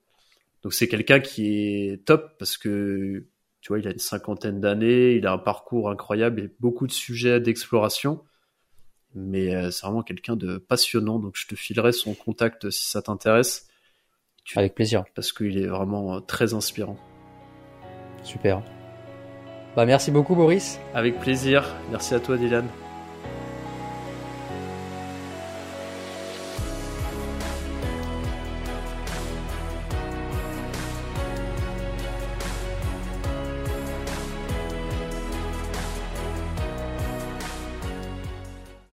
Donc 0.63 0.73
c'est 0.73 0.87
quelqu'un 0.87 1.19
qui 1.19 1.87
est 1.89 2.05
top 2.05 2.37
parce 2.39 2.57
que 2.57 3.25
tu 3.61 3.69
vois, 3.69 3.79
il 3.79 3.87
a 3.87 3.91
une 3.91 3.99
cinquantaine 3.99 4.61
d'années, 4.61 5.13
il 5.13 5.25
a 5.25 5.31
un 5.31 5.37
parcours 5.39 5.89
incroyable 5.89 6.39
et 6.39 6.51
beaucoup 6.59 6.85
de 6.85 6.91
sujets 6.91 7.39
d'exploration. 7.39 8.23
Mais 9.15 9.55
euh, 9.55 9.71
c'est 9.71 9.85
vraiment 9.85 10.03
quelqu'un 10.03 10.35
de 10.35 10.57
passionnant, 10.57 11.19
donc 11.19 11.35
je 11.35 11.47
te 11.47 11.55
filerai 11.55 11.91
son 11.91 12.13
contact 12.13 12.69
si 12.69 12.85
ça 12.85 13.01
t'intéresse. 13.01 13.67
Avec 14.55 14.75
plaisir. 14.75 15.05
Parce 15.15 15.31
qu'il 15.31 15.57
est 15.57 15.67
vraiment 15.67 16.17
euh, 16.17 16.19
très 16.19 16.53
inspirant. 16.53 16.97
Super. 18.23 18.61
Bah 19.75 19.85
merci 19.85 20.11
beaucoup 20.11 20.35
Boris. 20.35 20.79
Avec 20.93 21.19
plaisir. 21.19 21.65
Merci 21.89 22.13
à 22.13 22.19
toi, 22.19 22.37
Dylan. 22.37 22.67